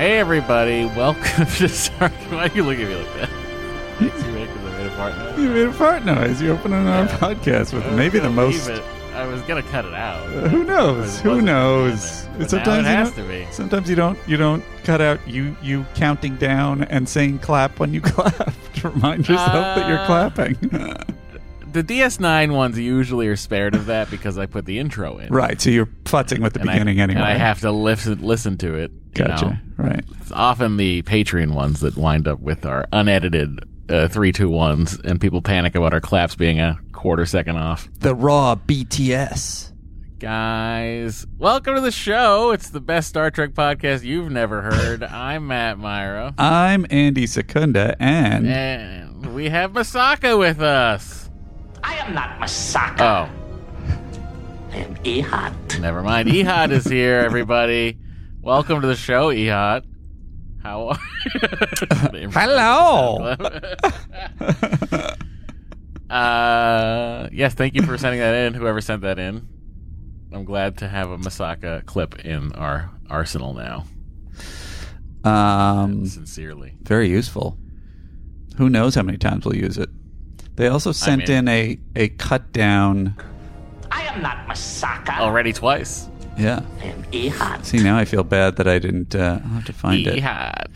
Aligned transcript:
Hey 0.00 0.18
everybody, 0.18 0.86
welcome 0.86 1.44
to 1.44 1.68
Sorry, 1.68 2.10
why 2.30 2.46
are 2.48 2.54
you 2.54 2.62
looking 2.64 2.84
at 2.84 2.88
me 2.88 2.96
like 2.96 3.14
that? 3.16 3.30
You 4.00 4.32
make 4.32 4.48
'cause 4.48 4.64
I 4.64 4.78
made 4.78 4.86
a 4.86 4.90
fart 4.96 5.14
noise. 5.18 5.38
You 5.38 5.48
made 5.50 5.66
a 5.66 5.72
fart 5.74 6.04
noise. 6.06 6.40
You're 6.42 6.54
opening 6.54 6.88
our 6.88 7.06
podcast 7.06 7.74
with 7.74 7.86
maybe 7.92 8.18
the 8.18 8.30
most. 8.30 8.66
it. 8.70 8.82
I 9.14 9.26
was 9.26 9.42
gonna 9.42 9.62
cut 9.62 9.84
it 9.84 9.92
out. 9.92 10.22
Uh, 10.28 10.48
who 10.48 10.64
knows? 10.64 11.18
It 11.18 11.22
Who 11.24 11.42
knows? 11.42 12.24
in 12.24 12.30
there. 12.30 12.38
But 12.38 12.50
sometimes 12.50 12.66
now 12.66 12.72
it 12.76 12.78
you 12.92 12.96
has 12.96 13.10
don't, 13.12 13.26
to 13.26 13.30
be. 13.30 13.46
Sometimes 13.52 13.90
you 13.90 13.96
don't. 13.96 14.18
You 14.26 14.36
don't 14.38 14.64
cut 14.84 15.02
out 15.02 15.20
you 15.28 15.54
you 15.62 15.84
counting 15.94 16.36
down 16.36 16.84
and 16.84 17.06
saying 17.06 17.40
clap 17.40 17.78
when 17.78 17.92
you 17.92 18.00
clap 18.12 18.54
to 18.76 18.88
remind 18.88 19.28
yourself 19.28 19.52
that 19.76 19.86
you're 19.86 19.98
Uh, 19.98 20.06
clapping. 20.06 20.56
The 21.72 21.84
DS9 21.84 22.50
ones 22.52 22.76
usually 22.80 23.28
are 23.28 23.36
spared 23.36 23.76
of 23.76 23.86
that 23.86 24.10
because 24.10 24.36
I 24.36 24.46
put 24.46 24.64
the 24.66 24.80
intro 24.80 25.18
in. 25.18 25.32
right. 25.32 25.60
So 25.60 25.70
you're 25.70 25.86
futzing 26.04 26.40
with 26.40 26.54
the 26.54 26.60
And 26.62 26.68
I- 26.70 26.72
beginning 26.72 27.00
anyway. 27.00 27.20
And 27.20 27.28
I 27.28 27.34
have 27.34 27.60
to 27.60 27.70
listen 27.70 28.18
listen 28.22 28.56
to 28.58 28.74
it. 28.74 28.90
You 29.16 29.24
Gotcha. 29.24 29.44
know. 29.46 29.56
Right. 29.84 30.04
It's 30.20 30.30
often 30.32 30.76
the 30.76 31.02
Patreon 31.02 31.52
ones 31.54 31.80
that 31.80 31.96
wind 31.96 32.28
up 32.28 32.40
with 32.40 32.64
our 32.64 32.86
unedited 32.92 33.58
uh, 33.88 34.06
three 34.08 34.30
two 34.32 34.48
ones, 34.48 34.98
and 35.04 35.20
people 35.20 35.42
panic 35.42 35.74
about 35.74 35.92
our 35.92 36.00
claps 36.00 36.36
being 36.36 36.60
a 36.60 36.78
quarter 36.92 37.26
second 37.26 37.56
off. 37.56 37.88
The 37.98 38.14
raw 38.14 38.54
BTS. 38.54 39.72
Guys, 40.20 41.26
welcome 41.38 41.74
to 41.74 41.80
the 41.80 41.90
show. 41.90 42.50
It's 42.52 42.70
the 42.70 42.80
best 42.80 43.08
Star 43.08 43.30
Trek 43.30 43.50
podcast 43.50 44.04
you've 44.04 44.30
never 44.30 44.60
heard. 44.62 45.02
I'm 45.02 45.46
Matt 45.48 45.78
Mira, 45.78 46.34
I'm 46.38 46.86
Andy 46.90 47.26
Secunda, 47.26 47.96
and 47.98 48.46
and 48.46 49.34
we 49.34 49.48
have 49.48 49.72
Masaka 49.72 50.38
with 50.38 50.60
us. 50.60 51.28
I 51.82 51.94
am 51.96 52.14
not 52.14 52.38
Masaka. 52.38 53.00
Oh, 53.00 54.70
I 54.72 54.76
am 54.76 54.94
Ehad. 54.96 55.80
never 55.80 56.02
mind. 56.02 56.28
Ehad 56.28 56.70
is 56.70 56.84
here, 56.84 57.18
everybody. 57.18 57.98
Welcome 58.50 58.80
to 58.80 58.88
the 58.88 58.96
show, 58.96 59.28
Ehot. 59.28 59.84
How 60.60 60.88
are 60.88 60.98
you 62.16 62.28
Hello. 62.32 63.18
uh, 66.10 67.28
yes, 67.30 67.54
thank 67.54 67.76
you 67.76 67.82
for 67.82 67.96
sending 67.96 68.18
that 68.18 68.34
in. 68.34 68.54
Whoever 68.54 68.80
sent 68.80 69.02
that 69.02 69.20
in, 69.20 69.46
I'm 70.32 70.44
glad 70.44 70.78
to 70.78 70.88
have 70.88 71.10
a 71.10 71.18
Masaka 71.18 71.86
clip 71.86 72.24
in 72.24 72.50
our 72.54 72.90
arsenal 73.08 73.54
now. 73.54 73.84
um, 75.22 76.04
Sincerely, 76.06 76.74
very 76.82 77.08
useful. 77.08 77.56
Who 78.56 78.68
knows 78.68 78.96
how 78.96 79.02
many 79.02 79.18
times 79.18 79.44
we'll 79.44 79.54
use 79.54 79.78
it? 79.78 79.90
They 80.56 80.66
also 80.66 80.90
sent 80.90 81.28
mean- 81.28 81.38
in 81.38 81.46
a 81.46 81.78
a 81.94 82.08
cut 82.08 82.50
down. 82.50 83.14
I 83.92 84.02
am 84.06 84.20
not 84.22 84.48
Masaka. 84.48 85.20
already 85.20 85.52
twice. 85.52 86.08
Yeah. 86.40 86.62
I 86.80 86.84
am 86.86 87.02
Ehad. 87.04 87.64
See, 87.64 87.82
now 87.82 87.96
I 87.98 88.04
feel 88.04 88.24
bad 88.24 88.56
that 88.56 88.66
I 88.66 88.78
didn't. 88.78 89.14
Uh, 89.14 89.40
I'll 89.44 89.50
have 89.50 89.64
to 89.66 89.72
find 89.72 90.06
it. 90.06 90.22
Ehad. 90.22 90.68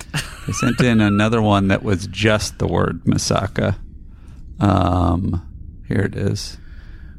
They 0.46 0.52
sent 0.52 0.80
in 0.80 1.00
another 1.00 1.40
one 1.40 1.68
that 1.68 1.82
was 1.82 2.06
just 2.08 2.58
the 2.58 2.66
word 2.66 3.02
Masaka. 3.04 3.76
Um, 4.60 5.82
here 5.88 6.00
it 6.00 6.14
is. 6.14 6.58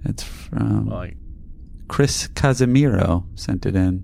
It's 0.05 0.21
from 0.23 0.87
like, 0.87 1.17
Chris 1.87 2.27
Casimiro 2.27 3.25
sent 3.35 3.65
it 3.65 3.75
in. 3.75 4.03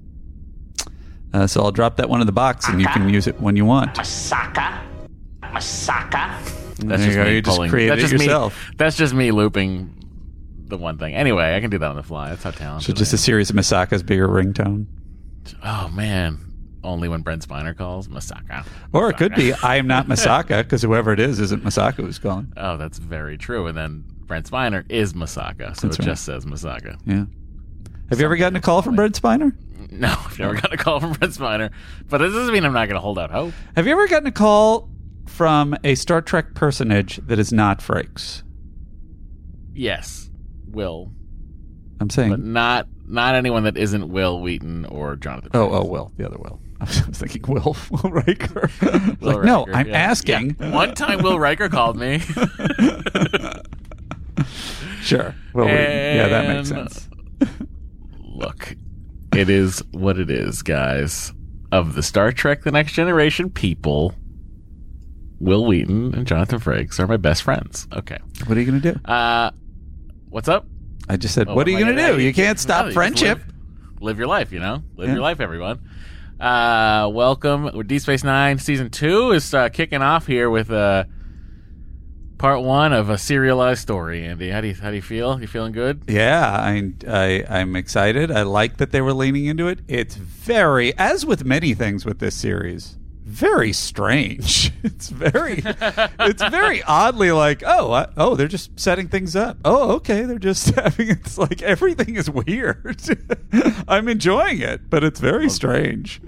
Uh, 1.33 1.47
so 1.47 1.61
I'll 1.61 1.71
drop 1.71 1.97
that 1.97 2.09
one 2.09 2.19
in 2.19 2.25
the 2.27 2.33
box, 2.33 2.67
and 2.67 2.81
you 2.81 2.87
can 2.87 3.07
use 3.09 3.27
it 3.27 3.39
when 3.39 3.55
you 3.55 3.63
want. 3.65 3.93
Masaka. 3.95 4.81
Masaka. 5.43 6.77
that's 6.79 7.03
There 7.05 7.05
you 7.05 7.05
just 7.05 7.15
go. 7.15 7.23
me 7.25 7.35
You 7.35 7.41
just 7.41 7.55
pulling- 7.57 7.69
created 7.69 7.99
that's 7.99 8.11
it 8.11 8.19
yourself. 8.19 8.69
Me, 8.69 8.75
that's 8.77 8.97
just 8.97 9.13
me 9.13 9.31
looping 9.31 9.93
the 10.71 10.77
one 10.77 10.97
thing. 10.97 11.13
Anyway, 11.13 11.55
I 11.55 11.59
can 11.61 11.69
do 11.69 11.77
that 11.77 11.89
on 11.89 11.95
the 11.95 12.01
fly. 12.03 12.29
That's 12.29 12.41
how 12.43 12.49
talented. 12.51 12.87
So 12.87 12.93
just 12.93 13.13
a 13.13 13.17
series 13.17 13.51
of 13.51 13.55
Masakas, 13.55 14.03
bigger 14.03 14.27
ringtone. 14.27 14.87
oh 15.63 15.87
man, 15.89 16.39
only 16.83 17.07
when 17.07 17.21
Brent 17.21 17.47
Spiner 17.47 17.77
calls 17.77 18.07
Masaka. 18.07 18.65
Or 18.93 19.09
it 19.11 19.17
could 19.17 19.35
be 19.35 19.53
I 19.53 19.75
am 19.75 19.85
not 19.85 20.07
Masaka 20.07 20.63
because 20.63 20.81
whoever 20.81 21.13
it 21.13 21.19
is 21.19 21.39
isn't 21.39 21.63
Masaka 21.63 21.97
who's 21.97 22.17
calling. 22.17 22.51
Oh, 22.57 22.77
that's 22.77 22.97
very 22.97 23.37
true. 23.37 23.67
And 23.67 23.77
then 23.77 24.03
Brent 24.25 24.49
Spiner 24.49 24.83
is 24.89 25.13
Masaka, 25.13 25.75
so 25.79 25.87
That's 25.87 25.97
it 25.97 25.99
right. 25.99 26.05
just 26.05 26.23
says 26.25 26.45
Masaka. 26.45 26.97
Yeah. 27.05 27.25
Have 28.09 28.19
you 28.19 28.25
ever 28.25 28.35
gotten 28.35 28.55
a 28.55 28.61
call 28.61 28.81
from 28.81 28.95
Brent 28.95 29.21
Spiner? 29.21 29.55
No, 29.93 30.07
I've 30.09 30.39
never 30.39 30.53
gotten 30.53 30.71
a 30.73 30.77
call 30.77 31.01
from 31.01 31.11
Brent 31.13 31.33
Spiner, 31.33 31.69
but 32.07 32.19
this 32.19 32.31
doesn't 32.31 32.53
mean 32.53 32.63
I'm 32.63 32.71
not 32.71 32.85
going 32.85 32.95
to 32.95 33.01
hold 33.01 33.19
out 33.19 33.29
hope. 33.29 33.53
Have 33.75 33.87
you 33.87 33.91
ever 33.91 34.07
gotten 34.07 34.25
a 34.27 34.31
call 34.31 34.89
from 35.27 35.75
a 35.83 35.95
Star 35.95 36.21
Trek 36.21 36.53
personage 36.53 37.17
that 37.27 37.39
is 37.39 37.51
not 37.51 37.79
Frakes? 37.79 38.43
Yes, 39.73 40.29
Will, 40.71 41.11
I'm 41.99 42.09
saying. 42.09 42.29
but 42.31 42.39
not 42.39 42.87
not 43.07 43.35
anyone 43.35 43.63
that 43.63 43.77
isn't 43.77 44.07
Wil 44.09 44.41
Wheaton 44.41 44.85
or 44.85 45.15
Jonathan. 45.15 45.51
oh, 45.53 45.67
Frakes. 45.69 45.73
oh, 45.73 45.85
Will, 45.85 46.11
the 46.17 46.25
other 46.25 46.37
Will. 46.37 46.59
I 46.81 46.85
was 46.85 47.19
thinking 47.19 47.43
Will, 47.47 47.75
Will 47.91 48.11
Riker. 48.11 48.69
Will 48.81 49.35
like, 49.35 49.43
no, 49.45 49.67
I'm 49.71 49.87
yeah. 49.87 49.97
asking. 49.97 50.55
Yeah. 50.59 50.71
One 50.71 50.93
time, 50.95 51.21
Will 51.21 51.39
Riker 51.39 51.69
called 51.69 51.97
me. 51.97 52.21
Sure. 55.01 55.35
Wil 55.53 55.65
Wheaton. 55.65 55.81
Yeah, 55.81 56.27
that 56.27 56.47
makes 56.47 56.69
sense. 56.69 57.09
Look, 58.19 58.75
it 59.35 59.49
is 59.49 59.83
what 59.91 60.19
it 60.19 60.29
is, 60.29 60.61
guys. 60.61 61.33
Of 61.71 61.95
the 61.95 62.03
Star 62.03 62.31
Trek: 62.31 62.63
The 62.63 62.71
Next 62.71 62.93
Generation 62.93 63.49
people, 63.49 64.13
Wil 65.39 65.65
Wheaton 65.65 66.13
and 66.13 66.27
Jonathan 66.27 66.59
Frakes 66.59 66.99
are 66.99 67.07
my 67.07 67.17
best 67.17 67.41
friends. 67.43 67.87
Okay. 67.93 68.17
What 68.45 68.57
are 68.57 68.61
you 68.61 68.69
going 68.69 68.81
to 68.81 68.93
do? 68.93 68.99
Uh, 69.05 69.51
what's 70.31 70.47
up? 70.47 70.65
I 71.07 71.17
just 71.17 71.35
said, 71.35 71.47
Oh, 71.47 71.55
what 71.55 71.67
are 71.67 71.71
you 71.71 71.79
going 71.79 71.95
to 71.95 72.07
do? 72.13 72.19
You 72.21 72.33
can't 72.33 72.57
No, 72.57 72.61
stop 72.61 72.85
you 72.87 72.91
friendship. 72.93 73.37
Live, 73.39 74.01
live 74.01 74.17
your 74.17 74.27
life, 74.27 74.51
you 74.51 74.59
know. 74.59 74.81
Live 74.95 75.09
Yeah. 75.09 75.13
your 75.15 75.21
life, 75.21 75.39
everyone. 75.39 75.79
Uh, 76.39 77.09
welcome. 77.13 77.69
Deep 77.85 78.01
Space 78.01 78.23
Nine 78.23 78.57
season 78.57 78.89
two 78.89 79.31
is 79.31 79.53
uh, 79.53 79.69
kicking 79.69 80.01
off 80.01 80.25
here 80.25 80.49
with 80.49 80.71
uh, 80.71 81.03
part 82.39 82.61
one 82.63 82.93
of 82.93 83.09
a 83.11 83.17
serialized 83.17 83.81
story. 83.81 84.25
Andy, 84.25 84.49
how 84.49 84.61
do 84.61 84.67
you 84.69 84.73
how 84.73 84.89
do 84.89 84.95
you 84.95 85.01
feel? 85.03 85.39
You 85.39 85.45
feeling 85.47 85.71
good? 85.71 86.01
Yeah, 86.07 86.49
I, 86.49 86.93
I 87.07 87.45
I'm 87.47 87.75
excited. 87.75 88.31
I 88.31 88.41
like 88.41 88.77
that 88.77 88.91
they 88.91 89.01
were 89.01 89.13
leaning 89.13 89.45
into 89.45 89.67
it. 89.67 89.79
It's 89.87 90.15
very, 90.15 90.97
as 90.97 91.25
with 91.27 91.45
many 91.45 91.75
things 91.75 92.05
with 92.05 92.17
this 92.17 92.33
series, 92.33 92.97
very 93.31 93.73
strange. 93.73 94.71
It's 94.83 95.09
very, 95.09 95.61
it's 95.63 96.41
very 96.49 96.81
oddly 96.81 97.31
like, 97.31 97.61
oh, 97.63 97.91
I, 97.91 98.07
oh, 98.17 98.35
they're 98.35 98.47
just 98.47 98.79
setting 98.79 99.07
things 99.09 99.35
up. 99.35 99.57
Oh, 99.63 99.91
okay, 99.97 100.23
they're 100.23 100.39
just 100.39 100.69
having. 100.75 101.09
It's 101.09 101.37
like 101.37 101.61
everything 101.61 102.15
is 102.15 102.31
weird. 102.31 102.99
I'm 103.87 104.07
enjoying 104.07 104.59
it, 104.61 104.89
but 104.89 105.03
it's 105.03 105.19
very 105.19 105.51
strange. 105.51 106.19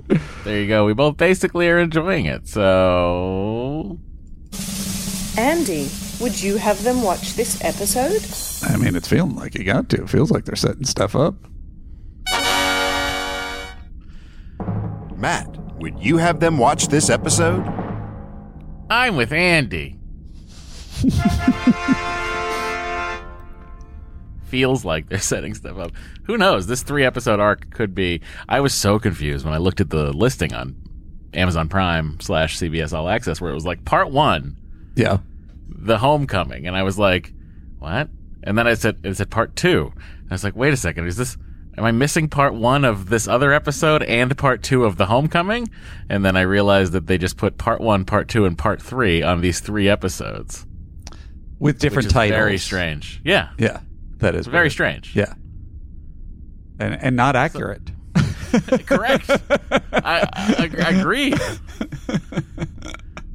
There 0.44 0.62
you 0.62 0.68
go. 0.68 0.86
We 0.86 0.94
both 0.94 1.18
basically 1.18 1.68
are 1.68 1.80
enjoying 1.80 2.28
it. 2.28 2.48
So 2.48 3.98
Andy, 5.36 5.90
would 6.22 6.40
you 6.40 6.58
have 6.58 6.84
them 6.84 7.02
watch 7.02 7.34
this 7.34 7.60
episode? 7.64 8.22
I 8.72 8.78
mean, 8.78 8.96
it's 8.96 9.08
feeling 9.08 9.36
like 9.36 9.56
you 9.56 9.64
got 9.64 9.90
to. 9.90 10.04
It 10.04 10.10
feels 10.10 10.30
like 10.30 10.46
they're 10.46 10.56
setting 10.56 10.86
stuff 10.86 11.16
up. 11.16 11.34
Matt, 15.18 15.58
would 15.84 16.00
you 16.02 16.16
have 16.16 16.40
them 16.40 16.58
watch 16.58 16.88
this 16.88 17.10
episode? 17.10 17.62
I'm 18.90 19.18
with 19.18 19.34
Andy. 19.34 20.00
Feels 24.46 24.86
like 24.86 25.10
they're 25.10 25.20
setting 25.20 25.54
stuff 25.54 25.78
up. 25.78 25.92
Who 26.24 26.38
knows? 26.38 26.68
This 26.68 26.84
three 26.84 27.04
episode 27.04 27.42
arc 27.42 27.70
could 27.72 27.94
be. 27.94 28.22
I 28.48 28.62
was 28.62 28.74
so 28.74 28.98
confused 28.98 29.44
when 29.44 29.54
I 29.54 29.58
looked 29.58 29.82
at 29.82 29.90
the 29.90 30.14
listing 30.14 30.54
on 30.54 30.74
Amazon 31.34 31.68
Prime 31.68 32.18
slash 32.22 32.58
CBS 32.58 32.94
All 32.94 33.10
Access, 33.10 33.42
where 33.42 33.52
it 33.52 33.56
was 33.56 33.66
like 33.66 33.84
part 33.84 34.10
one, 34.10 34.56
Yeah. 34.96 35.18
the 35.68 35.98
homecoming, 35.98 36.66
and 36.66 36.78
I 36.78 36.84
was 36.84 36.98
like, 36.98 37.34
what? 37.80 38.08
And 38.44 38.58
then 38.58 38.68
I 38.68 38.76
said 38.76 39.00
it 39.04 39.16
said 39.18 39.30
part 39.30 39.58
two. 39.58 39.92
I 40.32 40.34
was 40.34 40.46
like, 40.46 40.56
wait 40.56 40.72
a 40.72 40.78
second, 40.78 41.08
is 41.08 41.18
this? 41.18 41.36
Am 41.78 41.86
I 41.86 41.92
missing 41.92 42.28
part 42.30 42.54
one 42.54 42.86
of 42.86 43.10
this 43.10 43.28
other 43.28 43.52
episode 43.52 44.04
and 44.04 44.38
part 44.38 44.62
two 44.62 44.86
of 44.86 44.98
the 44.98 45.08
homecoming? 45.08 45.70
And 46.08 46.24
then 46.24 46.38
I 46.38 46.42
realized 46.42 46.92
that 46.94 47.08
they 47.08 47.18
just 47.18 47.36
put 47.38 47.58
part 47.58 47.82
one, 47.82 48.06
part 48.06 48.28
two, 48.28 48.46
and 48.46 48.56
part 48.58 48.82
three 48.82 49.24
on 49.24 49.42
these 49.42 49.60
three 49.60 49.90
episodes. 49.90 50.68
With 51.60 51.80
different 51.80 52.06
which 52.06 52.06
is 52.08 52.14
titles. 52.14 52.38
Very 52.38 52.58
strange. 52.58 53.22
Yeah, 53.24 53.50
Yeah, 53.58 53.80
that 54.18 54.36
is 54.36 54.46
very 54.48 54.66
weird. 54.66 54.72
strange. 54.74 55.16
Yeah, 55.16 55.34
and 56.80 56.94
and 57.02 57.16
not 57.16 57.36
accurate. 57.36 57.90
Correct. 58.86 59.30
I, 59.30 59.80
I, 60.34 60.70
I 60.86 60.90
agree. 61.00 61.34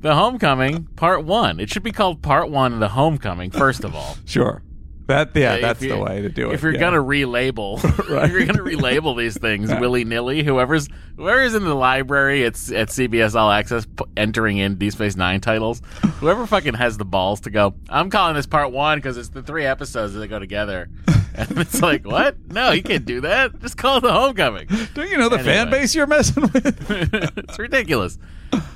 The 0.01 0.15
Homecoming 0.15 0.85
Part 0.95 1.25
One. 1.25 1.59
It 1.59 1.71
should 1.71 1.83
be 1.83 1.91
called 1.91 2.23
Part 2.23 2.51
One: 2.51 2.73
of 2.75 2.79
The 2.79 2.91
Homecoming. 2.91 3.51
First 3.51 3.83
of 3.83 3.97
all, 3.97 4.17
Sure. 4.27 4.63
That 5.09 5.35
yeah, 5.35 5.55
If 5.55 5.63
that's 5.63 5.81
the 5.81 5.97
way 5.97 6.21
to 6.21 6.29
do 6.29 6.51
it. 6.51 6.55
If 6.59 6.63
you're 6.63 6.75
yeah. 6.75 6.81
gonna 6.81 6.99
relabel, 7.03 7.83
if 7.83 8.31
you're 8.31 8.45
gonna 8.45 8.63
relabel 8.63 9.17
these 9.17 9.39
things 9.39 9.71
willy 9.81 10.05
nilly, 10.05 10.45
whoever's 10.45 10.87
whoever's 11.17 11.55
in 11.55 11.65
the 11.65 11.75
library 11.75 12.45
at 12.45 12.53
at 12.71 12.89
CBS 12.89 13.35
All 13.35 13.51
Access 13.51 13.87
p- 13.87 14.05
entering 14.19 14.59
in 14.59 14.77
Deep 14.77 14.93
Space 14.93 15.17
Nine 15.17 15.41
titles, 15.41 15.81
whoever 16.21 16.47
fucking 16.47 16.75
has 16.75 16.99
the 16.99 17.07
balls 17.07 17.41
to 17.41 17.51
go, 17.51 17.75
I'm 17.89 18.11
calling 18.11 18.35
this 18.35 18.47
Part 18.47 18.71
One 18.71 18.99
because 18.99 19.17
it's 19.17 19.31
the 19.31 19.43
three 19.43 19.65
episodes 19.65 20.13
that 20.13 20.29
go 20.29 20.39
together, 20.39 20.91
and 21.35 21.57
it's 21.59 21.81
like, 21.81 22.07
what? 22.07 22.37
No, 22.53 22.73
you 22.73 22.83
can't 22.83 23.07
do 23.07 23.23
that. 23.23 23.59
Just 23.61 23.79
call 23.79 23.97
it 23.97 24.01
the 24.03 24.13
Homecoming. 24.13 24.69
Don't 24.93 25.09
you 25.09 25.17
know 25.17 25.31
the 25.31 25.39
fan 25.39 25.71
base 25.71 25.95
you're 25.95 26.07
messing 26.07 26.43
with? 26.43 26.91
it's 27.39 27.59
ridiculous. 27.59 28.19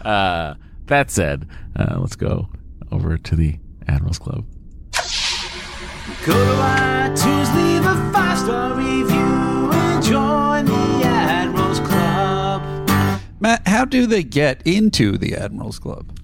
Uh, 0.03 0.55
that 0.87 1.11
said, 1.11 1.47
uh, 1.77 1.97
let's 1.99 2.17
go 2.17 2.49
over 2.91 3.19
to 3.19 3.37
the 3.37 3.59
Admirals 3.87 4.19
Club. 4.19 4.47
Go 6.25 6.33
to 6.33 6.63
iTunes, 6.63 7.53
leave 7.57 7.85
a 7.85 8.13
five 8.13 8.39
star 8.39 8.75
review, 8.75 9.73
and 9.73 10.05
join 10.05 10.67
the 10.67 11.05
Admirals 11.05 11.81
Club. 11.81 12.63
Matt, 13.41 13.67
how 13.67 13.85
do 13.85 14.07
they 14.07 14.23
get 14.23 14.63
into 14.65 15.19
the 15.19 15.35
Admirals 15.35 15.81
Club? 15.81 16.17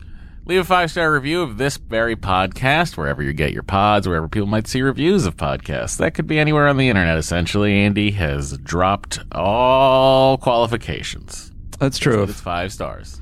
Leave 0.47 0.61
a 0.61 0.65
five 0.65 0.93
star 0.93 1.13
review 1.13 1.43
of 1.43 1.59
this 1.59 1.79
very 1.79 2.15
podcast 2.15 2.97
wherever 2.97 3.25
you 3.25 3.33
get 3.33 3.53
your 3.53 3.65
pods, 3.65 4.07
wherever 4.07 4.29
people 4.29 4.47
might 4.47 4.69
see 4.69 4.83
reviews 4.83 5.27
of 5.27 5.37
podcasts. 5.37 5.97
That 5.97 6.15
could 6.15 6.29
be 6.29 6.39
anywhere 6.39 6.69
on 6.69 6.77
the 6.77 6.89
internet, 6.89 7.19
essentially. 7.19 7.75
Andy 7.75 8.13
has 8.13 8.57
dropped 8.59 9.19
all 9.33 10.39
qualifications. 10.39 11.51
That's 11.81 11.99
true. 11.99 12.23
It's 12.23 12.41
five 12.41 12.73
stars. 12.73 13.21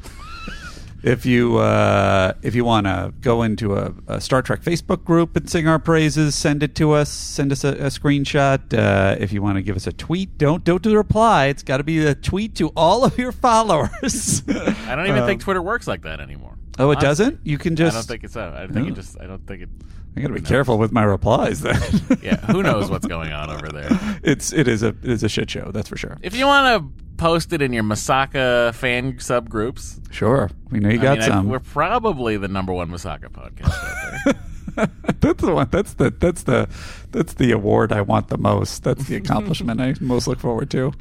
If 1.07 1.25
you 1.25 1.59
uh, 1.59 2.33
if 2.43 2.57
you 2.57 2.65
want 2.65 2.87
to 2.89 3.15
go 3.21 3.43
into 3.43 3.77
a, 3.77 3.95
a 4.09 4.21
Star 4.21 4.43
Trek 4.43 4.61
Facebook 4.63 5.05
group 5.05 5.37
and 5.37 5.49
sing 5.49 5.69
our 5.69 5.79
praises, 5.79 6.35
send 6.35 6.65
it 6.65 6.75
to 6.75 6.91
us. 6.93 7.09
Send 7.09 7.53
us 7.53 7.63
a, 7.63 7.69
a 7.75 7.87
screenshot. 7.91 8.77
Uh, 8.77 9.15
if 9.21 9.33
you 9.33 9.41
want 9.41 9.55
to 9.57 9.63
give 9.63 9.77
us 9.77 9.87
a 9.87 9.93
tweet, 9.93 10.37
don't 10.37 10.65
don't 10.65 10.83
do 10.83 10.91
the 10.91 10.97
reply. 10.97 11.47
It's 11.47 11.63
got 11.63 11.77
to 11.77 11.85
be 11.85 12.05
a 12.05 12.17
tweet 12.17 12.57
to 12.57 12.71
all 12.77 13.05
of 13.05 13.17
your 13.19 13.31
followers. 13.47 14.43
I 14.49 14.97
don't 14.97 15.07
even 15.07 15.25
think 15.27 15.43
Twitter 15.43 15.63
works 15.63 15.87
like 15.87 16.03
that 16.03 16.19
anymore. 16.21 16.59
oh, 16.81 16.91
it 16.91 16.97
Honestly. 16.97 17.07
doesn't. 17.07 17.41
You 17.45 17.59
can 17.59 17.77
just. 17.77 17.95
I 17.97 18.01
don't 18.01 18.09
think 18.09 18.25
it's 18.25 18.35
that. 18.35 18.55
I 18.55 18.67
think 18.67 18.75
No. 18.75 18.87
it 18.89 18.95
just. 18.97 19.21
I 19.21 19.27
don't 19.29 19.47
think 19.47 19.63
it. 19.63 19.69
I 20.17 20.23
got 20.23 20.29
to 20.29 20.35
be 20.35 20.41
careful 20.41 20.77
with 20.77 20.91
my 20.93 21.05
replies. 21.05 21.61
Then. 21.61 21.81
Yeah, 22.21 22.37
who 22.47 22.63
knows 22.65 22.91
what's 22.91 23.07
going 23.17 23.33
on 23.33 23.49
over 23.51 23.69
there? 23.69 23.91
it's 24.25 24.53
it 24.53 24.67
is 24.67 24.83
a 24.83 24.89
it 24.89 25.05
is 25.05 25.23
a 25.23 25.29
shit 25.29 25.51
show. 25.51 25.71
That's 25.71 25.89
for 25.89 25.97
sure. 25.97 26.17
If 26.23 26.35
you 26.35 26.47
want 26.47 26.83
to 26.99 27.05
post 27.17 27.53
it 27.53 27.63
in 27.63 27.73
your 27.73 27.83
Masaka 27.85 28.75
fan 28.75 29.15
subgroups, 29.15 30.01
Sure, 30.13 30.51
we 30.71 30.81
know 30.81 30.89
you 30.91 30.99
I 31.01 31.03
got 31.03 31.19
mean, 31.19 31.23
I- 31.23 31.35
some. 31.35 31.49
we're 31.49 31.59
probably 31.61 32.37
the 32.37 32.49
number 32.49 32.73
one 32.73 32.91
Masaka 32.91 33.29
podcast 33.29 33.73
out 33.73 34.25
there. 34.25 34.35
that's 35.21 35.43
the 35.43 35.55
one. 35.55 35.69
That's 35.71 35.95
the 35.95 36.11
that's 36.11 36.43
the 36.43 36.69
that's 37.11 37.35
the 37.35 37.53
award 37.53 37.93
I 37.93 38.03
want 38.03 38.29
the 38.29 38.37
most. 38.37 38.85
That's 38.85 39.05
the 39.07 39.17
accomplishment 39.17 39.81
I 39.81 39.95
most 40.03 40.27
look 40.29 40.39
forward 40.39 40.71
to. 40.73 40.93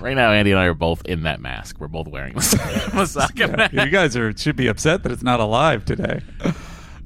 right 0.00 0.16
now, 0.16 0.32
Andy 0.32 0.52
and 0.52 0.60
I 0.60 0.64
are 0.64 0.72
both 0.74 1.04
in 1.04 1.24
that 1.24 1.38
mask. 1.40 1.76
We're 1.78 1.88
both 1.88 2.08
wearing 2.08 2.34
Masaka 2.36 3.54
mask. 3.56 3.72
you 3.74 3.90
guys 3.90 4.16
are 4.16 4.34
should 4.36 4.56
be 4.56 4.66
upset 4.66 5.02
that 5.02 5.12
it's 5.12 5.22
not 5.22 5.40
alive 5.40 5.84
today. 5.84 6.22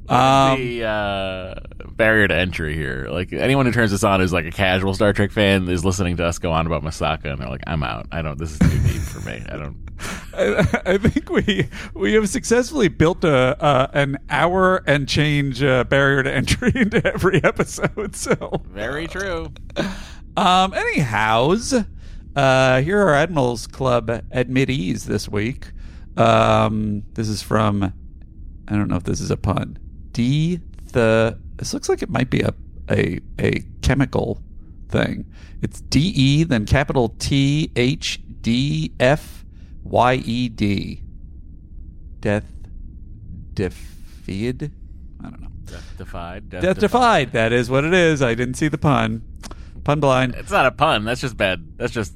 Um, 0.08 0.58
the 0.58 0.84
uh, 0.84 1.54
barrier 1.92 2.28
to 2.28 2.34
entry 2.34 2.74
here. 2.74 3.08
Like 3.10 3.32
anyone 3.32 3.66
who 3.66 3.72
turns 3.72 3.90
this 3.90 4.04
on 4.04 4.20
who's 4.20 4.32
like 4.32 4.44
a 4.44 4.50
casual 4.50 4.94
Star 4.94 5.12
Trek 5.12 5.30
fan 5.30 5.68
is 5.68 5.84
listening 5.84 6.16
to 6.18 6.24
us 6.24 6.38
go 6.38 6.50
on 6.52 6.66
about 6.66 6.82
Masaka, 6.82 7.26
and 7.26 7.40
they're 7.40 7.48
like, 7.48 7.62
"I'm 7.66 7.82
out. 7.82 8.06
I 8.12 8.22
don't. 8.22 8.38
This 8.38 8.52
is 8.52 8.58
too 8.58 8.78
deep 8.88 9.02
for 9.02 9.20
me. 9.20 9.44
I 9.48 9.56
don't." 9.56 9.76
I, 10.34 10.80
I 10.94 10.98
think 10.98 11.30
we 11.30 11.68
we 11.94 12.14
have 12.14 12.28
successfully 12.28 12.88
built 12.88 13.22
a 13.24 13.62
uh, 13.62 13.86
an 13.92 14.18
hour 14.30 14.82
and 14.86 15.08
change 15.08 15.62
uh, 15.62 15.84
barrier 15.84 16.22
to 16.22 16.32
entry 16.32 16.72
into 16.74 17.04
every 17.06 17.42
episode. 17.44 18.16
So 18.16 18.62
Very 18.66 19.06
true. 19.06 19.52
Um, 20.36 20.72
anyhows, 20.74 21.74
uh, 22.34 22.80
here 22.80 23.00
are 23.00 23.14
Admirals 23.14 23.66
Club 23.66 24.10
at 24.30 24.48
mid 24.48 24.70
ease 24.70 25.04
this 25.04 25.28
week. 25.28 25.70
Um, 26.16 27.04
this 27.14 27.28
is 27.28 27.42
from, 27.42 27.92
I 28.68 28.72
don't 28.76 28.88
know 28.88 28.96
if 28.96 29.04
this 29.04 29.20
is 29.20 29.30
a 29.30 29.36
pun. 29.36 29.78
D 30.12 30.60
the. 30.92 31.38
This 31.56 31.72
looks 31.74 31.88
like 31.88 32.02
it 32.02 32.10
might 32.10 32.30
be 32.30 32.40
a 32.40 32.52
a 32.90 33.20
a 33.38 33.64
chemical 33.82 34.42
thing. 34.88 35.30
It's 35.62 35.80
D 35.80 36.12
E 36.14 36.44
then 36.44 36.66
capital 36.66 37.10
T 37.18 37.70
H 37.76 38.20
D 38.40 38.92
F 38.98 39.44
Y 39.84 40.14
E 40.14 40.48
D. 40.48 41.02
Death 42.20 42.44
defied. 43.54 44.70
I 45.20 45.30
don't 45.30 45.40
know. 45.40 45.48
Death 45.64 45.94
defied. 45.96 46.50
Death, 46.50 46.62
Death 46.62 46.78
defied. 46.78 47.32
That 47.32 47.52
is 47.52 47.70
what 47.70 47.84
it 47.84 47.94
is. 47.94 48.22
I 48.22 48.34
didn't 48.34 48.54
see 48.54 48.68
the 48.68 48.78
pun. 48.78 49.22
Pun 49.84 50.00
blind. 50.00 50.34
It's 50.36 50.50
not 50.50 50.66
a 50.66 50.70
pun. 50.70 51.04
That's 51.04 51.20
just 51.20 51.36
bad. 51.36 51.76
That's 51.76 51.92
just 51.92 52.14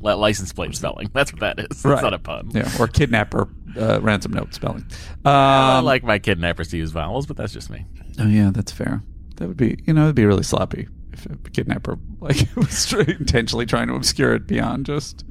license 0.00 0.52
plate 0.52 0.74
spelling. 0.74 1.10
That's 1.14 1.32
what 1.32 1.40
that 1.40 1.58
is. 1.58 1.66
It's 1.70 1.84
Right. 1.84 2.02
not 2.02 2.14
a 2.14 2.18
pun. 2.18 2.50
Yeah, 2.52 2.70
or 2.78 2.86
kidnapper 2.88 3.48
uh, 3.76 4.00
ransom 4.00 4.32
note 4.32 4.54
spelling. 4.54 4.84
I 5.24 5.78
Um, 5.78 5.84
like 5.84 6.02
my 6.04 6.18
kidnappers 6.18 6.68
to 6.68 6.76
use 6.76 6.90
vowels, 6.90 7.26
but 7.26 7.36
that's 7.36 7.52
just 7.52 7.70
me. 7.70 7.84
oh 8.18 8.26
yeah, 8.26 8.50
that's 8.52 8.72
fair. 8.72 9.02
That 9.36 9.48
would 9.48 9.56
be, 9.56 9.78
you 9.86 9.92
know, 9.92 10.04
it'd 10.04 10.14
be 10.16 10.24
really 10.26 10.42
sloppy 10.42 10.88
if 11.12 11.26
a 11.26 11.36
kidnapper 11.50 11.98
like 12.20 12.48
was 12.56 12.92
intentionally 12.92 13.66
trying 13.66 13.88
to 13.88 13.94
obscure 13.94 14.34
it 14.34 14.46
beyond 14.46 14.86
just. 14.86 15.24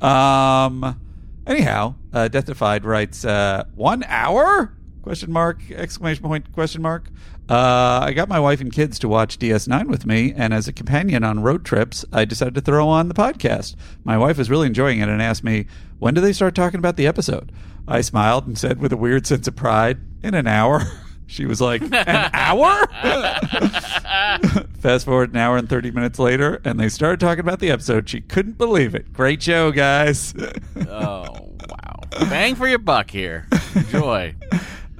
Um. 0.00 1.00
Anyhow, 1.46 1.94
uh, 2.12 2.28
Death 2.28 2.44
Defied 2.44 2.84
writes 2.84 3.24
uh, 3.24 3.64
one 3.74 4.04
hour 4.04 4.74
question 5.02 5.32
mark 5.32 5.62
exclamation 5.70 6.22
point 6.24 6.52
question 6.52 6.82
mark. 6.82 7.08
Uh, 7.48 8.00
I 8.02 8.12
got 8.12 8.28
my 8.28 8.38
wife 8.38 8.60
and 8.60 8.70
kids 8.70 8.98
to 8.98 9.08
watch 9.08 9.38
DS9 9.38 9.86
with 9.88 10.04
me, 10.04 10.34
and 10.36 10.52
as 10.52 10.68
a 10.68 10.72
companion 10.72 11.24
on 11.24 11.40
road 11.42 11.64
trips, 11.64 12.04
I 12.12 12.24
decided 12.26 12.54
to 12.56 12.60
throw 12.60 12.88
on 12.88 13.08
the 13.08 13.14
podcast. 13.14 13.74
My 14.04 14.18
wife 14.18 14.36
was 14.36 14.50
really 14.50 14.66
enjoying 14.66 15.00
it 15.00 15.08
and 15.08 15.22
asked 15.22 15.42
me, 15.44 15.66
"When 15.98 16.12
do 16.12 16.20
they 16.20 16.34
start 16.34 16.54
talking 16.54 16.78
about 16.78 16.96
the 16.96 17.06
episode?" 17.06 17.50
I 17.86 18.02
smiled 18.02 18.46
and 18.46 18.58
said, 18.58 18.80
with 18.80 18.92
a 18.92 18.98
weird 18.98 19.26
sense 19.26 19.48
of 19.48 19.56
pride, 19.56 19.98
"In 20.22 20.34
an 20.34 20.46
hour." 20.46 20.82
She 21.30 21.44
was 21.44 21.60
like, 21.60 21.82
"An 21.82 21.92
hour?" 22.32 22.86
Fast 24.80 25.04
forward 25.04 25.30
an 25.30 25.36
hour 25.36 25.58
and 25.58 25.68
30 25.68 25.90
minutes 25.90 26.18
later, 26.18 26.58
and 26.64 26.80
they 26.80 26.88
started 26.88 27.20
talking 27.20 27.40
about 27.40 27.58
the 27.58 27.70
episode. 27.70 28.08
She 28.08 28.22
couldn't 28.22 28.56
believe 28.56 28.94
it. 28.94 29.12
Great 29.12 29.42
show, 29.42 29.70
guys. 29.70 30.32
Oh 30.88 31.52
wow! 31.68 32.00
Bang 32.30 32.54
for 32.54 32.66
your 32.66 32.78
buck 32.78 33.10
here. 33.10 33.46
Enjoy. 33.74 34.34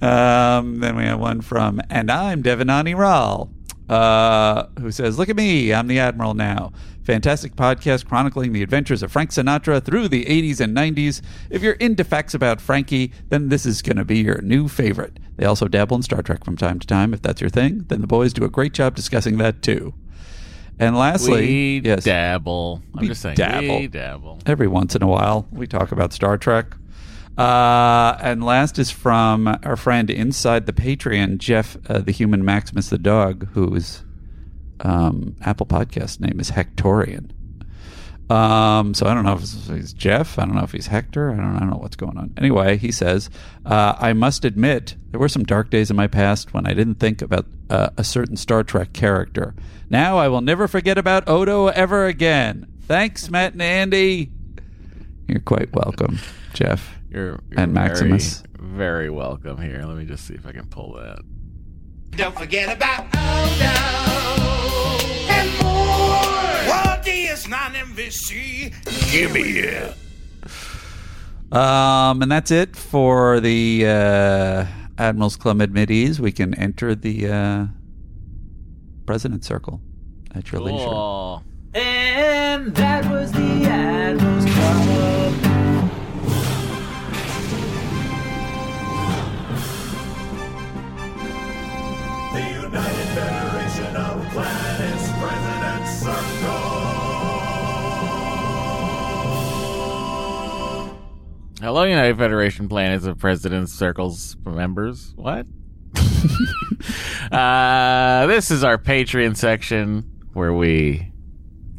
Um, 0.02 0.80
then 0.80 0.96
we 0.96 1.04
have 1.04 1.18
one 1.20 1.40
from, 1.40 1.80
and 1.90 2.10
I'm 2.10 2.42
Devanani 2.42 2.96
Ral, 2.96 3.50
uh, 3.88 4.66
who 4.80 4.90
says, 4.90 5.18
Look 5.18 5.28
at 5.28 5.36
me, 5.36 5.72
I'm 5.72 5.86
the 5.88 5.98
Admiral 5.98 6.34
now. 6.34 6.72
Fantastic 7.02 7.56
podcast 7.56 8.06
chronicling 8.06 8.52
the 8.52 8.62
adventures 8.62 9.02
of 9.02 9.10
Frank 9.10 9.30
Sinatra 9.30 9.82
through 9.82 10.08
the 10.08 10.26
80s 10.26 10.60
and 10.60 10.76
90s. 10.76 11.22
If 11.48 11.62
you're 11.62 11.72
into 11.74 12.04
facts 12.04 12.34
about 12.34 12.60
Frankie, 12.60 13.12
then 13.30 13.48
this 13.48 13.64
is 13.64 13.80
going 13.80 13.96
to 13.96 14.04
be 14.04 14.18
your 14.18 14.42
new 14.42 14.68
favorite. 14.68 15.18
They 15.36 15.46
also 15.46 15.68
dabble 15.68 15.96
in 15.96 16.02
Star 16.02 16.20
Trek 16.20 16.44
from 16.44 16.56
time 16.58 16.78
to 16.80 16.86
time. 16.86 17.14
If 17.14 17.22
that's 17.22 17.40
your 17.40 17.48
thing, 17.48 17.86
then 17.88 18.02
the 18.02 18.06
boys 18.06 18.34
do 18.34 18.44
a 18.44 18.50
great 18.50 18.74
job 18.74 18.94
discussing 18.94 19.38
that 19.38 19.62
too. 19.62 19.94
And 20.78 20.96
lastly, 20.96 21.80
We 21.80 21.80
yes, 21.88 22.04
dabble. 22.04 22.82
I'm 22.96 23.06
just 23.06 23.22
saying. 23.22 23.36
dabble. 23.36 23.78
We 23.80 23.86
dabble. 23.88 24.40
every 24.46 24.68
once 24.68 24.94
in 24.94 25.02
a 25.02 25.08
while 25.08 25.48
we 25.50 25.66
talk 25.66 25.90
about 25.92 26.12
Star 26.12 26.36
Trek. 26.36 26.66
Uh, 27.38 28.18
and 28.20 28.42
last 28.42 28.80
is 28.80 28.90
from 28.90 29.46
our 29.62 29.76
friend 29.76 30.10
inside 30.10 30.66
the 30.66 30.72
Patreon, 30.72 31.38
Jeff, 31.38 31.76
uh, 31.88 32.00
the 32.00 32.10
human 32.10 32.44
Maximus 32.44 32.88
the 32.88 32.98
dog, 32.98 33.48
whose 33.52 34.02
um, 34.80 35.36
Apple 35.42 35.66
podcast 35.66 36.18
name 36.18 36.40
is 36.40 36.50
Hectorian. 36.50 37.30
Um, 38.28 38.92
so 38.92 39.06
I 39.06 39.14
don't 39.14 39.24
know 39.24 39.34
if 39.34 39.40
he's 39.40 39.92
Jeff. 39.92 40.38
I 40.38 40.44
don't 40.44 40.54
know 40.54 40.64
if 40.64 40.72
he's 40.72 40.88
Hector. 40.88 41.30
I 41.30 41.36
don't, 41.36 41.56
I 41.56 41.60
don't 41.60 41.70
know 41.70 41.78
what's 41.78 41.96
going 41.96 42.18
on. 42.18 42.34
Anyway, 42.36 42.76
he 42.76 42.92
says, 42.92 43.30
uh, 43.64 43.94
I 43.98 44.12
must 44.12 44.44
admit, 44.44 44.96
there 45.12 45.20
were 45.20 45.30
some 45.30 45.44
dark 45.44 45.70
days 45.70 45.90
in 45.90 45.96
my 45.96 46.08
past 46.08 46.52
when 46.52 46.66
I 46.66 46.74
didn't 46.74 46.96
think 46.96 47.22
about 47.22 47.46
uh, 47.70 47.90
a 47.96 48.04
certain 48.04 48.36
Star 48.36 48.64
Trek 48.64 48.92
character. 48.92 49.54
Now 49.88 50.18
I 50.18 50.28
will 50.28 50.42
never 50.42 50.68
forget 50.68 50.98
about 50.98 51.26
Odo 51.28 51.68
ever 51.68 52.06
again. 52.06 52.66
Thanks, 52.82 53.30
Matt 53.30 53.52
and 53.52 53.62
Andy. 53.62 54.30
You're 55.26 55.40
quite 55.40 55.72
welcome, 55.72 56.18
Jeff. 56.52 56.97
You're, 57.10 57.26
you're 57.26 57.40
And 57.56 57.72
Maximus. 57.72 58.42
Very, 58.58 58.76
very 58.76 59.10
welcome 59.10 59.60
here. 59.60 59.82
Let 59.84 59.96
me 59.96 60.04
just 60.04 60.26
see 60.26 60.34
if 60.34 60.46
I 60.46 60.52
can 60.52 60.66
pull 60.66 60.94
that. 60.94 61.20
Don't 62.10 62.36
forget 62.36 62.76
about 62.76 63.06
Odo 63.14 63.64
and 65.30 65.50
more. 65.62 66.68
Walt 66.68 67.02
DS9 67.04 67.74
MVC. 67.74 69.10
Give 69.12 69.32
me 69.32 69.40
it. 69.42 69.94
Um, 71.52 72.20
and 72.20 72.30
that's 72.30 72.50
it 72.50 72.76
for 72.76 73.40
the 73.40 73.86
uh, 73.86 74.66
Admirals 74.98 75.36
Club 75.36 75.62
admittees. 75.62 76.20
We 76.20 76.32
can 76.32 76.52
enter 76.54 76.94
the 76.94 77.28
uh, 77.28 77.66
President 79.06 79.44
Circle 79.44 79.80
at 80.34 80.52
your 80.52 80.60
leisure. 80.60 81.42
And 81.74 82.74
that 82.74 83.10
was 83.10 83.32
the 83.32 83.64
Admirals 83.64 84.44
Club. 84.44 85.17
Hello, 101.60 101.82
United 101.82 102.16
Federation 102.18 102.68
Planets 102.68 103.04
of 103.04 103.18
Presidents 103.18 103.72
Circles 103.72 104.36
members. 104.46 105.12
What? 105.16 105.44
uh, 107.32 108.26
this 108.28 108.52
is 108.52 108.62
our 108.62 108.78
Patreon 108.78 109.36
section 109.36 110.08
where 110.34 110.52
we 110.52 111.10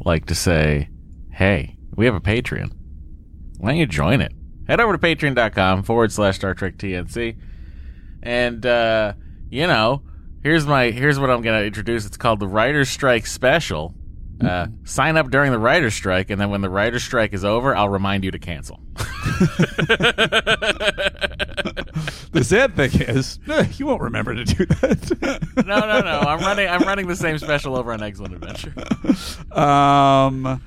like 0.04 0.26
to 0.26 0.34
say, 0.34 0.90
hey, 1.32 1.78
we 1.96 2.04
have 2.04 2.14
a 2.14 2.20
Patreon. 2.20 2.70
Why 3.56 3.70
don't 3.70 3.78
you 3.78 3.86
join 3.86 4.20
it? 4.20 4.32
Head 4.68 4.80
over 4.80 4.92
to 4.94 4.98
patreon.com 4.98 5.84
forward 5.84 6.12
slash 6.12 6.36
Star 6.36 6.52
Trek 6.52 6.76
TNC. 6.76 7.38
And, 8.22 8.66
uh, 8.66 9.14
you 9.48 9.66
know, 9.66 10.02
here's 10.42 10.66
my, 10.66 10.90
here's 10.90 11.18
what 11.18 11.30
I'm 11.30 11.40
going 11.40 11.58
to 11.58 11.66
introduce. 11.66 12.04
It's 12.04 12.18
called 12.18 12.40
the 12.40 12.48
Writer's 12.48 12.90
Strike 12.90 13.26
Special. 13.26 13.94
Uh, 14.40 14.68
sign 14.84 15.16
up 15.16 15.30
during 15.30 15.52
the 15.52 15.58
writer's 15.58 15.94
strike, 15.94 16.30
and 16.30 16.40
then 16.40 16.50
when 16.50 16.60
the 16.60 16.70
writer's 16.70 17.04
strike 17.04 17.32
is 17.32 17.44
over, 17.44 17.76
I'll 17.76 17.88
remind 17.88 18.24
you 18.24 18.30
to 18.30 18.38
cancel. 18.38 18.80
The 22.32 22.44
sad 22.44 22.76
thing 22.76 22.92
is, 22.92 23.40
you 23.78 23.86
won't 23.86 24.02
remember 24.02 24.34
to 24.34 24.44
do 24.44 24.64
that. 24.66 25.48
no, 25.66 25.80
no, 25.80 26.00
no. 26.00 26.20
I'm 26.20 26.38
running. 26.40 26.68
I'm 26.68 26.82
running 26.82 27.08
the 27.08 27.16
same 27.16 27.38
special 27.38 27.76
over 27.76 27.92
on 27.92 28.02
Excellent 28.02 28.34
Adventure. 28.34 28.72
um, 29.58 30.62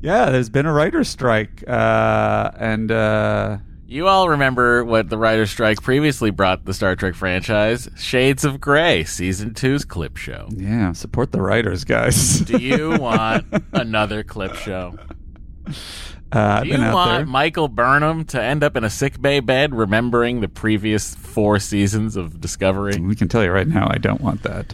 yeah, 0.00 0.30
there's 0.30 0.48
been 0.48 0.66
a 0.66 0.72
writer's 0.72 1.08
strike, 1.08 1.64
uh, 1.68 2.52
and 2.56 2.92
uh, 2.92 3.58
You 3.90 4.06
all 4.06 4.28
remember 4.28 4.84
what 4.84 5.08
the 5.08 5.18
writer's 5.18 5.50
strike 5.50 5.82
previously 5.82 6.30
brought 6.30 6.64
the 6.64 6.72
Star 6.72 6.94
Trek 6.94 7.16
franchise: 7.16 7.88
Shades 7.96 8.44
of 8.44 8.60
Gray, 8.60 9.02
season 9.02 9.52
two's 9.52 9.84
clip 9.84 10.16
show. 10.16 10.48
yeah, 10.54 10.92
support 10.92 11.32
the 11.32 11.42
writers, 11.42 11.82
guys. 11.82 12.38
Do 12.42 12.58
you 12.58 12.90
want 13.00 13.46
another 13.72 14.22
clip 14.22 14.54
show? 14.54 14.96
Uh, 16.30 16.62
Do 16.62 16.68
you 16.68 16.78
want 16.78 17.10
there. 17.10 17.26
Michael 17.26 17.66
Burnham 17.66 18.26
to 18.26 18.40
end 18.40 18.62
up 18.62 18.76
in 18.76 18.84
a 18.84 18.90
sick 18.90 19.20
bay 19.20 19.40
bed, 19.40 19.74
remembering 19.74 20.40
the 20.40 20.46
previous 20.48 21.16
four 21.16 21.58
seasons 21.58 22.14
of 22.14 22.40
Discovery? 22.40 22.96
we 23.00 23.16
can 23.16 23.26
tell 23.26 23.42
you 23.42 23.50
right 23.50 23.66
now, 23.66 23.88
I 23.90 23.98
don't 23.98 24.20
want 24.20 24.44
that. 24.44 24.72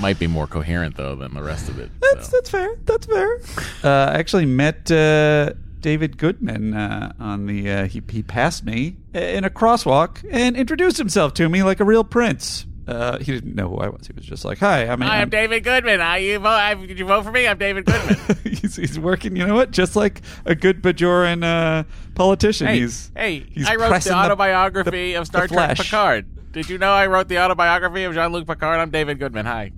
Might 0.00 0.18
be 0.18 0.26
more 0.26 0.46
coherent 0.46 0.96
though 0.96 1.14
than 1.16 1.34
the 1.34 1.42
rest 1.42 1.68
of 1.68 1.78
it. 1.78 1.90
That's 2.00 2.30
so. 2.30 2.36
that's 2.38 2.48
fair. 2.48 2.76
That's 2.86 3.04
fair. 3.04 3.40
Uh, 3.84 4.10
I 4.12 4.14
actually 4.18 4.46
met 4.46 4.90
uh, 4.90 5.52
David 5.80 6.18
Goodman 6.18 6.74
uh, 6.74 7.12
on 7.18 7.46
the. 7.46 7.70
Uh, 7.70 7.86
he 7.86 8.02
he 8.10 8.22
passed 8.22 8.64
me 8.64 8.96
in 9.12 9.44
a 9.44 9.50
crosswalk 9.50 10.24
and 10.30 10.56
introduced 10.56 10.98
himself 10.98 11.34
to 11.34 11.48
me 11.48 11.62
like 11.62 11.80
a 11.80 11.84
real 11.84 12.04
prince. 12.04 12.66
Uh, 12.86 13.18
he 13.18 13.32
didn't 13.32 13.54
know 13.54 13.68
who 13.68 13.76
I 13.76 13.88
was. 13.90 14.06
He 14.06 14.14
was 14.14 14.24
just 14.24 14.44
like, 14.44 14.58
"Hi, 14.58 14.86
I'm." 14.86 15.00
Hi, 15.02 15.20
I'm 15.20 15.28
David 15.28 15.62
Goodman. 15.62 16.00
I, 16.00 16.18
you 16.18 16.38
vote, 16.38 16.48
I, 16.48 16.74
did 16.74 16.98
you 16.98 17.04
vote 17.04 17.22
for 17.22 17.30
me? 17.30 17.46
I'm 17.46 17.58
David 17.58 17.84
Goodman. 17.84 18.16
he's, 18.44 18.76
he's 18.76 18.98
working. 18.98 19.36
You 19.36 19.46
know 19.46 19.54
what? 19.54 19.72
Just 19.72 19.94
like 19.94 20.22
a 20.46 20.54
good 20.54 20.82
Bajoran 20.82 21.44
uh, 21.44 21.84
politician. 22.14 22.66
hey, 22.66 22.80
he's 22.80 23.12
hey, 23.14 23.40
he's 23.50 23.68
I 23.68 23.76
wrote 23.76 24.02
the 24.02 24.14
autobiography 24.14 25.12
the- 25.12 25.14
of 25.14 25.26
Star 25.26 25.46
Trek. 25.46 25.76
Picard. 25.76 26.26
Did 26.52 26.70
you 26.70 26.78
know 26.78 26.92
I 26.92 27.06
wrote 27.08 27.28
the 27.28 27.38
autobiography 27.40 28.04
of 28.04 28.14
Jean-Luc 28.14 28.46
Picard? 28.46 28.80
I'm 28.80 28.90
David 28.90 29.18
Goodman. 29.18 29.44
Hi. 29.44 29.70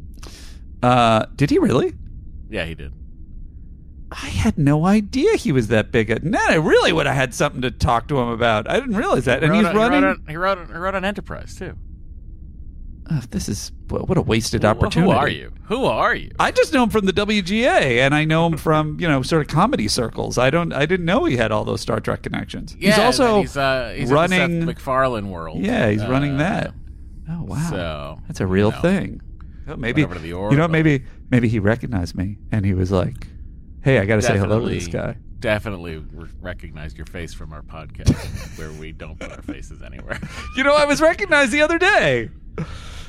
Uh, 0.80 1.26
did 1.34 1.50
he 1.50 1.58
really? 1.58 1.94
Yeah, 2.48 2.64
he 2.64 2.76
did. 2.76 2.92
I 4.12 4.26
had 4.28 4.58
no 4.58 4.86
idea 4.86 5.36
he 5.36 5.52
was 5.52 5.68
that 5.68 5.92
big. 5.92 6.10
A, 6.10 6.18
man, 6.20 6.40
I 6.48 6.54
really 6.54 6.92
would 6.92 7.06
have 7.06 7.14
had 7.14 7.32
something 7.34 7.62
to 7.62 7.70
talk 7.70 8.08
to 8.08 8.18
him 8.18 8.28
about. 8.28 8.68
I 8.68 8.80
didn't 8.80 8.96
realize 8.96 9.24
that. 9.26 9.44
And 9.44 9.54
he's 9.54 9.64
on- 9.64 9.76
running. 9.76 10.00
He 10.00 10.04
wrote, 10.06 10.18
on, 10.18 10.26
he, 10.28 10.36
wrote 10.36 10.58
on, 10.58 10.66
he 10.66 10.72
wrote 10.74 10.94
on 10.96 11.04
Enterprise 11.04 11.54
too. 11.54 11.76
Oh, 13.12 13.22
this 13.30 13.48
is 13.48 13.72
what 13.88 14.16
a 14.16 14.22
wasted 14.22 14.64
opportunity. 14.64 15.10
Who 15.12 15.16
are 15.18 15.28
you? 15.28 15.52
Who 15.64 15.84
are 15.84 16.14
you? 16.14 16.30
I 16.38 16.52
just 16.52 16.72
know 16.72 16.84
him 16.84 16.90
from 16.90 17.06
the 17.06 17.12
WGA, 17.12 17.98
and 17.98 18.14
I 18.14 18.24
know 18.24 18.46
him 18.46 18.56
from 18.56 19.00
you 19.00 19.08
know 19.08 19.22
sort 19.22 19.42
of 19.42 19.48
comedy 19.48 19.88
circles. 19.88 20.38
I 20.38 20.50
don't. 20.50 20.72
I 20.72 20.86
didn't 20.86 21.06
know 21.06 21.24
he 21.24 21.36
had 21.36 21.50
all 21.50 21.64
those 21.64 21.80
Star 21.80 21.98
Trek 21.98 22.22
connections. 22.22 22.76
Yeah, 22.78 22.90
he's 22.90 22.98
also 23.00 23.40
he's, 23.40 23.56
uh, 23.56 23.94
he's 23.96 24.10
running. 24.12 24.40
in 24.40 24.50
the 24.52 24.60
Seth 24.60 24.66
MacFarlane 24.76 25.28
world. 25.30 25.58
yeah, 25.60 25.90
he's 25.90 26.06
running 26.06 26.34
Uh, 26.34 26.38
that. 26.38 26.74
Oh 27.28 27.42
wow, 27.42 27.70
So 27.70 28.20
that's 28.28 28.40
a 28.40 28.46
real 28.46 28.68
you 28.68 28.74
know, 28.74 28.80
thing. 28.80 29.20
Oh, 29.66 29.76
maybe 29.76 30.02
you 30.02 30.56
know. 30.56 30.68
Maybe 30.68 31.04
maybe 31.30 31.48
he 31.48 31.58
recognized 31.58 32.14
me, 32.16 32.38
and 32.52 32.64
he 32.64 32.74
was 32.74 32.92
like, 32.92 33.26
"Hey, 33.82 33.98
I 33.98 34.04
got 34.04 34.16
to 34.16 34.22
say 34.22 34.36
hello 34.38 34.60
to 34.60 34.68
this 34.68 34.86
guy." 34.88 35.16
Definitely 35.38 35.96
re- 35.96 36.28
recognized 36.40 36.98
your 36.98 37.06
face 37.06 37.32
from 37.32 37.52
our 37.52 37.62
podcast, 37.62 38.14
where 38.58 38.70
we 38.72 38.92
don't 38.92 39.18
put 39.18 39.30
our 39.32 39.42
faces 39.42 39.82
anywhere. 39.82 40.18
You 40.56 40.64
know, 40.64 40.74
I 40.74 40.84
was 40.84 41.00
recognized 41.00 41.52
the 41.52 41.62
other 41.62 41.78
day. 41.78 42.28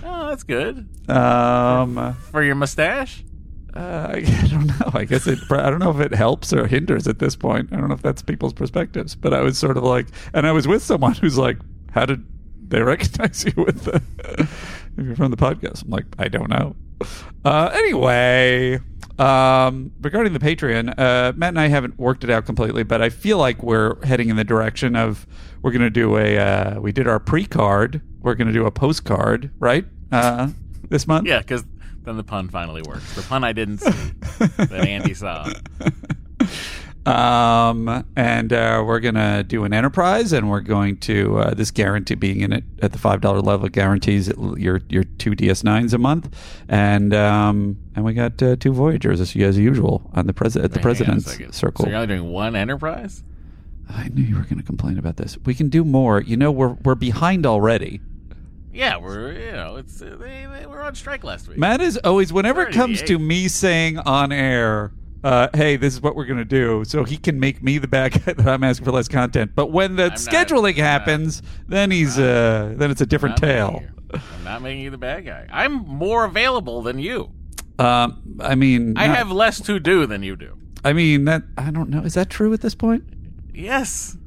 oh, 0.03 0.29
that's 0.29 0.43
good 0.43 0.87
Um, 1.09 1.97
uh, 1.97 2.13
for 2.31 2.41
your 2.43 2.55
mustache. 2.55 3.23
I 3.73 4.21
don't 4.49 4.67
know. 4.67 4.91
I 4.93 5.05
guess 5.05 5.27
it. 5.27 5.39
I 5.49 5.69
don't 5.69 5.79
know 5.79 5.91
if 5.91 5.99
it 5.99 6.13
helps 6.13 6.51
or 6.53 6.67
hinders 6.67 7.07
at 7.07 7.19
this 7.19 7.35
point. 7.35 7.69
I 7.71 7.77
don't 7.77 7.87
know 7.87 7.95
if 7.95 8.01
that's 8.01 8.21
people's 8.21 8.53
perspectives. 8.53 9.15
But 9.15 9.33
I 9.33 9.39
was 9.41 9.57
sort 9.57 9.77
of 9.77 9.83
like, 9.83 10.07
and 10.33 10.45
I 10.45 10.51
was 10.51 10.67
with 10.67 10.83
someone 10.83 11.13
who's 11.15 11.37
like, 11.37 11.57
"How 11.91 12.05
did 12.05 12.23
they 12.71 12.81
recognize 12.81 13.45
you 13.45 13.53
with 13.63 13.83
the 13.83 14.01
if 14.97 15.05
you're 15.05 15.15
from 15.15 15.31
the 15.31 15.37
podcast?" 15.37 15.83
I'm 15.83 15.91
like, 15.91 16.05
I 16.17 16.27
don't 16.27 16.49
know. 16.49 16.75
Uh, 17.45 17.69
anyway, 17.73 18.79
um, 19.19 19.91
regarding 20.01 20.33
the 20.33 20.39
Patreon, 20.39 20.97
uh, 20.97 21.33
Matt 21.35 21.49
and 21.49 21.59
I 21.59 21.67
haven't 21.67 21.99
worked 21.99 22.23
it 22.23 22.29
out 22.29 22.45
completely, 22.45 22.83
but 22.83 23.01
I 23.01 23.09
feel 23.09 23.37
like 23.37 23.61
we're 23.61 24.03
heading 24.05 24.29
in 24.29 24.35
the 24.35 24.43
direction 24.43 24.95
of 24.95 25.27
we're 25.61 25.71
going 25.71 25.81
to 25.81 25.89
do 25.89 26.17
a. 26.17 26.37
Uh, 26.37 26.79
we 26.79 26.91
did 26.91 27.07
our 27.07 27.19
pre-card. 27.19 28.01
We're 28.21 28.35
going 28.35 28.47
to 28.47 28.53
do 28.53 28.65
a 28.65 28.71
postcard, 28.71 29.51
right? 29.59 29.85
Uh, 30.11 30.49
this 30.89 31.07
month. 31.07 31.27
Yeah, 31.27 31.39
because 31.39 31.63
then 32.03 32.17
the 32.17 32.23
pun 32.23 32.49
finally 32.49 32.81
works. 32.81 33.15
The 33.15 33.21
pun 33.21 33.43
I 33.43 33.53
didn't 33.53 33.79
see 33.79 33.91
that 34.57 34.71
Andy 34.87 35.13
saw. 35.13 35.51
Um, 37.05 38.05
and 38.15 38.53
uh, 38.53 38.84
we're 38.86 39.00
gonna 39.00 39.43
do 39.43 39.63
an 39.63 39.74
enterprise, 39.74 40.34
and 40.34 40.51
we're 40.51 40.62
going 40.62 40.98
to 40.98 41.39
uh, 41.39 41.53
this 41.55 41.72
guarantee 41.72 42.13
being 42.13 42.41
in 42.41 42.53
it 42.53 42.63
at 42.81 42.91
the 42.91 43.00
five 43.00 43.22
dollar 43.22 43.41
level 43.41 43.70
guarantees 43.70 44.31
your 44.55 44.81
your 44.88 45.03
two 45.03 45.34
DS 45.34 45.63
nines 45.63 45.93
a 45.93 45.98
month, 45.98 46.36
and 46.70 47.13
um, 47.13 47.77
and 47.96 48.05
we 48.05 48.13
got 48.13 48.41
uh, 48.43 48.55
two 48.55 48.72
Voyagers 48.72 49.20
as, 49.20 49.36
as 49.36 49.58
usual 49.58 50.12
on 50.13 50.27
the 50.27 50.34
president 50.34 50.65
at 50.65 50.72
the 50.74 50.79
Hang 50.79 50.84
president's 50.84 51.58
circle. 51.58 51.86
So 51.86 51.89
you're 51.89 52.00
only 52.00 52.15
doing 52.15 52.29
one 52.29 52.55
Enterprise? 52.55 53.24
I 53.89 54.08
knew 54.10 54.24
you 54.24 54.36
were 54.36 54.43
going 54.43 54.58
to 54.58 54.63
complain 54.63 54.98
about 54.98 55.17
this. 55.17 55.38
We 55.46 55.53
can 55.53 55.70
do 55.70 55.84
more. 55.84 56.22
You 56.22 56.38
know, 56.38 56.51
we're 56.51 56.75
we're 56.84 56.96
behind 56.96 57.46
already. 57.46 58.00
Yeah, 58.74 58.98
we're 58.98 59.34
you 59.34 59.51
know 59.51 59.77
it's 59.77 60.01
uh, 60.01 60.17
they, 60.20 60.48
they 60.60 60.65
were 60.65 60.81
on 60.81 60.96
strike 60.96 61.24
last 61.24 61.48
week. 61.48 61.58
Matt 61.58 61.81
is 61.81 61.98
always 61.98 62.31
whenever 62.31 62.62
it 62.62 62.74
comes 62.74 63.01
to 63.03 63.20
me 63.20 63.48
saying 63.48 63.98
on 64.00 64.31
air, 64.31 64.91
uh, 65.23 65.47
"Hey, 65.53 65.75
this 65.77 65.93
is 65.93 66.01
what 66.01 66.15
we're 66.15 66.25
going 66.25 66.39
to 66.39 66.45
do," 66.45 66.83
so 66.85 67.03
he 67.03 67.17
can 67.17 67.39
make 67.39 67.61
me 67.63 67.77
the 67.77 67.87
bad 67.87 68.11
guy 68.25 68.33
that 68.33 68.47
I'm 68.47 68.63
asking 68.63 68.85
for 68.85 68.91
less 68.91 69.07
content. 69.07 69.51
But 69.55 69.67
when 69.71 69.95
the 69.95 70.09
scheduling 70.11 70.71
I'm 70.73 70.77
not- 70.77 70.85
happens, 70.85 71.41
then 71.67 71.91
he's 71.91 72.17
uh, 72.19 72.73
then 72.77 72.91
it's 72.91 73.01
a 73.01 73.05
different 73.05 73.41
Not 73.41 73.47
tale. 73.47 73.83
I'm 74.13 74.43
not 74.43 74.61
making 74.61 74.81
you 74.83 74.89
the 74.89 74.97
bad 74.97 75.25
guy. 75.25 75.47
I'm 75.51 75.73
more 75.87 76.25
available 76.25 76.81
than 76.81 76.99
you. 76.99 77.31
Um, 77.79 78.37
I 78.41 78.55
mean, 78.55 78.97
I 78.97 79.07
not- 79.07 79.17
have 79.17 79.31
less 79.31 79.59
to 79.61 79.79
do 79.79 80.05
than 80.05 80.23
you 80.23 80.35
do. 80.35 80.57
I 80.83 80.93
mean 80.93 81.25
that 81.25 81.43
I 81.57 81.71
don't 81.71 81.89
know. 81.89 82.01
Is 82.01 82.15
that 82.15 82.29
true 82.29 82.51
at 82.53 82.61
this 82.61 82.75
point? 82.75 83.03
Yes. 83.53 84.17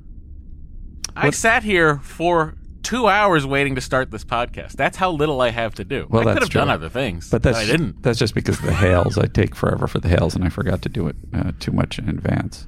I 1.16 1.30
sat 1.30 1.62
here 1.62 1.98
for 1.98 2.54
two 2.84 3.08
hours 3.08 3.44
waiting 3.44 3.74
to 3.74 3.80
start 3.80 4.10
this 4.10 4.24
podcast. 4.24 4.72
That's 4.72 4.96
how 4.96 5.10
little 5.10 5.40
I 5.40 5.50
have 5.50 5.74
to 5.74 5.84
do. 5.84 6.06
Well, 6.08 6.28
I 6.28 6.34
could 6.34 6.42
have 6.42 6.52
done 6.52 6.70
other 6.70 6.88
things, 6.88 7.30
But 7.30 7.42
that's 7.42 7.58
I 7.58 7.66
didn't. 7.66 8.02
That's 8.02 8.18
just 8.18 8.34
because 8.34 8.58
of 8.58 8.66
the 8.66 8.74
hails. 8.74 9.18
I 9.18 9.26
take 9.26 9.54
forever 9.56 9.86
for 9.88 9.98
the 9.98 10.08
hails, 10.08 10.36
and 10.36 10.44
I 10.44 10.48
forgot 10.48 10.82
to 10.82 10.88
do 10.88 11.08
it 11.08 11.16
uh, 11.34 11.52
too 11.58 11.72
much 11.72 11.98
in 11.98 12.08
advance. 12.08 12.66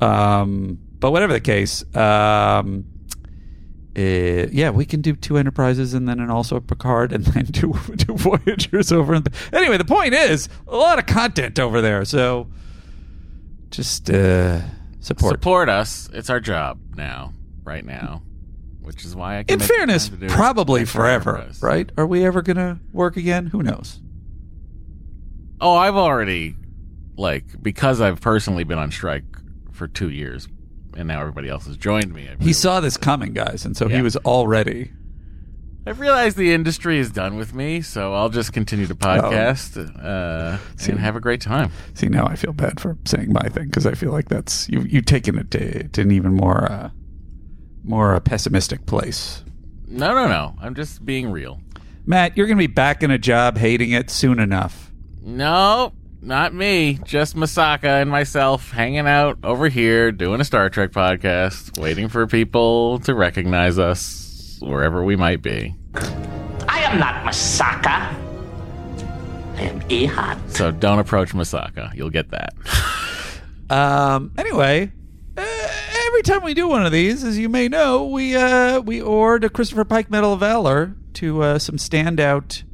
Um, 0.00 0.78
but 0.98 1.12
whatever 1.12 1.32
the 1.32 1.40
case, 1.40 1.84
um, 1.94 2.84
eh, 3.94 4.46
yeah, 4.50 4.70
we 4.70 4.84
can 4.84 5.00
do 5.00 5.14
two 5.14 5.36
enterprises 5.36 5.94
and 5.94 6.08
then 6.08 6.20
an 6.20 6.30
also 6.30 6.56
a 6.56 6.60
Picard 6.60 7.12
and 7.12 7.24
then 7.26 7.46
two 7.46 7.74
two 7.98 8.14
Voyagers 8.14 8.90
over. 8.90 9.14
In 9.14 9.24
anyway, 9.52 9.76
the 9.76 9.84
point 9.84 10.14
is 10.14 10.48
a 10.66 10.76
lot 10.76 10.98
of 10.98 11.06
content 11.06 11.58
over 11.58 11.80
there. 11.80 12.04
So 12.04 12.48
just 13.70 14.10
uh, 14.10 14.60
support. 15.00 15.34
Support 15.34 15.68
us. 15.68 16.08
It's 16.12 16.30
our 16.30 16.40
job 16.40 16.80
now, 16.96 17.32
right 17.64 17.84
now, 17.84 18.22
which 18.88 19.04
is 19.04 19.14
why 19.14 19.38
I. 19.38 19.42
Can 19.42 19.60
In 19.60 19.66
fairness, 19.66 20.10
probably 20.28 20.86
forever, 20.86 21.46
right? 21.60 21.92
Are 21.98 22.06
we 22.06 22.24
ever 22.24 22.40
gonna 22.40 22.80
work 22.90 23.18
again? 23.18 23.46
Who 23.48 23.62
knows? 23.62 24.00
Oh, 25.60 25.76
I've 25.76 25.96
already, 25.96 26.56
like, 27.16 27.62
because 27.62 28.00
I've 28.00 28.22
personally 28.22 28.64
been 28.64 28.78
on 28.78 28.90
strike 28.90 29.24
for 29.72 29.88
two 29.88 30.08
years, 30.08 30.48
and 30.96 31.06
now 31.06 31.20
everybody 31.20 31.50
else 31.50 31.66
has 31.66 31.76
joined 31.76 32.14
me. 32.14 32.30
He 32.40 32.54
saw 32.54 32.80
this 32.80 32.96
coming, 32.96 33.34
guys, 33.34 33.66
and 33.66 33.76
so 33.76 33.88
he 33.88 34.00
was 34.00 34.16
already. 34.16 34.92
I've 35.86 36.00
realized 36.00 36.38
the 36.38 36.52
industry 36.54 36.98
is 36.98 37.10
done 37.10 37.36
with 37.36 37.54
me, 37.54 37.82
so 37.82 38.14
I'll 38.14 38.30
just 38.30 38.54
continue 38.54 38.86
to 38.86 38.94
podcast 38.94 39.76
uh, 40.02 40.58
and 40.90 40.98
have 40.98 41.14
a 41.14 41.20
great 41.20 41.42
time. 41.42 41.72
See, 41.92 42.08
now 42.08 42.26
I 42.26 42.36
feel 42.36 42.52
bad 42.54 42.80
for 42.80 42.96
saying 43.04 43.32
my 43.34 43.48
thing 43.50 43.66
because 43.66 43.84
I 43.84 43.92
feel 43.92 44.12
like 44.12 44.28
that's 44.28 44.66
you. 44.68 44.80
You've 44.80 45.06
taken 45.06 45.38
it 45.38 45.50
to, 45.50 45.88
to 45.88 46.00
an 46.00 46.10
even 46.10 46.34
more, 46.34 46.70
uh, 46.70 46.90
more 47.88 48.14
a 48.14 48.20
pessimistic 48.20 48.86
place. 48.86 49.42
No, 49.86 50.14
no, 50.14 50.28
no. 50.28 50.54
I'm 50.60 50.74
just 50.74 51.04
being 51.04 51.30
real. 51.30 51.60
Matt, 52.06 52.36
you're 52.36 52.46
going 52.46 52.56
to 52.58 52.62
be 52.62 52.72
back 52.72 53.02
in 53.02 53.10
a 53.10 53.18
job, 53.18 53.58
hating 53.58 53.92
it 53.92 54.10
soon 54.10 54.38
enough. 54.38 54.92
No, 55.22 55.92
not 56.22 56.54
me, 56.54 56.98
just 57.04 57.36
Masaka 57.36 58.00
and 58.02 58.10
myself 58.10 58.70
hanging 58.70 59.06
out 59.06 59.38
over 59.44 59.68
here 59.68 60.10
doing 60.12 60.40
a 60.40 60.44
Star 60.44 60.70
Trek 60.70 60.90
podcast, 60.90 61.78
waiting 61.78 62.08
for 62.08 62.26
people 62.26 62.98
to 63.00 63.14
recognize 63.14 63.78
us 63.78 64.58
wherever 64.60 65.04
we 65.04 65.16
might 65.16 65.42
be. 65.42 65.74
I 66.68 66.80
am 66.80 66.98
not 66.98 67.24
Masaka. 67.24 68.14
I 69.56 69.62
am 69.62 69.80
Ehad. 69.82 70.50
So 70.50 70.70
don't 70.70 70.98
approach 70.98 71.32
Masaka. 71.32 71.94
You'll 71.94 72.10
get 72.10 72.30
that. 72.30 72.54
Um. 73.70 74.32
Anyway, 74.38 74.90
uh, 75.36 75.68
every 76.18 76.34
time 76.34 76.42
we 76.42 76.52
do 76.52 76.66
one 76.66 76.84
of 76.84 76.90
these, 76.90 77.22
as 77.22 77.38
you 77.38 77.48
may 77.48 77.68
know, 77.68 78.04
we 78.04 78.34
uh 78.34 78.80
we 78.80 78.98
award 78.98 79.44
a 79.44 79.48
Christopher 79.48 79.84
Pike 79.84 80.10
Medal 80.10 80.32
of 80.32 80.40
Valor 80.40 80.96
to 81.14 81.42
uh, 81.44 81.58
some 81.60 81.76
standout 81.76 82.64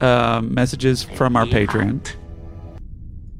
um, 0.00 0.54
messages 0.54 1.02
from 1.02 1.34
our 1.34 1.44
Patreon. 1.44 2.08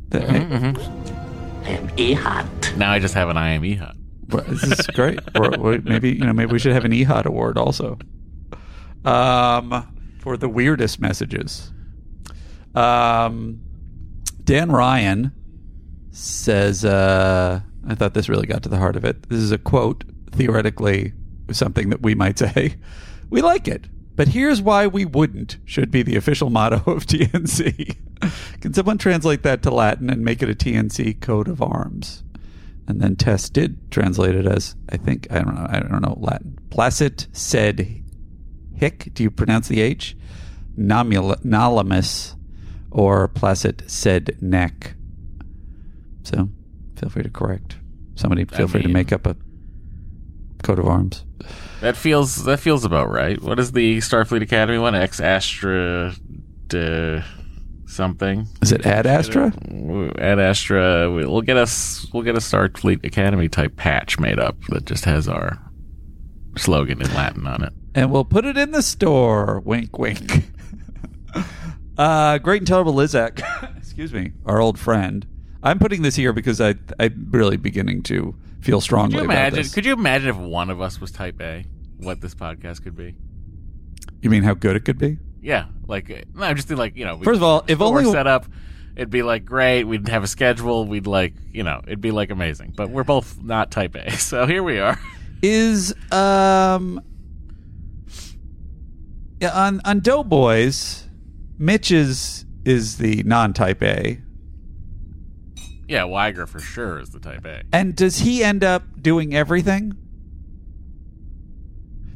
That- 0.08 0.28
I 0.28 1.68
am 1.70 1.88
Ehad. 1.96 2.76
now 2.76 2.90
I 2.90 2.98
just 2.98 3.14
have 3.14 3.28
an 3.28 3.36
I 3.36 3.50
am 3.50 3.64
Ehud. 3.64 3.96
Well, 4.28 4.42
this 4.48 4.64
is 4.64 4.86
great. 4.88 5.20
or, 5.36 5.56
or 5.56 5.78
maybe 5.78 6.10
you 6.10 6.26
know, 6.26 6.32
maybe 6.32 6.50
we 6.52 6.58
should 6.58 6.72
have 6.72 6.84
an 6.84 6.90
EHOT 6.92 7.24
award 7.26 7.56
also. 7.56 7.96
Um, 9.04 9.86
for 10.18 10.36
the 10.36 10.48
weirdest 10.48 11.00
messages. 11.00 11.70
Um, 12.74 13.60
Dan 14.42 14.72
Ryan 14.72 15.30
says, 16.10 16.84
uh, 16.84 17.60
"I 17.86 17.94
thought 17.94 18.14
this 18.14 18.28
really 18.28 18.46
got 18.46 18.62
to 18.64 18.68
the 18.68 18.78
heart 18.78 18.96
of 18.96 19.04
it. 19.04 19.28
This 19.28 19.40
is 19.40 19.52
a 19.52 19.58
quote, 19.58 20.04
theoretically, 20.32 21.12
something 21.50 21.90
that 21.90 22.02
we 22.02 22.14
might 22.14 22.38
say. 22.38 22.76
We 23.30 23.40
like 23.40 23.66
it." 23.66 23.86
But 24.16 24.28
here's 24.28 24.62
why 24.62 24.86
we 24.86 25.04
wouldn't, 25.04 25.56
should 25.64 25.90
be 25.90 26.02
the 26.02 26.14
official 26.14 26.50
motto 26.50 26.76
of 26.90 27.06
TNC. 27.06 27.96
Can 28.60 28.72
someone 28.72 28.98
translate 28.98 29.42
that 29.42 29.62
to 29.62 29.70
Latin 29.72 30.08
and 30.08 30.24
make 30.24 30.40
it 30.42 30.48
a 30.48 30.54
TNC 30.54 31.20
coat 31.20 31.48
of 31.48 31.60
arms? 31.60 32.22
And 32.86 33.00
then 33.00 33.16
Tess 33.16 33.48
did 33.48 33.90
translate 33.90 34.34
it 34.34 34.46
as 34.46 34.76
I 34.90 34.98
think 34.98 35.26
I 35.30 35.40
don't 35.40 35.54
know 35.54 35.66
I 35.68 35.80
don't 35.80 36.02
know 36.02 36.16
Latin. 36.20 36.58
Placet 36.70 37.26
sed 37.32 38.02
hic. 38.76 39.10
Do 39.14 39.22
you 39.22 39.30
pronounce 39.30 39.68
the 39.68 39.80
H? 39.80 40.16
Nomul- 40.78 41.42
Nolimus 41.42 42.36
or 42.90 43.28
placet 43.28 43.88
sed 43.90 44.36
neck. 44.40 44.94
So 46.24 46.50
feel 46.96 47.08
free 47.08 47.22
to 47.22 47.30
correct 47.30 47.76
somebody. 48.14 48.44
Feel 48.44 48.68
free 48.68 48.82
to 48.82 48.88
make 48.88 49.12
up 49.12 49.26
a 49.26 49.36
coat 50.62 50.78
of 50.78 50.86
arms. 50.86 51.24
That 51.80 51.96
feels 51.96 52.44
that 52.44 52.60
feels 52.60 52.84
about 52.84 53.10
right. 53.10 53.40
What 53.40 53.58
is 53.58 53.72
the 53.72 53.98
Starfleet 53.98 54.42
Academy 54.42 54.78
one? 54.78 54.94
Ex 54.94 55.20
Astra 55.20 56.14
de 56.68 57.24
something. 57.86 58.46
Is 58.62 58.72
it 58.72 58.86
Ad 58.86 59.06
Astra? 59.06 59.52
Ad 60.18 60.38
Astra. 60.38 61.10
We'll 61.10 61.42
get 61.42 61.56
us. 61.56 62.06
We'll 62.12 62.22
get 62.22 62.36
a 62.36 62.40
Starfleet 62.40 63.04
Academy 63.04 63.48
type 63.48 63.76
patch 63.76 64.18
made 64.18 64.38
up 64.38 64.56
that 64.68 64.86
just 64.86 65.04
has 65.04 65.28
our 65.28 65.60
slogan 66.56 67.02
in 67.02 67.12
Latin 67.14 67.46
on 67.46 67.64
it. 67.64 67.72
and 67.94 68.10
we'll 68.10 68.24
put 68.24 68.44
it 68.44 68.56
in 68.56 68.70
the 68.70 68.82
store. 68.82 69.60
Wink, 69.60 69.98
wink. 69.98 70.44
uh, 71.98 72.38
great 72.38 72.62
and 72.62 72.66
terrible 72.66 72.94
Lizak, 72.94 73.42
excuse 73.76 74.12
me, 74.12 74.32
our 74.46 74.60
old 74.60 74.78
friend. 74.78 75.26
I'm 75.64 75.78
putting 75.78 76.02
this 76.02 76.14
here 76.14 76.32
because 76.32 76.60
I 76.60 76.74
I'm 77.00 77.28
really 77.30 77.56
beginning 77.56 78.02
to 78.04 78.36
feel 78.60 78.78
Could 78.78 78.84
strongly 78.84 79.16
you 79.16 79.24
about 79.24 79.32
imagine? 79.48 79.72
Could 79.72 79.86
you 79.86 79.94
imagine 79.94 80.28
if 80.28 80.36
one 80.36 80.70
of 80.70 80.80
us 80.80 81.00
was 81.00 81.10
Type 81.10 81.40
A? 81.40 81.64
What 81.98 82.20
this 82.20 82.34
podcast 82.34 82.82
could 82.84 82.96
be? 82.96 83.16
you 84.20 84.30
mean 84.30 84.42
how 84.42 84.54
good 84.54 84.76
it 84.76 84.84
could 84.84 84.98
be? 84.98 85.18
Yeah, 85.40 85.66
like 85.86 86.10
I'm 86.38 86.56
just 86.56 86.68
think 86.68 86.78
like 86.78 86.96
you 86.96 87.04
know. 87.04 87.18
First 87.18 87.36
of 87.38 87.42
all, 87.42 87.64
if 87.66 87.80
only- 87.80 88.10
set 88.10 88.26
up, 88.26 88.46
it'd 88.96 89.10
be 89.10 89.22
like 89.22 89.44
great. 89.44 89.84
We'd 89.84 90.08
have 90.08 90.22
a 90.22 90.26
schedule. 90.26 90.86
We'd 90.86 91.06
like 91.06 91.34
you 91.52 91.62
know, 91.62 91.80
it'd 91.86 92.00
be 92.00 92.10
like 92.10 92.30
amazing. 92.30 92.72
But 92.76 92.90
we're 92.90 93.04
both 93.04 93.42
not 93.42 93.70
Type 93.70 93.94
A, 93.94 94.10
so 94.18 94.46
here 94.46 94.62
we 94.62 94.78
are. 94.78 94.98
Is 95.42 95.94
um 96.10 97.00
yeah 99.40 99.50
on 99.50 99.80
on 99.84 100.00
Doughboys, 100.00 101.08
Mitch 101.58 101.90
is 101.90 102.46
is 102.64 102.96
the 102.96 103.22
non-type 103.24 103.82
A, 103.82 104.18
Yeah, 105.88 106.04
Wiger 106.04 106.46
for 106.46 106.60
sure 106.60 106.98
is 106.98 107.10
the 107.10 107.20
Type 107.20 107.44
A. 107.46 107.62
and 107.72 107.94
does 107.94 108.18
he 108.18 108.42
end 108.42 108.64
up 108.64 108.82
doing 109.00 109.34
everything? 109.34 109.94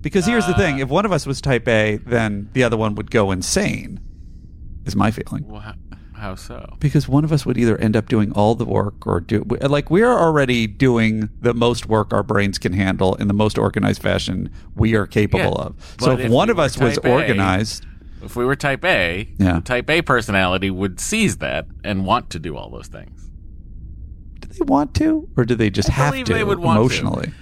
Because 0.00 0.26
here's 0.26 0.46
the 0.46 0.54
thing: 0.54 0.76
uh, 0.80 0.84
if 0.84 0.88
one 0.88 1.04
of 1.04 1.12
us 1.12 1.26
was 1.26 1.40
type 1.40 1.66
A, 1.68 1.96
then 1.98 2.48
the 2.52 2.62
other 2.62 2.76
one 2.76 2.94
would 2.94 3.10
go 3.10 3.30
insane. 3.30 4.00
Is 4.86 4.94
my 4.96 5.10
feeling. 5.10 5.46
Well, 5.46 5.60
how, 5.60 5.74
how 6.14 6.34
so? 6.34 6.76
because 6.80 7.06
one 7.08 7.24
of 7.24 7.32
us 7.32 7.44
would 7.44 7.58
either 7.58 7.76
end 7.78 7.94
up 7.96 8.08
doing 8.08 8.32
all 8.32 8.54
the 8.54 8.64
work 8.64 9.06
or 9.06 9.20
do 9.20 9.44
like 9.60 9.90
we 9.90 10.02
are 10.02 10.18
already 10.18 10.66
doing 10.66 11.28
the 11.40 11.52
most 11.52 11.86
work 11.86 12.12
our 12.14 12.22
brains 12.22 12.58
can 12.58 12.72
handle 12.72 13.16
in 13.16 13.28
the 13.28 13.34
most 13.34 13.58
organized 13.58 14.00
fashion 14.00 14.50
we 14.74 14.94
are 14.94 15.06
capable 15.06 15.56
Yeah, 15.58 15.66
of. 15.66 15.96
So 16.00 16.06
but 16.06 16.20
if, 16.20 16.26
if 16.26 16.32
one 16.32 16.48
we 16.48 16.52
of 16.52 16.56
were 16.56 16.62
us 16.64 16.78
was 16.78 16.94
type 16.94 17.04
A- 17.04 17.10
organized, 17.12 17.84
If 18.22 18.34
we 18.34 18.44
were 18.44 18.56
Type 18.56 18.84
A, 18.84 19.28
Yeah. 19.38 19.60
Type 19.60 19.90
A 19.90 20.00
personality 20.02 20.70
would 20.70 20.98
seize 21.00 21.36
that 21.38 21.66
and 21.84 22.06
want 22.06 22.30
to 22.30 22.38
do 22.38 22.56
all 22.56 22.70
those 22.70 22.86
things. 22.88 23.27
Do 24.48 24.58
they 24.58 24.64
want 24.64 24.94
to, 24.96 25.28
or 25.36 25.44
do 25.44 25.54
they 25.54 25.70
just 25.70 25.90
I 25.90 25.94
have 25.94 26.24
to 26.24 26.32
they 26.32 26.44
would 26.44 26.58
want 26.58 26.76
to. 26.76 26.80
emotionally? 26.80 27.32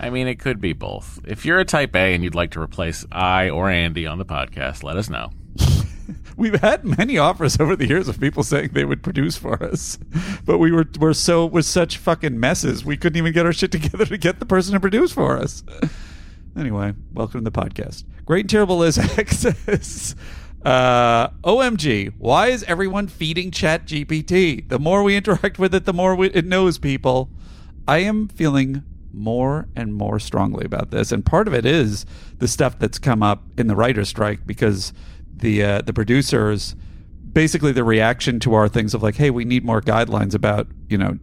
I 0.00 0.10
mean, 0.10 0.26
it 0.28 0.38
could 0.38 0.60
be 0.60 0.72
both. 0.72 1.20
If 1.24 1.44
you're 1.44 1.58
a 1.58 1.64
Type 1.64 1.94
A 1.94 2.14
and 2.14 2.24
you'd 2.24 2.34
like 2.34 2.52
to 2.52 2.60
replace 2.60 3.04
I 3.12 3.50
or 3.50 3.68
Andy 3.70 4.06
on 4.06 4.18
the 4.18 4.24
podcast, 4.24 4.82
let 4.82 4.96
us 4.96 5.10
know. 5.10 5.30
We've 6.36 6.58
had 6.60 6.84
many 6.84 7.16
offers 7.18 7.60
over 7.60 7.76
the 7.76 7.86
years 7.86 8.08
of 8.08 8.18
people 8.18 8.42
saying 8.42 8.70
they 8.72 8.84
would 8.84 9.02
produce 9.02 9.36
for 9.36 9.62
us, 9.62 9.98
but 10.44 10.58
we 10.58 10.72
were 10.72 10.86
we're 10.98 11.12
so 11.12 11.46
we're 11.46 11.62
such 11.62 11.98
fucking 11.98 12.40
messes. 12.40 12.84
We 12.84 12.96
couldn't 12.96 13.18
even 13.18 13.32
get 13.32 13.46
our 13.46 13.52
shit 13.52 13.70
together 13.70 14.04
to 14.06 14.18
get 14.18 14.40
the 14.40 14.46
person 14.46 14.72
to 14.74 14.80
produce 14.80 15.12
for 15.12 15.38
us. 15.38 15.62
Anyway, 16.56 16.94
welcome 17.12 17.44
to 17.44 17.50
the 17.50 17.60
podcast. 17.60 18.04
Great 18.24 18.44
and 18.44 18.50
terrible 18.50 18.82
X 18.82 18.98
says, 19.38 20.16
uh, 20.64 21.28
"OMG, 21.44 22.12
why 22.18 22.48
is 22.48 22.62
everyone 22.64 23.08
feeding 23.08 23.50
Chat 23.50 23.86
GPT? 23.86 24.68
The 24.68 24.78
more 24.78 25.02
we 25.02 25.16
interact 25.16 25.58
with 25.58 25.74
it, 25.74 25.84
the 25.84 25.92
more 25.92 26.14
we, 26.14 26.28
it 26.30 26.46
knows 26.46 26.78
people." 26.78 27.30
I 27.86 27.98
am 27.98 28.28
feeling 28.28 28.82
more 29.12 29.68
and 29.76 29.94
more 29.94 30.18
strongly 30.18 30.64
about 30.64 30.90
this, 30.90 31.12
and 31.12 31.24
part 31.24 31.46
of 31.46 31.54
it 31.54 31.66
is 31.66 32.06
the 32.38 32.48
stuff 32.48 32.78
that's 32.78 32.98
come 32.98 33.22
up 33.22 33.44
in 33.58 33.66
the 33.66 33.76
writer's 33.76 34.08
strike 34.08 34.46
because 34.46 34.92
the 35.36 35.62
uh, 35.62 35.82
the 35.82 35.92
producers 35.92 36.74
basically 37.32 37.72
the 37.72 37.84
reaction 37.84 38.38
to 38.40 38.54
our 38.54 38.68
things 38.68 38.94
of 38.94 39.02
like, 39.02 39.16
hey, 39.16 39.30
we 39.30 39.44
need 39.44 39.64
more 39.64 39.80
guidelines 39.82 40.34
about 40.34 40.68
you 40.88 40.96
know 40.96 41.18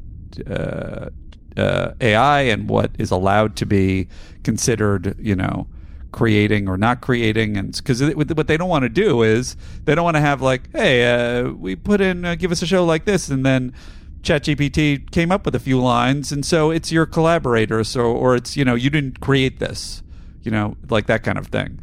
uh, 0.47 1.10
uh, 1.58 1.93
AI 1.99 2.41
and 2.41 2.69
what 2.69 2.91
is 2.99 3.12
allowed 3.12 3.56
to 3.58 3.65
be 3.65 4.08
considered, 4.43 5.15
you 5.19 5.36
know, 5.36 5.67
creating 6.12 6.67
or 6.67 6.78
not 6.78 7.02
creating, 7.02 7.58
and 7.58 7.76
because 7.76 8.02
what 8.15 8.47
they 8.47 8.58
don't 8.58 8.69
want 8.69 8.84
to 8.84 8.89
do 8.89 9.24
is 9.24 9.56
they 9.86 9.95
don't 9.95 10.04
want 10.04 10.17
to 10.17 10.21
have 10.21 10.41
like, 10.41 10.71
hey, 10.74 11.39
uh, 11.39 11.50
we 11.50 11.76
put 11.76 12.02
in 12.02 12.26
uh, 12.26 12.36
give 12.36 12.52
us 12.52 12.62
a 12.62 12.67
show 12.67 12.84
like 12.86 13.06
this, 13.06 13.30
and 13.30 13.45
then 13.45 13.74
ChatGPT 14.21 15.10
came 15.12 15.32
up 15.32 15.45
with 15.45 15.56
a 15.56 15.60
few 15.60 15.80
lines, 15.80 16.32
and 16.32 16.45
so 16.45 16.71
it's 16.71 16.91
your 16.91 17.06
collaborator, 17.06 17.84
so 17.84 18.02
or 18.12 18.36
it's 18.36 18.56
you 18.56 18.65
know 18.65 18.76
you 18.76 18.89
didn't 18.89 19.19
create 19.19 19.60
this, 19.60 20.04
you 20.43 20.52
know, 20.52 20.78
like 20.89 21.08
that 21.08 21.24
kind 21.24 21.38
of 21.38 21.47
thing 21.47 21.80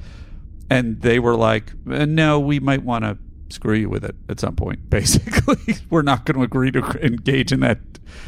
and 0.70 1.00
they 1.00 1.18
were 1.18 1.36
like, 1.36 1.72
uh, 1.90 2.04
"No, 2.04 2.38
we 2.38 2.60
might 2.60 2.82
want 2.82 3.04
to 3.04 3.18
screw 3.50 3.74
you 3.74 3.88
with 3.88 4.04
it 4.04 4.14
at 4.28 4.40
some 4.40 4.54
point." 4.56 4.90
Basically, 4.90 5.76
we're 5.90 6.02
not 6.02 6.24
going 6.24 6.36
to 6.36 6.42
agree 6.42 6.70
to 6.72 6.80
engage 7.04 7.52
in 7.52 7.60
that 7.60 7.78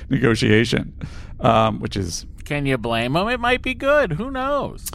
negotiation, 0.08 0.94
um, 1.40 1.80
which 1.80 1.96
is 1.96 2.26
Can 2.44 2.66
you 2.66 2.78
blame 2.78 3.12
them? 3.12 3.28
It 3.28 3.40
might 3.40 3.62
be 3.62 3.74
good. 3.74 4.12
Who 4.12 4.30
knows? 4.30 4.90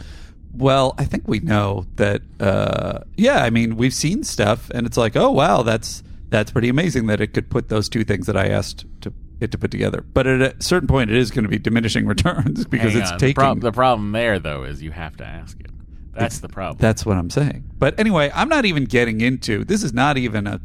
Well, 0.56 0.94
I 0.98 1.04
think 1.04 1.26
we 1.28 1.40
know 1.40 1.86
that. 1.96 2.22
Uh, 2.40 3.00
yeah, 3.16 3.42
I 3.42 3.50
mean, 3.50 3.76
we've 3.76 3.94
seen 3.94 4.22
stuff, 4.24 4.70
and 4.70 4.86
it's 4.86 4.96
like, 4.96 5.16
oh 5.16 5.30
wow, 5.30 5.62
that's 5.62 6.02
that's 6.28 6.50
pretty 6.50 6.68
amazing 6.68 7.06
that 7.06 7.20
it 7.20 7.28
could 7.28 7.48
put 7.50 7.68
those 7.68 7.88
two 7.88 8.04
things 8.04 8.26
that 8.26 8.36
I 8.36 8.48
asked 8.48 8.84
to 9.02 9.12
it 9.40 9.50
to 9.52 9.58
put 9.58 9.70
together. 9.70 10.00
But 10.14 10.26
at 10.26 10.40
a 10.40 10.62
certain 10.62 10.88
point, 10.88 11.10
it 11.10 11.16
is 11.16 11.30
going 11.30 11.42
to 11.44 11.48
be 11.48 11.58
diminishing 11.58 12.06
returns 12.14 12.64
because 12.66 12.92
Hang 12.94 13.02
it's 13.02 13.12
on. 13.12 13.18
taking. 13.18 13.34
The, 13.34 13.40
prob- 13.40 13.60
the 13.60 13.72
problem 13.72 14.12
there, 14.12 14.38
though, 14.38 14.64
is 14.64 14.82
you 14.82 14.92
have 14.92 15.16
to 15.18 15.24
ask 15.26 15.60
it. 15.60 15.70
That's 16.14 16.38
the 16.40 16.48
problem. 16.48 16.78
That's 16.80 17.04
what 17.04 17.18
I'm 17.18 17.28
saying. 17.28 17.64
But 17.78 18.00
anyway, 18.00 18.30
I'm 18.34 18.48
not 18.48 18.64
even 18.64 18.84
getting 18.86 19.20
into 19.20 19.64
this. 19.64 19.82
Is 19.82 19.92
not 19.92 20.16
even 20.16 20.46
a, 20.46 20.60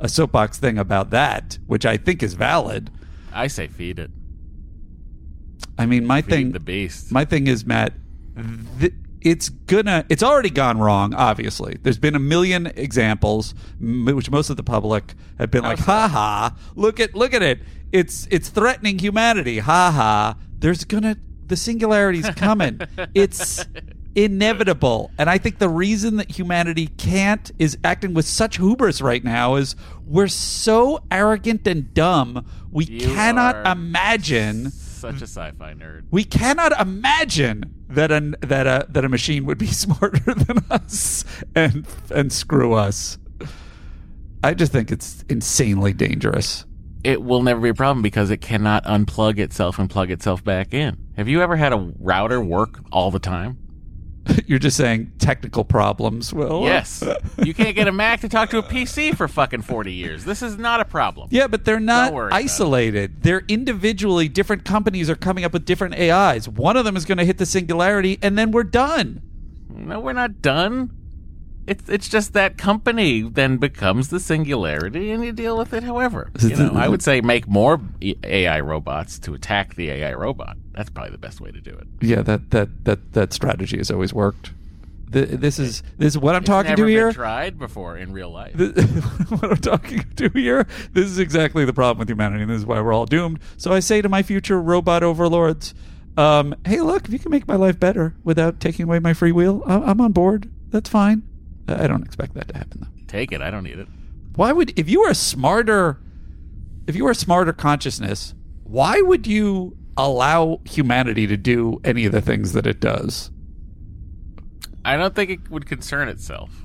a 0.00 0.08
soapbox 0.08 0.58
thing 0.58 0.78
about 0.78 1.10
that, 1.10 1.58
which 1.68 1.86
I 1.86 1.96
think 1.96 2.22
is 2.24 2.34
valid. 2.34 2.90
I 3.32 3.46
say 3.46 3.68
feed 3.68 4.00
it. 4.00 4.10
I 5.78 5.86
mean, 5.86 6.06
my 6.06 6.22
Feed 6.22 6.30
thing, 6.30 6.52
the 6.52 6.60
beast. 6.60 7.12
my 7.12 7.24
thing 7.24 7.46
is, 7.46 7.64
Matt, 7.66 7.92
th- 8.80 8.94
it's 9.26 9.48
gonna, 9.48 10.06
it's 10.08 10.22
already 10.22 10.50
gone 10.50 10.78
wrong. 10.78 11.12
Obviously, 11.12 11.78
there's 11.82 11.98
been 11.98 12.14
a 12.14 12.20
million 12.20 12.68
examples, 12.76 13.54
m- 13.80 14.06
which 14.06 14.30
most 14.30 14.50
of 14.50 14.56
the 14.56 14.62
public 14.62 15.14
have 15.40 15.50
been 15.50 15.64
like, 15.64 15.80
"Ha 15.80 16.06
ha! 16.06 16.56
Look 16.76 17.00
at, 17.00 17.12
look 17.16 17.34
at 17.34 17.42
it! 17.42 17.58
It's, 17.90 18.28
it's 18.30 18.48
threatening 18.48 19.00
humanity! 19.00 19.58
Ha 19.58 19.90
ha! 19.90 20.36
There's 20.60 20.84
gonna, 20.84 21.16
the 21.44 21.56
singularity's 21.56 22.30
coming. 22.30 22.80
it's, 23.14 23.64
inevitable. 24.14 25.10
And 25.18 25.28
I 25.28 25.36
think 25.36 25.58
the 25.58 25.68
reason 25.68 26.16
that 26.16 26.30
humanity 26.30 26.86
can't 26.86 27.50
is 27.58 27.76
acting 27.84 28.14
with 28.14 28.24
such 28.24 28.56
hubris 28.56 29.02
right 29.02 29.22
now 29.22 29.56
is 29.56 29.76
we're 30.06 30.28
so 30.28 31.02
arrogant 31.10 31.66
and 31.66 31.92
dumb. 31.92 32.46
We 32.70 32.86
You 32.86 33.08
cannot 33.08 33.56
are 33.56 33.72
imagine 33.72 34.72
Such 35.12 35.22
a 35.22 35.26
sci-fi 35.26 35.74
nerd. 35.74 36.04
we 36.10 36.24
cannot 36.24 36.78
imagine 36.80 37.74
that 37.88 38.10
a 38.10 38.34
that 38.40 38.66
a 38.66 38.86
that 38.88 39.04
a 39.04 39.08
machine 39.08 39.46
would 39.46 39.58
be 39.58 39.66
smarter 39.84 40.34
than 40.34 40.64
us 40.70 41.24
and 41.54 41.86
and 42.14 42.32
screw 42.32 42.74
us. 42.74 43.18
I 44.42 44.54
just 44.54 44.72
think 44.72 44.92
it's 44.92 45.24
insanely 45.28 45.92
dangerous. 45.92 46.64
It 47.04 47.22
will 47.22 47.42
never 47.42 47.60
be 47.60 47.68
a 47.68 47.74
problem 47.74 48.02
because 48.02 48.30
it 48.30 48.40
cannot 48.40 48.84
unplug 48.84 49.38
itself 49.38 49.78
and 49.78 49.88
plug 49.88 50.10
itself 50.10 50.42
back 50.42 50.74
in. 50.74 50.96
Have 51.16 51.28
you 51.28 51.40
ever 51.40 51.56
had 51.56 51.72
a 51.72 51.92
router 52.00 52.40
work 52.40 52.80
all 52.90 53.10
the 53.10 53.18
time? 53.18 53.58
You're 54.46 54.58
just 54.58 54.76
saying 54.76 55.12
technical 55.18 55.64
problems. 55.64 56.32
Well, 56.32 56.62
Yes. 56.62 57.02
you 57.44 57.54
can't 57.54 57.74
get 57.76 57.88
a 57.88 57.92
Mac 57.92 58.20
to 58.22 58.28
talk 58.28 58.50
to 58.50 58.58
a 58.58 58.62
PC 58.62 59.16
for 59.16 59.28
fucking 59.28 59.62
40 59.62 59.92
years. 59.92 60.24
This 60.24 60.42
is 60.42 60.56
not 60.58 60.80
a 60.80 60.84
problem. 60.84 61.28
Yeah, 61.30 61.46
but 61.46 61.64
they're 61.64 61.80
not 61.80 62.12
worry 62.12 62.28
about 62.28 62.40
it. 62.40 62.44
isolated. 62.44 63.22
They're 63.22 63.44
individually 63.48 64.28
different 64.28 64.64
companies 64.64 65.08
are 65.10 65.14
coming 65.16 65.44
up 65.44 65.52
with 65.52 65.64
different 65.64 65.94
AIs. 65.94 66.48
One 66.48 66.76
of 66.76 66.84
them 66.84 66.96
is 66.96 67.04
going 67.04 67.18
to 67.18 67.24
hit 67.24 67.38
the 67.38 67.46
singularity, 67.46 68.18
and 68.22 68.36
then 68.38 68.50
we're 68.50 68.64
done. 68.64 69.22
No, 69.68 70.00
we're 70.00 70.12
not 70.12 70.42
done. 70.42 70.90
It's 71.66 71.88
it's 71.88 72.08
just 72.08 72.32
that 72.34 72.56
company 72.56 73.22
then 73.22 73.56
becomes 73.56 74.08
the 74.08 74.20
singularity, 74.20 75.10
and 75.10 75.24
you 75.24 75.32
deal 75.32 75.56
with 75.58 75.72
it. 75.72 75.82
However, 75.82 76.30
you 76.40 76.54
know, 76.56 76.72
I 76.74 76.86
would 76.88 77.02
say 77.02 77.20
make 77.20 77.48
more 77.48 77.80
AI 78.22 78.60
robots 78.60 79.18
to 79.20 79.34
attack 79.34 79.74
the 79.74 79.90
AI 79.90 80.14
robot. 80.14 80.56
That's 80.72 80.90
probably 80.90 81.10
the 81.10 81.18
best 81.18 81.40
way 81.40 81.50
to 81.50 81.60
do 81.60 81.70
it. 81.72 81.86
Yeah, 82.00 82.22
that 82.22 82.50
that 82.50 82.84
that 82.84 83.12
that 83.14 83.32
strategy 83.32 83.78
has 83.78 83.90
always 83.90 84.12
worked. 84.14 84.52
Th- 85.12 85.28
This 85.28 85.58
is 85.58 85.82
this 85.98 86.14
is 86.14 86.18
what 86.18 86.34
I'm 86.36 86.42
It's 86.42 86.48
talking 86.48 86.76
to 86.76 86.84
here. 86.86 87.12
tried 87.12 87.58
before 87.58 87.96
in 87.96 88.12
real 88.12 88.30
life. 88.30 88.56
Th- 88.56 88.72
what 89.28 89.44
I'm 89.50 89.56
talking 89.56 90.04
to 90.16 90.28
here. 90.30 90.66
This 90.92 91.06
is 91.06 91.18
exactly 91.18 91.64
the 91.64 91.72
problem 91.72 91.98
with 91.98 92.08
humanity, 92.10 92.42
and 92.42 92.50
this 92.50 92.58
is 92.58 92.66
why 92.66 92.80
we're 92.80 92.92
all 92.92 93.06
doomed. 93.06 93.40
So 93.56 93.72
I 93.72 93.80
say 93.80 94.02
to 94.02 94.08
my 94.08 94.22
future 94.22 94.60
robot 94.62 95.02
overlords, 95.02 95.74
um, 96.16 96.54
"Hey, 96.64 96.80
look, 96.80 97.06
if 97.06 97.12
you 97.12 97.18
can 97.18 97.30
make 97.32 97.48
my 97.48 97.56
life 97.56 97.80
better 97.80 98.14
without 98.24 98.60
taking 98.60 98.84
away 98.84 98.98
my 99.00 99.14
free 99.14 99.32
will, 99.32 99.62
I'm 99.66 100.00
on 100.00 100.12
board. 100.12 100.48
That's 100.70 100.88
fine. 100.88 101.22
I 101.68 101.84
I 101.84 101.86
don't 101.86 102.02
expect 102.04 102.34
that 102.34 102.48
to 102.48 102.56
happen, 102.56 102.80
though. 102.82 103.02
Take 103.06 103.32
it. 103.32 103.40
I 103.40 103.50
don't 103.50 103.64
need 103.64 103.78
it. 103.78 103.88
Why 104.36 104.52
would 104.52 104.78
if 104.78 104.88
you 104.88 105.00
were 105.00 105.08
a 105.10 105.14
smarter, 105.14 105.98
if 106.86 106.94
you 106.96 107.04
were 107.04 107.10
a 107.12 107.14
smarter 107.14 107.52
consciousness, 107.52 108.34
why 108.64 109.00
would 109.00 109.26
you 109.26 109.76
allow 109.96 110.60
humanity 110.64 111.26
to 111.26 111.36
do 111.36 111.80
any 111.84 112.04
of 112.04 112.12
the 112.12 112.20
things 112.20 112.52
that 112.52 112.66
it 112.66 112.80
does? 112.80 113.30
I 114.84 114.96
don't 114.96 115.14
think 115.14 115.30
it 115.30 115.50
would 115.50 115.66
concern 115.66 116.08
itself. 116.08 116.64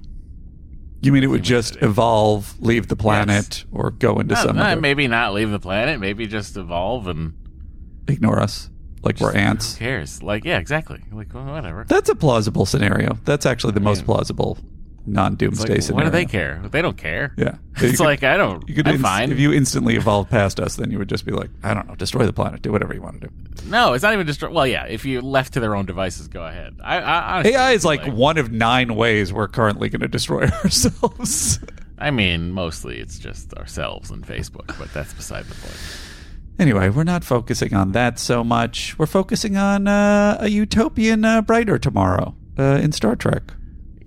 You 1.02 1.12
mean 1.12 1.24
it 1.24 1.28
would 1.28 1.42
just 1.44 1.78
evolve, 1.82 2.56
leave 2.62 2.88
the 2.88 2.96
planet, 2.96 3.66
or 3.72 3.90
go 3.90 4.20
into 4.20 4.36
No, 4.36 4.42
some 4.42 4.56
no, 4.58 4.62
other, 4.64 4.82
maybe 4.82 5.08
not 5.08 5.34
leave 5.34 5.50
the 5.50 5.60
planet. 5.60 6.00
Maybe 6.00 6.28
just 6.28 6.56
evolve 6.58 7.08
and 7.08 7.34
ignore 8.08 8.40
us 8.40 8.70
like 9.02 9.20
we're 9.20 9.34
ants. 9.34 9.74
who 9.74 9.80
cares? 9.80 10.22
Like, 10.22 10.46
yeah, 10.46 10.60
exactly. 10.60 11.02
Like, 11.12 11.34
well, 11.34 11.46
whatever. 11.46 11.86
That's 11.88 12.10
a 12.10 12.16
plausible 12.16 12.68
scenario. 12.68 13.18
That's 13.26 13.48
actually 13.48 13.74
the 13.74 13.80
most 13.80 14.00
Yeah. 14.02 14.06
plausible 14.06 14.60
non-doomsday 15.06 15.74
Like, 15.74 15.82
scenario. 15.82 16.06
what 16.06 16.12
do 16.12 16.18
they 16.18 16.26
care? 16.26 16.62
They 16.72 16.82
don't 16.82 16.98
care. 16.98 17.34
Yeah, 17.38 17.56
It's 17.78 17.98
could- 17.98 18.04
like 18.06 18.24
I 18.24 18.38
don't. 18.38 18.68
You 18.70 18.76
could 18.76 18.88
I'm 18.88 18.96
inst- 18.96 19.04
fine. 19.06 19.32
if 19.32 19.40
you 19.40 19.52
instantly 19.54 19.96
evolved 19.96 20.30
past 20.30 20.60
us, 20.60 20.76
then 20.76 20.92
you 20.92 20.98
would 21.00 21.10
just 21.10 21.26
be 21.26 21.32
like, 21.32 21.50
I 21.64 21.74
don't 21.74 21.88
know, 21.88 21.96
destroy 21.96 22.26
the 22.26 22.34
planet, 22.34 22.62
do 22.62 22.72
whatever 22.72 22.94
you 22.94 23.02
want 23.02 23.22
to 23.22 23.28
do. 23.28 23.34
no, 23.70 23.94
it's 23.94 24.04
not 24.04 24.14
even 24.14 24.26
destroy. 24.26 24.50
Well, 24.52 24.68
yeah. 24.68 24.86
If 24.86 25.06
you're 25.06 25.22
left 25.22 25.54
to 25.54 25.60
their 25.60 25.76
own 25.76 25.86
devices, 25.86 26.28
go 26.28 26.46
ahead. 26.46 26.78
I, 26.84 26.98
I 27.00 27.34
honestly 27.38 27.54
AI 27.56 27.72
is 27.72 27.82
feel 27.84 27.90
like 27.92 28.06
one 28.14 28.38
of 28.38 28.52
nine 28.52 28.96
ways 28.96 29.32
we're 29.34 29.48
currently 29.48 29.90
going 29.90 30.02
to 30.02 30.08
destroy 30.08 30.46
ourselves. 30.64 31.60
I 31.98 32.10
mean, 32.12 32.52
mostly 32.52 33.00
it's 33.00 33.20
just 33.20 33.54
ourselves 33.56 34.10
and 34.12 34.26
Facebook, 34.26 34.68
but 34.80 34.92
that's 34.94 35.14
beside 35.14 35.46
the 35.46 35.56
point. 35.56 35.78
Anyway, 36.60 36.90
we're 36.90 37.04
not 37.04 37.24
focusing 37.24 37.74
on 37.74 37.92
that 37.94 38.20
so 38.20 38.44
much. 38.44 38.98
We're 39.00 39.06
focusing 39.08 39.58
on 39.58 39.88
uh, 39.88 40.38
a 40.40 40.48
utopian, 40.50 41.26
uh, 41.26 41.42
brighter 41.42 41.80
tomorrow 41.80 42.36
uh, 42.60 42.80
in 42.82 42.92
Star 42.92 43.16
Trek. 43.16 43.54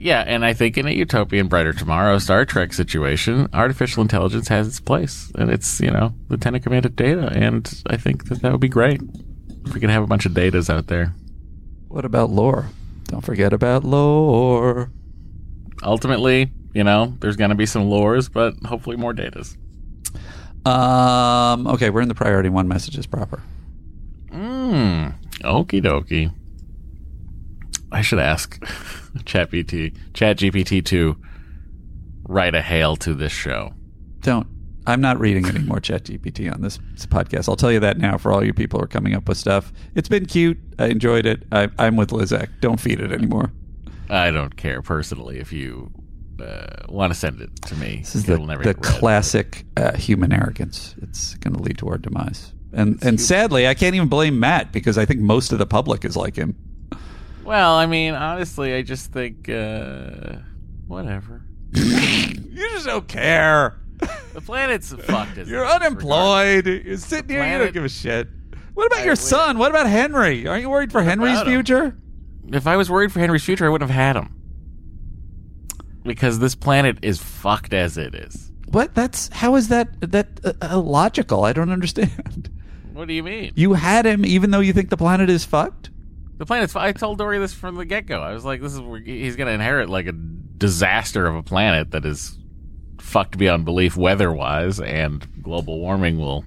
Yeah, 0.04 0.22
and 0.26 0.44
I 0.44 0.52
think 0.52 0.76
in 0.76 0.86
a 0.86 0.90
utopian, 0.90 1.48
brighter 1.48 1.72
tomorrow 1.72 2.18
Star 2.18 2.44
Trek 2.44 2.74
situation, 2.74 3.48
artificial 3.54 4.02
intelligence 4.02 4.48
has 4.48 4.68
its 4.68 4.78
place, 4.78 5.32
and 5.34 5.50
it's 5.50 5.80
you 5.80 5.90
know 5.90 6.12
lieutenant 6.28 6.62
commanded 6.62 6.94
data, 6.94 7.32
and 7.34 7.82
I 7.86 7.96
think 7.96 8.28
that 8.28 8.42
that 8.42 8.52
would 8.52 8.60
be 8.60 8.68
great 8.68 9.00
if 9.64 9.72
we 9.72 9.80
could 9.80 9.88
have 9.88 10.02
a 10.02 10.06
bunch 10.06 10.26
of 10.26 10.32
datas 10.32 10.68
out 10.68 10.88
there. 10.88 11.14
What 11.88 12.04
about 12.04 12.28
lore? 12.28 12.66
Don't 13.04 13.24
forget 13.24 13.54
about 13.54 13.82
lore. 13.82 14.90
Ultimately, 15.82 16.52
you 16.74 16.84
know, 16.84 17.16
there's 17.20 17.36
going 17.36 17.48
to 17.48 17.56
be 17.56 17.64
some 17.64 17.84
lores, 17.84 18.30
but 18.30 18.56
hopefully 18.66 18.96
more 18.96 19.14
datas. 19.14 19.56
Um, 20.68 21.66
okay, 21.66 21.88
we're 21.88 22.02
in 22.02 22.08
the 22.08 22.14
priority 22.14 22.50
one 22.50 22.68
messages 22.68 23.06
proper. 23.06 23.42
Hmm. 24.30 25.12
Okie 25.40 25.82
dokie. 25.82 26.30
I 27.94 28.02
should 28.02 28.18
ask 28.18 28.58
ChatGPT, 29.18 29.96
ChatGPT 30.12 30.84
to 30.86 31.16
write 32.28 32.56
a 32.56 32.60
hail 32.60 32.96
to 32.96 33.14
this 33.14 33.30
show. 33.30 33.72
Don't. 34.20 34.48
I'm 34.86 35.00
not 35.00 35.18
reading 35.20 35.46
any 35.46 35.60
more 35.60 35.78
ChatGPT 35.78 36.52
on 36.52 36.60
this 36.60 36.78
podcast. 36.78 37.48
I'll 37.48 37.56
tell 37.56 37.70
you 37.70 37.80
that 37.80 37.98
now 37.98 38.18
for 38.18 38.32
all 38.32 38.44
you 38.44 38.52
people 38.52 38.80
who 38.80 38.84
are 38.84 38.88
coming 38.88 39.14
up 39.14 39.28
with 39.28 39.38
stuff. 39.38 39.72
It's 39.94 40.08
been 40.08 40.26
cute. 40.26 40.58
I 40.78 40.86
enjoyed 40.86 41.24
it. 41.24 41.44
I, 41.52 41.70
I'm 41.78 41.96
with 41.96 42.10
Lizak. 42.10 42.48
Don't 42.60 42.80
feed 42.80 43.00
it 43.00 43.12
anymore. 43.12 43.52
I 44.10 44.32
don't 44.32 44.56
care 44.56 44.82
personally 44.82 45.38
if 45.38 45.52
you 45.52 45.90
uh, 46.42 46.86
want 46.88 47.12
to 47.12 47.18
send 47.18 47.40
it 47.40 47.54
to 47.62 47.76
me. 47.76 47.98
This 47.98 48.16
is 48.16 48.24
the, 48.24 48.36
the 48.62 48.74
classic 48.74 49.64
uh, 49.76 49.96
human 49.96 50.32
arrogance. 50.32 50.96
It's 51.00 51.34
going 51.36 51.54
to 51.54 51.62
lead 51.62 51.78
to 51.78 51.88
our 51.88 51.96
demise. 51.96 52.52
And 52.72 53.00
and 53.04 53.20
sadly, 53.20 53.68
I 53.68 53.74
can't 53.74 53.94
even 53.94 54.08
blame 54.08 54.40
Matt 54.40 54.72
because 54.72 54.98
I 54.98 55.04
think 55.04 55.20
most 55.20 55.52
of 55.52 55.60
the 55.60 55.66
public 55.66 56.04
is 56.04 56.16
like 56.16 56.34
him. 56.34 56.56
Well, 57.44 57.74
I 57.74 57.86
mean, 57.86 58.14
honestly, 58.14 58.74
I 58.74 58.82
just 58.82 59.12
think 59.12 59.48
uh, 59.48 60.36
whatever. 60.86 61.42
You 61.74 62.68
just 62.70 62.86
don't 62.86 63.06
care. 63.08 63.78
The 64.32 64.40
planet's 64.40 64.92
fucked. 64.92 65.38
As 65.38 65.48
You're 65.48 65.64
it 65.64 65.68
is, 65.68 65.72
unemployed. 65.74 66.66
You're 66.66 66.96
sitting 66.96 67.28
here. 67.30 67.38
You 67.44 67.50
don't 67.50 67.58
planet- 67.58 67.74
give 67.74 67.84
a 67.84 67.88
shit. 67.88 68.28
What 68.74 68.86
about 68.86 69.00
I- 69.00 69.04
your 69.04 69.16
son? 69.16 69.58
What 69.58 69.70
about 69.70 69.86
Henry? 69.88 70.46
Aren't 70.46 70.62
you 70.62 70.70
worried 70.70 70.90
for 70.92 71.02
Henry's 71.02 71.32
about 71.34 71.46
him? 71.48 71.52
future? 71.54 71.96
If 72.52 72.66
I 72.66 72.76
was 72.76 72.90
worried 72.90 73.12
for 73.12 73.20
Henry's 73.20 73.44
future, 73.44 73.64
I 73.66 73.68
wouldn't 73.68 73.90
have 73.90 73.96
had 73.98 74.16
him. 74.16 74.30
Because 76.02 76.38
this 76.38 76.54
planet 76.54 76.98
is 77.02 77.18
fucked 77.20 77.72
as 77.72 77.96
it 77.96 78.14
is. 78.14 78.52
What? 78.68 78.94
That's 78.94 79.28
how 79.32 79.54
is 79.54 79.68
that 79.68 79.88
that 80.12 80.28
uh, 80.44 80.52
uh, 80.60 80.78
logical? 80.80 81.44
I 81.44 81.52
don't 81.52 81.70
understand. 81.70 82.50
What 82.92 83.08
do 83.08 83.14
you 83.14 83.22
mean? 83.24 83.52
You 83.56 83.72
had 83.72 84.06
him 84.06 84.24
even 84.24 84.50
though 84.52 84.60
you 84.60 84.72
think 84.72 84.90
the 84.90 84.96
planet 84.96 85.28
is 85.30 85.44
fucked. 85.44 85.90
The 86.36 86.46
planet's. 86.46 86.74
I 86.74 86.92
told 86.92 87.18
Dory 87.18 87.38
this 87.38 87.54
from 87.54 87.76
the 87.76 87.84
get 87.84 88.06
go. 88.06 88.20
I 88.20 88.32
was 88.32 88.44
like, 88.44 88.60
"This 88.60 88.74
is 88.74 88.80
he's 89.04 89.36
going 89.36 89.46
to 89.46 89.52
inherit 89.52 89.88
like 89.88 90.06
a 90.06 90.12
disaster 90.12 91.26
of 91.26 91.36
a 91.36 91.42
planet 91.42 91.92
that 91.92 92.04
is 92.04 92.38
fucked 92.98 93.38
beyond 93.38 93.64
belief 93.64 93.96
weather 93.96 94.32
wise, 94.32 94.80
and 94.80 95.26
global 95.42 95.78
warming 95.78 96.18
will 96.18 96.44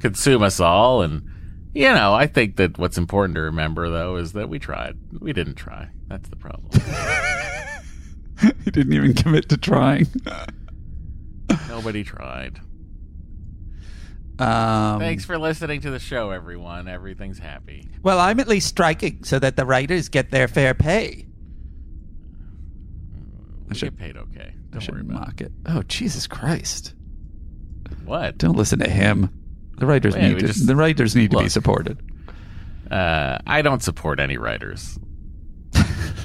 consume 0.00 0.42
us 0.42 0.60
all." 0.60 1.02
And 1.02 1.22
you 1.74 1.92
know, 1.92 2.14
I 2.14 2.26
think 2.26 2.56
that 2.56 2.78
what's 2.78 2.98
important 2.98 3.36
to 3.36 3.42
remember 3.42 3.88
though 3.88 4.16
is 4.16 4.32
that 4.34 4.48
we 4.48 4.58
tried. 4.58 4.96
We 5.20 5.32
didn't 5.32 5.56
try. 5.56 5.88
That's 6.08 6.28
the 6.28 6.36
problem. 6.36 6.70
he 8.64 8.70
didn't 8.70 8.92
even 8.92 9.14
commit 9.14 9.48
to 9.48 9.56
trying. 9.56 10.06
Nobody 11.68 12.04
tried. 12.04 12.60
Um, 14.38 15.00
Thanks 15.00 15.24
for 15.24 15.38
listening 15.38 15.80
to 15.82 15.90
the 15.90 15.98
show, 15.98 16.30
everyone. 16.30 16.88
Everything's 16.88 17.38
happy. 17.38 17.88
Well, 18.02 18.18
I'm 18.18 18.38
at 18.38 18.48
least 18.48 18.68
striking 18.68 19.24
so 19.24 19.38
that 19.38 19.56
the 19.56 19.64
writers 19.64 20.08
get 20.10 20.30
their 20.30 20.46
fair 20.46 20.74
pay. 20.74 21.26
We 23.68 23.74
should- 23.74 23.96
get 23.96 23.98
paid 23.98 24.16
okay. 24.16 24.52
Don't 24.70 24.74
worry 24.74 25.00
should 25.00 25.10
about 25.10 25.20
mock 25.28 25.40
it. 25.40 25.52
Oh, 25.66 25.82
Jesus 25.84 26.26
Christ! 26.26 26.94
What? 28.04 28.36
Don't 28.38 28.56
listen 28.56 28.78
to 28.80 28.90
him. 28.90 29.30
The 29.78 29.86
writers 29.86 30.14
Yeah, 30.14 30.28
need 30.28 30.40
to. 30.40 30.46
just- 30.48 30.66
the 30.66 30.76
writers 30.76 31.16
need 31.16 31.30
to 31.30 31.38
be 31.38 31.48
supported. 31.48 31.98
Uh, 32.90 33.38
I 33.46 33.62
don't 33.62 33.82
support 33.82 34.20
any 34.20 34.36
writers. 34.36 34.98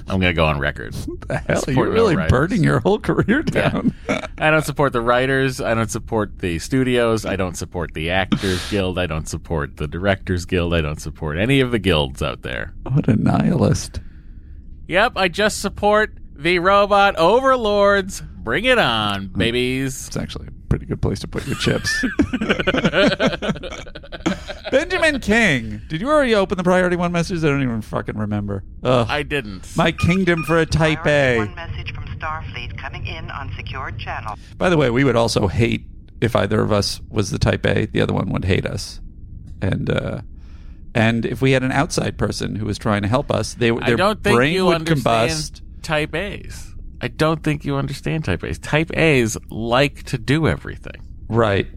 I'm 0.08 0.20
going 0.20 0.32
to 0.32 0.34
go 0.34 0.46
on 0.46 0.60
record. 0.60 0.96
The 1.28 1.38
hell, 1.38 1.64
you're 1.68 1.90
really 1.90 2.16
burning 2.28 2.64
your 2.64 2.80
whole 2.80 3.00
career 3.00 3.42
down. 3.42 3.94
I 4.38 4.50
don't 4.52 4.66
support 4.66 4.92
the 4.92 5.02
writers. 5.02 5.62
I 5.62 5.74
don't 5.74 5.90
support 5.90 6.40
the 6.40 6.60
studios. 6.60 7.26
I 7.26 7.36
don't 7.36 7.56
support 7.56 7.94
the 7.94 8.10
Actors 8.10 8.70
Guild. 8.70 9.00
I 9.00 9.06
don't 9.06 9.28
support 9.30 9.78
the 9.78 9.88
Directors 9.88 10.46
Guild. 10.46 10.74
I 10.74 10.82
don't 10.82 11.00
support 11.00 11.38
any 11.38 11.62
of 11.62 11.72
the 11.72 11.80
guilds 11.80 12.22
out 12.22 12.42
there. 12.42 12.74
what 12.84 13.08
a 13.08 13.16
nihilist! 13.16 14.02
Yep, 14.88 15.14
I 15.16 15.28
just 15.30 15.62
support 15.62 16.18
the 16.42 16.60
robot 16.60 17.16
overlords. 17.18 18.22
Bring 18.22 18.66
it 18.66 18.80
on, 18.80 19.28
babies. 19.28 20.08
It's 20.08 20.18
actually 20.18 20.48
a 20.48 20.52
pretty 20.68 20.86
good 20.88 21.02
place 21.02 21.20
to 21.20 21.28
put 21.28 21.46
your 21.46 21.56
chips. 21.58 22.04
Benjamin 22.40 23.54
Benjamin 24.72 25.20
King. 25.20 25.82
Did 25.88 26.02
you 26.02 26.10
already 26.10 26.34
open 26.34 26.58
the 26.58 26.64
priority 26.64 26.96
one 26.96 27.12
message? 27.12 27.44
I 27.44 27.48
don't 27.48 27.62
even 27.62 27.82
fucking 27.82 28.18
remember. 28.18 28.64
Ugh. 28.84 29.06
I 29.08 29.22
didn't. 29.22 29.76
My 29.78 29.92
kingdom 29.92 30.44
for 30.44 30.58
a 30.58 30.66
type 30.66 31.04
Priority 31.04 31.42
A. 31.42 31.46
One 31.46 31.56
message 31.56 31.94
from 31.94 32.06
Starfleet 32.08 32.78
coming 32.80 33.06
in 33.06 33.30
on 33.30 33.54
secured 33.56 34.00
channel. 34.00 34.36
By 34.58 34.70
the 34.70 34.78
way, 34.78 34.90
we 34.90 35.04
would 35.04 35.16
also 35.16 35.48
hate 35.48 35.86
if 36.20 36.36
either 36.36 36.62
of 36.62 36.72
us 36.72 37.00
was 37.10 37.30
the 37.30 37.40
type 37.40 37.66
A. 37.66 37.86
The 37.86 38.02
other 38.02 38.14
one 38.14 38.32
would 38.32 38.46
hate 38.46 38.66
us, 38.66 39.02
and 39.62 39.90
uh, 39.90 40.22
and 40.96 41.26
if 41.26 41.42
we 41.42 41.52
had 41.52 41.64
an 41.64 41.72
outside 41.72 42.18
person 42.18 42.56
who 42.56 42.66
was 42.66 42.78
trying 42.78 43.04
to 43.04 43.08
help 43.08 43.32
us, 43.32 43.54
they 43.54 43.72
I 43.72 43.88
their 43.88 43.98
don't 43.98 44.24
think 44.24 44.36
brain 44.36 44.54
you 44.54 44.66
would 44.66 44.76
understand 44.78 45.30
combust. 45.30 45.62
Type 45.82 46.16
A's. 46.16 46.76
I 47.02 47.08
don't 47.08 47.44
think 47.44 47.66
you 47.66 47.76
understand 47.76 48.26
type 48.26 48.44
A's. 48.44 48.60
Type 48.60 48.96
A's 48.96 49.38
like 49.50 50.04
to 50.04 50.18
do 50.18 50.48
everything. 50.48 51.02
Right. 51.28 51.68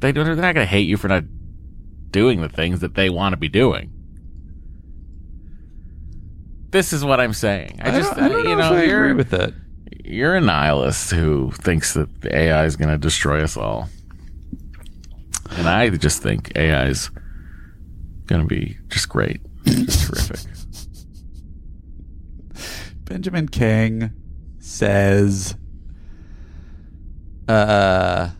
They 0.00 0.12
don't. 0.12 0.24
They're 0.24 0.34
not 0.34 0.54
going 0.54 0.66
to 0.66 0.70
hate 0.70 0.88
you 0.88 0.96
for 0.96 1.08
not 1.08 1.24
doing 2.10 2.40
the 2.40 2.48
things 2.48 2.80
that 2.80 2.94
they 2.94 3.10
want 3.10 3.32
to 3.32 3.36
be 3.36 3.48
doing. 3.48 3.92
This 6.70 6.92
is 6.92 7.04
what 7.04 7.20
I'm 7.20 7.32
saying. 7.32 7.80
I 7.82 7.88
I 7.88 7.98
just, 7.98 8.18
I 8.18 8.28
know, 8.28 8.38
you 8.38 8.56
know, 8.56 8.74
if 8.74 8.80
I 8.80 8.84
you're 8.84 9.04
agree 9.04 9.16
with 9.16 9.30
that. 9.30 9.54
you're 10.04 10.36
a 10.36 10.40
nihilist 10.40 11.10
who 11.12 11.50
thinks 11.52 11.94
that 11.94 12.08
AI 12.26 12.64
is 12.64 12.76
going 12.76 12.90
to 12.90 12.98
destroy 12.98 13.42
us 13.42 13.56
all, 13.56 13.88
and 15.52 15.68
I 15.68 15.88
just 15.90 16.22
think 16.22 16.52
AI 16.56 16.86
is 16.86 17.10
going 18.26 18.42
to 18.42 18.48
be 18.48 18.76
just 18.88 19.08
great, 19.08 19.40
just 19.64 20.06
terrific. 20.08 20.40
Benjamin 23.06 23.48
King 23.48 24.10
says, 24.58 25.54
uh, 27.48 28.30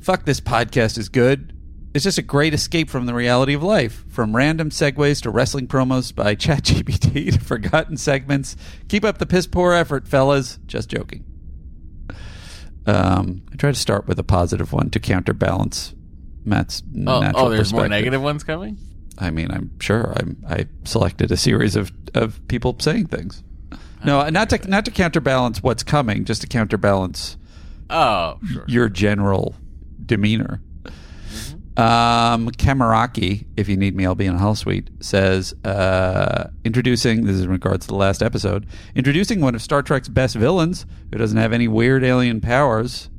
fuck 0.00 0.24
this 0.24 0.40
podcast 0.40 0.98
is 0.98 1.08
good. 1.08 1.50
It's 1.94 2.04
just 2.04 2.18
a 2.18 2.22
great 2.22 2.52
escape 2.54 2.90
from 2.90 3.06
the 3.06 3.14
reality 3.14 3.54
of 3.54 3.62
life. 3.62 4.04
From 4.08 4.36
random 4.36 4.70
segues 4.70 5.22
to 5.22 5.30
wrestling 5.30 5.68
promos 5.68 6.14
by 6.14 6.34
ChatGPT 6.36 7.32
to 7.32 7.40
forgotten 7.40 7.96
segments. 7.96 8.56
Keep 8.88 9.04
up 9.04 9.18
the 9.18 9.26
piss 9.26 9.46
poor 9.46 9.72
effort, 9.72 10.06
fellas. 10.06 10.58
Just 10.66 10.90
joking. 10.90 11.24
Um, 12.86 13.42
I 13.50 13.56
try 13.56 13.70
to 13.70 13.78
start 13.78 14.06
with 14.06 14.18
a 14.18 14.24
positive 14.24 14.72
one 14.72 14.90
to 14.90 15.00
counterbalance 15.00 15.94
Matt's 16.44 16.82
Oh, 17.06 17.20
natural 17.20 17.46
oh 17.46 17.48
there's 17.48 17.72
more 17.72 17.88
negative 17.88 18.20
ones 18.20 18.44
coming. 18.44 18.76
I 19.18 19.30
mean, 19.30 19.50
I'm 19.50 19.70
sure 19.80 20.12
I'm, 20.16 20.42
I 20.48 20.66
selected 20.84 21.30
a 21.30 21.36
series 21.36 21.76
of, 21.76 21.92
of 22.14 22.46
people 22.48 22.76
saying 22.80 23.06
things. 23.06 23.42
No, 24.04 24.28
not 24.28 24.50
to 24.50 24.58
not 24.68 24.84
to 24.84 24.90
counterbalance 24.90 25.62
what's 25.62 25.82
coming, 25.82 26.24
just 26.24 26.42
to 26.42 26.46
counterbalance 26.46 27.36
Oh, 27.88 28.38
sure. 28.52 28.64
your 28.68 28.88
general 28.90 29.54
demeanor. 30.04 30.60
Um, 31.76 32.50
Kamaraki, 32.50 33.46
if 33.56 33.68
you 33.68 33.76
need 33.76 33.96
me, 33.96 34.06
I'll 34.06 34.14
be 34.14 34.26
in 34.26 34.36
a 34.36 34.38
holosuite. 34.38 35.02
Says 35.02 35.54
uh, 35.64 36.50
introducing 36.64 37.24
this 37.24 37.34
is 37.36 37.42
in 37.42 37.50
regards 37.50 37.86
to 37.86 37.88
the 37.88 37.96
last 37.96 38.22
episode. 38.22 38.66
Introducing 38.94 39.40
one 39.40 39.54
of 39.56 39.62
Star 39.62 39.82
Trek's 39.82 40.08
best 40.08 40.36
villains 40.36 40.86
who 41.10 41.18
doesn't 41.18 41.38
have 41.38 41.52
any 41.52 41.66
weird 41.66 42.04
alien 42.04 42.40
powers. 42.40 43.10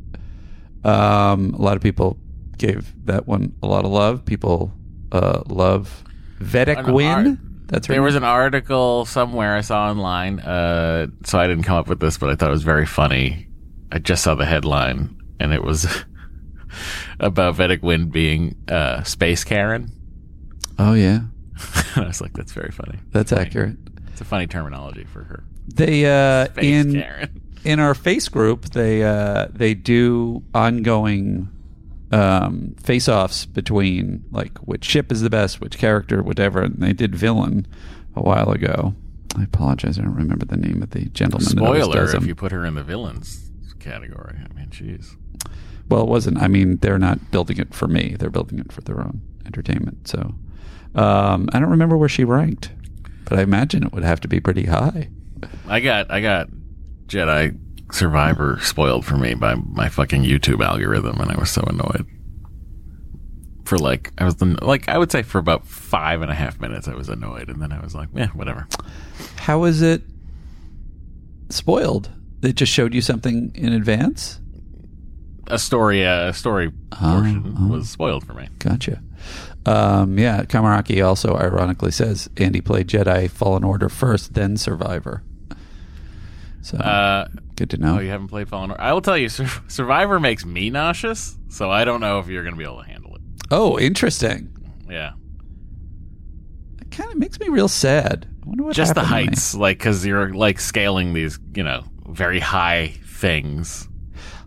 Um, 0.85 1.53
a 1.55 1.61
lot 1.61 1.75
of 1.75 1.83
people 1.83 2.17
gave 2.57 2.93
that 3.07 3.27
one 3.27 3.53
a 3.61 3.67
lot 3.67 3.83
of 3.83 3.91
love. 3.91 4.23
People 4.23 4.71
uh, 5.11 5.43
love 5.47 6.03
Vedek 6.39 6.91
Winn. 6.91 7.39
That's 7.67 7.87
her 7.87 7.93
There 7.93 8.03
was 8.03 8.15
an 8.15 8.23
article 8.23 9.05
somewhere 9.05 9.55
I 9.55 9.61
saw 9.61 9.89
online, 9.89 10.39
uh, 10.39 11.07
so 11.23 11.39
I 11.39 11.47
didn't 11.47 11.63
come 11.63 11.77
up 11.77 11.87
with 11.87 11.99
this, 11.99 12.17
but 12.17 12.29
I 12.29 12.35
thought 12.35 12.49
it 12.49 12.51
was 12.51 12.63
very 12.63 12.85
funny. 12.85 13.47
I 13.91 13.97
just 13.99 14.23
saw 14.23 14.35
the 14.35 14.45
headline, 14.45 15.17
and 15.39 15.51
it 15.53 15.63
was 15.63 15.87
about 17.19 17.55
Vedek 17.55 17.81
Winn 17.81 18.09
being 18.09 18.55
uh, 18.67 19.03
Space 19.03 19.43
Karen. 19.43 19.91
Oh 20.77 20.93
yeah, 20.93 21.21
I 21.95 22.01
was 22.01 22.21
like, 22.21 22.33
that's 22.33 22.51
very 22.51 22.71
funny. 22.71 22.99
that's 23.11 23.31
accurate. 23.31 23.77
It's 24.11 24.21
a 24.21 24.25
funny 24.25 24.47
terminology 24.47 25.03
for 25.05 25.23
her. 25.23 25.43
They 25.67 26.05
uh, 26.05 26.45
Space 26.47 26.63
in 26.65 26.93
Karen. 26.93 27.41
in 27.63 27.79
our 27.79 27.95
face 27.95 28.27
group 28.29 28.65
they 28.71 29.01
uh, 29.03 29.47
they 29.51 29.73
do 29.73 30.43
ongoing 30.53 31.49
um, 32.11 32.75
face 32.81 33.07
offs 33.07 33.45
between 33.45 34.23
like 34.31 34.57
which 34.59 34.85
ship 34.85 35.11
is 35.11 35.21
the 35.21 35.29
best, 35.29 35.61
which 35.61 35.77
character, 35.77 36.21
whatever. 36.21 36.61
And 36.61 36.75
they 36.75 36.93
did 36.93 37.15
villain 37.15 37.67
a 38.15 38.21
while 38.21 38.51
ago. 38.51 38.95
I 39.37 39.43
apologize, 39.43 39.99
I 39.99 40.03
don't 40.03 40.15
remember 40.15 40.45
the 40.45 40.55
name 40.57 40.81
of 40.81 40.91
the 40.91 41.05
gentleman. 41.05 41.45
that 41.45 41.51
Spoiler 41.57 42.15
if 42.15 42.25
you 42.25 42.35
put 42.35 42.53
her 42.53 42.65
in 42.65 42.75
the 42.75 42.83
villains 42.83 43.51
category. 43.79 44.37
I 44.37 44.53
mean, 44.53 44.67
jeez. 44.69 45.15
Well, 45.89 46.01
it 46.01 46.07
wasn't. 46.07 46.41
I 46.41 46.47
mean, 46.47 46.77
they're 46.77 46.97
not 46.97 47.31
building 47.31 47.57
it 47.57 47.73
for 47.73 47.87
me. 47.87 48.15
They're 48.17 48.29
building 48.31 48.59
it 48.59 48.71
for 48.71 48.81
their 48.81 48.99
own 48.99 49.21
entertainment. 49.45 50.07
So 50.07 50.33
um, 50.95 51.49
I 51.53 51.59
don't 51.59 51.69
remember 51.69 51.95
where 51.95 52.09
she 52.09 52.23
ranked, 52.23 52.71
but 53.25 53.37
I 53.37 53.43
imagine 53.43 53.83
it 53.83 53.93
would 53.93 54.03
have 54.03 54.19
to 54.21 54.27
be 54.27 54.39
pretty 54.39 54.65
high. 54.65 55.09
I 55.67 55.79
got 55.79 56.09
I 56.09 56.21
got 56.21 56.47
Jedi 57.07 57.57
Survivor 57.91 58.59
spoiled 58.61 59.05
for 59.05 59.17
me 59.17 59.33
by 59.35 59.55
my 59.55 59.89
fucking 59.89 60.23
YouTube 60.23 60.63
algorithm, 60.65 61.19
and 61.19 61.31
I 61.31 61.37
was 61.37 61.49
so 61.51 61.61
annoyed. 61.67 62.05
For 63.65 63.77
like, 63.77 64.11
I 64.17 64.25
was 64.25 64.35
the, 64.35 64.57
like, 64.63 64.87
I 64.89 64.97
would 64.97 65.11
say 65.11 65.23
for 65.23 65.39
about 65.39 65.65
five 65.65 66.21
and 66.21 66.29
a 66.31 66.35
half 66.35 66.59
minutes, 66.59 66.87
I 66.87 66.93
was 66.95 67.09
annoyed, 67.09 67.49
and 67.49 67.61
then 67.61 67.71
I 67.71 67.79
was 67.79 67.95
like, 67.95 68.09
yeah, 68.13 68.27
whatever. 68.29 68.67
How 69.37 69.63
is 69.63 69.81
it 69.81 70.01
spoiled? 71.49 72.09
They 72.41 72.53
just 72.53 72.71
showed 72.71 72.93
you 72.93 73.01
something 73.01 73.51
in 73.55 73.73
advance. 73.73 74.39
A 75.47 75.57
story, 75.59 76.05
uh, 76.05 76.29
a 76.29 76.33
story 76.33 76.71
Oh, 76.91 76.97
portion 76.97 77.55
oh. 77.57 77.67
was 77.67 77.89
spoiled 77.89 78.25
for 78.25 78.33
me. 78.33 78.49
Gotcha. 78.59 79.01
Um, 79.65 80.17
yeah, 80.19 80.43
Kamaraki 80.43 81.03
also 81.05 81.35
ironically 81.35 81.91
says 81.91 82.29
Andy 82.37 82.61
played 82.61 82.87
Jedi 82.87 83.29
Fallen 83.29 83.63
Order 83.63 83.89
first, 83.89 84.33
then 84.33 84.57
Survivor. 84.57 85.23
So 86.65 86.77
Uh, 86.79 87.27
good 87.55 87.69
to 87.69 87.77
know. 87.77 87.97
oh, 87.97 87.99
you 87.99 88.09
haven't 88.09 88.29
played 88.29 88.49
Fallen 88.49 88.71
Order? 88.71 88.81
I 88.81 88.91
will 88.91 89.01
tell 89.01 89.17
you, 89.17 89.29
Sur- 89.29 89.47
Survivor 89.67 90.19
makes 90.19 90.45
me 90.45 90.71
nauseous, 90.71 91.37
so 91.47 91.69
I 91.69 91.85
don't 91.85 92.01
know 92.01 92.17
if 92.17 92.27
you're 92.27 92.41
going 92.41 92.55
to 92.55 92.57
be 92.57 92.63
able 92.63 92.81
to 92.81 92.89
handle 92.89 93.13
it. 93.15 93.21
oh, 93.51 93.77
interesting. 93.77 94.49
Yeah, 94.89 95.11
It 96.81 96.89
kind 96.91 97.11
of 97.11 97.17
makes 97.17 97.39
me 97.39 97.49
real 97.49 97.67
sad. 97.67 98.27
I 98.43 98.47
wonder 98.49 98.63
what 98.63 98.75
just 98.75 98.95
the 98.95 99.01
happened 99.03 99.15
to 99.17 99.21
me. 99.21 99.27
heights, 99.35 99.55
like 99.55 99.77
because 99.77 100.05
you're 100.05 100.33
like 100.33 100.59
scaling 100.59 101.13
these, 101.13 101.37
you 101.55 101.63
know, 101.63 101.83
very 102.09 102.39
high 102.39 102.93
things. 103.05 103.87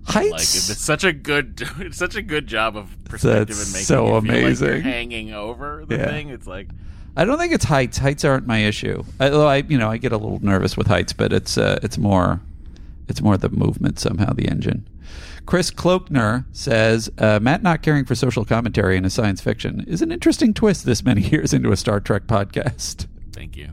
Heights. 0.06 0.30
Like 0.32 0.40
it's 0.40 0.80
such 0.80 1.04
a 1.04 1.12
good, 1.12 1.62
it's 1.78 1.98
such 1.98 2.16
a 2.16 2.22
good 2.22 2.46
job 2.46 2.76
of 2.76 2.90
perspective 3.04 3.48
That's 3.56 3.64
and 3.66 3.72
making 3.74 3.84
so 3.86 4.06
feel 4.06 4.14
like 4.14 4.22
amazing. 4.42 4.82
hanging 4.82 5.32
over 5.34 5.84
the 5.86 5.96
Yeah. 5.98 6.06
thing. 6.06 6.30
It's 6.30 6.46
like 6.46 6.68
I 7.18 7.24
don't 7.24 7.36
think 7.36 7.52
it's 7.52 7.64
heights. 7.64 7.98
Heights 7.98 8.24
aren't 8.24 8.46
my 8.46 8.58
issue. 8.58 9.02
Although 9.20 9.48
I, 9.48 9.56
you 9.56 9.76
know, 9.76 9.90
I 9.90 9.96
get 9.96 10.12
a 10.12 10.16
little 10.16 10.38
nervous 10.40 10.76
with 10.76 10.86
heights, 10.86 11.12
but 11.12 11.32
it's 11.32 11.58
uh, 11.58 11.80
it's 11.82 11.98
more 11.98 12.40
it's 13.08 13.20
more 13.20 13.36
the 13.36 13.48
movement 13.48 13.98
somehow, 13.98 14.32
the 14.32 14.46
engine. 14.46 14.88
Chris 15.44 15.72
Kloekner 15.72 16.44
says 16.52 17.10
uh, 17.18 17.40
Matt 17.42 17.64
not 17.64 17.82
caring 17.82 18.04
for 18.04 18.14
social 18.14 18.44
commentary 18.44 18.96
in 18.96 19.04
a 19.04 19.10
science 19.10 19.40
fiction 19.40 19.84
is 19.88 20.00
an 20.00 20.12
interesting 20.12 20.54
twist 20.54 20.86
this 20.86 21.02
many 21.02 21.22
years 21.30 21.52
into 21.52 21.72
a 21.72 21.76
Star 21.76 21.98
Trek 21.98 22.28
podcast. 22.28 23.08
thank 23.32 23.56
you. 23.56 23.70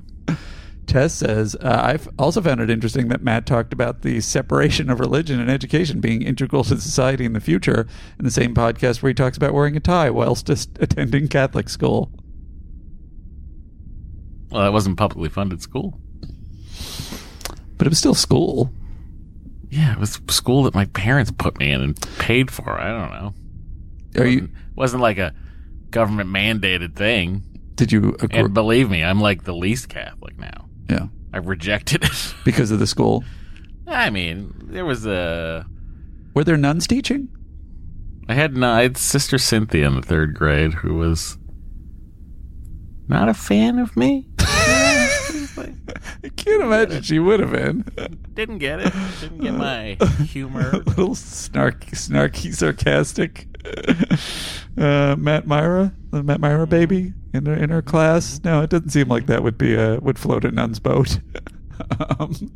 Tess 0.87 1.13
says, 1.13 1.55
uh, 1.55 1.81
I've 1.83 2.09
also 2.17 2.41
found 2.41 2.61
it 2.61 2.69
interesting 2.69 3.09
that 3.09 3.21
Matt 3.21 3.45
talked 3.45 3.73
about 3.73 4.01
the 4.01 4.21
separation 4.21 4.89
of 4.89 4.99
religion 4.99 5.39
and 5.39 5.51
education 5.51 5.99
being 5.99 6.21
integral 6.21 6.63
to 6.63 6.79
society 6.79 7.25
in 7.25 7.33
the 7.33 7.39
future 7.39 7.87
in 8.17 8.25
the 8.25 8.31
same 8.31 8.55
podcast 8.55 9.01
where 9.01 9.09
he 9.09 9.13
talks 9.15 9.35
about 9.35 9.53
wearing 9.53 9.75
a 9.75 9.79
tie 9.79 10.09
whilst 10.09 10.49
attending 10.49 11.27
Catholic 11.27 11.69
school. 11.69 12.11
Well, 14.51 14.67
it 14.67 14.71
wasn't 14.71 14.97
publicly 14.97 15.29
funded 15.29 15.61
school. 15.61 15.99
But 17.77 17.87
it 17.87 17.89
was 17.89 17.99
still 17.99 18.13
school. 18.13 18.71
Yeah, 19.69 19.93
it 19.93 19.99
was 19.99 20.21
school 20.29 20.63
that 20.63 20.73
my 20.73 20.85
parents 20.85 21.31
put 21.31 21.59
me 21.59 21.71
in 21.71 21.81
and 21.81 22.01
paid 22.19 22.51
for. 22.51 22.79
I 22.79 22.87
don't 22.89 23.11
know. 23.11 24.21
Are 24.21 24.27
you? 24.27 24.41
Wasn't, 24.41 24.75
wasn't 24.75 25.03
like 25.03 25.17
a 25.17 25.33
government 25.89 26.29
mandated 26.29 26.95
thing. 26.95 27.43
Did 27.75 27.91
you 27.91 28.15
agree? 28.21 28.39
And 28.39 28.53
believe 28.53 28.89
me, 28.89 29.03
I'm 29.03 29.19
like 29.19 29.43
the 29.43 29.53
least 29.53 29.89
Catholic 29.89 30.37
now. 30.39 30.69
yeah, 30.89 31.07
I 31.33 31.37
rejected 31.39 32.03
it. 32.05 32.35
because 32.45 32.71
of 32.71 32.79
the 32.79 32.87
school. 32.87 33.23
I 33.87 34.09
mean, 34.09 34.53
there 34.63 34.85
was 34.85 35.05
a. 35.05 35.65
Were 36.33 36.43
there 36.43 36.57
nuns 36.57 36.87
teaching? 36.87 37.29
I 38.27 38.33
had, 38.33 38.55
no, 38.55 38.71
I 38.71 38.81
had 38.83 38.97
sister 38.97 39.37
Cynthia 39.37 39.87
in 39.87 39.95
the 39.95 40.01
third 40.01 40.33
grade 40.33 40.73
who 40.73 40.95
was 40.95 41.37
not 43.07 43.29
a 43.29 43.33
fan 43.33 43.79
of 43.79 43.95
me. 43.95 44.27
I 44.39 46.29
can't 46.35 46.63
imagine 46.63 47.01
she 47.03 47.19
would 47.19 47.39
have 47.39 47.51
been. 47.51 47.85
Didn't 48.33 48.57
get 48.57 48.79
it. 48.79 48.93
Didn't 49.21 49.39
get 49.39 49.53
my 49.53 49.97
humor. 50.25 50.71
little 50.71 51.15
snarky, 51.15 51.91
snarky, 51.91 52.53
sarcastic 52.53 53.47
uh, 54.77 55.15
Matt 55.17 55.47
Mira, 55.47 55.93
the 56.11 56.23
Matt 56.23 56.41
Mira 56.41 56.67
baby 56.67 57.13
in 57.33 57.45
her 57.45 57.53
in 57.53 57.69
her 57.69 57.81
class. 57.81 58.41
No, 58.43 58.61
it 58.61 58.69
doesn't 58.69 58.89
seem 58.89 59.07
like 59.07 59.27
that 59.27 59.43
would 59.43 59.57
be 59.57 59.75
a 59.75 59.99
would 59.99 60.19
float 60.19 60.45
a 60.45 60.51
nun's 60.51 60.79
boat. 60.79 61.19
um, 62.19 62.51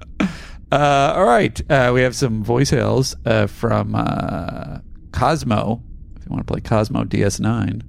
uh, 0.71 1.13
all 1.15 1.25
right, 1.25 1.59
uh, 1.71 1.91
we 1.93 2.01
have 2.01 2.15
some 2.15 2.43
voicemails 2.43 3.15
uh, 3.25 3.47
from 3.47 3.95
uh, 3.95 4.79
Cosmo. 5.11 5.81
If 6.17 6.25
you 6.25 6.31
want 6.31 6.45
to 6.45 6.51
play 6.51 6.61
Cosmo 6.61 7.03
DS9, 7.03 7.81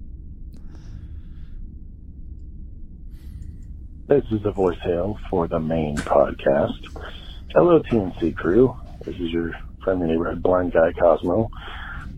This 4.11 4.25
is 4.33 4.43
the 4.43 4.51
voicemail 4.51 5.21
for 5.31 5.47
the 5.47 5.61
main 5.61 5.97
podcast. 5.99 6.85
Hello, 7.55 7.79
TNC 7.79 8.35
crew. 8.35 8.77
This 9.05 9.15
is 9.15 9.31
your 9.31 9.53
friendly 9.85 10.09
neighborhood 10.09 10.43
blind 10.43 10.73
guy, 10.73 10.93
Cosmo. 10.99 11.49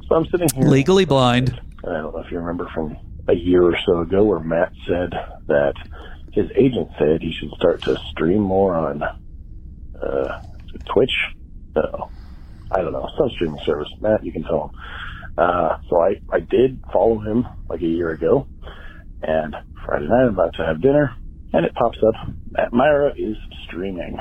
So 0.09 0.14
I'm 0.14 0.24
sitting 0.28 0.48
here. 0.55 0.68
Legally 0.68 1.05
blind. 1.05 1.61
And 1.83 1.94
I 1.94 2.00
don't 2.00 2.14
know 2.14 2.22
if 2.22 2.31
you 2.31 2.38
remember 2.38 2.66
from 2.72 2.96
a 3.28 3.35
year 3.35 3.62
or 3.62 3.76
so 3.85 4.00
ago 4.00 4.24
where 4.24 4.40
Matt 4.40 4.72
said 4.88 5.11
that 5.48 5.74
his 6.33 6.50
agent 6.57 6.88
said 6.98 7.20
he 7.20 7.31
should 7.31 7.50
start 7.59 7.83
to 7.83 7.98
stream 8.11 8.40
more 8.40 8.74
on 8.74 9.02
uh, 9.02 10.42
Twitch. 10.94 11.12
No, 11.76 12.11
I 12.70 12.81
don't 12.81 12.94
know, 12.94 13.07
some 13.18 13.28
streaming 13.28 13.61
service. 13.66 13.90
Matt, 14.00 14.24
you 14.24 14.33
can 14.33 14.44
tell 14.44 14.68
him. 14.70 14.81
Uh, 15.37 15.76
so 15.90 16.00
I, 16.00 16.22
I 16.33 16.40
did 16.40 16.83
follow 16.90 17.18
him 17.18 17.46
like 17.68 17.83
a 17.83 17.87
year 17.87 18.12
ago, 18.12 18.46
and 19.20 19.55
Friday 19.85 20.09
night 20.09 20.22
I'm 20.22 20.28
about 20.28 20.55
to 20.55 20.64
have 20.64 20.81
dinner, 20.81 21.14
and 21.52 21.66
it 21.66 21.74
pops 21.74 21.98
up, 22.06 22.14
Matt 22.50 22.72
Mira 22.72 23.12
is 23.16 23.36
streaming. 23.66 24.18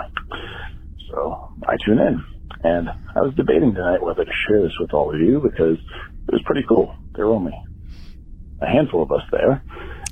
So 1.09 1.53
I 1.67 1.75
tune 1.85 1.99
in, 1.99 2.23
and 2.63 2.89
I 2.89 3.21
was 3.21 3.33
debating 3.35 3.73
tonight 3.73 4.01
whether 4.01 4.23
to 4.23 4.31
share 4.47 4.61
this 4.61 4.73
with 4.79 4.93
all 4.93 5.13
of 5.13 5.19
you 5.19 5.39
because 5.39 5.77
it 6.27 6.31
was 6.31 6.41
pretty 6.45 6.63
cool. 6.67 6.95
There 7.15 7.27
were 7.27 7.33
only 7.33 7.53
a 8.61 8.67
handful 8.67 9.03
of 9.03 9.11
us 9.11 9.23
there. 9.31 9.63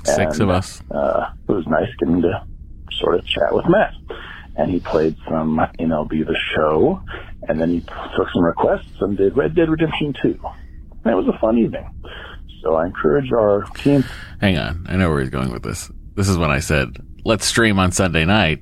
Six 0.06 0.34
and, 0.34 0.42
of 0.42 0.50
us. 0.50 0.82
Uh, 0.90 1.32
it 1.48 1.52
was 1.52 1.68
nice 1.68 1.90
getting 2.00 2.22
to 2.22 2.46
sort 2.92 3.16
of 3.16 3.26
chat 3.26 3.54
with 3.54 3.66
Matt. 3.68 3.94
And 4.56 4.72
he 4.72 4.80
played 4.80 5.16
some 5.30 5.58
MLB 5.80 6.26
The 6.26 6.38
Show, 6.56 7.02
and 7.48 7.62
then 7.62 7.70
he 7.70 7.80
took 7.80 8.30
some 8.34 8.44
requests 8.44 8.92
and 9.00 9.18
did 9.18 9.38
Red 9.38 9.56
Dead 9.56 9.70
Redemption 9.70 10.14
2. 10.22 10.40
And 11.06 11.14
it 11.14 11.16
was 11.16 11.28
a 11.34 11.40
fun 11.40 11.58
evening. 11.58 11.90
So 12.62 12.76
I 12.76 12.88
encourage 12.88 13.32
our 13.32 13.64
team. 13.76 14.04
Hang 14.42 14.58
on. 14.58 14.86
I 14.90 14.98
know 14.98 15.10
where 15.10 15.22
he's 15.22 15.30
going 15.30 15.52
with 15.52 15.64
this. 15.64 15.90
This 16.16 16.28
is 16.28 16.38
when 16.38 16.52
I 16.52 16.60
said, 16.60 16.98
let's 17.30 17.46
stream 17.46 17.80
on 17.80 17.92
Sunday 17.92 18.26
night. 18.26 18.62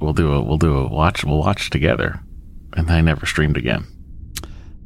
We'll 0.00 0.12
do 0.12 0.32
a, 0.32 0.42
we'll 0.42 0.58
do 0.58 0.76
a 0.78 0.88
watch, 0.88 1.24
we'll 1.24 1.38
watch 1.38 1.70
together. 1.70 2.20
And 2.74 2.90
I 2.90 3.00
never 3.00 3.26
streamed 3.26 3.56
again. 3.56 3.86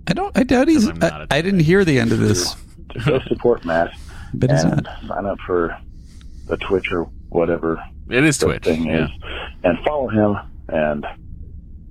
I 0.09 0.13
don't. 0.13 0.37
I 0.39 0.43
doubt 0.45 0.69
he's. 0.69 0.87
I'm 0.89 1.03
I, 1.03 1.27
I 1.31 1.43
didn't 1.43 1.61
hear 1.61 1.85
the 1.85 1.99
end 1.99 2.13
of 2.13 2.19
this. 2.21 2.55
to 2.91 2.99
go 3.05 3.21
support 3.29 3.65
Matt 3.65 3.91
But 4.35 4.51
he's 4.51 4.63
and 4.63 4.83
not. 4.85 5.01
sign 5.09 5.27
up 5.27 5.39
for 5.47 5.77
the 6.47 6.57
Twitch 6.59 6.91
or 6.93 7.05
whatever 7.29 7.83
It 8.09 8.25
is 8.25 8.39
the 8.39 8.47
Twitch. 8.47 8.65
thing 8.65 8.87
Yeah. 8.87 9.05
is, 9.07 9.11
and 9.65 9.79
follow 9.85 10.09
him 10.09 10.37
and 10.69 11.05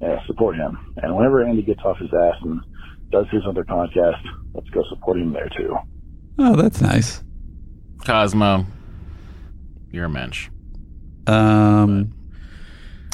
uh, 0.02 0.18
support 0.28 0.56
him. 0.56 0.78
And 0.98 1.16
whenever 1.16 1.44
Andy 1.46 1.62
gets 1.62 1.82
off 1.84 1.98
his 1.98 2.14
ass 2.14 2.36
and 2.42 2.62
does 3.10 3.28
his 3.32 3.44
other 3.48 3.64
podcast, 3.66 4.22
let's 4.54 4.70
go 4.70 4.84
support 4.90 5.18
him 5.18 5.34
there 5.34 5.50
too. 5.58 5.76
Oh, 6.40 6.56
that's 6.56 6.80
nice. 6.82 7.22
Cosmo, 8.06 8.66
you're 9.92 10.06
a 10.06 10.10
mensch. 10.10 10.50
Um. 11.28 12.14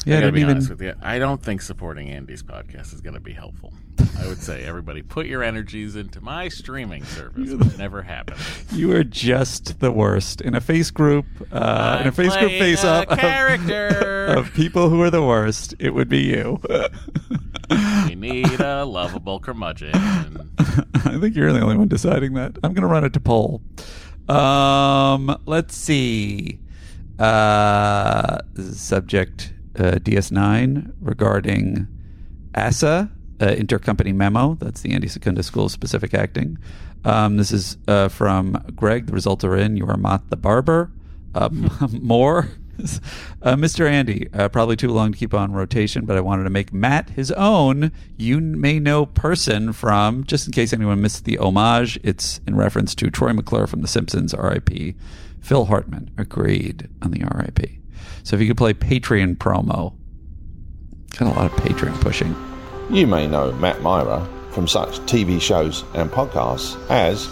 Yeah, 0.04 0.14
I 0.14 0.18
I 0.18 0.20
gotta 0.20 0.26
didn't 0.26 0.34
be 0.34 0.40
even. 0.40 0.50
honest 0.56 0.70
with 0.70 0.82
you. 0.82 0.94
I 1.00 1.20
don't 1.20 1.40
think 1.40 1.62
supporting 1.62 2.08
Andy's 2.10 2.42
podcast 2.42 2.92
is 2.92 3.00
going 3.00 3.14
to 3.14 3.20
be 3.20 3.32
helpful. 3.32 3.72
I 4.18 4.26
would 4.26 4.42
say 4.42 4.64
everybody 4.64 5.00
put 5.00 5.26
your 5.26 5.44
energies 5.44 5.94
into 5.94 6.20
my 6.20 6.48
streaming 6.48 7.04
service. 7.04 7.50
It 7.52 7.78
never 7.78 8.02
happened. 8.02 8.40
You 8.72 8.90
are 8.96 9.04
just 9.04 9.78
the 9.78 9.92
worst 9.92 10.40
in 10.40 10.56
a 10.56 10.60
face 10.60 10.90
group. 10.90 11.24
Uh, 11.52 11.98
in 12.00 12.08
a 12.08 12.12
face 12.12 12.36
group 12.36 12.50
face 12.50 12.82
up 12.82 13.12
of- 13.12 13.18
character. 13.18 14.24
of 14.36 14.52
people 14.54 14.88
who 14.88 15.00
are 15.02 15.10
the 15.10 15.22
worst. 15.22 15.76
It 15.78 15.90
would 15.94 16.08
be 16.08 16.22
you. 16.22 16.60
We 18.06 18.16
need 18.16 18.60
a 18.60 18.84
lovable 18.84 19.40
curmudgeon. 19.40 19.92
I 20.58 21.18
think 21.20 21.34
you're 21.34 21.52
the 21.52 21.60
only 21.60 21.76
one 21.76 21.88
deciding 21.88 22.34
that. 22.34 22.58
I'm 22.62 22.74
going 22.74 22.82
to 22.82 22.88
run 22.88 23.04
it 23.04 23.14
to 23.14 23.20
poll. 23.20 23.62
Um, 24.28 25.38
let's 25.46 25.74
see. 25.74 26.58
Uh, 27.18 28.38
subject 28.72 29.52
uh, 29.76 29.92
DS9 29.92 30.92
regarding 31.00 31.86
ASA, 32.54 33.10
uh, 33.40 33.46
intercompany 33.46 34.14
memo. 34.14 34.54
That's 34.60 34.82
the 34.82 34.92
Andy 34.92 35.08
Secunda 35.08 35.42
School 35.42 35.66
of 35.66 35.72
Specific 35.72 36.14
Acting. 36.14 36.58
Um, 37.04 37.36
this 37.36 37.52
is 37.52 37.76
uh, 37.88 38.08
from 38.08 38.52
Greg. 38.76 39.06
The 39.06 39.12
results 39.12 39.44
are 39.44 39.56
in. 39.56 39.76
You 39.76 39.86
are 39.86 39.96
Mot 39.96 40.30
the 40.30 40.36
Barber. 40.36 40.90
Um, 41.34 41.70
more. 42.02 42.48
Uh, 43.42 43.54
Mr. 43.56 43.88
Andy, 43.88 44.28
uh, 44.32 44.48
probably 44.48 44.76
too 44.76 44.88
long 44.88 45.12
to 45.12 45.18
keep 45.18 45.34
on 45.34 45.52
rotation, 45.52 46.04
but 46.04 46.16
I 46.16 46.20
wanted 46.20 46.44
to 46.44 46.50
make 46.50 46.72
Matt 46.72 47.10
his 47.10 47.32
own. 47.32 47.90
You 48.16 48.40
may 48.40 48.78
know 48.78 49.04
person 49.04 49.72
from, 49.72 50.24
just 50.24 50.46
in 50.46 50.52
case 50.52 50.72
anyone 50.72 51.00
missed 51.00 51.24
the 51.24 51.38
homage, 51.38 51.98
it's 52.04 52.40
in 52.46 52.56
reference 52.56 52.94
to 52.96 53.10
Troy 53.10 53.32
McClure 53.32 53.66
from 53.66 53.82
The 53.82 53.88
Simpsons, 53.88 54.32
RIP. 54.32 54.94
Phil 55.42 55.64
Hartman 55.66 56.10
agreed 56.16 56.88
on 57.02 57.10
the 57.10 57.24
RIP. 57.24 57.70
So 58.22 58.36
if 58.36 58.40
you 58.40 58.48
could 58.48 58.56
play 58.56 58.72
Patreon 58.72 59.36
promo, 59.36 59.94
got 61.18 61.28
a 61.28 61.38
lot 61.38 61.46
of 61.46 61.52
Patreon 61.52 62.00
pushing. 62.00 62.34
You 62.90 63.06
may 63.06 63.26
know 63.26 63.52
Matt 63.52 63.82
Mira 63.82 64.26
from 64.52 64.68
such 64.68 64.98
TV 65.00 65.40
shows 65.40 65.84
and 65.94 66.10
podcasts 66.10 66.78
as 66.90 67.26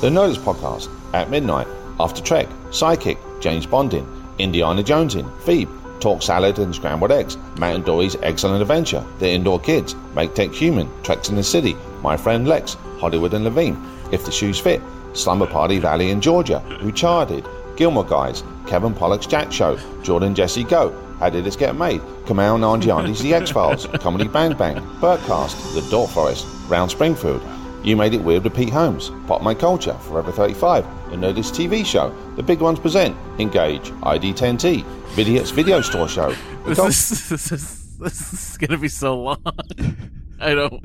The 0.00 0.08
Nerdist 0.08 0.38
Podcast, 0.38 0.88
At 1.14 1.30
Midnight, 1.30 1.68
After 2.00 2.22
Trek, 2.22 2.48
Psychic, 2.70 3.18
James 3.40 3.66
Bondin, 3.66 4.06
Indiana 4.38 4.82
Jones 4.82 5.14
in, 5.14 5.30
Phoebe, 5.40 5.70
Talk 6.00 6.22
Salad 6.22 6.58
and 6.58 6.74
Scrambled 6.74 7.12
Eggs, 7.12 7.36
Matt 7.58 7.76
and 7.76 7.84
Dory's 7.84 8.16
Excellent 8.22 8.60
Adventure, 8.60 9.04
The 9.20 9.30
Indoor 9.30 9.60
Kids, 9.60 9.94
Make 10.14 10.34
Tech 10.34 10.50
Human, 10.52 10.90
Treks 11.02 11.28
in 11.28 11.36
the 11.36 11.44
City, 11.44 11.76
My 12.02 12.16
Friend 12.16 12.46
Lex, 12.48 12.74
Hollywood 12.98 13.32
and 13.32 13.44
Levine, 13.44 13.80
If 14.10 14.24
the 14.24 14.32
Shoes 14.32 14.58
Fit, 14.58 14.82
Slumber 15.14 15.46
Party 15.46 15.78
Valley 15.78 16.10
in 16.10 16.20
Georgia, 16.20 16.60
Who 16.80 16.92
Charted, 16.92 17.46
Gilmore 17.76 18.04
Guys, 18.04 18.42
Kevin 18.66 18.94
Pollak's 18.94 19.26
Chat 19.26 19.52
Show, 19.52 19.78
Jordan 20.02 20.34
Jesse 20.34 20.64
Go, 20.64 20.90
How 21.18 21.30
Did 21.30 21.44
This 21.44 21.56
Get 21.56 21.74
Made, 21.76 22.00
Kumail 22.26 22.58
Nanjiani's 22.58 23.20
The 23.20 23.34
X 23.34 23.50
Files, 23.50 23.86
Comedy 24.00 24.28
Bang 24.28 24.56
Bang, 24.56 24.76
Birdcast, 25.00 25.74
The 25.74 25.88
Dork 25.90 26.10
Forest, 26.10 26.46
Round 26.68 26.90
Springfield, 26.90 27.42
You 27.82 27.96
Made 27.96 28.14
It 28.14 28.22
Weird 28.22 28.44
with 28.44 28.54
Pete 28.54 28.70
Holmes, 28.70 29.10
Pop 29.26 29.42
My 29.42 29.54
Culture, 29.54 29.94
Forever 29.94 30.32
35, 30.32 30.84
The 31.10 31.16
Nerdist 31.16 31.52
TV 31.54 31.84
Show, 31.84 32.14
The 32.36 32.42
Big 32.42 32.60
Ones 32.60 32.78
Present, 32.78 33.16
Engage, 33.38 33.90
ID10T, 33.90 34.82
Vidiots 35.14 35.52
Video 35.52 35.80
Store 35.80 36.08
Show, 36.08 36.30
This 36.66 36.78
Cul- 36.78 36.86
is, 36.86 37.28
this 37.28 37.52
is, 37.52 37.98
this 37.98 38.32
is 38.32 38.56
going 38.56 38.70
to 38.70 38.78
be 38.78 38.88
so 38.88 39.20
long. 39.20 39.42
I 40.40 40.54
don't. 40.54 40.82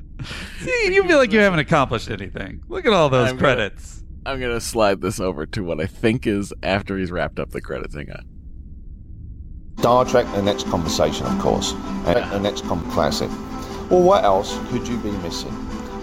See, 0.62 0.94
you 0.94 1.04
feel 1.08 1.18
like 1.18 1.32
you 1.32 1.40
haven't 1.40 1.60
accomplished 1.60 2.10
anything. 2.10 2.62
Look 2.68 2.86
at 2.86 2.94
all 2.94 3.10
those 3.10 3.30
I'm 3.30 3.38
gonna- 3.38 3.56
credits. 3.56 3.99
I'm 4.26 4.40
going 4.40 4.54
to 4.54 4.62
slide 4.62 5.02
this 5.02 5.20
over 5.20 5.46
to 5.46 5.64
what 5.64 5.80
I 5.80 5.86
think 5.86 6.28
is 6.28 6.54
after 6.62 6.98
he's 6.98 7.12
wrapped 7.12 7.40
up 7.40 7.52
the 7.52 7.62
credits. 7.62 7.96
Hang 7.96 8.12
on. 8.12 8.26
Star 9.80 10.04
Trek 10.04 10.26
The 10.34 10.42
Next 10.42 10.68
Conversation, 10.68 11.26
of 11.26 11.40
course, 11.40 11.72
and 12.06 12.32
The 12.32 12.40
Next 12.40 12.66
Com 12.66 12.82
Classic. 12.92 13.30
Well, 13.90 14.02
what 14.02 14.26
else 14.26 14.58
could 14.68 14.86
you 14.88 14.98
be 14.98 15.12
missing? 15.12 15.56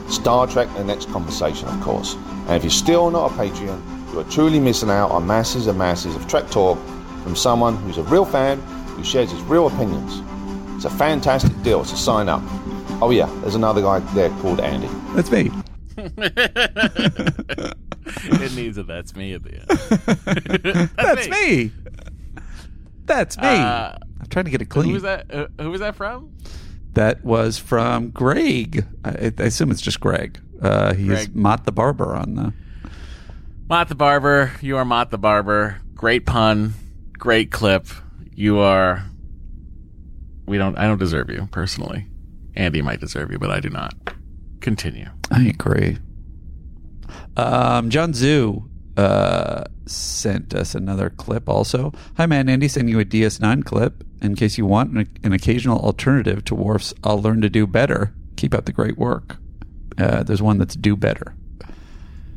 Star 0.09 0.47
Trek 0.47 0.67
The 0.77 0.85
Next 0.85 1.09
Conversation, 1.11 1.69
of 1.69 1.79
course. 1.83 2.15
And 2.47 2.53
if 2.53 2.65
you're 2.65 2.71
still 2.71 3.11
not 3.11 3.33
a 3.33 3.35
Patreon, 3.35 4.13
you 4.13 4.21
are 4.21 4.25
truly 4.25 4.59
missing 4.59 4.89
out 4.89 5.11
on 5.11 5.27
masses 5.27 5.67
and 5.67 5.79
masses 5.79 6.17
of 6.17 6.27
Trek 6.27 6.51
talk 6.51 6.79
from 7.23 7.37
someone 7.37 7.77
who's 7.77 7.99
a 7.99 8.03
real 8.05 8.25
fan 8.25 8.61
who 8.97 9.05
shares 9.05 9.31
his 9.31 9.43
real 9.43 9.67
opinions. 9.67 10.23
It's 10.77 10.87
a 10.87 10.91
fantastic 10.91 11.61
deal, 11.63 11.85
so 11.85 11.97
sign 11.97 12.31
up. 12.31 12.41
Oh, 13.03 13.11
yeah, 13.11 13.31
there's 13.43 13.57
another 13.57 13.83
guy 13.83 13.99
there 14.15 14.31
called 14.41 14.61
Andy. 14.61 14.89
That's 15.15 15.31
me. 15.31 15.51
it 18.25 18.55
needs 18.55 18.79
a 18.79 18.83
that's 18.85 19.17
me 19.17 19.35
at 19.35 19.43
the 19.43 19.55
end. 19.55 20.91
That's 20.97 21.29
me. 21.29 21.73
That's 23.05 23.37
me. 23.39 23.49
Uh, 23.49 23.97
I'm 24.21 24.27
trying 24.29 24.45
to 24.45 24.51
get 24.51 24.63
it 24.63 24.67
clean. 24.67 24.87
Who 24.87 24.93
was 24.95 25.03
that? 25.03 25.33
Uh, 25.33 25.49
who 25.61 25.71
was 25.71 25.81
that 25.81 25.97
from? 25.97 26.37
That 26.95 27.25
was 27.25 27.59
from 27.59 28.11
Greg. 28.11 28.87
I, 29.05 29.33
I 29.39 29.43
assume 29.43 29.71
it's 29.71 29.81
just 29.81 30.01
Greg. 30.01 30.41
Uh, 30.61 30.95
he's 30.95 31.07
Greg. 31.07 31.37
Mot 31.37 31.65
the 31.65 31.73
Barber 31.73 32.15
on 32.15 32.35
the. 32.35 32.53
Mot 33.69 33.89
the 33.89 33.95
Barber. 33.95 34.53
You 34.61 34.77
are 34.77 34.85
Mot 34.85 35.11
the 35.11 35.19
Barber. 35.19 35.81
Great 35.95 36.27
pun. 36.27 36.75
Great 37.13 37.51
clip. 37.51 37.87
You 38.35 38.59
are. 38.59 39.05
We 40.47 40.59
don't. 40.59 40.77
I 40.79 40.87
don't 40.87 40.99
deserve 40.99 41.31
you 41.31 41.49
personally. 41.51 42.07
Andy 42.55 42.83
might 42.83 43.01
deserve 43.01 43.31
you, 43.31 43.39
but 43.39 43.51
I 43.51 43.61
do 43.61 43.69
not. 43.69 43.95
Continue. 44.61 45.09
I 45.31 45.49
agree. 45.49 45.99
Um, 47.37 47.91
John 47.91 48.13
Zhu 48.13 48.69
uh, 48.97 49.65
sent 49.87 50.55
us 50.55 50.75
another 50.75 51.11
clip 51.11 51.49
also. 51.49 51.93
Hi, 52.17 52.27
man. 52.27 52.49
Andy 52.49 52.69
sending 52.69 52.95
you 52.95 53.01
a 53.01 53.05
DS9 53.05 53.65
clip 53.65 54.05
in 54.23 54.35
case 54.35 54.57
you 54.59 54.67
want 54.67 54.93
an, 54.93 55.09
an 55.23 55.33
occasional 55.33 55.79
alternative 55.81 56.45
to 56.47 56.55
Worf's 56.55 56.95
I'll 57.05 57.21
Learn 57.21 57.41
to 57.43 57.51
Do 57.51 57.67
Better. 57.67 58.15
Keep 58.37 58.55
up 58.55 58.65
the 58.65 58.73
great 58.73 58.97
work. 58.99 59.37
Uh, 59.99 60.23
there's 60.23 60.43
one 60.43 60.59
that's 60.59 60.75
Do 60.77 60.97
Better. 60.97 61.35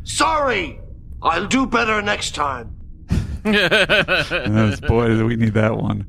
Sorry! 0.03 0.79
I'll 1.21 1.47
do 1.47 1.65
better 1.65 2.01
next 2.01 2.33
time. 2.33 2.75
Boy, 3.43 3.51
do 3.51 5.25
we 5.25 5.35
need 5.35 5.53
that 5.53 5.77
one. 5.77 6.07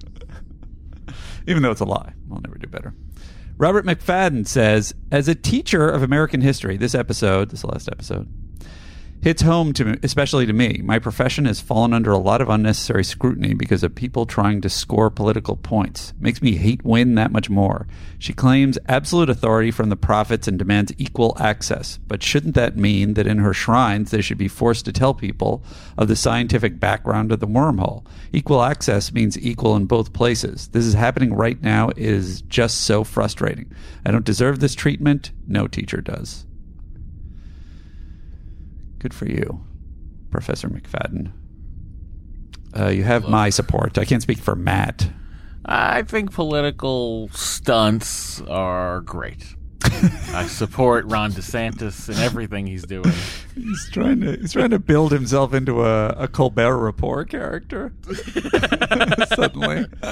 Even 1.47 1.63
though 1.63 1.71
it's 1.71 1.81
a 1.81 1.85
lie, 1.85 2.13
I'll 2.31 2.41
never 2.41 2.57
do 2.59 2.69
better. 2.69 2.95
Robert 3.57 3.85
McFadden 3.85 4.47
says, 4.47 4.95
as 5.11 5.29
a 5.29 5.35
teacher 5.35 5.89
of 5.89 6.03
American 6.03 6.41
history, 6.41 6.77
this 6.77 6.95
episode, 6.95 7.51
this 7.51 7.65
last 7.65 7.89
episode, 7.89 8.29
hits 9.23 9.43
home 9.43 9.73
to 9.75 9.85
me, 9.85 9.99
especially 10.03 10.47
to 10.47 10.53
me. 10.53 10.81
My 10.83 10.99
profession 10.99 11.45
has 11.45 11.61
fallen 11.61 11.93
under 11.93 12.11
a 12.11 12.19
lot 12.19 12.41
of 12.41 12.49
unnecessary 12.49 13.05
scrutiny 13.05 13.55
because 13.55 13.83
of 13.83 13.95
people 13.95 14.25
trying 14.25 14.61
to 14.63 14.71
score 14.71 15.11
political 15.11 15.57
points. 15.57 16.15
Makes 16.19 16.41
me 16.41 16.57
hate 16.57 16.85
Winn 16.85 17.15
that 17.17 17.33
much 17.33 17.51
more. 17.51 17.87
She 18.19 18.33
claims 18.33 18.79
absolute 18.89 19.29
authority 19.29 19.71
from 19.71 19.91
the 19.91 19.97
prophets 19.97 20.49
and 20.49 20.59
demands 20.59 20.93
equal 20.99 21.37
access. 21.39 21.99
But 22.09 22.23
shouldn't 22.23 22.55
that 22.55 22.77
mean 22.77 23.15
that 23.15 23.27
in 23.27 23.39
her 23.39 23.53
shrines 23.53 24.11
they 24.11 24.23
should 24.23 24.39
be 24.39 24.49
forced 24.49 24.85
to 24.87 24.93
tell 24.93 25.15
people 25.15 25.63
of 25.99 26.09
the 26.09 26.17
scientific 26.17 26.81
background 26.81 27.33
of 27.33 27.41
the 27.41 27.47
wormhole? 27.47 28.05
Equal 28.33 28.63
access 28.63 29.13
means 29.13 29.39
equal 29.39 29.77
in 29.77 29.87
both 29.87 30.13
places. 30.13 30.69
This 30.69 30.85
is 30.85 30.95
happening 30.95 31.35
right 31.35 31.61
now. 31.63 31.91
It 31.91 31.99
is 31.99 32.43
just 32.43 32.83
so 32.83 33.05
frustrating. 33.05 33.71
I 34.05 34.11
don't 34.11 34.25
deserve 34.25 34.61
this 34.61 34.75
treatment. 34.75 35.33
No 35.47 35.67
teacher 35.67 36.01
does. 36.01 36.47
Good 39.01 39.13
for 39.15 39.27
you, 39.27 39.65
Professor 40.31 40.69
McFadden. 40.69 41.33
Uh, 42.79 42.89
you 42.89 43.03
have 43.03 43.29
my 43.29 43.51
support. 43.51 43.99
I 43.99 44.05
can't 44.05 44.23
speak 44.23 44.39
for 44.39 44.55
Matt. 44.55 45.11
I 45.65 46.03
think 46.03 46.33
political 46.33 47.29
stunts 47.33 48.41
are 48.43 49.01
great. 49.01 49.57
I 50.33 50.47
support 50.47 51.07
Ron 51.07 51.33
DeSantis 51.33 52.09
and 52.09 52.19
everything 52.19 52.67
he's 52.67 52.85
doing. 52.85 53.13
He's 53.55 53.89
trying 53.91 54.21
to 54.21 54.37
he's 54.37 54.53
trying 54.53 54.71
to 54.71 54.79
build 54.79 55.11
himself 55.13 55.53
into 55.55 55.85
a, 55.85 56.09
a 56.11 56.29
Colbert 56.29 56.79
Report 56.79 57.29
character. 57.29 57.93
Suddenly, 59.35 59.87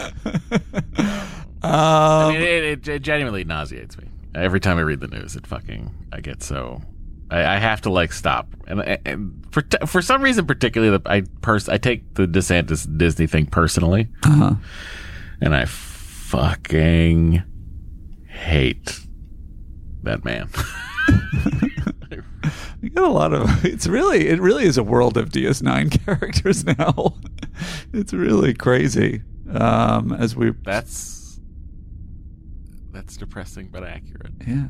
I 1.62 2.28
mean, 2.32 2.40
it, 2.42 2.64
it, 2.64 2.88
it 2.88 3.02
genuinely 3.02 3.44
nauseates 3.44 3.96
me 3.98 4.08
every 4.34 4.60
time 4.60 4.78
I 4.78 4.82
read 4.82 5.00
the 5.00 5.08
news. 5.08 5.36
It 5.36 5.46
fucking 5.46 5.94
I 6.12 6.20
get 6.20 6.42
so 6.42 6.82
I, 7.30 7.56
I 7.56 7.58
have 7.58 7.82
to 7.82 7.90
like 7.90 8.12
stop 8.12 8.48
and, 8.66 8.80
and 9.04 9.46
for 9.50 9.62
t- 9.62 9.86
for 9.86 10.02
some 10.02 10.22
reason, 10.22 10.46
particularly 10.46 10.96
the 10.98 11.10
I 11.10 11.22
pers- 11.40 11.68
I 11.68 11.78
take 11.78 12.14
the 12.14 12.26
DeSantis 12.26 12.86
Disney 12.98 13.26
thing 13.26 13.46
personally, 13.46 14.08
uh-huh. 14.24 14.54
and 15.40 15.54
I 15.54 15.64
fucking 15.64 17.42
hate 18.26 19.00
that 20.02 20.24
man. 20.24 20.48
we 22.82 22.90
got 22.90 23.04
a 23.04 23.08
lot 23.08 23.32
of. 23.32 23.64
It's 23.64 23.86
really 23.86 24.28
it 24.28 24.40
really 24.40 24.64
is 24.64 24.76
a 24.76 24.82
world 24.82 25.16
of 25.16 25.30
DS9 25.30 26.04
characters 26.04 26.64
now. 26.64 27.14
it's 27.92 28.12
really 28.12 28.54
crazy. 28.54 29.22
Um, 29.50 30.12
as 30.12 30.36
we 30.36 30.50
That's 30.62 31.40
that's 32.92 33.16
depressing 33.16 33.68
but 33.72 33.82
accurate. 33.82 34.32
Yeah. 34.46 34.66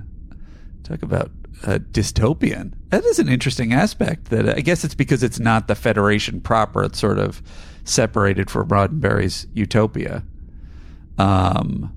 Talk 0.84 1.02
about 1.02 1.30
uh, 1.64 1.78
dystopian. 1.90 2.72
That 2.90 3.04
is 3.04 3.18
an 3.18 3.28
interesting 3.28 3.72
aspect. 3.72 4.26
That 4.26 4.48
I 4.48 4.60
guess 4.60 4.84
it's 4.84 4.94
because 4.94 5.22
it's 5.22 5.38
not 5.38 5.68
the 5.68 5.74
Federation 5.74 6.40
proper. 6.40 6.84
It's 6.84 6.98
sort 6.98 7.18
of 7.18 7.42
separated 7.84 8.50
from 8.50 8.68
Roddenberry's 8.68 9.46
utopia. 9.54 10.24
Um, 11.18 11.92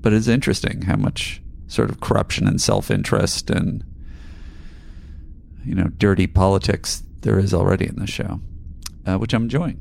but 0.00 0.12
it's 0.12 0.28
interesting 0.28 0.82
how 0.82 0.96
much 0.96 1.40
sort 1.68 1.90
of 1.90 2.00
corruption 2.00 2.46
and 2.46 2.60
self 2.60 2.90
interest 2.90 3.50
and 3.50 3.84
you 5.64 5.74
know 5.74 5.88
dirty 5.96 6.26
politics 6.26 7.02
there 7.20 7.38
is 7.38 7.54
already 7.54 7.86
in 7.86 7.96
the 7.96 8.06
show, 8.06 8.40
uh, 9.06 9.16
which 9.16 9.32
I'm 9.32 9.44
enjoying. 9.44 9.80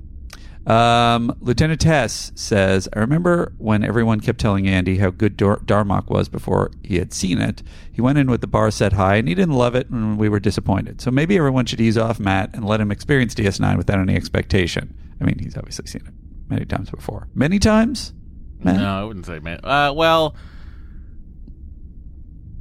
Um, 0.68 1.36
Lieutenant 1.42 1.82
Tess 1.82 2.32
says, 2.36 2.88
I 2.94 3.00
remember 3.00 3.54
when 3.58 3.84
everyone 3.84 4.20
kept 4.20 4.40
telling 4.40 4.68
Andy 4.68 5.00
how 5.00 5.10
good 5.10 5.36
Dar- 5.36 5.58
Darmok 5.60 6.10
was 6.10 6.30
before 6.30 6.72
he 6.84 7.00
had 7.00 7.14
seen 7.14 7.40
it. 7.40 7.64
He 7.92 8.00
went 8.02 8.20
in 8.20 8.30
with 8.30 8.42
the 8.42 8.48
bar 8.48 8.70
set 8.70 8.94
high 8.94 9.16
and 9.16 9.28
he 9.28 9.34
didn't 9.34 9.56
love 9.56 9.74
it 9.74 9.90
and 9.90 10.20
we 10.20 10.30
were 10.30 10.40
disappointed. 10.40 11.02
So 11.02 11.10
maybe 11.10 11.36
everyone 11.36 11.66
should 11.66 11.82
ease 11.82 11.98
off 11.98 12.20
Matt 12.20 12.54
and 12.54 12.64
let 12.64 12.80
him 12.80 12.92
experience 12.92 13.34
DS9 13.34 13.76
without 13.78 14.00
any 14.00 14.16
expectation. 14.16 14.96
I 15.20 15.24
mean, 15.24 15.40
he's 15.40 15.58
obviously 15.58 15.88
seen 15.88 16.04
it 16.06 16.14
many 16.48 16.66
times 16.66 16.92
before. 16.92 17.28
Many 17.34 17.58
times? 17.58 18.14
Matt? 18.60 18.78
No, 18.78 19.02
I 19.02 19.04
wouldn't 19.04 19.26
say 19.26 19.40
man. 19.40 19.62
Uh, 19.64 19.94
well, 19.96 20.36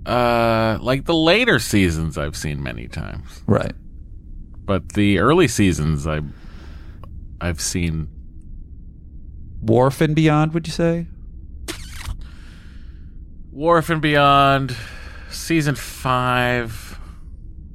uh, 0.07 0.79
like 0.81 1.05
the 1.05 1.15
later 1.15 1.59
seasons, 1.59 2.17
I've 2.17 2.37
seen 2.37 2.63
many 2.63 2.89
times. 2.89 3.43
Right. 3.47 3.75
But 4.65 4.91
the 4.95 5.19
early 5.19 5.49
seasons, 5.49 6.07
I, 6.07 6.21
I've 7.41 7.61
seen. 7.61 8.09
Worf 9.63 10.01
and 10.01 10.15
Beyond, 10.15 10.55
would 10.55 10.67
you 10.67 10.73
say? 10.73 11.07
Worf 13.53 13.91
and 13.91 14.01
Beyond, 14.01 14.77
season 15.31 15.75
five, 15.75 16.99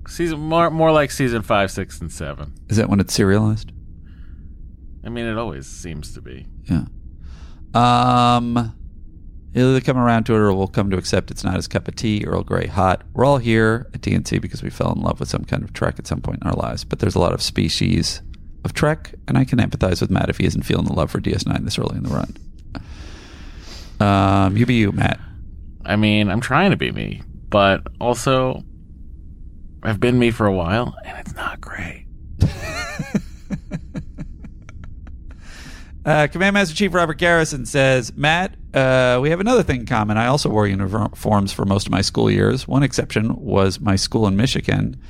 season 0.08 0.40
more 0.40 0.70
more 0.70 0.92
like 0.92 1.12
season 1.12 1.42
five, 1.42 1.70
six, 1.70 2.00
and 2.00 2.12
seven. 2.12 2.54
Is 2.70 2.78
that 2.78 2.90
when 2.90 3.00
it's 3.00 3.14
serialized? 3.14 3.72
I 5.04 5.10
mean, 5.10 5.26
it 5.26 5.38
always 5.38 5.68
seems 5.68 6.14
to 6.14 6.22
be. 6.22 6.48
Yeah. 6.64 6.86
Um, 7.76 8.76
it'll 9.54 9.72
either 9.72 9.82
come 9.82 9.98
around 9.98 10.24
to 10.26 10.34
it 10.34 10.38
or 10.38 10.54
we'll 10.54 10.68
come 10.68 10.90
to 10.90 10.98
accept 10.98 11.30
it's 11.30 11.44
not 11.44 11.56
his 11.56 11.68
cup 11.68 11.88
of 11.88 11.96
tea, 11.96 12.24
Earl 12.26 12.44
Grey 12.44 12.68
hot. 12.68 13.04
We're 13.14 13.26
all 13.26 13.38
here 13.38 13.88
at 13.94 14.02
TNC 14.02 14.42
because 14.42 14.64
we 14.64 14.70
fell 14.70 14.94
in 14.94 15.02
love 15.02 15.20
with 15.20 15.30
some 15.30 15.44
kind 15.44 15.62
of 15.62 15.74
Trek 15.74 16.00
at 16.00 16.08
some 16.08 16.22
point 16.22 16.40
in 16.42 16.48
our 16.48 16.56
lives, 16.56 16.84
but 16.84 17.00
there's 17.00 17.16
a 17.16 17.20
lot 17.20 17.34
of 17.34 17.42
species 17.42 18.22
of 18.66 18.74
Trek, 18.74 19.14
and 19.28 19.38
I 19.38 19.46
can 19.46 19.60
empathize 19.60 20.02
with 20.02 20.10
Matt 20.10 20.30
if 20.30 20.38
he 20.38 20.46
isn't 20.46 20.64
feeling 20.64 20.86
the 20.86 20.94
love 20.94 21.12
for 21.12 21.22
DS9 21.22 21.64
this 21.64 21.80
early 21.80 21.96
in 21.96 22.04
the 22.04 22.10
run. 22.10 22.36
Um, 24.00 24.58
you 24.58 24.66
be 24.66 24.74
you, 24.74 24.92
Matt. 24.92 25.20
I 25.86 25.96
mean, 25.96 26.30
I'm 26.30 26.42
trying 26.42 26.72
to 26.72 26.78
be 26.78 26.92
me, 26.92 27.22
but 27.50 27.84
also, 28.02 28.64
I've 29.84 30.00
been 30.00 30.20
me 30.20 30.32
for 30.32 30.48
a 30.48 30.52
while, 30.52 30.96
and 31.06 31.18
it's 31.20 31.36
not 31.36 31.62
great. 31.62 32.08
Uh, 36.06 36.28
Command 36.28 36.54
Master 36.54 36.76
Chief 36.76 36.94
Robert 36.94 37.18
Garrison 37.18 37.66
says, 37.66 38.16
Matt, 38.16 38.54
uh, 38.76 39.18
we 39.20 39.32
have 39.32 39.40
another 39.40 39.64
thing 39.64 39.80
in 39.80 39.86
common. 39.88 40.18
I 40.18 40.28
also 40.28 40.50
wore 40.50 40.68
uniforms 40.68 41.52
for 41.52 41.66
most 41.66 41.88
of 41.88 41.92
my 41.92 42.02
school 42.02 42.30
years. 42.30 42.68
One 42.68 42.84
exception 42.84 43.36
was 43.44 43.80
my 43.80 43.96
school 43.96 44.28
in 44.28 44.38
Michigan. 44.38 45.02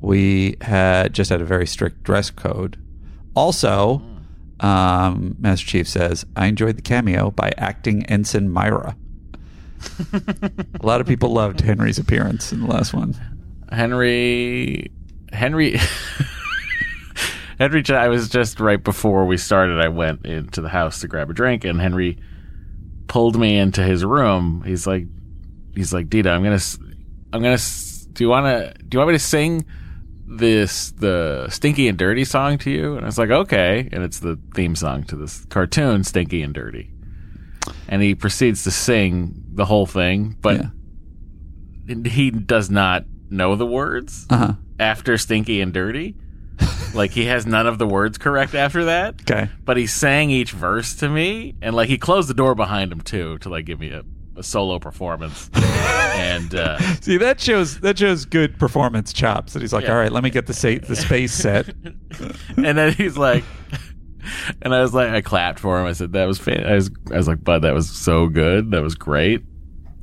We 0.00 0.56
had 0.60 1.12
just 1.12 1.30
had 1.30 1.40
a 1.40 1.44
very 1.44 1.66
strict 1.66 2.04
dress 2.04 2.30
code. 2.30 2.78
Also, 3.34 4.02
um, 4.60 5.36
Master 5.38 5.66
Chief 5.66 5.88
says, 5.88 6.24
I 6.36 6.46
enjoyed 6.46 6.76
the 6.76 6.82
cameo 6.82 7.30
by 7.30 7.52
acting 7.58 8.06
Ensign 8.06 8.52
Mira. 8.52 8.96
a 10.10 10.86
lot 10.86 11.00
of 11.00 11.06
people 11.06 11.30
loved 11.30 11.60
Henry's 11.60 11.98
appearance 11.98 12.52
in 12.52 12.60
the 12.60 12.66
last 12.66 12.94
one. 12.94 13.14
Henry, 13.70 14.90
Henry, 15.32 15.78
Henry. 17.58 17.82
I 17.90 18.08
was 18.08 18.28
just 18.28 18.60
right 18.60 18.82
before 18.82 19.26
we 19.26 19.36
started. 19.36 19.80
I 19.80 19.88
went 19.88 20.24
into 20.24 20.60
the 20.60 20.68
house 20.68 21.00
to 21.00 21.08
grab 21.08 21.28
a 21.30 21.34
drink, 21.34 21.64
and 21.64 21.80
Henry 21.80 22.18
pulled 23.08 23.38
me 23.38 23.58
into 23.58 23.82
his 23.82 24.04
room. 24.04 24.62
He's 24.64 24.86
like, 24.86 25.06
he's 25.74 25.92
like, 25.92 26.08
Dita, 26.08 26.30
I'm 26.30 26.42
gonna, 26.42 26.60
I'm 27.32 27.42
gonna. 27.42 27.58
Do 28.12 28.24
you 28.24 28.30
want 28.30 28.46
to? 28.46 28.82
Do 28.82 28.96
you 28.96 28.98
want 29.00 29.08
me 29.08 29.16
to 29.16 29.24
sing 29.24 29.66
this 30.26 30.90
the 30.92 31.48
Stinky 31.50 31.88
and 31.88 31.98
Dirty 31.98 32.24
song 32.24 32.58
to 32.58 32.70
you? 32.70 32.94
And 32.96 33.04
I 33.04 33.06
was 33.06 33.18
like, 33.18 33.30
okay. 33.30 33.88
And 33.92 34.02
it's 34.02 34.20
the 34.20 34.38
theme 34.54 34.74
song 34.76 35.04
to 35.04 35.16
this 35.16 35.44
cartoon, 35.46 36.04
Stinky 36.04 36.42
and 36.42 36.54
Dirty. 36.54 36.90
And 37.88 38.02
he 38.02 38.14
proceeds 38.14 38.64
to 38.64 38.70
sing 38.70 39.44
the 39.52 39.64
whole 39.66 39.86
thing, 39.86 40.36
but 40.40 40.62
he 42.06 42.30
does 42.30 42.70
not 42.70 43.04
know 43.30 43.56
the 43.56 43.66
words 43.66 44.26
Uh-huh. 44.30 44.54
after 44.78 45.18
Stinky 45.18 45.60
and 45.60 45.72
Dirty. 45.72 46.14
like 46.94 47.10
he 47.10 47.24
has 47.24 47.46
none 47.46 47.66
of 47.66 47.78
the 47.78 47.86
words 47.86 48.16
correct 48.16 48.54
after 48.54 48.84
that. 48.84 49.16
Okay. 49.22 49.50
But 49.64 49.76
he 49.76 49.86
sang 49.88 50.30
each 50.30 50.52
verse 50.52 50.94
to 50.96 51.08
me, 51.08 51.56
and 51.60 51.74
like 51.74 51.88
he 51.88 51.98
closed 51.98 52.28
the 52.28 52.34
door 52.34 52.54
behind 52.54 52.92
him 52.92 53.00
too 53.00 53.38
to 53.38 53.48
like 53.48 53.64
give 53.64 53.80
me 53.80 53.90
a 53.90 54.04
solo 54.42 54.78
performance. 54.78 55.50
and 55.54 56.54
uh, 56.54 56.78
See 57.00 57.16
that 57.18 57.40
shows 57.40 57.80
that 57.80 57.98
shows 57.98 58.24
good 58.24 58.58
performance 58.58 59.12
chops. 59.12 59.52
That 59.52 59.62
he's 59.62 59.72
like, 59.72 59.84
Yeah. 59.84 59.92
all 59.92 59.98
right, 59.98 60.12
let 60.12 60.24
me 60.24 60.30
get 60.30 60.46
the 60.46 60.54
sa- 60.54 60.78
the 60.86 60.96
space 60.96 61.32
set. 61.32 61.68
and 62.56 62.78
then 62.78 62.92
he's 62.94 63.16
like, 63.16 63.44
and 64.62 64.74
I 64.74 64.80
was 64.80 64.94
like, 64.94 65.10
I 65.10 65.20
clapped 65.20 65.58
for 65.58 65.80
him. 65.80 65.86
I 65.86 65.92
said 65.92 66.12
that 66.12 66.24
was 66.26 66.38
fan. 66.38 66.64
I 66.66 66.74
was, 66.74 66.90
I 67.12 67.16
was 67.16 67.28
like, 67.28 67.42
Bud, 67.44 67.62
that 67.62 67.74
was 67.74 67.88
so 67.88 68.28
good. 68.28 68.70
That 68.70 68.82
was 68.82 68.94
great. 68.94 69.42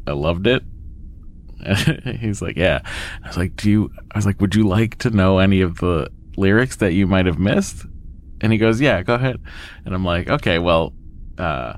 I 0.08 0.12
loved 0.12 0.48
it. 0.48 0.64
He's 2.20 2.42
like, 2.42 2.58
yeah. 2.58 2.82
I 3.24 3.28
was 3.28 3.38
like, 3.38 3.56
do 3.56 3.70
you? 3.70 3.92
I 4.12 4.18
was 4.18 4.26
like, 4.26 4.42
would 4.42 4.56
you 4.56 4.68
like 4.68 4.98
to 5.00 5.10
know 5.12 5.38
any 5.40 5.62
of 5.62 5.78
the 5.78 6.10
lyrics 6.38 6.78
that 6.78 6.94
you 6.94 7.06
might 7.06 7.26
have 7.28 7.38
missed? 7.38 7.86
And 8.42 8.52
he 8.52 8.58
goes, 8.58 8.82
yeah, 8.82 9.04
go 9.04 9.14
ahead. 9.14 9.40
And 9.86 9.94
I'm 9.94 10.04
like, 10.04 10.28
okay, 10.28 10.58
well, 10.58 10.94
uh, 11.38 11.74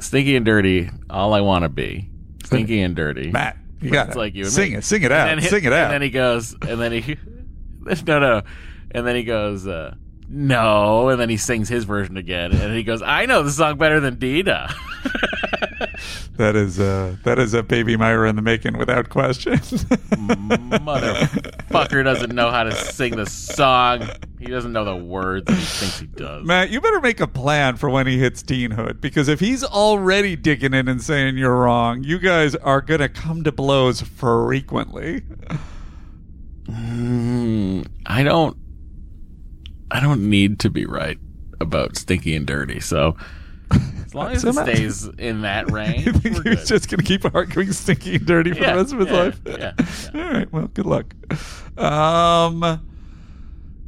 stinky 0.00 0.36
and 0.36 0.44
dirty. 0.44 0.90
All 1.10 1.34
I 1.34 1.40
want 1.40 1.62
to 1.64 1.68
be 1.68 2.10
stinky 2.44 2.80
and 2.80 2.94
dirty. 2.96 3.30
Matt, 3.30 3.56
you 3.80 3.90
got 3.90 4.08
it's 4.08 4.16
like 4.16 4.34
you 4.34 4.44
sing 4.44 4.72
me. 4.72 4.78
it, 4.78 4.84
sing 4.84 5.02
it 5.02 5.12
out, 5.12 5.38
he- 5.38 5.46
sing 5.48 5.64
it 5.64 5.72
out. 5.72 5.86
And 5.86 5.94
then 5.94 6.02
he 6.02 6.10
goes, 6.10 6.54
and 6.62 6.80
then 6.80 6.92
he, 6.92 7.16
no, 8.06 8.18
no, 8.18 8.42
and 8.90 9.06
then 9.06 9.16
he 9.16 9.24
goes, 9.24 9.66
uh, 9.66 9.94
no, 10.28 11.08
and 11.08 11.20
then 11.20 11.28
he 11.28 11.36
sings 11.36 11.68
his 11.68 11.84
version 11.84 12.16
again, 12.16 12.52
and 12.52 12.74
he 12.74 12.82
goes, 12.82 13.02
I 13.02 13.26
know 13.26 13.42
the 13.42 13.50
song 13.50 13.78
better 13.78 14.00
than 14.00 14.18
Dita. 14.18 14.74
That 16.36 16.54
is 16.54 16.78
uh 16.78 17.16
that 17.24 17.38
is 17.38 17.54
a 17.54 17.62
baby 17.62 17.96
Mira 17.96 18.28
in 18.28 18.36
the 18.36 18.42
making 18.42 18.76
without 18.76 19.08
question. 19.08 19.54
Motherfucker 20.84 22.04
doesn't 22.04 22.34
know 22.34 22.50
how 22.50 22.64
to 22.64 22.72
sing 22.72 23.16
the 23.16 23.24
song. 23.26 24.06
He 24.38 24.46
doesn't 24.46 24.72
know 24.72 24.84
the 24.84 24.96
words. 24.96 25.48
And 25.48 25.58
he 25.58 25.64
thinks 25.64 26.00
he 26.00 26.06
does. 26.06 26.44
Matt, 26.44 26.70
you 26.70 26.80
better 26.80 27.00
make 27.00 27.20
a 27.20 27.26
plan 27.26 27.76
for 27.76 27.88
when 27.88 28.06
he 28.06 28.18
hits 28.18 28.42
teenhood 28.42 29.00
because 29.00 29.28
if 29.28 29.40
he's 29.40 29.64
already 29.64 30.36
digging 30.36 30.74
in 30.74 30.88
and 30.88 31.02
saying 31.02 31.38
you're 31.38 31.56
wrong, 31.56 32.04
you 32.04 32.18
guys 32.18 32.54
are 32.56 32.82
gonna 32.82 33.08
come 33.08 33.42
to 33.44 33.52
blows 33.52 34.02
frequently. 34.02 35.22
Mm, 36.66 37.86
I 38.04 38.22
don't. 38.22 38.56
I 39.90 40.00
don't 40.00 40.28
need 40.28 40.58
to 40.60 40.70
be 40.70 40.84
right 40.84 41.18
about 41.60 41.96
stinky 41.96 42.34
and 42.34 42.46
dirty. 42.46 42.80
So 42.80 43.16
long 44.16 44.32
as 44.32 44.44
it 44.44 44.54
Matt- 44.54 44.66
stays 44.66 45.04
in 45.18 45.42
that 45.42 45.70
range, 45.70 46.06
You 46.06 46.12
think 46.12 46.44
we're 46.44 46.56
he's 46.56 46.68
just 46.68 46.88
gonna 46.90 47.02
keep 47.02 47.24
arguing 47.34 47.72
stinky 47.72 48.16
and 48.16 48.26
dirty 48.26 48.52
for 48.52 48.60
Yeah, 48.60 48.72
the 48.72 48.78
rest 48.78 48.92
of 48.92 48.98
his 49.00 49.08
yeah, 49.08 49.14
life? 49.22 49.40
yeah, 50.14 50.20
All 50.24 50.32
right, 50.32 50.52
well, 50.52 50.66
good 50.68 50.86
luck. 50.86 51.14
Um 51.78 52.80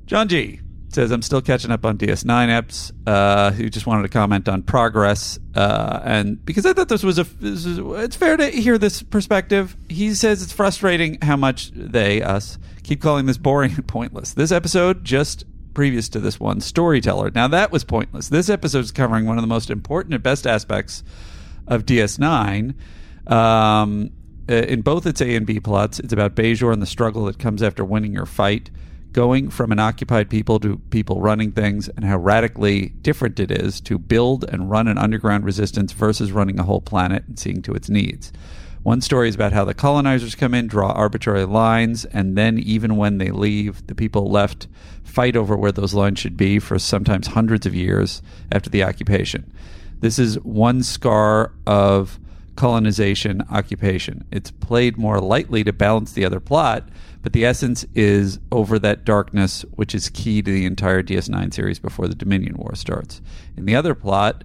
John 0.07 0.29
G 0.29 0.61
says 0.91 1.11
I'm 1.11 1.20
still 1.22 1.43
catching 1.43 1.70
up 1.70 1.85
on 1.85 1.99
DS9 1.99 2.49
eps. 2.49 2.93
Uh, 3.07 3.51
who 3.53 3.68
just 3.68 3.87
wanted 3.87 4.03
to 4.03 4.09
comment 4.09 4.49
on 4.49 4.62
progress, 4.62 5.39
uh, 5.55 6.01
and 6.03 6.43
because 6.47 6.64
I 6.64 6.72
thought 6.72 6.89
this 6.89 7.03
was 7.03 7.18
a, 7.18 7.24
this 7.24 7.66
is, 7.66 7.79
it's 7.79 8.16
fair 8.16 8.37
to 8.39 8.47
hear 8.49 8.79
this 8.79 9.03
perspective. 9.03 9.76
He 9.91 10.14
says 10.14 10.43
it's 10.43 10.53
frustrating 10.53 11.18
how 11.20 11.37
much 11.37 11.70
they 11.74 12.22
us 12.22 12.59
keep 12.85 13.03
calling 13.03 13.26
this 13.26 13.37
boring 13.37 13.72
and 13.74 13.87
pointless. 13.87 14.33
This 14.33 14.51
episode 14.51 15.05
just 15.05 15.45
previous 15.79 16.09
to 16.09 16.18
this 16.18 16.41
one, 16.41 16.61
storyteller. 16.61 17.31
Now 17.33 17.47
that 17.47 17.70
was 17.70 17.85
pointless. 17.85 18.31
This 18.31 18.51
episode 18.51 18.81
is 18.81 18.91
covering 18.91 19.26
one 19.26 19.39
of 19.39 19.43
the 19.43 19.47
most 19.47 19.70
important 19.70 20.12
and 20.12 20.20
best 20.20 20.45
aspects 20.45 21.05
of 21.68 21.87
DS9. 21.87 22.74
Um, 23.31 24.11
uh, 24.51 24.55
in 24.55 24.81
both 24.81 25.07
its 25.07 25.20
A 25.20 25.37
and 25.37 25.47
B 25.47 25.61
plots, 25.61 26.01
it's 26.01 26.12
about 26.12 26.35
Bajor 26.35 26.72
and 26.72 26.83
the 26.83 26.87
struggle 26.87 27.26
that 27.26 27.39
comes 27.39 27.62
after 27.62 27.85
winning 27.85 28.12
your 28.12 28.26
fight, 28.26 28.72
going 29.12 29.51
from 29.51 29.70
an 29.70 29.79
occupied 29.79 30.29
people 30.29 30.59
to 30.59 30.79
people 30.91 31.20
running 31.20 31.53
things, 31.53 31.89
and 31.91 32.05
how 32.05 32.16
radically 32.16 32.89
different 33.03 33.39
it 33.39 33.53
is 33.53 33.81
to 33.83 34.01
build 34.01 34.43
and 34.49 34.68
run 34.68 34.89
an 34.89 34.99
underground 34.99 35.45
resistance 35.45 35.93
versus 35.93 36.33
running 36.33 36.59
a 36.59 36.64
whole 36.64 36.81
planet 36.81 37.22
and 37.29 37.39
seeing 37.39 37.62
to 37.62 37.72
its 37.72 37.89
needs. 37.89 38.33
One 38.83 39.01
story 39.01 39.29
is 39.29 39.35
about 39.35 39.53
how 39.53 39.64
the 39.64 39.74
colonizers 39.74 40.35
come 40.35 40.55
in, 40.55 40.66
draw 40.66 40.93
arbitrary 40.93 41.45
lines, 41.45 42.05
and 42.07 42.37
then 42.37 42.59
even 42.59 42.97
when 42.97 43.18
they 43.18 43.31
leave, 43.31 43.87
the 43.87 43.95
people 43.95 44.31
left 44.31 44.66
fight 45.05 45.37
over 45.37 45.57
where 45.57 45.72
those 45.72 45.95
lines 45.95 46.18
should 46.18 46.37
be 46.37 46.59
for 46.59 46.79
sometimes 46.79 47.29
hundreds 47.29 47.66
of 47.66 47.74
years 47.74 48.22
after 48.53 48.70
the 48.70 48.85
occupation. 48.85 49.53
This 50.01 50.18
is 50.18 50.39
one 50.41 50.83
scar 50.83 51.53
of 51.66 52.20
colonization 52.55 53.43
occupation. 53.51 54.24
It's 54.31 54.51
played 54.51 54.97
more 54.97 55.20
lightly 55.20 55.64
to 55.64 55.72
balance 55.72 56.12
the 56.12 56.24
other 56.24 56.41
plot, 56.41 56.89
but 57.22 57.33
the 57.33 57.45
essence 57.45 57.85
is 57.95 58.39
over 58.51 58.79
that 58.79 59.05
darkness, 59.05 59.64
which 59.74 59.95
is 59.95 60.09
key 60.09 60.43
to 60.43 60.51
the 60.51 60.66
entire 60.66 61.03
DS9 61.03 61.53
series 61.53 61.79
before 61.79 62.09
the 62.09 62.14
Dominion 62.14 62.57
War 62.57 62.74
starts. 62.74 63.20
In 63.57 63.64
the 63.64 63.76
other 63.76 63.95
plot, 63.95 64.45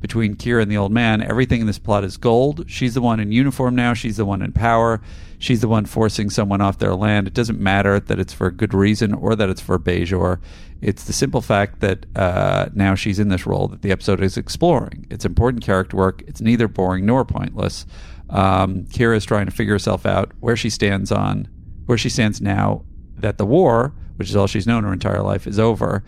between 0.00 0.36
Kira 0.36 0.62
and 0.62 0.70
the 0.70 0.76
old 0.76 0.92
man, 0.92 1.22
everything 1.22 1.60
in 1.60 1.66
this 1.66 1.78
plot 1.78 2.04
is 2.04 2.16
gold. 2.16 2.64
She's 2.68 2.94
the 2.94 3.00
one 3.00 3.20
in 3.20 3.32
uniform 3.32 3.74
now. 3.74 3.94
She's 3.94 4.16
the 4.16 4.24
one 4.24 4.42
in 4.42 4.52
power. 4.52 5.00
She's 5.38 5.60
the 5.60 5.68
one 5.68 5.86
forcing 5.86 6.30
someone 6.30 6.60
off 6.60 6.78
their 6.78 6.94
land. 6.94 7.26
It 7.26 7.34
doesn't 7.34 7.60
matter 7.60 8.00
that 8.00 8.18
it's 8.18 8.32
for 8.32 8.48
a 8.48 8.52
good 8.52 8.74
reason 8.74 9.14
or 9.14 9.36
that 9.36 9.48
it's 9.48 9.60
for 9.60 9.78
Bajor. 9.78 10.40
It's 10.80 11.04
the 11.04 11.12
simple 11.12 11.40
fact 11.40 11.80
that 11.80 12.06
uh, 12.16 12.68
now 12.74 12.94
she's 12.94 13.18
in 13.18 13.28
this 13.28 13.46
role 13.46 13.68
that 13.68 13.82
the 13.82 13.90
episode 13.90 14.20
is 14.20 14.36
exploring. 14.36 15.06
It's 15.10 15.24
important 15.24 15.64
character 15.64 15.96
work. 15.96 16.22
It's 16.26 16.40
neither 16.40 16.68
boring 16.68 17.06
nor 17.06 17.24
pointless. 17.24 17.86
Um, 18.30 18.84
Kira 18.84 19.16
is 19.16 19.24
trying 19.24 19.46
to 19.46 19.52
figure 19.52 19.74
herself 19.74 20.06
out 20.06 20.32
where 20.40 20.56
she 20.56 20.70
stands 20.70 21.10
on 21.10 21.48
where 21.86 21.96
she 21.96 22.10
stands 22.10 22.42
now 22.42 22.84
that 23.16 23.38
the 23.38 23.46
war, 23.46 23.94
which 24.16 24.28
is 24.28 24.36
all 24.36 24.46
she's 24.46 24.66
known 24.66 24.84
her 24.84 24.92
entire 24.92 25.22
life, 25.22 25.46
is 25.46 25.58
over, 25.58 26.04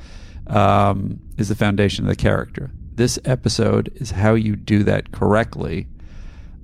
um, 0.46 1.18
is 1.38 1.48
the 1.48 1.54
foundation 1.54 2.04
of 2.04 2.10
the 2.10 2.16
character. 2.16 2.70
This 3.00 3.18
episode 3.24 3.90
is 3.94 4.10
how 4.10 4.34
you 4.34 4.56
do 4.56 4.82
that 4.82 5.10
correctly 5.10 5.88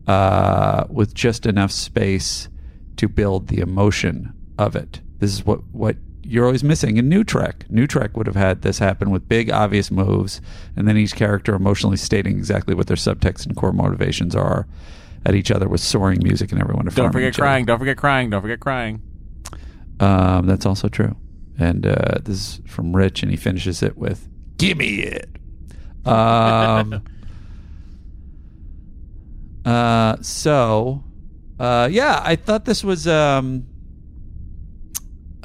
uh, 0.07 0.84
with 0.91 1.14
just 1.14 1.47
enough 1.47 1.72
space 1.72 2.51
to 2.99 3.09
build 3.09 3.49
the 3.49 3.61
emotion 3.61 4.34
of 4.59 4.76
it. 4.76 5.01
This 5.18 5.32
is 5.32 5.47
what, 5.47 5.64
what 5.72 5.97
you're 6.22 6.45
always 6.45 6.62
missing 6.62 6.99
in 6.99 7.09
New 7.09 7.24
Trek. 7.24 7.64
New 7.70 7.87
Trek 7.87 8.18
would 8.18 8.26
have 8.26 8.37
had 8.37 8.61
this 8.61 8.78
happen 8.78 9.11
with 9.11 9.26
big, 9.26 9.51
obvious 9.51 9.91
moves, 9.91 10.43
and 10.76 10.87
then 10.87 10.99
each 10.99 11.14
character 11.14 11.55
emotionally 11.55 11.97
stating 11.97 12.37
exactly 12.37 12.74
what 12.74 12.87
their 12.87 12.99
subtext 12.99 13.47
and 13.47 13.57
core 13.57 13.72
motivations 13.72 14.37
are 14.37 14.66
at 15.24 15.34
each 15.34 15.51
other 15.51 15.70
with 15.70 15.80
soaring 15.80 16.18
music 16.22 16.53
and 16.53 16.61
everyone 16.61 16.84
Don't 16.84 17.12
forget 17.12 17.28
each 17.30 17.37
other. 17.37 17.45
crying. 17.45 17.64
Don't 17.64 17.78
forget 17.78 17.97
crying. 17.97 18.28
Don't 18.28 18.43
forget 18.43 18.61
crying. 18.61 19.01
Um, 20.01 20.47
that's 20.47 20.66
also 20.66 20.89
true. 20.89 21.16
And 21.59 21.87
uh, 21.87 22.18
this 22.22 22.37
is 22.37 22.61
from 22.66 22.95
Rich, 22.95 23.22
and 23.22 23.30
he 23.30 23.39
finishes 23.39 23.82
it 23.82 23.97
with 23.97 24.28
"Gimme 24.59 24.97
it." 24.97 25.30
Um, 26.07 27.03
uh, 29.65 30.17
so, 30.21 31.05
uh, 31.59 31.89
yeah, 31.91 32.21
I 32.25 32.37
thought 32.37 32.65
this 32.65 32.85
was. 32.85 33.07
Um, 33.07 33.67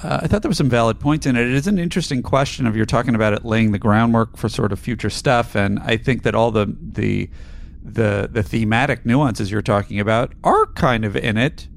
uh, 0.03 0.21
I 0.23 0.27
thought 0.27 0.41
there 0.41 0.49
were 0.49 0.55
some 0.55 0.69
valid 0.69 0.99
points 0.99 1.27
in 1.27 1.35
it. 1.35 1.45
It 1.45 1.53
is 1.53 1.67
an 1.67 1.77
interesting 1.77 2.23
question 2.23 2.65
of 2.65 2.75
you're 2.75 2.87
talking 2.87 3.13
about 3.13 3.33
it 3.33 3.45
laying 3.45 3.71
the 3.71 3.77
groundwork 3.77 4.35
for 4.35 4.49
sort 4.49 4.71
of 4.71 4.79
future 4.79 5.11
stuff, 5.11 5.55
and 5.55 5.77
I 5.79 5.97
think 5.97 6.23
that 6.23 6.33
all 6.33 6.49
the 6.49 6.75
the 6.81 7.29
the 7.83 8.29
the 8.31 8.43
thematic 8.43 9.05
nuances 9.05 9.51
you're 9.51 9.61
talking 9.61 9.99
about 9.99 10.33
are 10.43 10.67
kind 10.67 11.05
of 11.05 11.15
in 11.15 11.37
it 11.37 11.67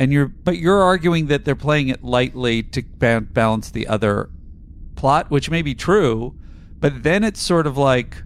and 0.00 0.12
you're 0.12 0.26
but 0.26 0.58
you're 0.58 0.82
arguing 0.82 1.26
that 1.26 1.44
they're 1.44 1.54
playing 1.54 1.88
it 1.88 2.02
lightly 2.02 2.62
to 2.62 2.82
ba- 2.98 3.20
balance 3.20 3.70
the 3.70 3.86
other 3.86 4.30
plot 4.96 5.30
which 5.30 5.50
may 5.50 5.62
be 5.62 5.74
true 5.74 6.34
but 6.80 7.02
then 7.02 7.24
it's 7.24 7.40
sort 7.40 7.66
of 7.66 7.76
like 7.76 8.22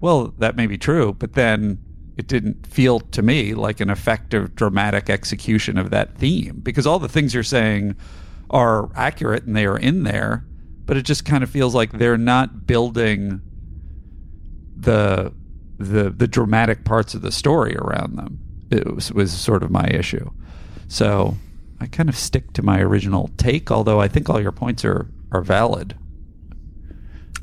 well 0.00 0.34
that 0.38 0.56
may 0.56 0.66
be 0.66 0.78
true 0.78 1.12
but 1.12 1.34
then 1.34 1.78
it 2.16 2.26
didn't 2.26 2.66
feel 2.66 2.98
to 2.98 3.22
me 3.22 3.54
like 3.54 3.80
an 3.80 3.90
effective 3.90 4.54
dramatic 4.54 5.08
execution 5.08 5.78
of 5.78 5.90
that 5.90 6.16
theme 6.16 6.60
because 6.62 6.86
all 6.86 6.98
the 6.98 7.08
things 7.08 7.32
you're 7.32 7.42
saying 7.42 7.94
are 8.50 8.90
accurate 8.96 9.44
and 9.44 9.54
they 9.54 9.66
are 9.66 9.78
in 9.78 10.02
there 10.02 10.44
but 10.84 10.96
it 10.96 11.02
just 11.02 11.24
kind 11.26 11.44
of 11.44 11.50
feels 11.50 11.74
like 11.74 11.92
they're 11.92 12.16
not 12.16 12.66
building 12.66 13.42
the 14.74 15.32
the 15.78 16.10
the 16.10 16.26
dramatic 16.26 16.84
parts 16.84 17.14
of 17.14 17.22
the 17.22 17.32
story 17.32 17.76
around 17.76 18.16
them. 18.16 18.38
It 18.70 18.94
was, 18.94 19.12
was 19.12 19.32
sort 19.32 19.62
of 19.62 19.70
my 19.70 19.86
issue. 19.88 20.30
So 20.88 21.36
I 21.80 21.86
kind 21.86 22.08
of 22.08 22.16
stick 22.16 22.52
to 22.54 22.62
my 22.62 22.80
original 22.80 23.30
take, 23.36 23.70
although 23.70 24.00
I 24.00 24.08
think 24.08 24.28
all 24.28 24.40
your 24.40 24.52
points 24.52 24.84
are 24.84 25.10
are 25.32 25.42
valid. 25.42 25.96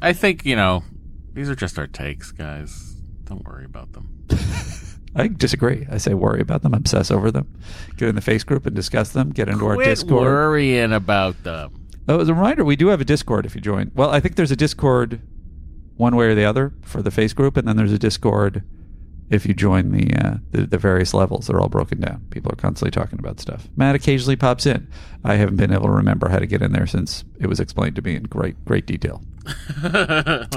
I 0.01 0.13
think 0.13 0.45
you 0.45 0.55
know 0.55 0.83
these 1.33 1.49
are 1.49 1.55
just 1.55 1.77
our 1.79 1.87
takes, 1.87 2.31
guys. 2.31 2.95
Don't 3.25 3.43
worry 3.45 3.65
about 3.65 3.93
them. 3.93 4.09
I 5.15 5.29
disagree. 5.29 5.87
I 5.89 5.97
say 5.97 6.13
worry 6.13 6.41
about 6.41 6.61
them, 6.61 6.73
obsess 6.73 7.09
over 7.09 7.31
them, 7.31 7.47
get 7.95 8.09
in 8.09 8.15
the 8.15 8.21
face 8.21 8.43
group 8.43 8.65
and 8.65 8.75
discuss 8.75 9.09
them, 9.09 9.31
get 9.31 9.47
into 9.47 9.65
our 9.65 9.75
Quit 9.75 9.87
Discord. 9.87 10.23
worrying 10.23 10.91
about 10.91 11.41
them. 11.43 11.87
Oh, 12.07 12.19
as 12.19 12.27
a 12.27 12.33
reminder, 12.33 12.65
we 12.65 12.75
do 12.75 12.87
have 12.87 12.99
a 13.01 13.05
Discord 13.05 13.45
if 13.45 13.55
you 13.55 13.61
join. 13.61 13.91
Well, 13.95 14.09
I 14.09 14.19
think 14.19 14.35
there's 14.35 14.51
a 14.51 14.55
Discord 14.57 15.21
one 15.95 16.15
way 16.15 16.25
or 16.27 16.35
the 16.35 16.43
other 16.45 16.73
for 16.81 17.01
the 17.01 17.11
face 17.11 17.31
group, 17.33 17.55
and 17.55 17.67
then 17.67 17.77
there's 17.77 17.93
a 17.93 17.97
Discord 17.97 18.63
if 19.29 19.45
you 19.45 19.53
join 19.53 19.91
the, 19.91 20.13
uh, 20.15 20.37
the 20.51 20.67
the 20.67 20.77
various 20.77 21.13
levels. 21.13 21.47
They're 21.47 21.59
all 21.59 21.69
broken 21.69 21.99
down. 21.99 22.25
People 22.29 22.51
are 22.51 22.55
constantly 22.55 22.91
talking 22.91 23.19
about 23.19 23.39
stuff. 23.39 23.67
Matt 23.75 23.95
occasionally 23.95 24.35
pops 24.35 24.65
in. 24.65 24.87
I 25.23 25.35
haven't 25.35 25.55
been 25.55 25.73
able 25.73 25.87
to 25.87 25.91
remember 25.91 26.29
how 26.29 26.39
to 26.39 26.45
get 26.45 26.61
in 26.61 26.71
there 26.71 26.87
since 26.87 27.23
it 27.39 27.47
was 27.47 27.59
explained 27.59 27.95
to 27.95 28.01
me 28.01 28.15
in 28.15 28.23
great 28.23 28.63
great 28.65 28.85
detail. 28.85 29.21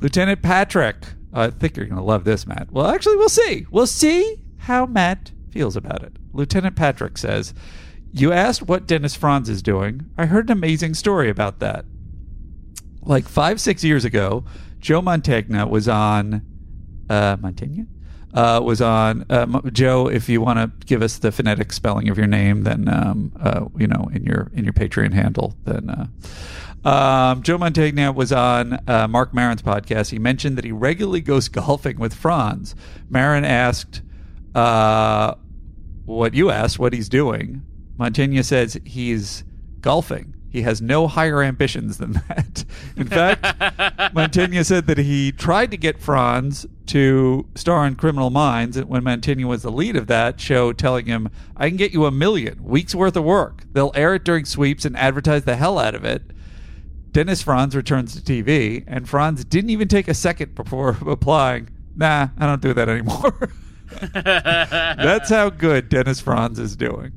Lieutenant 0.00 0.42
Patrick, 0.42 0.96
I 1.32 1.50
think 1.50 1.76
you're 1.76 1.86
going 1.86 1.98
to 1.98 2.04
love 2.04 2.24
this, 2.24 2.46
Matt. 2.46 2.72
Well, 2.72 2.86
actually, 2.86 3.16
we'll 3.16 3.28
see. 3.28 3.66
We'll 3.70 3.86
see 3.86 4.42
how 4.58 4.86
Matt 4.86 5.32
feels 5.50 5.76
about 5.76 6.02
it. 6.02 6.16
Lieutenant 6.32 6.76
Patrick 6.76 7.18
says, 7.18 7.52
You 8.12 8.32
asked 8.32 8.62
what 8.62 8.86
Dennis 8.86 9.14
Franz 9.14 9.48
is 9.48 9.62
doing. 9.62 10.06
I 10.16 10.26
heard 10.26 10.46
an 10.46 10.52
amazing 10.52 10.94
story 10.94 11.28
about 11.28 11.58
that. 11.60 11.84
Like 13.02 13.28
five, 13.28 13.60
six 13.60 13.84
years 13.84 14.04
ago, 14.04 14.44
Joe 14.78 15.02
Montagna 15.02 15.68
was 15.68 15.88
on. 15.88 16.46
Uh, 17.10 17.36
Montagna? 17.36 17.86
Uh, 18.32 18.60
was 18.62 18.80
on 18.80 19.26
uh, 19.28 19.60
Joe. 19.72 20.06
If 20.06 20.28
you 20.28 20.40
want 20.40 20.58
to 20.60 20.86
give 20.86 21.02
us 21.02 21.18
the 21.18 21.32
phonetic 21.32 21.72
spelling 21.72 22.08
of 22.08 22.16
your 22.16 22.28
name, 22.28 22.62
then 22.62 22.88
um, 22.88 23.32
uh, 23.40 23.64
you 23.76 23.88
know 23.88 24.08
in 24.14 24.24
your 24.24 24.52
in 24.54 24.62
your 24.62 24.72
Patreon 24.72 25.12
handle, 25.12 25.56
then 25.64 25.90
uh, 25.90 26.06
um, 26.84 27.42
Joe 27.42 27.58
Montaigne 27.58 28.08
was 28.10 28.32
on 28.32 28.78
uh, 28.88 29.06
Marc 29.08 29.34
Maron's 29.34 29.62
podcast. 29.62 30.10
He 30.10 30.18
mentioned 30.18 30.56
that 30.58 30.64
he 30.64 30.72
regularly 30.72 31.20
goes 31.20 31.48
golfing 31.48 31.98
with 31.98 32.14
Franz. 32.14 32.74
Maron 33.08 33.44
asked 33.44 34.02
uh, 34.54 35.34
what 36.06 36.34
you 36.34 36.50
asked, 36.50 36.78
what 36.78 36.92
he's 36.92 37.08
doing. 37.08 37.62
Montaigne 37.98 38.40
says 38.42 38.80
he's 38.84 39.44
golfing. 39.80 40.34
He 40.50 40.62
has 40.62 40.82
no 40.82 41.06
higher 41.06 41.42
ambitions 41.42 41.98
than 41.98 42.12
that. 42.12 42.64
In 42.96 43.06
fact, 43.06 43.42
Mantegna 44.14 44.66
said 44.66 44.88
that 44.88 44.98
he 44.98 45.30
tried 45.30 45.70
to 45.70 45.76
get 45.76 46.00
Franz 46.00 46.66
to 46.86 47.46
star 47.54 47.86
in 47.86 47.94
Criminal 47.94 48.30
Minds 48.30 48.82
when 48.82 49.02
Mantegna 49.02 49.44
was 49.44 49.62
the 49.62 49.70
lead 49.70 49.94
of 49.94 50.08
that 50.08 50.40
show, 50.40 50.72
telling 50.72 51.06
him, 51.06 51.28
I 51.56 51.68
can 51.68 51.76
get 51.76 51.92
you 51.92 52.04
a 52.04 52.10
million, 52.10 52.64
weeks 52.64 52.96
worth 52.96 53.16
of 53.16 53.22
work. 53.22 53.62
They'll 53.72 53.92
air 53.94 54.16
it 54.16 54.24
during 54.24 54.44
sweeps 54.44 54.84
and 54.84 54.96
advertise 54.96 55.44
the 55.44 55.54
hell 55.54 55.78
out 55.78 55.94
of 55.94 56.04
it. 56.04 56.22
Dennis 57.12 57.42
Franz 57.42 57.76
returns 57.76 58.20
to 58.20 58.20
TV, 58.20 58.82
and 58.88 59.08
Franz 59.08 59.44
didn't 59.44 59.70
even 59.70 59.86
take 59.86 60.08
a 60.08 60.14
second 60.14 60.56
before 60.56 60.96
applying, 61.06 61.68
Nah, 61.94 62.28
I 62.38 62.46
don't 62.46 62.62
do 62.62 62.72
that 62.74 62.88
anymore. 62.88 63.50
That's 64.12 65.30
how 65.30 65.50
good 65.50 65.88
Dennis 65.88 66.20
Franz 66.20 66.58
is 66.58 66.76
doing. 66.76 67.12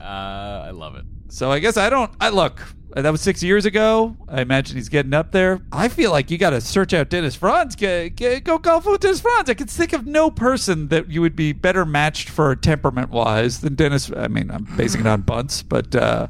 Uh, 0.00 0.04
I 0.04 0.70
love 0.70 0.96
it. 0.96 1.04
So 1.28 1.50
I 1.52 1.58
guess 1.58 1.76
I 1.76 1.90
don't. 1.90 2.10
I 2.20 2.30
look. 2.30 2.62
That 2.94 3.10
was 3.10 3.20
six 3.20 3.42
years 3.42 3.66
ago. 3.66 4.16
I 4.28 4.40
imagine 4.40 4.76
he's 4.76 4.88
getting 4.88 5.12
up 5.12 5.30
there. 5.30 5.60
I 5.70 5.88
feel 5.88 6.10
like 6.10 6.30
you 6.30 6.38
got 6.38 6.50
to 6.50 6.60
search 6.60 6.94
out 6.94 7.10
Dennis 7.10 7.34
Franz. 7.36 7.76
Get, 7.76 8.16
get, 8.16 8.44
go 8.44 8.56
golf 8.56 8.86
with 8.86 9.02
Dennis 9.02 9.20
Franz. 9.20 9.50
I 9.50 9.54
can 9.54 9.66
think 9.66 9.92
of 9.92 10.06
no 10.06 10.30
person 10.30 10.88
that 10.88 11.10
you 11.10 11.20
would 11.20 11.36
be 11.36 11.52
better 11.52 11.84
matched 11.84 12.30
for 12.30 12.56
temperament 12.56 13.10
wise 13.10 13.60
than 13.60 13.74
Dennis. 13.74 14.10
I 14.16 14.28
mean, 14.28 14.50
I'm 14.50 14.64
basing 14.76 15.02
it 15.02 15.06
on 15.06 15.20
bunts, 15.20 15.62
but 15.62 15.94
uh, 15.94 16.28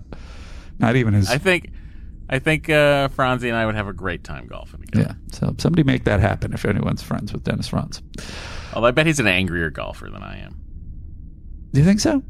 not 0.80 0.96
even 0.96 1.14
his. 1.14 1.30
I 1.30 1.38
think, 1.38 1.70
I 2.28 2.40
think 2.40 2.68
uh, 2.68 3.07
Franzi 3.09 3.49
and 3.49 3.57
I 3.57 3.64
would 3.64 3.76
have 3.76 3.86
a 3.86 3.92
great 3.92 4.24
time 4.24 4.49
golfing 4.49 4.80
together. 4.80 5.16
yeah. 5.16 5.36
So 5.38 5.55
somebody 5.59 5.84
make 5.84 6.05
that 6.05 6.18
happen 6.18 6.53
if 6.53 6.64
anyone's 6.64 7.03
friends 7.03 7.32
with 7.32 7.44
Dennis 7.44 7.68
Franz. 7.68 8.03
Although 8.74 8.88
I 8.88 8.90
bet 8.90 9.07
he's 9.07 9.20
an 9.20 9.28
angrier 9.28 9.70
golfer 9.70 10.11
than 10.11 10.24
I 10.24 10.38
am. 10.38 10.61
Do 11.72 11.78
you 11.80 11.86
think 11.86 12.01
so? 12.01 12.22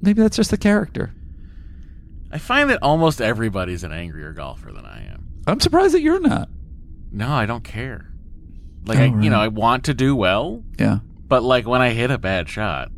Maybe 0.00 0.22
that's 0.22 0.36
just 0.36 0.50
the 0.50 0.56
character. 0.56 1.12
I 2.30 2.38
find 2.38 2.70
that 2.70 2.78
almost 2.82 3.20
everybody's 3.20 3.82
an 3.84 3.92
angrier 3.92 4.32
golfer 4.32 4.72
than 4.72 4.84
I 4.84 5.04
am. 5.12 5.26
I'm 5.46 5.60
surprised 5.60 5.94
that 5.94 6.00
you're 6.02 6.20
not. 6.20 6.48
No, 7.10 7.28
I 7.32 7.46
don't 7.46 7.64
care. 7.64 8.12
Like 8.86 8.98
Oh, 8.98 9.02
I, 9.02 9.08
right. 9.08 9.24
you 9.24 9.30
know, 9.30 9.40
I 9.40 9.48
want 9.48 9.84
to 9.86 9.94
do 9.94 10.14
well, 10.14 10.62
Yeah. 10.78 11.00
but 11.26 11.42
like 11.42 11.66
when 11.66 11.82
I 11.82 11.90
hit 11.90 12.10
a 12.10 12.18
bad 12.18 12.48
shot, 12.48 12.90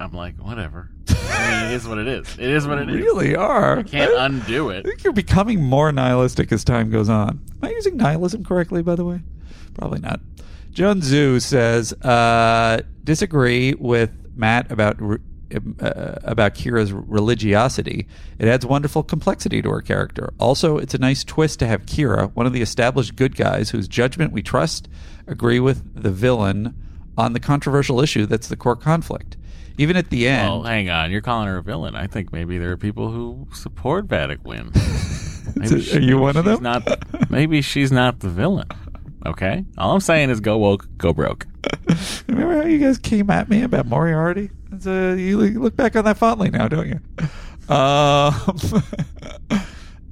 I'm 0.00 0.12
like, 0.12 0.36
whatever. 0.38 0.90
I 1.08 1.50
mean, 1.62 1.70
it 1.72 1.74
is 1.76 1.86
what 1.86 1.98
it 1.98 2.08
is. 2.08 2.26
It 2.38 2.48
is 2.50 2.66
what 2.66 2.78
it 2.78 2.88
is. 2.88 2.96
really 2.96 3.36
are. 3.36 3.78
I 3.78 3.82
can't 3.84 4.12
I- 4.12 4.26
undo 4.26 4.70
it. 4.70 4.80
I 4.84 4.88
think 4.88 5.04
you're 5.04 5.12
becoming 5.12 5.62
more 5.62 5.92
nihilistic 5.92 6.50
as 6.52 6.64
time 6.64 6.90
goes 6.90 7.08
on. 7.08 7.40
Am 7.62 7.68
I 7.68 7.70
using 7.70 7.96
nihilism 7.96 8.44
correctly, 8.44 8.82
by 8.82 8.96
the 8.96 9.04
way? 9.04 9.20
Probably 9.74 10.00
not. 10.00 10.20
John 10.70 11.00
Zhu 11.00 11.40
says, 11.40 11.92
uh, 12.02 12.80
disagree 13.04 13.74
with 13.74 14.10
Matt 14.34 14.70
about 14.72 15.00
re- 15.00 15.18
uh, 15.80 16.14
about 16.22 16.54
Kira's 16.54 16.92
religiosity. 16.92 18.06
It 18.38 18.48
adds 18.48 18.64
wonderful 18.66 19.02
complexity 19.02 19.62
to 19.62 19.70
her 19.70 19.80
character. 19.82 20.32
Also, 20.38 20.78
it's 20.78 20.94
a 20.94 20.98
nice 20.98 21.24
twist 21.24 21.58
to 21.60 21.66
have 21.66 21.86
Kira, 21.86 22.30
one 22.34 22.46
of 22.46 22.52
the 22.52 22.62
established 22.62 23.16
good 23.16 23.36
guys 23.36 23.70
whose 23.70 23.88
judgment 23.88 24.32
we 24.32 24.42
trust, 24.42 24.88
agree 25.26 25.60
with 25.60 26.00
the 26.02 26.10
villain 26.10 26.74
on 27.16 27.32
the 27.32 27.40
controversial 27.40 28.00
issue 28.00 28.26
that's 28.26 28.48
the 28.48 28.56
core 28.56 28.76
conflict. 28.76 29.36
Even 29.78 29.96
at 29.96 30.10
the 30.10 30.28
end, 30.28 30.48
Well, 30.48 30.62
hang 30.64 30.90
on. 30.90 31.10
You're 31.10 31.22
calling 31.22 31.48
her 31.48 31.56
a 31.58 31.62
villain. 31.62 31.94
I 31.94 32.06
think 32.06 32.32
maybe 32.32 32.58
there 32.58 32.70
are 32.72 32.76
people 32.76 33.10
who 33.10 33.46
support 33.54 34.06
Vedek 34.06 34.44
Winn. 34.44 34.70
So, 35.64 35.76
are 35.96 36.00
you 36.00 36.18
one 36.18 36.36
of 36.36 36.44
them? 36.44 36.62
Not, 36.62 37.30
maybe 37.30 37.62
she's 37.62 37.90
not 37.90 38.20
the 38.20 38.28
villain. 38.28 38.68
Okay. 39.26 39.64
All 39.78 39.92
I'm 39.94 40.00
saying 40.00 40.30
is 40.30 40.40
go 40.40 40.58
woke, 40.58 40.88
go 40.98 41.12
broke. 41.12 41.46
Remember 42.28 42.56
how 42.62 42.66
you 42.66 42.78
guys 42.78 42.98
came 42.98 43.30
at 43.30 43.48
me 43.48 43.62
about 43.62 43.86
Moriarty? 43.86 44.50
Uh, 44.86 45.14
you 45.18 45.38
look- 45.38 45.76
back 45.76 45.96
on 45.96 46.04
that 46.04 46.16
fondly 46.18 46.50
now, 46.50 46.68
don't 46.68 46.88
you? 46.88 47.00
Um, 47.74 48.34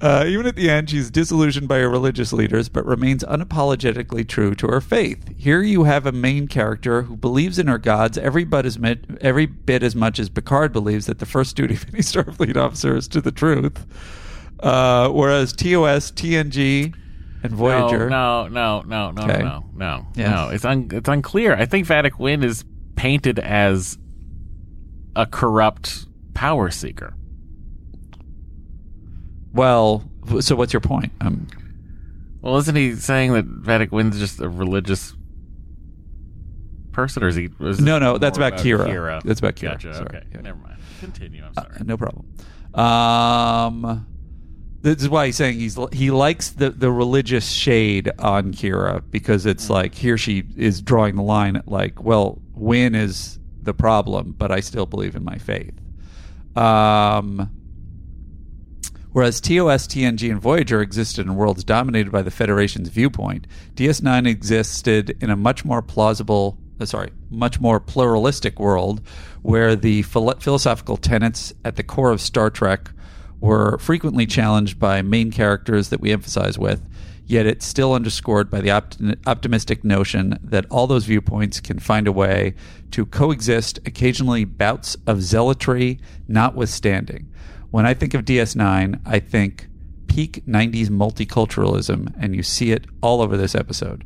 uh, 0.01 0.25
even 0.27 0.45
at 0.47 0.55
the 0.55 0.69
end, 0.69 0.89
she's 0.89 1.11
disillusioned 1.11 1.67
by 1.67 1.79
her 1.79 1.89
religious 1.89 2.33
leaders, 2.33 2.69
but 2.69 2.85
remains 2.85 3.23
unapologetically 3.23 4.27
true 4.27 4.55
to 4.55 4.67
her 4.67 4.81
faith. 4.81 5.23
Here 5.37 5.61
you 5.61 5.83
have 5.83 6.05
a 6.05 6.11
main 6.11 6.47
character 6.47 7.03
who 7.03 7.15
believes 7.17 7.59
in 7.59 7.67
her 7.67 7.77
gods 7.77 8.17
every 8.17 8.43
bit 8.45 8.65
as, 8.65 8.79
mi- 8.79 8.99
every 9.21 9.45
bit 9.45 9.83
as 9.83 9.95
much 9.95 10.17
as 10.19 10.29
Picard 10.29 10.71
believes 10.73 11.05
that 11.05 11.19
the 11.19 11.25
first 11.25 11.55
duty 11.55 11.75
of 11.75 11.85
any 11.93 11.99
Starfleet 12.01 12.57
officer 12.57 12.95
is 12.95 13.07
to 13.09 13.21
the 13.21 13.31
truth. 13.31 13.85
Uh, 14.59 15.09
whereas 15.09 15.53
TOS, 15.53 16.11
TNG, 16.11 16.95
and 17.43 17.51
Voyager. 17.53 18.09
No, 18.09 18.47
no, 18.47 18.81
no, 18.81 19.11
no, 19.11 19.23
Okay. 19.23 19.39
no, 19.43 19.65
no, 19.73 19.97
no. 19.97 20.07
Yeah. 20.15 20.31
No, 20.31 20.49
it's 20.49 20.65
un- 20.65 20.89
it's 20.91 21.09
unclear. 21.09 21.55
I 21.55 21.65
think 21.65 21.87
Vedek 21.87 22.17
Winn 22.19 22.43
is 22.43 22.63
painted 22.95 23.39
as 23.39 23.97
a 25.15 25.25
corrupt 25.25 26.05
power 26.33 26.69
seeker. 26.71 27.13
Well, 29.53 30.09
so 30.39 30.55
what's 30.55 30.73
your 30.73 30.79
point? 30.79 31.11
Um, 31.21 31.47
Well, 32.41 32.57
isn't 32.57 32.75
he 32.75 32.95
saying 32.95 33.33
that 33.33 33.45
Vedek 33.47 33.91
Winn's 33.91 34.17
just 34.17 34.39
a 34.39 34.49
religious 34.49 35.13
person, 36.91 37.23
or 37.23 37.27
is 37.27 37.35
he? 37.35 37.49
is 37.59 37.79
No, 37.79 37.99
no, 37.99 38.17
that's 38.17 38.37
more 38.39 38.47
about 38.47 38.59
Kira. 38.59 38.87
Kira. 38.87 39.21
That's 39.23 39.39
about 39.39 39.55
Kira. 39.55 39.71
Gotcha. 39.73 39.93
Sorry. 39.93 40.05
Okay, 40.07 40.23
Yeah. 40.33 40.41
never 40.41 40.57
mind. 40.59 40.77
Continue. 40.99 41.43
I'm 41.43 41.51
Uh, 41.57 41.61
sorry. 41.63 41.75
no 41.85 41.97
problem. 41.97 42.25
Um, 42.73 44.07
this 44.81 45.01
is 45.01 45.09
why 45.09 45.25
he's 45.27 45.35
saying 45.35 45.59
he's 45.59 45.77
he 45.91 46.09
likes 46.09 46.51
the 46.51 46.69
the 46.69 46.89
religious 46.91 47.49
shade 47.51 48.09
on 48.17 48.53
Kira 48.53 49.03
because 49.11 49.45
it's 49.45 49.65
Mm-hmm. 49.65 49.73
like 49.73 49.95
here 49.95 50.17
she 50.17 50.43
is 50.55 50.81
drawing 50.81 51.15
the 51.17 51.21
line 51.23 51.57
at 51.57 51.67
like, 51.67 52.01
well, 52.03 52.41
Winn 52.55 52.95
is 52.95 53.37
the 53.63 53.73
problem, 53.73 54.35
but 54.37 54.51
I 54.51 54.59
still 54.59 54.85
believe 54.85 55.15
in 55.15 55.23
my 55.23 55.37
faith. 55.37 55.73
Um. 56.55 57.49
Whereas 59.13 59.41
TOS, 59.41 59.87
TNG, 59.87 60.31
and 60.31 60.39
Voyager 60.39 60.81
existed 60.81 61.25
in 61.25 61.35
worlds 61.35 61.65
dominated 61.65 62.13
by 62.13 62.21
the 62.21 62.31
Federation's 62.31 62.87
viewpoint, 62.87 63.45
DS9 63.75 64.25
existed 64.25 65.17
in 65.19 65.29
a 65.29 65.35
much 65.35 65.65
more 65.65 65.81
plausible, 65.81 66.57
uh, 66.79 66.85
sorry, 66.85 67.11
much 67.29 67.59
more 67.59 67.81
pluralistic 67.81 68.57
world 68.57 69.01
where 69.41 69.75
the 69.75 70.03
philo- 70.03 70.35
philosophical 70.39 70.95
tenets 70.95 71.53
at 71.65 71.75
the 71.75 71.83
core 71.83 72.11
of 72.11 72.21
Star 72.21 72.49
Trek 72.49 72.89
were 73.41 73.77
frequently 73.79 74.25
challenged 74.25 74.79
by 74.79 75.01
main 75.01 75.29
characters 75.29 75.89
that 75.89 75.99
we 75.99 76.11
emphasize 76.11 76.57
with, 76.57 76.81
yet 77.25 77.45
it's 77.45 77.65
still 77.65 77.93
underscored 77.93 78.49
by 78.49 78.61
the 78.61 78.69
opti- 78.69 79.17
optimistic 79.25 79.83
notion 79.83 80.37
that 80.43 80.65
all 80.69 80.87
those 80.87 81.05
viewpoints 81.05 81.59
can 81.59 81.79
find 81.79 82.07
a 82.07 82.11
way 82.11 82.53
to 82.91 83.05
coexist, 83.05 83.79
occasionally 83.85 84.43
bouts 84.43 84.97
of 85.07 85.21
zealotry 85.21 85.99
notwithstanding. 86.27 87.31
When 87.69 87.85
I 87.85 87.93
think 87.93 88.13
of 88.13 88.25
DS9, 88.25 88.99
I 89.05 89.19
think 89.19 89.67
peak 90.07 90.43
90s 90.45 90.89
multiculturalism, 90.89 92.13
and 92.19 92.35
you 92.35 92.43
see 92.43 92.71
it 92.71 92.85
all 93.01 93.21
over 93.21 93.37
this 93.37 93.55
episode. 93.55 94.03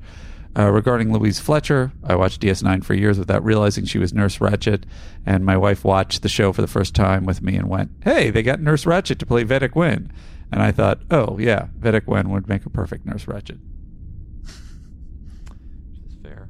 Uh, 0.57 0.69
regarding 0.69 1.11
Louise 1.11 1.39
Fletcher, 1.39 1.91
I 2.03 2.15
watched 2.15 2.41
DS9 2.41 2.85
for 2.85 2.93
years 2.93 3.19
without 3.19 3.43
realizing 3.43 3.83
she 3.85 3.97
was 3.97 4.13
Nurse 4.13 4.37
Ratched, 4.37 4.83
and 5.25 5.43
my 5.43 5.57
wife 5.57 5.83
watched 5.83 6.21
the 6.21 6.29
show 6.29 6.53
for 6.53 6.61
the 6.61 6.67
first 6.67 6.95
time 6.95 7.25
with 7.25 7.41
me 7.41 7.55
and 7.55 7.67
went, 7.67 7.91
Hey, 8.03 8.29
they 8.29 8.41
got 8.41 8.61
Nurse 8.61 8.85
Ratched 8.85 9.17
to 9.17 9.25
play 9.25 9.43
Vedek 9.43 9.75
Winn. 9.75 10.11
And 10.51 10.61
I 10.61 10.71
thought, 10.71 10.99
Oh, 11.11 11.37
yeah, 11.39 11.67
Vedek 11.79 12.07
Winn 12.07 12.29
would 12.29 12.47
make 12.47 12.65
a 12.65 12.69
perfect 12.69 13.05
Nurse 13.05 13.25
Ratched. 13.25 13.59
Which 14.43 15.99
is 16.07 16.15
fair. 16.23 16.47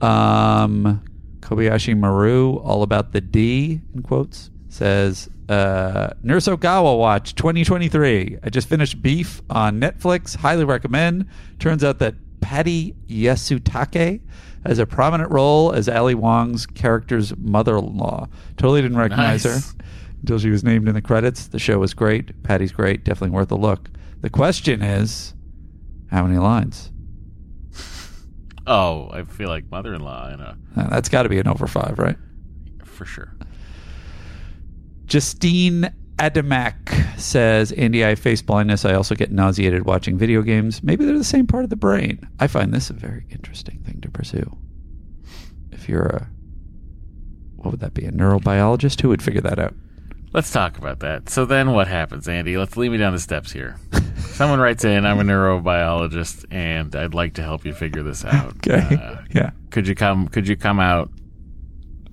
Um, 0.00 1.02
Kobayashi 1.40 1.96
Maru, 1.98 2.56
all 2.58 2.82
about 2.82 3.12
the 3.12 3.20
D, 3.20 3.80
in 3.94 4.02
quotes, 4.02 4.50
says, 4.68 5.28
uh, 5.48 6.10
Nurse 6.22 6.46
Ogawa 6.46 6.98
Watch 6.98 7.34
2023. 7.34 8.38
I 8.42 8.50
just 8.50 8.68
finished 8.68 9.00
Beef 9.02 9.40
on 9.50 9.80
Netflix. 9.80 10.36
Highly 10.36 10.64
recommend. 10.64 11.26
Turns 11.58 11.82
out 11.82 11.98
that 12.00 12.14
Patty 12.40 12.94
Yasutake 13.08 14.20
has 14.66 14.78
a 14.78 14.86
prominent 14.86 15.30
role 15.30 15.72
as 15.72 15.88
Ali 15.88 16.14
Wong's 16.14 16.66
character's 16.66 17.34
mother 17.38 17.78
in 17.78 17.96
law. 17.96 18.28
Totally 18.56 18.82
didn't 18.82 18.98
recognize 18.98 19.44
Nice. 19.44 19.72
her 19.72 19.78
until 20.20 20.38
she 20.38 20.50
was 20.50 20.64
named 20.64 20.88
in 20.88 20.94
the 20.94 21.02
credits. 21.02 21.46
The 21.48 21.58
show 21.58 21.78
was 21.78 21.94
great. 21.94 22.42
Patty's 22.42 22.72
great. 22.72 23.04
Definitely 23.04 23.34
worth 23.34 23.50
a 23.52 23.56
look. 23.56 23.88
The 24.20 24.30
question 24.30 24.82
is 24.82 25.34
how 26.10 26.24
many 26.24 26.38
lines? 26.38 26.90
Oh, 28.70 29.08
I 29.10 29.24
feel 29.24 29.48
like 29.48 29.70
mother-in-law 29.70 30.34
in 30.34 30.40
a 30.40 30.58
Uh, 30.76 30.90
that's 30.90 31.08
got 31.08 31.22
to 31.22 31.30
be 31.30 31.38
an 31.38 31.48
over 31.48 31.66
five, 31.66 31.98
right? 31.98 32.18
for 32.84 33.06
sure. 33.06 33.34
Justine 35.06 35.90
Adamak 36.18 37.18
says, 37.18 37.72
Andy, 37.72 38.04
I 38.04 38.14
face 38.14 38.42
blindness. 38.42 38.84
I 38.84 38.92
also 38.94 39.14
get 39.14 39.30
nauseated 39.32 39.86
watching 39.86 40.18
video 40.18 40.42
games. 40.42 40.82
Maybe 40.82 41.04
they're 41.06 41.16
the 41.16 41.24
same 41.24 41.46
part 41.46 41.64
of 41.64 41.70
the 41.70 41.76
brain. 41.76 42.28
I 42.40 42.46
find 42.46 42.74
this 42.74 42.90
a 42.90 42.92
very 42.92 43.24
interesting 43.30 43.78
thing 43.86 44.00
to 44.02 44.10
pursue. 44.10 44.54
If 45.72 45.88
you're 45.88 46.02
a, 46.06 46.28
what 47.56 47.70
would 47.70 47.80
that 47.80 47.94
be, 47.94 48.04
a 48.04 48.10
neurobiologist? 48.12 49.00
Who 49.00 49.08
would 49.08 49.22
figure 49.22 49.40
that 49.42 49.58
out? 49.58 49.74
Let's 50.32 50.50
talk 50.52 50.76
about 50.78 51.00
that. 51.00 51.28
So 51.30 51.44
then 51.46 51.72
what 51.72 51.88
happens, 51.88 52.28
Andy? 52.28 52.56
Let's 52.58 52.76
lead 52.76 52.90
me 52.90 52.98
down 52.98 53.12
the 53.14 53.18
steps 53.18 53.50
here. 53.52 53.76
Someone 54.18 54.60
writes 54.60 54.84
in, 54.84 55.06
I'm 55.06 55.18
a 55.18 55.22
neurobiologist 55.24 56.44
and 56.50 56.94
I'd 56.94 57.14
like 57.14 57.34
to 57.34 57.42
help 57.42 57.64
you 57.64 57.72
figure 57.72 58.02
this 58.02 58.24
out. 58.24 58.54
Okay. 58.68 58.96
Uh, 58.96 59.16
yeah. 59.32 59.50
could 59.70 59.88
you 59.88 59.94
come 59.94 60.28
could 60.28 60.46
you 60.46 60.56
come 60.56 60.78
out 60.80 61.10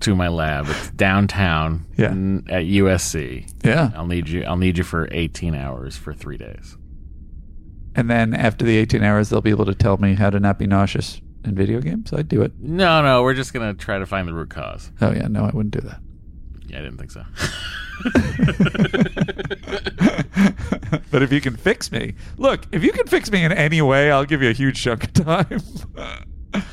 to 0.00 0.14
my 0.14 0.28
lab. 0.28 0.66
It's 0.68 0.90
downtown 0.92 1.86
Yeah. 1.96 2.10
n- 2.10 2.44
at 2.48 2.64
USC. 2.64 3.50
Yeah. 3.64 3.90
I'll 3.94 4.06
need 4.06 4.28
you. 4.28 4.44
I'll 4.44 4.56
need 4.56 4.76
you 4.78 4.84
for 4.84 5.08
18 5.10 5.54
hours 5.54 5.96
for 5.96 6.12
three 6.14 6.36
days. 6.36 6.76
And 7.94 8.10
then 8.10 8.34
after 8.34 8.64
the 8.64 8.76
18 8.76 9.02
hours, 9.02 9.28
they'll 9.30 9.40
be 9.40 9.50
able 9.50 9.64
to 9.66 9.74
tell 9.74 9.96
me 9.98 10.14
how 10.14 10.28
to 10.30 10.38
not 10.40 10.58
be 10.58 10.66
nauseous 10.66 11.20
in 11.44 11.54
video 11.54 11.80
games. 11.80 12.12
I'd 12.12 12.28
do 12.28 12.42
it. 12.42 12.52
No, 12.58 13.02
no, 13.02 13.22
we're 13.22 13.34
just 13.34 13.52
gonna 13.54 13.72
try 13.74 13.98
to 13.98 14.06
find 14.06 14.28
the 14.28 14.34
root 14.34 14.50
cause. 14.50 14.90
Oh, 15.00 15.12
yeah. 15.12 15.28
No, 15.28 15.44
I 15.44 15.50
wouldn't 15.50 15.72
do 15.72 15.80
that. 15.88 16.00
Yeah, 16.66 16.78
I 16.78 16.82
didn't 16.82 16.98
think 16.98 17.10
so. 17.10 17.24
but 21.10 21.22
if 21.22 21.32
you 21.32 21.40
can 21.40 21.56
fix 21.56 21.90
me, 21.90 22.14
look, 22.36 22.66
if 22.72 22.84
you 22.84 22.92
can 22.92 23.06
fix 23.06 23.30
me 23.30 23.44
in 23.44 23.52
any 23.52 23.82
way, 23.82 24.10
I'll 24.10 24.24
give 24.24 24.42
you 24.42 24.50
a 24.50 24.54
huge 24.54 24.82
chunk 24.82 25.04
of 25.04 25.12
time. 25.12 25.62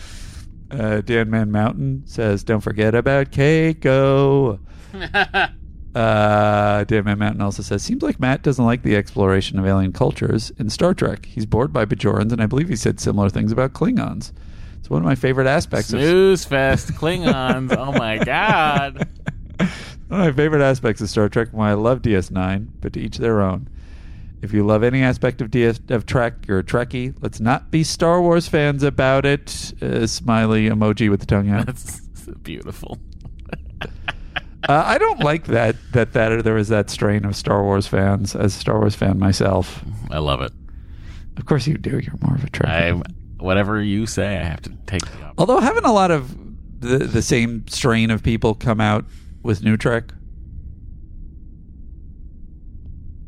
uh, 0.71 1.01
Dan 1.01 1.30
Man 1.30 1.51
Mountain 1.51 2.03
says, 2.05 2.43
"Don't 2.43 2.61
forget 2.61 2.95
about 2.95 3.32
Keiko." 3.32 4.59
Uh, 5.93 6.84
Dan 6.86 7.05
Man 7.05 7.19
Mountain 7.19 7.41
also 7.41 7.61
says, 7.61 7.84
"Seems 7.84 8.01
like 8.01 8.19
Matt 8.19 8.41
doesn't 8.41 8.65
like 8.65 8.82
the 8.82 8.95
exploration 8.95 9.59
of 9.59 9.67
alien 9.67 9.93
cultures 9.93 10.49
in 10.57 10.71
Star 10.71 10.95
Trek. 10.95 11.28
He's 11.28 11.45
bored 11.45 11.71
by 11.71 11.86
Bajorans, 11.86 12.32
and 12.32 12.41
I 12.41 12.47
believe 12.47 12.67
he 12.67 12.76
said 12.76 12.99
similar 12.99 13.30
things 13.30 13.51
about 13.51 13.74
Klingons. 13.74 14.32
It's 14.80 14.89
one 14.89 15.03
of 15.03 15.05
my 15.05 15.13
favorite 15.13 15.45
aspects 15.45 15.93
of 15.93 15.99
Snooze 15.99 16.45
fest, 16.45 16.93
Klingons. 16.95 17.78
oh 17.78 17.91
my 17.91 18.17
god. 18.17 19.07
One 20.14 20.22
of 20.22 20.28
my 20.28 20.43
favorite 20.43 20.61
aspects 20.61 21.01
of 21.01 21.09
Star 21.09 21.28
Trek, 21.28 21.47
why 21.53 21.72
I 21.72 21.74
love 21.74 22.03
DS9, 22.03 22.68
but 22.82 22.93
to 22.93 22.99
each 22.99 23.18
their 23.18 23.41
own. 23.41 23.68
If 24.43 24.53
you 24.53 24.64
love 24.64 24.84
any 24.84 25.01
aspect 25.01 25.41
of 25.41 25.49
DS 25.49 25.80
of 25.89 26.05
Trek, 26.05 26.45
you're 26.47 26.59
a 26.59 26.64
Trekkie. 26.64 27.16
Let's 27.20 27.39
not 27.39 27.72
be 27.72 27.84
Star 27.84 28.22
Wars 28.22 28.47
fans 28.47 28.84
about 28.84 29.26
it. 29.26 29.74
Uh, 29.82 30.05
smiley 30.05 30.70
emoji 30.70 31.09
with 31.09 31.22
the 31.22 31.26
tongue 31.26 31.49
out. 31.49 31.66
That's 31.66 31.99
beautiful. 32.43 32.99
uh, 33.82 33.88
I 34.70 34.99
don't 34.99 35.22
like 35.22 35.45
that 35.45 35.78
that 35.93 36.14
that 36.14 36.43
there 36.43 36.53
was 36.53 36.68
that 36.68 36.91
strain 36.91 37.26
of 37.26 37.36
Star 37.36 37.64
Wars 37.64 37.88
fans. 37.88 38.36
As 38.36 38.55
a 38.55 38.59
Star 38.59 38.80
Wars 38.80 38.93
fan 38.93 39.18
myself, 39.18 39.84
I 40.11 40.20
love 40.20 40.43
it. 40.43 40.51
of 41.38 41.47
course 41.47 41.66
you 41.66 41.76
do. 41.76 41.97
You're 41.97 42.20
more 42.22 42.36
of 42.36 42.43
a 42.43 42.51
Trekkie. 42.51 42.68
I 42.70 43.01
whatever 43.43 43.82
you 43.82 44.05
say, 44.05 44.38
I 44.38 44.43
have 44.43 44.61
to 44.61 44.70
take. 44.86 45.01
Although 45.39 45.59
having 45.59 45.86
a 45.86 45.91
lot 45.91 46.11
of 46.11 46.38
the 46.82 46.99
the 46.99 47.24
same 47.24 47.68
strain 47.68 48.11
of 48.11 48.22
people 48.22 48.53
come 48.53 48.80
out 48.80 49.05
with 49.43 49.63
new 49.63 49.77
Trek, 49.77 50.13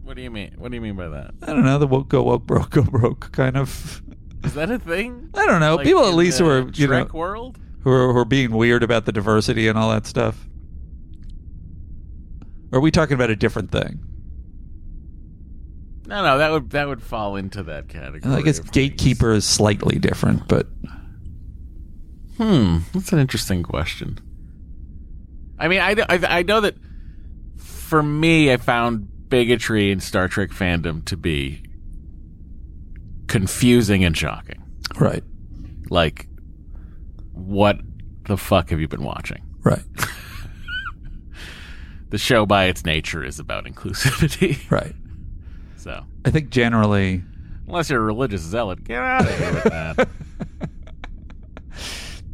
what 0.04 0.16
do 0.16 0.22
you 0.22 0.32
mean? 0.32 0.54
What 0.58 0.72
do 0.72 0.76
you 0.76 0.82
mean 0.82 0.96
by 0.96 1.10
that? 1.10 1.34
I 1.42 1.48
don't 1.48 1.64
know 1.66 1.78
the 1.78 1.88
woke 1.88 2.08
go 2.10 2.24
woke 2.24 2.46
broke 2.46 2.70
go 2.72 2.84
broke 2.84 3.32
kind 3.32 3.58
of. 3.58 4.02
Is 4.44 4.54
that 4.54 4.70
a 4.72 4.78
thing? 4.80 5.30
I 5.34 5.46
don't 5.46 5.60
know. 5.60 5.76
Like 5.76 5.86
People 5.86 6.06
at 6.08 6.14
least 6.14 6.40
who 6.40 6.48
are 6.48 6.70
you 6.74 6.88
know 6.88 7.06
world. 7.14 7.58
who 7.82 7.90
are, 7.92 8.14
who 8.14 8.20
are 8.20 8.26
being 8.26 8.52
weird 8.52 8.84
about 8.84 9.06
the 9.06 9.12
diversity 9.12 9.68
and 9.68 9.78
all 9.78 9.90
that 9.90 10.06
stuff? 10.06 10.48
Or 12.72 12.78
are 12.78 12.82
we 12.82 12.92
talking 12.92 13.16
about 13.16 13.30
a 13.30 13.36
different 13.36 13.72
thing? 13.72 14.00
No, 16.08 16.24
no, 16.24 16.38
that 16.38 16.52
would 16.52 16.70
that 16.70 16.88
would 16.88 17.02
fall 17.02 17.36
into 17.36 17.64
that 17.64 17.88
category. 17.88 18.36
I 18.36 18.42
guess 18.42 18.60
of- 18.60 18.72
gatekeeper 18.72 19.32
is 19.34 19.44
slightly 19.46 19.98
different, 19.98 20.48
but 20.48 20.68
Hmm, 22.38 22.80
that's 22.94 23.12
an 23.14 23.20
interesting 23.20 23.64
question. 23.64 24.20
I 25.58 25.68
mean, 25.68 25.80
I, 25.80 25.96
I, 26.10 26.40
I 26.40 26.44
know 26.44 26.62
that 26.62 26.76
for 27.58 28.04
me, 28.04 28.52
I 28.52 28.58
found 28.58 29.30
bigotry 29.30 29.92
in 29.92 30.00
Star 30.00 30.28
Trek 30.28 30.50
fandom 30.52 31.04
to 31.06 31.18
be 31.18 31.64
confusing 33.28 34.04
and 34.04 34.16
shocking. 34.18 34.62
right, 35.00 35.24
Like, 35.90 36.28
what 37.32 37.80
the 38.26 38.38
fuck 38.38 38.70
have 38.70 38.80
you 38.80 38.88
been 38.88 39.04
watching? 39.04 39.42
right, 39.64 39.84
The 42.10 42.18
show, 42.20 42.46
by 42.46 42.66
its 42.66 42.86
nature, 42.86 43.24
is 43.26 43.40
about 43.40 43.66
inclusivity. 43.66 44.60
right. 44.72 44.94
So, 45.78 46.06
I 46.24 46.30
think 46.30 46.50
generally, 46.50 47.24
unless 47.68 47.90
you're 47.90 48.00
a 48.00 48.04
religious 48.06 48.42
zealot, 48.42 48.84
get 48.84 49.02
out 49.02 49.26
of 49.26 49.38
here 49.38 49.54
with 49.54 49.64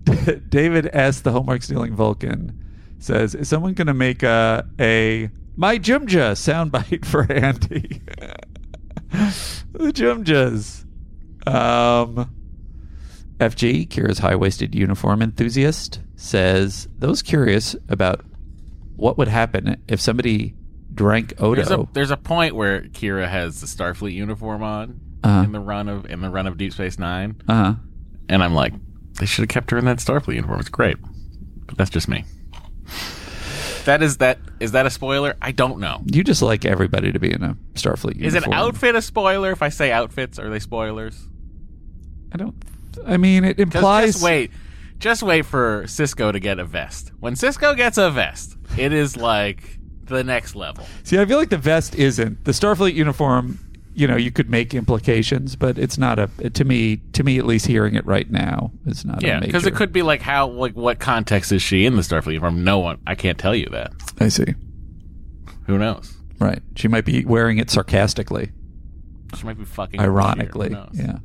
that. 0.05 0.49
David 0.49 0.89
S. 0.93 1.21
the 1.21 1.31
homework 1.31 1.63
stealing 1.63 1.95
Vulcan 1.95 2.60
says, 3.01 3.35
"Is 3.35 3.49
someone 3.49 3.73
going 3.73 3.87
to 3.87 3.93
make 3.93 4.23
a 4.23 4.65
a 4.79 5.29
my 5.57 5.77
Jumja 5.77 6.31
soundbite 6.35 7.03
for 7.11 7.29
Andy?" 7.31 8.01
the 9.73 9.91
Jumjas. 9.91 10.85
Um, 11.47 12.29
FG, 13.39 13.87
Kira's 13.89 14.19
high 14.19 14.35
waisted 14.35 14.75
uniform 14.75 15.21
enthusiast, 15.21 15.99
says 16.15 16.87
those 16.99 17.21
curious 17.23 17.75
about 17.89 18.23
what 18.95 19.17
would 19.17 19.27
happen 19.27 19.81
if 19.87 19.99
somebody 19.99 20.53
drank 20.93 21.35
There's 21.37 21.71
a, 21.71 21.73
Odo. 21.77 21.89
there's 21.93 22.11
a 22.11 22.17
point 22.17 22.55
where 22.55 22.81
Kira 22.81 23.27
has 23.27 23.59
the 23.61 23.65
Starfleet 23.67 24.13
uniform 24.13 24.61
on 24.61 24.99
Uh-huh. 25.23 25.43
in 25.43 25.51
the 25.53 25.59
run 25.59 25.87
of 25.89 26.05
in 26.05 26.21
the 26.21 26.29
run 26.29 26.45
of 26.45 26.57
Deep 26.57 26.73
Space 26.73 26.99
Nine. 26.99 27.41
Uh 27.47 27.53
huh. 27.55 27.73
And 28.29 28.43
I'm 28.43 28.53
like, 28.53 28.73
they 29.19 29.25
should 29.25 29.41
have 29.43 29.49
kept 29.49 29.71
her 29.71 29.77
in 29.79 29.85
that 29.85 29.97
Starfleet 29.97 30.35
uniform. 30.35 30.59
It's 30.59 30.69
great. 30.69 30.97
But 31.65 31.77
that's 31.77 31.89
just 31.89 32.07
me. 32.07 32.23
That 33.85 34.03
is 34.03 34.17
that 34.17 34.37
is 34.59 34.73
that 34.73 34.85
a 34.85 34.89
spoiler? 34.89 35.35
I 35.41 35.51
don't 35.51 35.79
know. 35.79 36.01
You 36.05 36.23
just 36.23 36.41
like 36.41 36.65
everybody 36.65 37.11
to 37.11 37.19
be 37.19 37.31
in 37.31 37.43
a 37.43 37.57
Starfleet 37.73 38.15
uniform. 38.17 38.25
Is 38.25 38.35
an 38.35 38.53
outfit 38.53 38.95
a 38.95 39.01
spoiler? 39.01 39.51
If 39.51 39.61
I 39.61 39.69
say 39.69 39.91
outfits, 39.91 40.37
are 40.37 40.49
they 40.49 40.59
spoilers? 40.59 41.27
I 42.31 42.37
don't. 42.37 42.55
I 43.05 43.17
mean, 43.17 43.43
it 43.43 43.59
implies. 43.59 44.13
Just 44.13 44.23
wait. 44.23 44.51
Just 44.99 45.23
wait 45.23 45.47
for 45.47 45.83
Sisko 45.85 46.31
to 46.31 46.39
get 46.39 46.59
a 46.59 46.65
vest. 46.65 47.11
When 47.19 47.33
Sisko 47.33 47.75
gets 47.75 47.97
a 47.97 48.11
vest, 48.11 48.55
it 48.77 48.93
is 48.93 49.17
like 49.17 49.79
the 50.03 50.23
next 50.23 50.55
level. 50.55 50.85
See, 51.03 51.17
I 51.17 51.25
feel 51.25 51.39
like 51.39 51.49
the 51.49 51.57
vest 51.57 51.95
isn't 51.95 52.45
the 52.45 52.51
Starfleet 52.51 52.93
uniform. 52.93 53.57
You 53.93 54.07
know, 54.07 54.15
you 54.15 54.31
could 54.31 54.49
make 54.49 54.73
implications, 54.73 55.55
but 55.57 55.77
it's 55.77 55.97
not 55.97 56.17
a. 56.17 56.27
To 56.51 56.63
me, 56.63 56.97
to 57.13 57.23
me, 57.23 57.37
at 57.37 57.45
least 57.45 57.67
hearing 57.67 57.95
it 57.95 58.05
right 58.05 58.29
now, 58.31 58.71
it's 58.85 59.03
not. 59.03 59.21
Yeah, 59.21 59.39
because 59.41 59.65
it 59.65 59.75
could 59.75 59.91
be 59.91 60.01
like 60.01 60.21
how 60.21 60.47
like 60.47 60.75
what 60.75 60.99
context 60.99 61.51
is 61.51 61.61
she 61.61 61.85
in 61.85 61.97
the 61.97 62.01
Starfleet 62.01 62.33
uniform? 62.33 62.63
No 62.63 62.79
one, 62.79 62.99
I 63.05 63.15
can't 63.15 63.37
tell 63.37 63.53
you 63.53 63.67
that. 63.71 63.91
I 64.19 64.29
see. 64.29 64.55
Who 65.67 65.77
knows? 65.77 66.15
Right. 66.39 66.61
She 66.75 66.87
might 66.87 67.05
be 67.05 67.25
wearing 67.25 67.57
it 67.57 67.69
sarcastically, 67.69 68.51
She 69.37 69.45
might 69.45 69.57
be 69.57 69.65
fucking 69.65 69.99
ironically. 69.99 70.75
Yeah. 70.93 71.19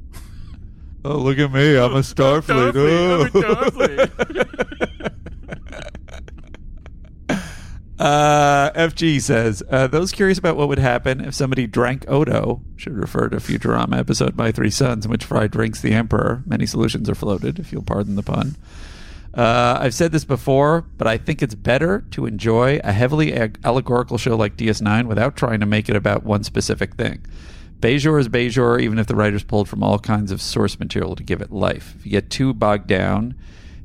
Oh, 1.05 1.19
look 1.19 1.39
at 1.39 1.53
me! 1.53 1.79
I'm 1.79 1.93
a 1.95 2.01
Starfleet. 2.01 3.31
Uh, 7.99 8.71
FG 8.73 9.23
says, 9.23 9.63
uh, 9.71 9.87
those 9.87 10.13
curious 10.13 10.39
about 10.39 10.57
what 10.57 10.69
would 10.69 10.79
happen 10.79 11.21
if 11.21 11.35
somebody 11.35 11.67
drank 11.67 12.05
Odo 12.09 12.61
should 12.77 12.93
refer 12.93 13.29
to 13.29 13.37
Futurama 13.39 13.99
episode 13.99 14.37
My 14.37 14.53
Three 14.53 14.71
Suns 14.71 15.07
in 15.07 15.11
which 15.11 15.25
Fry 15.25 15.47
drinks 15.47 15.81
the 15.81 15.93
Emperor. 15.93 16.43
Many 16.47 16.67
solutions 16.67 17.09
are 17.09 17.15
floated, 17.15 17.59
if 17.59 17.73
you'll 17.73 17.83
pardon 17.83 18.17
the 18.17 18.23
pun. 18.23 18.57
Uh, 19.33 19.79
I've 19.81 19.95
said 19.95 20.13
this 20.13 20.25
before, 20.25 20.83
but 20.99 21.07
I 21.07 21.17
think 21.17 21.43
it's 21.43 21.55
better 21.55 22.05
to 22.13 22.27
enjoy 22.27 22.81
a 22.85 22.93
heavily 22.93 23.35
ag- 23.35 23.59
allegorical 23.65 24.19
show 24.19 24.37
like 24.37 24.57
DS9 24.57 25.07
without 25.07 25.37
trying 25.37 25.61
to 25.61 25.67
make 25.67 25.89
it 25.89 25.97
about 25.97 26.25
one 26.25 26.45
specific 26.45 26.95
thing. 26.95 27.25
Bajor 27.81 28.19
is 28.19 28.29
Bajor, 28.29 28.81
even 28.81 28.99
if 28.99 29.07
the 29.07 29.15
writers 29.15 29.45
pulled 29.45 29.69
from 29.69 29.83
all 29.83 29.99
kinds 29.99 30.33
of 30.33 30.41
source 30.41 30.79
material 30.79 31.17
to 31.17 31.23
give 31.23 31.43
it 31.43 31.53
life. 31.53 31.95
If 31.99 32.07
you 32.07 32.13
get 32.13 32.31
too 32.31 32.55
bogged 32.55 32.87
down 32.87 33.35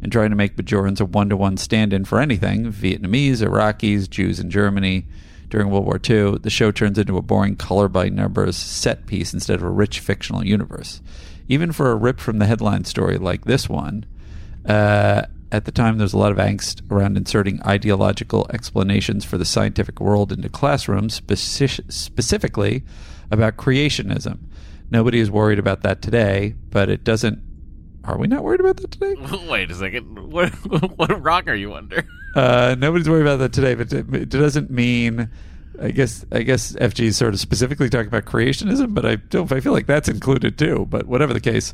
in 0.02 0.10
trying 0.10 0.30
to 0.32 0.36
make 0.36 0.56
Bajorans 0.56 1.00
a 1.00 1.06
one 1.06 1.30
to 1.30 1.38
one 1.38 1.58
stand 1.58 1.94
in 1.94 2.06
for 2.06 2.20
anything 2.20 2.72
Vietnamese, 2.72 3.38
Iraqis, 3.38 4.10
Jews 4.10 4.40
in 4.40 4.50
Germany 4.50 5.06
during 5.50 5.70
World 5.70 5.86
War 5.86 6.00
II, 6.10 6.38
the 6.40 6.50
show 6.50 6.72
turns 6.72 6.98
into 6.98 7.18
a 7.18 7.22
boring 7.22 7.58
color 7.58 7.88
by 7.88 8.10
numbers 8.10 8.56
set 8.56 9.06
piece 9.06 9.34
instead 9.34 9.58
of 9.58 9.64
a 9.64 9.70
rich 9.70 10.00
fictional 10.00 10.46
universe. 10.46 11.02
Even 11.48 11.72
for 11.74 11.92
a 11.92 11.96
rip 11.96 12.20
from 12.20 12.40
the 12.40 12.46
headline 12.46 12.86
story 12.86 13.18
like 13.18 13.44
this 13.44 13.68
one, 13.68 14.06
uh, 14.66 15.24
at 15.52 15.66
the 15.66 15.72
time, 15.72 15.98
there 15.98 16.06
was 16.06 16.14
a 16.14 16.18
lot 16.18 16.32
of 16.32 16.38
angst 16.38 16.82
around 16.90 17.18
inserting 17.18 17.62
ideological 17.64 18.48
explanations 18.54 19.26
for 19.26 19.38
the 19.38 19.44
scientific 19.44 20.00
world 20.00 20.32
into 20.32 20.48
classrooms, 20.48 21.20
speci- 21.20 21.92
specifically 21.92 22.84
about 23.30 23.58
creationism. 23.58 24.40
Nobody 24.90 25.20
is 25.20 25.30
worried 25.30 25.60
about 25.60 25.82
that 25.82 26.02
today, 26.02 26.56
but 26.70 26.90
it 26.90 27.04
doesn't. 27.04 27.42
Are 28.04 28.18
we 28.18 28.28
not 28.28 28.44
worried 28.44 28.60
about 28.60 28.78
that 28.78 28.92
today? 28.92 29.16
Wait 29.50 29.70
a 29.72 29.76
second. 29.76 30.32
What 30.32 30.50
what 30.98 31.22
rock 31.22 31.48
are 31.48 31.56
you 31.56 31.74
under? 31.74 32.06
Uh, 32.36 32.76
nobody's 32.78 33.10
worried 33.10 33.22
about 33.22 33.38
that 33.38 33.54
today, 33.54 33.76
but 33.76 33.92
it, 33.94 34.14
it 34.14 34.30
doesn't 34.30 34.72
mean. 34.72 35.30
I 35.82 35.90
guess 35.90 36.26
I 36.32 36.44
guess 36.44 36.74
FG 36.74 37.06
is 37.06 37.18
sort 37.18 37.34
of 37.34 37.40
specifically 37.40 37.90
talking 37.90 38.08
about 38.08 38.26
creationism, 38.26 38.94
but 38.94 39.06
I 39.06 39.16
don't. 39.16 39.52
I 39.52 39.62
feel 39.62 39.72
like 39.72 39.88
that's 39.88 40.10
included 40.10 40.58
too. 40.58 40.86
But 40.90 41.08
whatever 41.08 41.34
the 41.34 41.40
case, 41.40 41.74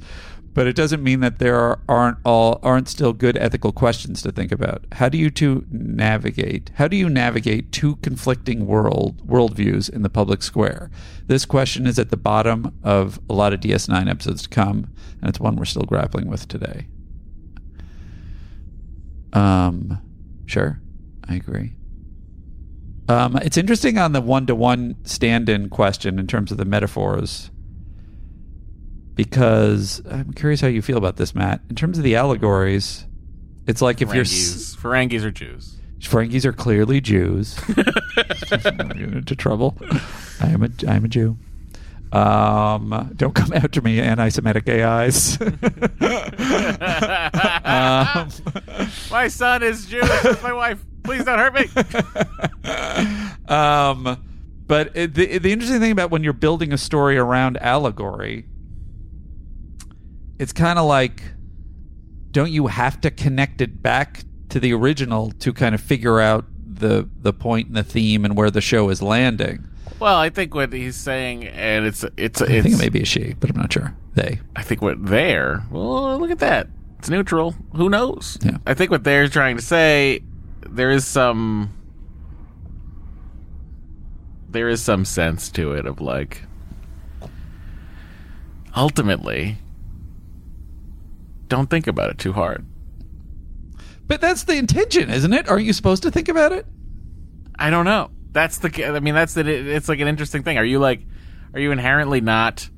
but 0.57 0.65
it 0.65 0.75
doesn't 0.75 1.03
mean 1.03 1.19
that 1.19 1.37
there 1.37 1.55
are, 1.55 1.79
aren't 1.87 2.17
all 2.25 2.59
aren't 2.63 2.89
still 2.89 3.13
good 3.13 3.37
ethical 3.37 3.71
questions 3.71 4.23
to 4.23 4.31
think 4.31 4.51
about. 4.51 4.83
How 4.93 5.07
do 5.07 5.15
you 5.15 5.29
two 5.29 5.67
navigate? 5.69 6.71
How 6.77 6.87
do 6.87 6.97
you 6.97 7.09
navigate 7.09 7.71
two 7.71 7.97
conflicting 7.97 8.65
world 8.65 9.21
worldviews 9.27 9.87
in 9.87 10.01
the 10.01 10.09
public 10.09 10.41
square? 10.41 10.89
This 11.27 11.45
question 11.45 11.85
is 11.85 11.99
at 11.99 12.09
the 12.09 12.17
bottom 12.17 12.75
of 12.83 13.19
a 13.29 13.33
lot 13.33 13.53
of 13.53 13.59
DS9 13.59 14.09
episodes 14.09 14.41
to 14.41 14.49
come, 14.49 14.91
and 15.21 15.29
it's 15.29 15.39
one 15.39 15.57
we're 15.57 15.65
still 15.65 15.83
grappling 15.83 16.27
with 16.27 16.47
today. 16.47 16.87
Um, 19.33 19.99
Sure, 20.47 20.81
I 21.29 21.35
agree. 21.35 21.73
Um, 23.07 23.35
it's 23.35 23.57
interesting 23.57 23.99
on 23.99 24.13
the 24.13 24.21
one-to-one 24.21 24.95
stand-in 25.03 25.69
question 25.69 26.17
in 26.17 26.25
terms 26.25 26.51
of 26.51 26.57
the 26.57 26.65
metaphors, 26.65 27.51
because 29.17 30.01
I'm 30.09 30.31
curious 30.33 30.61
how 30.61 30.67
you 30.67 30.81
feel 30.81 30.97
about 30.97 31.17
this, 31.17 31.35
Matt. 31.35 31.59
In 31.69 31.75
terms 31.75 31.97
of 31.97 32.03
the 32.05 32.15
allegories, 32.15 33.05
it's 33.65 33.81
like 33.81 34.01
if 34.01 34.13
you're 34.13 34.21
s- 34.23 34.75
Ferengis, 34.75 34.77
Ferengis 34.77 35.23
are 35.25 35.31
Jews. 35.31 35.73
Frankies 36.01 36.45
are 36.45 36.53
clearly 36.53 37.01
Jews. 37.01 37.59
I'm 38.71 38.91
into 39.17 39.35
trouble. 39.35 39.75
I 40.39 40.49
am 40.49 40.61
a 40.63 40.69
I 40.87 40.95
am 40.95 41.03
a 41.03 41.07
Jew. 41.07 41.37
Um, 42.13 43.11
don't 43.17 43.35
come 43.35 43.51
after 43.51 43.81
me, 43.81 43.99
anti-Semitic 43.99 44.69
AIs. 44.69 45.41
um, 45.41 45.49
My 49.11 49.27
son 49.27 49.61
is 49.63 49.85
Jewish. 49.87 50.07
That's 50.21 50.41
my 50.41 50.53
wife. 50.53 50.85
Please 51.03 51.25
don't 51.25 51.37
hurt 51.39 51.53
me. 51.53 51.65
um, 53.47 54.23
but 54.67 54.95
it, 54.95 55.13
the 55.15 55.37
the 55.39 55.51
interesting 55.51 55.79
thing 55.79 55.91
about 55.91 56.11
when 56.11 56.23
you're 56.23 56.33
building 56.33 56.71
a 56.73 56.77
story 56.77 57.17
around 57.17 57.57
allegory, 57.57 58.45
it's 60.39 60.53
kind 60.53 60.79
of 60.79 60.85
like, 60.85 61.21
don't 62.31 62.51
you 62.51 62.67
have 62.67 63.01
to 63.01 63.11
connect 63.11 63.61
it 63.61 63.81
back 63.81 64.23
to 64.49 64.59
the 64.59 64.73
original 64.73 65.31
to 65.31 65.53
kind 65.53 65.73
of 65.75 65.81
figure 65.81 66.19
out 66.19 66.45
the 66.65 67.09
the 67.21 67.33
point 67.33 67.67
and 67.67 67.75
the 67.75 67.83
theme 67.83 68.23
and 68.23 68.35
where 68.37 68.51
the 68.51 68.61
show 68.61 68.89
is 68.89 69.01
landing? 69.01 69.67
Well, 69.99 70.17
I 70.17 70.29
think 70.29 70.53
what 70.53 70.71
he's 70.73 70.95
saying, 70.95 71.47
and 71.47 71.85
it's 71.85 72.05
it's 72.17 72.41
I 72.41 72.61
think 72.61 72.75
it 72.75 72.77
may 72.77 72.89
be 72.89 73.01
a 73.01 73.05
she, 73.05 73.33
but 73.33 73.49
I'm 73.49 73.57
not 73.57 73.73
sure. 73.73 73.95
They. 74.13 74.39
I 74.55 74.61
think 74.61 74.81
what 74.81 75.03
they're 75.03 75.63
well, 75.71 76.19
look 76.19 76.31
at 76.31 76.39
that. 76.39 76.67
It's 76.99 77.09
neutral. 77.09 77.55
Who 77.75 77.89
knows? 77.89 78.37
Yeah. 78.41 78.57
I 78.65 78.73
think 78.73 78.91
what 78.91 79.03
they're 79.03 79.27
trying 79.27 79.55
to 79.57 79.61
say, 79.61 80.21
there 80.61 80.89
is 80.89 81.05
some, 81.05 81.71
there 84.49 84.67
is 84.67 84.81
some 84.81 85.05
sense 85.05 85.49
to 85.51 85.73
it 85.73 85.85
of 85.85 86.01
like, 86.01 86.41
ultimately, 88.75 89.57
don't 91.47 91.69
think 91.69 91.87
about 91.87 92.09
it 92.09 92.17
too 92.17 92.33
hard. 92.33 92.65
But 94.07 94.21
that's 94.21 94.43
the 94.43 94.55
intention, 94.55 95.09
isn't 95.09 95.33
it? 95.33 95.49
Aren't 95.49 95.65
you 95.65 95.73
supposed 95.73 96.03
to 96.03 96.11
think 96.11 96.29
about 96.29 96.51
it? 96.53 96.65
I 97.59 97.69
don't 97.69 97.85
know. 97.85 98.09
That's 98.31 98.59
the. 98.59 98.85
I 98.95 98.99
mean, 98.99 99.15
that's 99.15 99.33
the. 99.33 99.47
It's 99.49 99.89
like 99.89 99.99
an 99.99 100.07
interesting 100.07 100.43
thing. 100.43 100.57
Are 100.57 100.63
you 100.65 100.79
like, 100.79 101.01
are 101.53 101.59
you 101.59 101.71
inherently 101.71 102.21
not? 102.21 102.69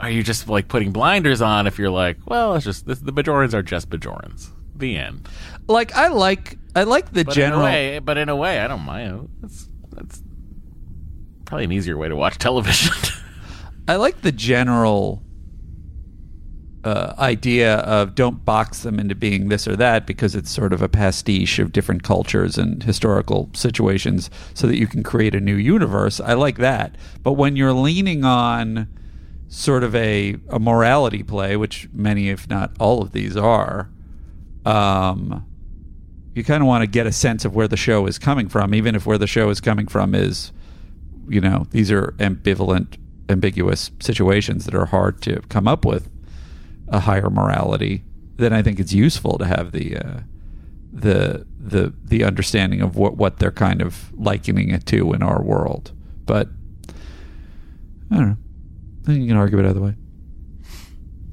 Are 0.00 0.10
you 0.10 0.22
just 0.22 0.48
like 0.48 0.68
putting 0.68 0.92
blinders 0.92 1.42
on 1.42 1.66
if 1.66 1.78
you're 1.78 1.90
like, 1.90 2.18
well, 2.24 2.54
it's 2.54 2.64
just 2.64 2.86
this, 2.86 3.00
the 3.00 3.12
Bajorans 3.12 3.52
are 3.52 3.62
just 3.62 3.90
Bajorans. 3.90 4.48
The 4.76 4.96
end. 4.96 5.28
Like 5.66 5.94
I 5.96 6.08
like 6.08 6.56
I 6.76 6.84
like 6.84 7.12
the 7.12 7.24
But 7.24 7.34
general. 7.34 7.60
in 7.60 7.64
way, 7.72 7.98
but 7.98 8.16
in 8.16 8.28
a 8.28 8.36
way, 8.36 8.60
I 8.60 8.68
don't 8.68 8.82
mind. 8.82 9.28
That's 9.40 9.68
that's 9.90 10.22
probably 11.44 11.64
an 11.64 11.72
easier 11.72 11.98
way 11.98 12.08
to 12.08 12.14
watch 12.14 12.38
television. 12.38 12.92
I 13.88 13.96
like 13.96 14.20
the 14.22 14.30
general 14.32 15.22
uh, 16.88 17.14
idea 17.18 17.80
of 17.80 18.14
don't 18.14 18.46
box 18.46 18.82
them 18.82 18.98
into 18.98 19.14
being 19.14 19.50
this 19.50 19.68
or 19.68 19.76
that 19.76 20.06
because 20.06 20.34
it's 20.34 20.50
sort 20.50 20.72
of 20.72 20.80
a 20.80 20.88
pastiche 20.88 21.58
of 21.58 21.70
different 21.70 22.02
cultures 22.02 22.56
and 22.56 22.82
historical 22.82 23.50
situations 23.52 24.30
so 24.54 24.66
that 24.66 24.78
you 24.78 24.86
can 24.86 25.02
create 25.02 25.34
a 25.34 25.40
new 25.40 25.56
universe. 25.56 26.18
I 26.18 26.32
like 26.32 26.56
that. 26.56 26.96
But 27.22 27.34
when 27.34 27.56
you're 27.56 27.74
leaning 27.74 28.24
on 28.24 28.88
sort 29.48 29.84
of 29.84 29.94
a, 29.94 30.36
a 30.48 30.58
morality 30.58 31.22
play, 31.22 31.56
which 31.56 31.90
many, 31.92 32.30
if 32.30 32.48
not 32.48 32.72
all 32.80 33.02
of 33.02 33.12
these 33.12 33.36
are, 33.36 33.90
um, 34.64 35.44
you 36.34 36.42
kind 36.42 36.62
of 36.62 36.66
want 36.68 36.80
to 36.80 36.86
get 36.86 37.06
a 37.06 37.12
sense 37.12 37.44
of 37.44 37.54
where 37.54 37.68
the 37.68 37.76
show 37.76 38.06
is 38.06 38.18
coming 38.18 38.48
from, 38.48 38.74
even 38.74 38.94
if 38.94 39.04
where 39.04 39.18
the 39.18 39.26
show 39.26 39.50
is 39.50 39.60
coming 39.60 39.88
from 39.88 40.14
is, 40.14 40.52
you 41.28 41.42
know, 41.42 41.66
these 41.70 41.90
are 41.90 42.14
ambivalent, 42.18 42.96
ambiguous 43.28 43.90
situations 44.00 44.64
that 44.64 44.74
are 44.74 44.86
hard 44.86 45.20
to 45.20 45.42
come 45.50 45.68
up 45.68 45.84
with 45.84 46.08
a 46.90 47.00
higher 47.00 47.30
morality. 47.30 48.04
Then 48.36 48.52
I 48.52 48.62
think 48.62 48.78
it's 48.78 48.92
useful 48.92 49.38
to 49.38 49.44
have 49.44 49.72
the 49.72 49.96
uh, 49.96 50.20
the 50.92 51.46
the 51.58 51.92
the 52.04 52.24
understanding 52.24 52.80
of 52.80 52.96
what 52.96 53.16
what 53.16 53.38
they're 53.38 53.50
kind 53.50 53.82
of 53.82 54.12
likening 54.18 54.70
it 54.70 54.86
to 54.86 55.12
in 55.12 55.22
our 55.22 55.42
world. 55.42 55.92
But 56.24 56.48
I 58.10 58.16
don't 58.16 58.28
know. 58.28 58.36
I 59.02 59.06
think 59.06 59.22
you 59.22 59.28
can 59.28 59.36
argue 59.36 59.58
it 59.58 59.66
either 59.66 59.80
way. 59.80 59.94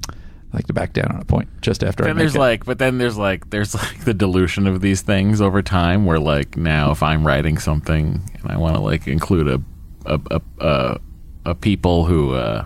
I 0.08 0.58
like 0.58 0.66
to 0.68 0.72
back 0.72 0.92
down 0.92 1.12
on 1.12 1.20
a 1.20 1.24
point 1.24 1.48
just 1.60 1.84
after 1.84 2.04
I 2.04 2.08
then 2.08 2.16
there's 2.16 2.34
it. 2.34 2.38
like, 2.38 2.64
but 2.64 2.78
then 2.78 2.98
there's 2.98 3.18
like, 3.18 3.50
there's 3.50 3.74
like 3.74 4.04
the 4.04 4.14
dilution 4.14 4.66
of 4.66 4.80
these 4.80 5.02
things 5.02 5.40
over 5.40 5.62
time. 5.62 6.06
Where 6.06 6.18
like 6.18 6.56
now, 6.56 6.90
if 6.92 7.02
I'm 7.02 7.26
writing 7.26 7.58
something 7.58 8.30
and 8.34 8.50
I 8.50 8.56
want 8.56 8.76
to 8.76 8.80
like 8.80 9.06
include 9.06 9.48
a 9.48 9.62
a 10.06 10.20
a, 10.30 10.40
a, 10.60 11.00
a 11.46 11.54
people 11.54 12.06
who 12.06 12.34
uh, 12.34 12.64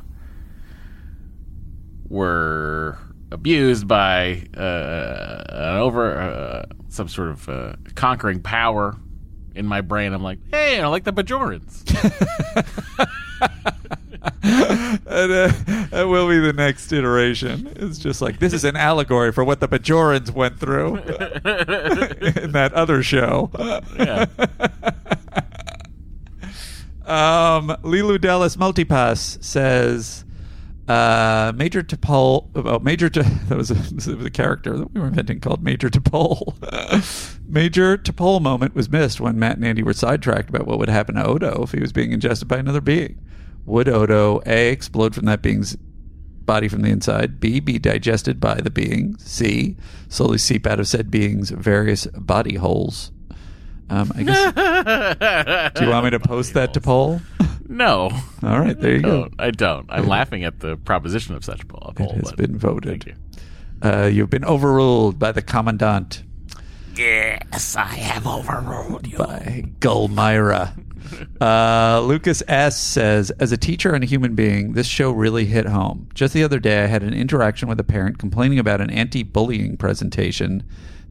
were 2.11 2.99
abused 3.31 3.89
by 3.89 4.43
uh, 4.57 5.45
an 5.49 5.77
over 5.77 6.19
uh, 6.19 6.67
some 6.89 7.09
sort 7.09 7.31
of 7.31 7.49
uh, 7.49 7.73
conquering 7.95 8.43
power 8.43 8.97
in 9.55 9.67
my 9.67 9.81
brain, 9.81 10.13
I'm 10.13 10.23
like, 10.23 10.39
hey, 10.51 10.81
I 10.81 10.87
like 10.87 11.05
the 11.05 11.13
Bajorans. 11.13 11.85
and, 14.43 15.33
uh, 15.33 15.53
that 15.91 16.09
will 16.09 16.29
be 16.29 16.39
the 16.39 16.53
next 16.53 16.93
iteration. 16.93 17.73
It's 17.77 17.99
just 17.99 18.23
like 18.23 18.39
this 18.39 18.53
is 18.53 18.65
an 18.65 18.77
allegory 18.77 19.33
for 19.33 19.45
what 19.45 19.61
the 19.61 19.69
Bajorans 19.69 20.31
went 20.31 20.59
through 20.59 20.97
in 22.43 22.53
that 22.53 22.73
other 22.75 23.03
show. 23.03 23.51
Yeah. 23.99 24.27
um, 27.07 27.69
Leeloo 27.83 28.21
Dallas 28.21 28.57
Multipass 28.57 29.43
says. 29.43 30.25
Uh, 30.91 31.53
Major 31.55 31.85
Topol, 31.85 32.49
oh, 32.57 32.81
Major 32.81 33.09
to, 33.09 33.23
that 33.49 33.57
was 33.57 33.71
a, 33.71 33.75
was 33.95 34.09
a 34.09 34.29
character 34.29 34.77
that 34.77 34.93
we 34.93 35.01
were 35.01 35.07
inventing 35.07 35.39
called 35.39 35.63
Major 35.63 35.89
Topol. 35.89 36.57
Major 37.49 37.97
Topol 37.97 38.43
moment 38.43 38.75
was 38.75 38.89
missed 38.89 39.21
when 39.21 39.39
Matt 39.39 39.55
and 39.55 39.65
Andy 39.65 39.85
were 39.85 39.93
sidetracked 39.93 40.49
about 40.49 40.67
what 40.67 40.81
would 40.81 40.89
happen 40.89 41.15
to 41.15 41.25
Odo 41.25 41.63
if 41.63 41.71
he 41.71 41.79
was 41.79 41.93
being 41.93 42.11
ingested 42.11 42.49
by 42.49 42.57
another 42.57 42.81
being. 42.81 43.25
Would 43.67 43.89
Odo 43.89 44.41
A 44.47 44.71
explode 44.71 45.15
from 45.15 45.27
that 45.27 45.43
being's 45.43 45.77
body 45.77 46.67
from 46.67 46.83
the 46.83 46.91
inside, 46.91 47.39
B 47.39 47.61
be 47.61 47.79
digested 47.79 48.41
by 48.41 48.55
the 48.55 48.71
being, 48.71 49.17
C 49.19 49.77
slowly 50.09 50.39
seep 50.39 50.67
out 50.67 50.81
of 50.81 50.89
said 50.89 51.09
being's 51.09 51.51
various 51.51 52.07
body 52.07 52.57
holes? 52.57 53.13
Um, 53.91 54.13
I 54.15 54.23
guess. 54.23 55.75
do 55.75 55.85
you 55.85 55.91
want 55.91 56.05
me 56.05 56.11
to 56.11 56.21
post 56.21 56.55
that 56.55 56.73
to 56.75 56.81
poll? 56.81 57.21
No. 57.69 58.11
All 58.43 58.59
right, 58.61 58.79
there 58.79 58.97
you 58.97 59.03
go. 59.03 59.23
No, 59.23 59.29
I 59.39 59.51
don't. 59.51 59.87
I'm 59.89 60.07
laughing 60.07 60.45
at 60.45 60.61
the 60.61 60.77
proposition 60.77 61.35
of 61.35 61.45
such 61.45 61.63
a 61.63 61.67
poll. 61.67 61.93
It 61.99 62.11
has 62.11 62.23
but 62.31 62.37
been 62.37 62.57
voted. 62.57 63.05
Thank 63.05 63.07
you. 63.07 63.15
Uh, 63.83 64.07
you've 64.07 64.31
been 64.31 64.45
overruled 64.45 65.19
by 65.19 65.33
the 65.33 65.43
commandant. 65.43 66.23
Yes, 66.97 67.77
I 67.77 67.85
have 67.87 68.27
overruled 68.27 69.07
you. 69.07 69.19
by 69.19 69.65
Gul 69.81 70.09
Mira. 70.09 70.75
Uh, 71.41 72.03
Lucas 72.05 72.43
S 72.49 72.79
says, 72.79 73.31
as 73.33 73.51
a 73.51 73.57
teacher 73.57 73.95
and 73.95 74.05
a 74.05 74.07
human 74.07 74.35
being, 74.35 74.75
this 74.75 74.87
show 74.87 75.11
really 75.11 75.47
hit 75.47 75.67
home. 75.67 76.07
Just 76.13 76.35
the 76.35 76.45
other 76.45 76.59
day, 76.59 76.85
I 76.85 76.87
had 76.87 77.03
an 77.03 77.15
interaction 77.15 77.67
with 77.67 77.81
a 77.81 77.85
parent 77.85 78.19
complaining 78.19 78.59
about 78.59 78.83
an 78.83 78.91
anti-bullying 78.91 79.79
presentation 79.79 80.63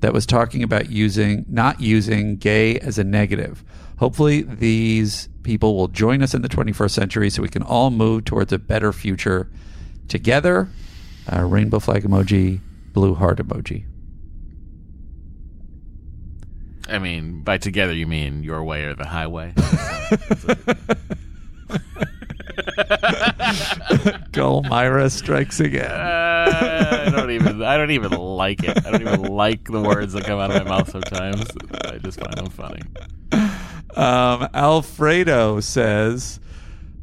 that 0.02 0.14
was 0.14 0.26
talking 0.26 0.62
about 0.62 0.90
using 0.90 1.46
not 1.50 1.82
using 1.82 2.38
gay 2.38 2.78
as 2.80 3.00
a 3.00 3.04
negative. 3.04 3.64
Hopefully, 3.98 4.44
these 4.44 5.30
people 5.44 5.76
will 5.76 5.88
join 5.88 6.22
us 6.22 6.34
in 6.34 6.42
the 6.42 6.50
21st 6.50 6.92
century 6.92 7.30
so 7.30 7.42
we 7.42 7.50
can 7.50 7.64
all 7.64 7.90
move 7.90 8.26
towards 8.26 8.54
a 8.54 8.60
better 8.60 8.94
future 8.94 9.50
together. 10.08 10.70
Uh, 11.32 11.44
rainbow 11.44 11.80
flag 11.80 12.04
emoji, 12.04 12.60
blue 12.94 13.14
heart 13.16 13.40
emoji. 13.40 13.86
I 16.90 17.00
mean, 17.00 17.42
by 17.42 17.58
together 17.58 17.94
you 17.94 18.08
mean 18.08 18.44
your 18.44 18.64
way 18.64 18.84
or 18.84 18.96
the 18.96 19.06
highway. 19.06 19.54
Gul 24.32 24.64
Mira 24.64 25.10
strikes 25.10 25.60
again. 25.60 25.92
Uh, 25.92 27.04
I 27.08 27.10
don't 27.10 27.32
even. 27.32 27.64
I 27.64 27.78
don't 27.78 27.92
even 27.92 28.12
like 28.12 28.64
it. 28.64 28.86
I 28.86 28.92
don't 28.92 29.02
even 29.02 29.24
like 29.24 29.66
the 29.66 29.82
words 29.82 30.14
that 30.14 30.26
come 30.26 30.40
out 30.40 30.52
of 30.52 30.64
my 30.66 30.70
mouth 30.70 30.90
sometimes. 30.90 31.46
I 31.86 31.98
just 31.98 32.20
find 32.20 32.34
them 32.36 32.50
funny. 32.50 32.82
Um, 33.96 34.48
Alfredo 34.54 35.60
says, 35.62 36.40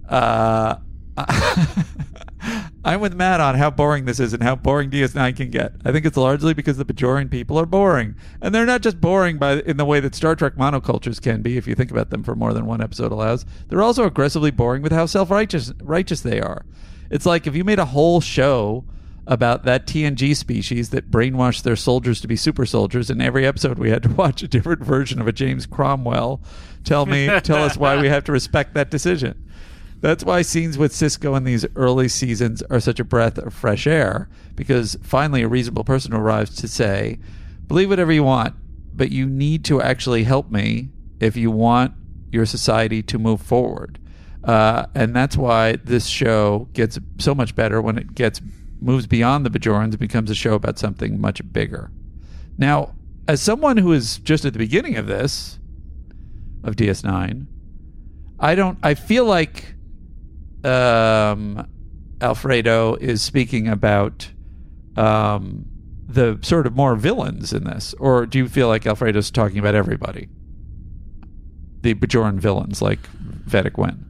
uh, 0.09 0.76
I'm 2.84 3.01
with 3.01 3.14
Matt 3.14 3.40
on 3.40 3.57
how 3.57 3.70
boring 3.70 4.05
this 4.05 4.20
is 4.20 4.32
and 4.32 4.42
how 4.42 4.57
boring 4.57 4.90
DS9 4.90 5.36
can 5.36 5.51
get. 5.51 5.72
I 5.84 5.92
think 5.92 6.07
it's 6.07 6.16
largely 6.16 6.55
because 6.55 6.76
the 6.76 6.84
Bajorian 6.84 7.30
people 7.30 7.59
are 7.59 7.66
boring. 7.66 8.14
And 8.40 8.55
they're 8.55 8.66
not 8.66 8.82
just 8.82 9.01
boring 9.01 9.38
by 9.38 9.61
in 9.61 9.76
the 9.76 9.84
way 9.84 10.01
that 10.01 10.14
Star 10.14 10.36
Trek 10.36 10.55
monocultures 10.55 11.20
can 11.20 11.42
be, 11.42 11.57
if 11.57 11.66
you 11.66 11.74
think 11.74 11.90
about 11.90 12.11
them 12.11 12.22
for 12.22 12.34
more 12.34 12.53
than 12.53 12.66
one 12.66 12.80
episode 12.80 13.12
allows. 13.12 13.44
They're 13.68 13.82
also 13.82 14.05
aggressively 14.05 14.51
boring 14.51 14.82
with 14.82 14.92
how 14.92 15.07
self 15.07 15.30
righteous 15.30 15.72
righteous 15.82 16.20
they 16.20 16.40
are. 16.40 16.64
It's 17.11 17.26
like 17.26 17.47
if 17.47 17.55
you 17.55 17.64
made 17.64 17.78
a 17.78 17.86
whole 17.86 18.20
show 18.20 18.84
about 19.26 19.64
that 19.64 19.86
TNG 19.86 20.36
species 20.36 20.90
that 20.90 21.11
brainwashed 21.11 21.62
their 21.62 21.76
soldiers 21.76 22.20
to 22.20 22.28
be 22.28 22.36
super 22.36 22.64
soldiers. 22.64 23.11
And 23.11 23.20
every 23.20 23.47
episode, 23.47 23.78
we 23.78 23.90
had 23.90 24.03
to 24.05 24.09
watch 24.14 24.42
a 24.42 24.49
different 24.49 24.82
version 24.82 25.20
of 25.20 25.26
a 25.26 25.32
James 25.32 25.66
Cromwell. 25.66 26.40
Tell 26.84 27.07
me, 27.07 27.26
tell 27.40 27.64
us 27.64 27.76
why 27.76 28.01
we 28.01 28.09
have 28.09 28.24
to 28.24 28.32
respect 28.32 28.74
that 28.74 28.90
decision. 28.90 29.42
That's 30.01 30.24
why 30.24 30.42
scenes 30.42 30.76
with 30.76 30.92
Sisko 30.92 31.36
in 31.36 31.44
these 31.44 31.66
early 31.74 32.09
seasons 32.09 32.62
are 32.70 32.80
such 32.80 33.01
a 33.01 33.05
breath 33.05 33.38
of 33.38 33.55
fresh 33.55 33.86
air 33.86 34.28
because 34.55 34.97
finally 35.03 35.42
a 35.42 35.49
reasonable 35.49 35.84
person 35.84 36.12
arrives 36.12 36.55
to 36.57 36.68
say, 36.68 37.18
believe 37.66 37.88
whatever 37.88 38.12
you 38.12 38.22
want, 38.22 38.55
but 38.94 39.11
you 39.11 39.26
need 39.26 39.64
to 39.66 39.80
actually 39.80 40.24
help 40.24 40.51
me 40.51 40.90
if 41.20 41.36
you 41.36 41.51
want 41.51 41.94
your 42.30 42.47
society 42.47 43.03
to 43.03 43.18
move 43.18 43.40
forward. 43.40 43.99
Uh, 44.44 44.86
and 44.94 45.16
that's 45.16 45.36
why 45.36 45.76
this 45.76 46.07
show 46.07 46.68
gets 46.72 46.99
so 47.18 47.34
much 47.34 47.57
better 47.57 47.80
when 47.80 47.99
it 47.99 48.14
gets 48.14 48.40
moves 48.80 49.07
beyond 49.07 49.44
the 49.44 49.51
Bajorans 49.51 49.84
and 49.84 49.99
becomes 49.99 50.30
a 50.30 50.34
show 50.34 50.55
about 50.55 50.78
something 50.78 51.20
much 51.20 51.40
bigger. 51.53 51.90
Now, 52.59 52.94
as 53.26 53.42
someone 53.42 53.78
who 53.78 53.92
is 53.92 54.18
just 54.18 54.44
at 54.44 54.53
the 54.53 54.59
beginning 54.59 54.97
of 54.97 55.07
this, 55.07 55.59
of 56.62 56.76
DS9, 56.76 57.47
I 58.38 58.55
don't. 58.55 58.78
I 58.82 58.94
feel 58.94 59.24
like 59.24 59.75
um, 60.66 61.66
Alfredo 62.20 62.96
is 62.96 63.22
speaking 63.22 63.68
about 63.68 64.30
um, 64.96 65.66
the 66.08 66.38
sort 66.42 66.66
of 66.66 66.74
more 66.74 66.96
villains 66.96 67.52
in 67.52 67.64
this, 67.64 67.94
or 67.98 68.26
do 68.26 68.38
you 68.38 68.48
feel 68.48 68.68
like 68.68 68.86
Alfredo's 68.86 69.30
talking 69.30 69.58
about 69.58 69.74
everybody? 69.74 70.28
The 71.82 71.94
Bajoran 71.94 72.38
villains, 72.38 72.82
like 72.82 73.00
Vedek 73.44 73.78
Winn. 73.78 74.04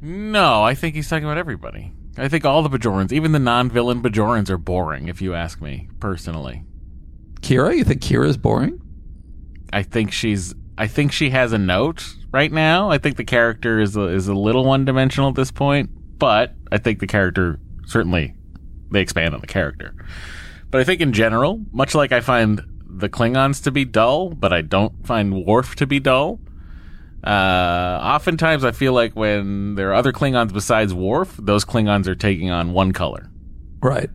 No, 0.00 0.62
I 0.62 0.74
think 0.74 0.94
he's 0.94 1.08
talking 1.08 1.24
about 1.24 1.38
everybody. 1.38 1.92
I 2.18 2.28
think 2.28 2.44
all 2.44 2.62
the 2.62 2.76
Bajorans, 2.76 3.12
even 3.12 3.32
the 3.32 3.38
non-villain 3.38 4.02
Bajorans, 4.02 4.50
are 4.50 4.58
boring. 4.58 5.08
If 5.08 5.22
you 5.22 5.34
ask 5.34 5.60
me 5.62 5.88
personally, 6.00 6.64
Kira, 7.40 7.76
you 7.76 7.84
think 7.84 8.02
Kira's 8.02 8.36
boring? 8.36 8.80
I 9.72 9.82
think 9.82 10.12
she's. 10.12 10.54
I 10.76 10.86
think 10.88 11.12
she 11.12 11.30
has 11.30 11.52
a 11.52 11.58
note 11.58 12.16
right 12.32 12.50
now. 12.50 12.90
I 12.90 12.98
think 12.98 13.16
the 13.16 13.24
character 13.24 13.78
is 13.80 13.96
a, 13.96 14.02
is 14.08 14.26
a 14.28 14.34
little 14.34 14.64
one-dimensional 14.64 15.28
at 15.30 15.34
this 15.36 15.50
point, 15.50 15.90
but 16.18 16.54
I 16.70 16.78
think 16.78 16.98
the 17.00 17.06
character 17.06 17.58
certainly 17.86 18.34
they 18.90 19.00
expand 19.00 19.34
on 19.34 19.40
the 19.40 19.46
character. 19.46 19.94
But 20.70 20.80
I 20.80 20.84
think 20.84 21.00
in 21.00 21.12
general, 21.12 21.60
much 21.72 21.94
like 21.94 22.12
I 22.12 22.20
find 22.20 22.62
the 22.86 23.08
Klingons 23.08 23.62
to 23.64 23.70
be 23.70 23.84
dull, 23.84 24.30
but 24.30 24.52
I 24.52 24.60
don't 24.62 25.06
find 25.06 25.44
Worf 25.46 25.76
to 25.76 25.86
be 25.86 26.00
dull. 26.00 26.40
Uh, 27.24 28.00
oftentimes, 28.02 28.64
I 28.64 28.72
feel 28.72 28.92
like 28.92 29.14
when 29.14 29.76
there 29.76 29.90
are 29.90 29.94
other 29.94 30.12
Klingons 30.12 30.52
besides 30.52 30.92
Worf, 30.92 31.36
those 31.38 31.64
Klingons 31.64 32.06
are 32.08 32.14
taking 32.16 32.50
on 32.50 32.72
one 32.72 32.92
color, 32.92 33.30
Right. 33.80 34.10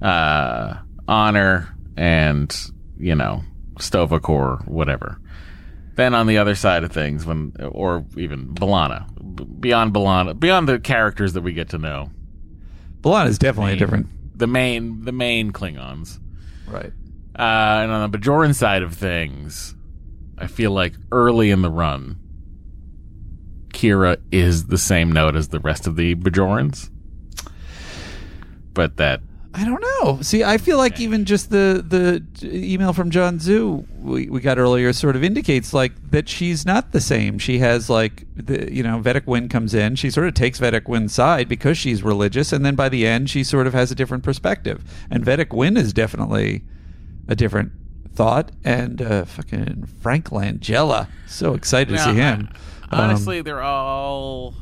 uh, 0.00 0.74
honor 1.08 1.74
and 1.96 2.54
you 2.98 3.14
know 3.14 3.42
Sto-vo-kor, 3.80 4.62
whatever. 4.66 5.20
Then 5.96 6.14
on 6.14 6.26
the 6.26 6.38
other 6.38 6.54
side 6.54 6.82
of 6.84 6.90
things, 6.92 7.24
when 7.24 7.52
or 7.60 8.04
even 8.16 8.48
B'Elanna, 8.48 9.36
b- 9.36 9.44
beyond 9.44 9.92
B'Elanna, 9.94 10.38
beyond 10.38 10.68
the 10.68 10.78
characters 10.80 11.34
that 11.34 11.42
we 11.42 11.52
get 11.52 11.68
to 11.70 11.78
know, 11.78 12.10
B'Elanna 13.00 13.28
is 13.28 13.38
definitely 13.38 13.74
a 13.74 13.76
different. 13.76 14.08
the 14.36 14.46
main 14.48 15.04
the 15.04 15.12
main 15.12 15.52
Klingons. 15.52 16.18
Right. 16.66 16.92
Uh, 17.38 17.82
and 17.82 17.92
on 17.92 18.10
the 18.10 18.18
Bajoran 18.18 18.54
side 18.54 18.82
of 18.82 18.94
things, 18.94 19.74
I 20.38 20.46
feel 20.46 20.70
like 20.72 20.94
early 21.12 21.50
in 21.50 21.62
the 21.62 21.70
run, 21.70 22.18
Kira 23.68 24.18
is 24.32 24.66
the 24.66 24.78
same 24.78 25.12
note 25.12 25.36
as 25.36 25.48
the 25.48 25.60
rest 25.60 25.86
of 25.86 25.96
the 25.96 26.14
Bajorans. 26.14 26.90
But 28.72 28.96
that 28.96 29.20
I 29.56 29.64
don't 29.64 29.80
know. 29.80 30.20
See, 30.20 30.42
I 30.42 30.58
feel 30.58 30.78
like 30.78 30.98
even 30.98 31.24
just 31.24 31.50
the 31.50 31.84
the 31.86 32.22
email 32.44 32.92
from 32.92 33.10
John 33.10 33.38
Zhu 33.38 33.86
we, 34.00 34.28
we 34.28 34.40
got 34.40 34.58
earlier 34.58 34.92
sort 34.92 35.14
of 35.14 35.22
indicates 35.22 35.72
like 35.72 35.92
that 36.10 36.28
she's 36.28 36.66
not 36.66 36.90
the 36.90 37.00
same. 37.00 37.38
She 37.38 37.60
has 37.60 37.88
like 37.88 38.26
the 38.34 38.72
you 38.72 38.82
know 38.82 39.00
Vedek 39.00 39.26
Winn 39.26 39.48
comes 39.48 39.72
in, 39.72 39.94
she 39.94 40.10
sort 40.10 40.26
of 40.26 40.34
takes 40.34 40.58
Vedek 40.58 40.88
Winn's 40.88 41.14
side 41.14 41.48
because 41.48 41.78
she's 41.78 42.02
religious, 42.02 42.52
and 42.52 42.66
then 42.66 42.74
by 42.74 42.88
the 42.88 43.06
end 43.06 43.30
she 43.30 43.44
sort 43.44 43.68
of 43.68 43.74
has 43.74 43.92
a 43.92 43.94
different 43.94 44.24
perspective. 44.24 44.82
And 45.08 45.24
Vedic 45.24 45.52
Win 45.52 45.76
is 45.76 45.92
definitely 45.92 46.64
a 47.28 47.36
different 47.36 47.70
thought. 48.12 48.50
And 48.64 49.00
uh, 49.00 49.24
fucking 49.24 49.86
Frank 50.00 50.30
Langella, 50.30 51.08
so 51.28 51.54
excited 51.54 51.92
to 51.92 51.98
see 51.98 52.14
him. 52.14 52.48
Um, 52.90 53.00
honestly, 53.00 53.40
they're 53.40 53.62
all 53.62 54.54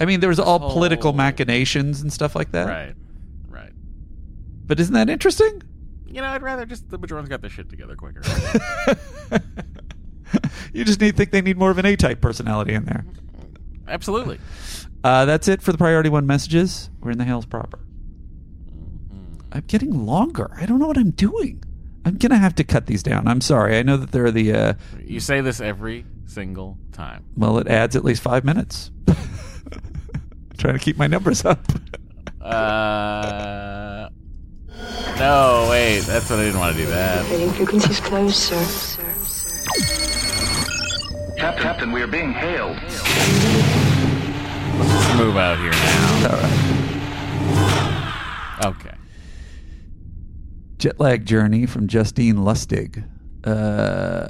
I 0.00 0.06
mean, 0.06 0.20
there 0.20 0.28
was 0.30 0.40
all 0.40 0.58
whole- 0.58 0.72
political 0.72 1.12
machinations 1.12 2.00
and 2.00 2.12
stuff 2.12 2.34
like 2.34 2.52
that. 2.52 2.66
right, 2.66 2.94
right. 3.48 3.72
But 4.66 4.80
isn't 4.80 4.94
that 4.94 5.08
interesting? 5.10 5.62
You 6.06 6.22
know, 6.22 6.28
I'd 6.28 6.42
rather 6.42 6.66
just 6.66 6.88
the 6.90 6.98
Bajorans 6.98 7.28
got 7.28 7.40
their 7.40 7.50
shit 7.50 7.68
together 7.68 7.94
quicker. 7.96 8.22
You 10.72 10.84
just 10.84 11.00
need 11.00 11.16
think 11.16 11.32
they 11.32 11.42
need 11.42 11.58
more 11.58 11.72
of 11.72 11.78
an 11.78 11.86
A-type 11.86 12.20
personality 12.20 12.72
in 12.74 12.84
there. 12.84 13.04
Absolutely. 13.88 14.38
Uh, 15.02 15.24
that's 15.24 15.48
it 15.48 15.60
for 15.62 15.72
the 15.72 15.78
priority 15.78 16.08
one 16.08 16.26
messages. 16.28 16.90
We're 17.00 17.10
in 17.10 17.18
the 17.18 17.24
hails 17.24 17.44
proper. 17.46 17.80
I'm 19.50 19.64
getting 19.66 20.06
longer. 20.06 20.48
I 20.56 20.66
don't 20.66 20.78
know 20.78 20.86
what 20.86 20.96
I'm 20.98 21.10
doing. 21.10 21.64
I'm 22.04 22.16
gonna 22.16 22.38
have 22.38 22.54
to 22.56 22.64
cut 22.64 22.86
these 22.86 23.02
down. 23.02 23.26
I'm 23.26 23.40
sorry. 23.40 23.76
I 23.78 23.82
know 23.82 23.96
that 23.96 24.12
there 24.12 24.24
are 24.24 24.30
the. 24.30 24.52
Uh, 24.52 24.74
You 25.04 25.18
say 25.18 25.40
this 25.40 25.60
every 25.60 26.04
single 26.26 26.78
time. 26.92 27.24
well, 27.36 27.58
it 27.58 27.66
adds 27.66 27.96
at 27.96 28.04
least 28.04 28.22
five 28.22 28.44
minutes. 28.44 28.92
Trying 30.60 30.74
to 30.74 30.78
keep 30.78 30.98
my 30.98 31.06
numbers 31.06 31.42
up. 31.46 31.58
Uh, 32.38 34.10
no, 35.18 35.66
wait. 35.70 36.00
That's 36.00 36.28
what 36.28 36.38
I 36.38 36.42
didn't 36.42 36.60
want 36.60 36.76
to 36.76 36.82
do. 36.82 36.88
That. 36.90 37.24
Trading 37.28 37.50
frequencies 37.52 37.98
closed, 38.00 38.36
sir. 38.36 38.62
Sir, 38.62 39.14
sir. 39.24 39.56
Captain, 41.38 41.62
Captain, 41.62 41.92
we 41.92 42.02
are 42.02 42.06
being 42.06 42.34
hailed. 42.34 42.76
Let's 44.76 45.16
move 45.16 45.38
out 45.38 45.58
here 45.58 45.70
now. 45.70 46.28
All 46.28 46.36
right. 48.60 48.76
Okay. 48.76 48.96
Jet 50.76 51.00
lag 51.00 51.24
journey 51.24 51.64
from 51.64 51.88
Justine 51.88 52.36
Lustig. 52.36 53.02
Uh, 53.44 54.28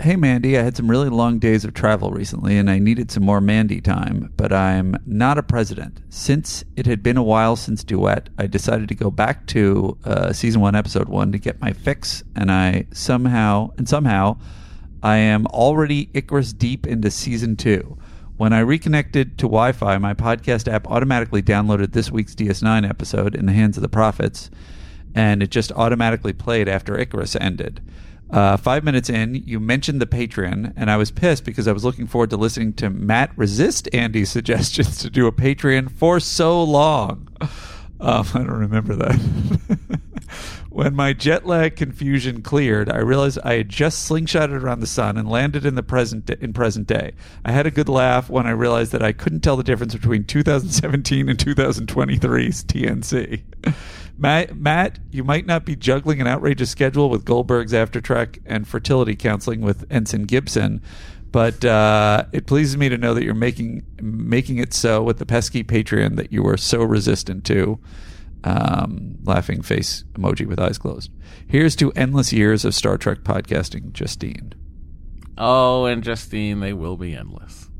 hey 0.00 0.16
Mandy, 0.16 0.56
I 0.56 0.62
had 0.62 0.76
some 0.76 0.90
really 0.90 1.10
long 1.10 1.38
days 1.38 1.64
of 1.64 1.74
travel 1.74 2.10
recently, 2.10 2.56
and 2.56 2.70
I 2.70 2.78
needed 2.78 3.10
some 3.10 3.22
more 3.22 3.40
Mandy 3.40 3.82
time. 3.82 4.32
But 4.36 4.50
I'm 4.52 4.96
not 5.04 5.36
a 5.36 5.42
president. 5.42 6.00
Since 6.08 6.64
it 6.76 6.86
had 6.86 7.02
been 7.02 7.18
a 7.18 7.22
while 7.22 7.54
since 7.54 7.84
duet, 7.84 8.30
I 8.38 8.46
decided 8.46 8.88
to 8.88 8.94
go 8.94 9.10
back 9.10 9.46
to 9.48 9.98
uh, 10.04 10.32
season 10.32 10.62
one, 10.62 10.74
episode 10.74 11.08
one, 11.10 11.32
to 11.32 11.38
get 11.38 11.60
my 11.60 11.74
fix. 11.74 12.24
And 12.34 12.50
I 12.50 12.86
somehow 12.92 13.72
and 13.76 13.86
somehow, 13.86 14.38
I 15.02 15.16
am 15.16 15.46
already 15.48 16.08
Icarus 16.14 16.54
deep 16.54 16.86
into 16.86 17.10
season 17.10 17.56
two. 17.56 17.98
When 18.38 18.54
I 18.54 18.60
reconnected 18.60 19.36
to 19.38 19.42
Wi 19.42 19.72
Fi, 19.72 19.98
my 19.98 20.14
podcast 20.14 20.66
app 20.72 20.86
automatically 20.86 21.42
downloaded 21.42 21.92
this 21.92 22.10
week's 22.10 22.34
DS9 22.34 22.88
episode, 22.88 23.34
In 23.34 23.44
the 23.44 23.52
Hands 23.52 23.76
of 23.76 23.82
the 23.82 23.88
Prophets, 23.88 24.50
and 25.14 25.42
it 25.42 25.50
just 25.50 25.72
automatically 25.72 26.32
played 26.32 26.68
after 26.68 26.98
Icarus 26.98 27.36
ended. 27.36 27.82
Uh, 28.32 28.56
five 28.56 28.84
minutes 28.84 29.10
in, 29.10 29.34
you 29.34 29.58
mentioned 29.58 30.00
the 30.00 30.06
Patreon, 30.06 30.72
and 30.76 30.90
I 30.90 30.96
was 30.96 31.10
pissed 31.10 31.44
because 31.44 31.66
I 31.66 31.72
was 31.72 31.84
looking 31.84 32.06
forward 32.06 32.30
to 32.30 32.36
listening 32.36 32.72
to 32.74 32.88
Matt 32.88 33.32
resist 33.36 33.88
Andy's 33.92 34.30
suggestions 34.32 34.98
to 34.98 35.10
do 35.10 35.26
a 35.26 35.32
Patreon 35.32 35.90
for 35.90 36.20
so 36.20 36.62
long. 36.62 37.28
Um, 38.00 38.26
I 38.32 38.38
don't 38.38 38.50
remember 38.50 38.94
that. 38.96 40.00
when 40.70 40.94
my 40.94 41.12
jet 41.12 41.44
lag 41.44 41.76
confusion 41.76 42.40
cleared, 42.40 42.88
I 42.88 42.98
realized 42.98 43.38
I 43.44 43.54
had 43.54 43.68
just 43.68 44.08
slingshotted 44.08 44.62
around 44.62 44.80
the 44.80 44.86
sun 44.86 45.18
and 45.18 45.28
landed 45.28 45.66
in 45.66 45.74
the 45.74 45.82
present 45.82 46.30
in 46.30 46.52
present 46.52 46.86
day. 46.86 47.12
I 47.44 47.52
had 47.52 47.66
a 47.66 47.70
good 47.70 47.88
laugh 47.88 48.30
when 48.30 48.46
I 48.46 48.52
realized 48.52 48.92
that 48.92 49.02
I 49.02 49.12
couldn't 49.12 49.40
tell 49.40 49.56
the 49.56 49.64
difference 49.64 49.94
between 49.94 50.24
2017 50.24 51.28
and 51.28 51.38
2023's 51.38 52.64
TNC. 52.64 53.42
Matt, 54.20 54.54
Matt, 54.54 54.98
you 55.10 55.24
might 55.24 55.46
not 55.46 55.64
be 55.64 55.74
juggling 55.74 56.20
an 56.20 56.26
outrageous 56.26 56.68
schedule 56.68 57.08
with 57.08 57.24
Goldberg's 57.24 57.72
After 57.72 58.02
Trek 58.02 58.38
and 58.44 58.68
fertility 58.68 59.16
counseling 59.16 59.62
with 59.62 59.86
Ensign 59.90 60.24
Gibson, 60.24 60.82
but 61.32 61.64
uh, 61.64 62.26
it 62.30 62.46
pleases 62.46 62.76
me 62.76 62.90
to 62.90 62.98
know 62.98 63.14
that 63.14 63.24
you're 63.24 63.32
making 63.32 63.82
making 64.02 64.58
it 64.58 64.74
so 64.74 65.02
with 65.02 65.16
the 65.16 65.24
pesky 65.24 65.64
Patreon 65.64 66.16
that 66.16 66.34
you 66.34 66.42
were 66.42 66.58
so 66.58 66.82
resistant 66.82 67.46
to. 67.46 67.80
Um, 68.44 69.16
laughing 69.22 69.62
face 69.62 70.04
emoji 70.12 70.46
with 70.46 70.60
eyes 70.60 70.76
closed. 70.76 71.10
Here's 71.46 71.74
to 71.76 71.90
endless 71.92 72.30
years 72.30 72.66
of 72.66 72.74
Star 72.74 72.98
Trek 72.98 73.20
podcasting, 73.20 73.92
Justine. 73.92 74.52
Oh, 75.38 75.86
and 75.86 76.04
Justine, 76.04 76.60
they 76.60 76.74
will 76.74 76.98
be 76.98 77.14
endless. 77.14 77.70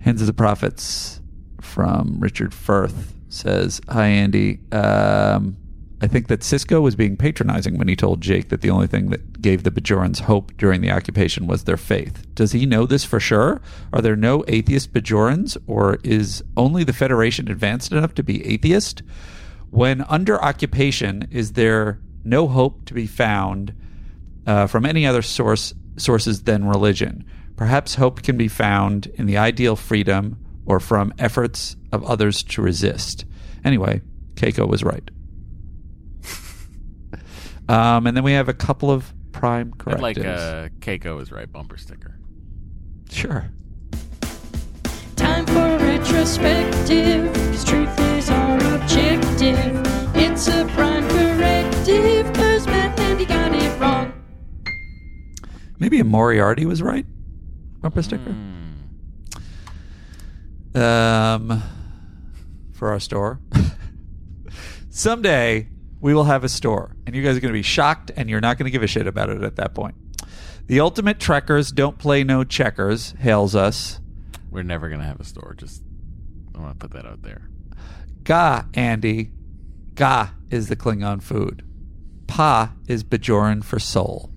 Hands 0.00 0.20
of 0.20 0.26
the 0.26 0.34
Prophets 0.34 1.20
from 1.60 2.20
Richard 2.20 2.52
Firth 2.52 3.11
says, 3.32 3.80
Hi, 3.88 4.06
Andy. 4.06 4.60
Um, 4.70 5.56
I 6.02 6.08
think 6.08 6.26
that 6.26 6.40
Sisko 6.40 6.82
was 6.82 6.96
being 6.96 7.16
patronizing 7.16 7.78
when 7.78 7.86
he 7.86 7.94
told 7.94 8.20
Jake 8.20 8.48
that 8.48 8.60
the 8.60 8.70
only 8.70 8.88
thing 8.88 9.10
that 9.10 9.40
gave 9.40 9.62
the 9.62 9.70
Bajorans 9.70 10.20
hope 10.20 10.56
during 10.56 10.80
the 10.80 10.90
occupation 10.90 11.46
was 11.46 11.62
their 11.62 11.76
faith. 11.76 12.26
Does 12.34 12.50
he 12.50 12.66
know 12.66 12.86
this 12.86 13.04
for 13.04 13.20
sure? 13.20 13.60
Are 13.92 14.02
there 14.02 14.16
no 14.16 14.44
atheist 14.48 14.92
Bajorans, 14.92 15.56
or 15.68 15.98
is 16.02 16.42
only 16.56 16.82
the 16.82 16.92
Federation 16.92 17.48
advanced 17.48 17.92
enough 17.92 18.14
to 18.14 18.24
be 18.24 18.44
atheist? 18.44 19.02
When 19.70 20.02
under 20.02 20.42
occupation, 20.42 21.28
is 21.30 21.52
there 21.52 22.00
no 22.24 22.48
hope 22.48 22.84
to 22.86 22.94
be 22.94 23.06
found 23.06 23.72
uh, 24.44 24.66
from 24.66 24.84
any 24.84 25.06
other 25.06 25.22
source 25.22 25.72
sources 25.96 26.42
than 26.42 26.66
religion? 26.66 27.24
Perhaps 27.54 27.94
hope 27.94 28.22
can 28.22 28.36
be 28.36 28.48
found 28.48 29.06
in 29.14 29.26
the 29.26 29.38
ideal 29.38 29.76
freedom 29.76 30.41
or 30.66 30.80
from 30.80 31.12
efforts 31.18 31.76
of 31.92 32.04
others 32.04 32.42
to 32.42 32.62
resist. 32.62 33.24
Anyway, 33.64 34.00
Keiko 34.34 34.66
was 34.68 34.82
right. 34.82 35.10
um, 37.68 38.06
and 38.06 38.16
then 38.16 38.24
we 38.24 38.32
have 38.32 38.48
a 38.48 38.54
couple 38.54 38.90
of 38.90 39.12
prime 39.32 39.72
I'd 39.86 40.00
like 40.00 40.16
correctives. 40.16 40.42
uh, 40.42 40.68
Keiko 40.80 41.20
is 41.20 41.30
right 41.32 41.50
bumper 41.50 41.76
sticker. 41.76 42.18
sure. 43.10 43.50
Time 45.16 45.46
for 45.46 45.78
retrospective, 45.84 47.32
cause 47.32 47.64
truth 47.64 48.00
is 48.16 48.28
our 48.30 48.56
objective. 48.74 50.16
It's 50.16 50.48
a 50.48 50.64
prime 50.74 51.08
corrective, 51.08 52.32
cause 52.34 52.66
Matt 52.66 52.98
and 52.98 53.20
he 53.20 53.26
got 53.26 53.52
it 53.54 53.80
wrong. 53.80 54.12
Maybe 55.78 56.00
a 56.00 56.04
Moriarty 56.04 56.66
was 56.66 56.82
right. 56.82 57.06
Bumper 57.80 58.02
sticker. 58.02 58.34
Um, 60.74 61.62
for 62.72 62.90
our 62.90 63.00
store. 63.00 63.40
Someday 64.90 65.68
we 66.00 66.14
will 66.14 66.24
have 66.24 66.44
a 66.44 66.48
store, 66.48 66.96
and 67.06 67.14
you 67.14 67.22
guys 67.22 67.36
are 67.36 67.40
going 67.40 67.52
to 67.52 67.58
be 67.58 67.62
shocked, 67.62 68.10
and 68.16 68.28
you're 68.28 68.40
not 68.40 68.58
going 68.58 68.64
to 68.64 68.70
give 68.70 68.82
a 68.82 68.86
shit 68.86 69.06
about 69.06 69.28
it 69.28 69.42
at 69.42 69.56
that 69.56 69.74
point. 69.74 69.94
The 70.66 70.80
ultimate 70.80 71.18
trekkers 71.18 71.72
don't 71.72 71.98
play 71.98 72.24
no 72.24 72.44
checkers 72.44 73.12
hails 73.18 73.54
us. 73.54 74.00
We're 74.50 74.62
never 74.62 74.88
gonna 74.88 75.04
have 75.04 75.20
a 75.20 75.24
store. 75.24 75.54
Just 75.56 75.82
I 76.54 76.60
want 76.60 76.78
to 76.78 76.88
put 76.88 76.96
that 76.96 77.06
out 77.06 77.22
there. 77.22 77.48
Gagh, 78.22 78.66
Andy. 78.74 79.32
Gagh 79.94 80.30
is 80.50 80.68
the 80.68 80.76
Klingon 80.76 81.22
food. 81.22 81.64
Pagh 82.26 82.70
is 82.86 83.04
Bajoran 83.04 83.64
for 83.64 83.78
soul. 83.78 84.31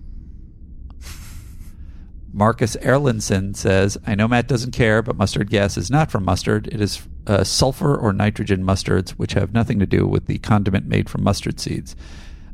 Marcus 2.36 2.76
Erlinson 2.82 3.56
says, 3.56 3.96
I 4.06 4.14
know 4.14 4.28
Matt 4.28 4.46
doesn't 4.46 4.72
care, 4.72 5.00
but 5.00 5.16
mustard 5.16 5.48
gas 5.48 5.78
is 5.78 5.90
not 5.90 6.10
from 6.10 6.22
mustard. 6.22 6.66
It 6.66 6.82
is 6.82 7.00
uh, 7.26 7.44
sulfur 7.44 7.96
or 7.96 8.12
nitrogen 8.12 8.62
mustards, 8.62 9.12
which 9.12 9.32
have 9.32 9.54
nothing 9.54 9.78
to 9.78 9.86
do 9.86 10.06
with 10.06 10.26
the 10.26 10.36
condiment 10.36 10.86
made 10.86 11.08
from 11.08 11.24
mustard 11.24 11.58
seeds. 11.58 11.96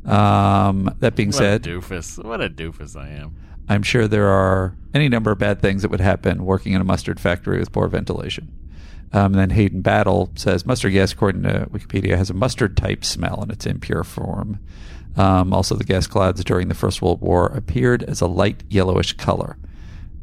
Um, 0.05 0.95
that 0.99 1.17
being 1.17 1.29
What 1.29 1.35
said, 1.35 1.67
a 1.67 1.69
doofus. 1.69 2.23
What 2.23 2.39
a 2.39 2.49
doofus 2.49 2.95
I 2.95 3.09
am. 3.09 3.35
I'm 3.67 3.83
sure 3.83 4.07
there 4.07 4.29
are 4.29 4.73
any 4.93 5.09
number 5.09 5.31
of 5.31 5.39
bad 5.39 5.61
things 5.61 5.81
that 5.81 5.91
would 5.91 5.99
happen 5.99 6.45
working 6.45 6.71
in 6.71 6.79
a 6.79 6.85
mustard 6.85 7.19
factory 7.19 7.59
with 7.59 7.73
poor 7.73 7.89
ventilation. 7.89 8.57
Um, 9.11 9.33
and 9.33 9.35
then 9.35 9.49
Hayden 9.49 9.81
Battle 9.81 10.31
says 10.35 10.65
mustard 10.65 10.93
gas, 10.93 11.11
according 11.11 11.43
to 11.43 11.67
Wikipedia, 11.73 12.15
has 12.15 12.29
a 12.29 12.33
mustard 12.33 12.77
type 12.77 13.03
smell 13.03 13.43
in 13.43 13.51
its 13.51 13.65
impure 13.65 14.05
form. 14.05 14.59
Um, 15.17 15.51
also, 15.51 15.75
the 15.75 15.83
gas 15.83 16.07
clouds 16.07 16.41
during 16.45 16.69
the 16.69 16.73
First 16.73 17.01
World 17.01 17.19
War 17.19 17.47
appeared 17.47 18.03
as 18.03 18.21
a 18.21 18.27
light 18.27 18.63
yellowish 18.69 19.11
color. 19.11 19.57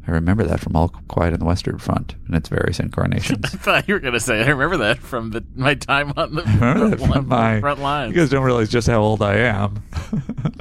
I 0.07 0.11
remember 0.11 0.43
that 0.45 0.59
from 0.59 0.75
All 0.75 0.89
Quiet 1.07 1.33
on 1.33 1.39
the 1.39 1.45
Western 1.45 1.77
Front 1.77 2.15
and 2.25 2.35
its 2.35 2.49
various 2.49 2.79
incarnations. 2.79 3.45
I 3.53 3.57
thought 3.57 3.87
you 3.87 3.93
were 3.93 3.99
gonna 3.99 4.19
say. 4.19 4.41
I 4.43 4.47
remember 4.49 4.77
that 4.77 4.97
from 4.99 5.29
the 5.31 5.43
my 5.55 5.75
time 5.75 6.13
on 6.17 6.35
the 6.35 6.41
front, 6.57 6.99
from 6.99 7.27
my 7.27 7.59
front 7.59 7.79
line. 7.81 8.09
You 8.09 8.15
guys 8.15 8.29
don't 8.29 8.43
realize 8.43 8.69
just 8.69 8.87
how 8.87 9.01
old 9.01 9.21
I 9.21 9.35
am. 9.35 9.83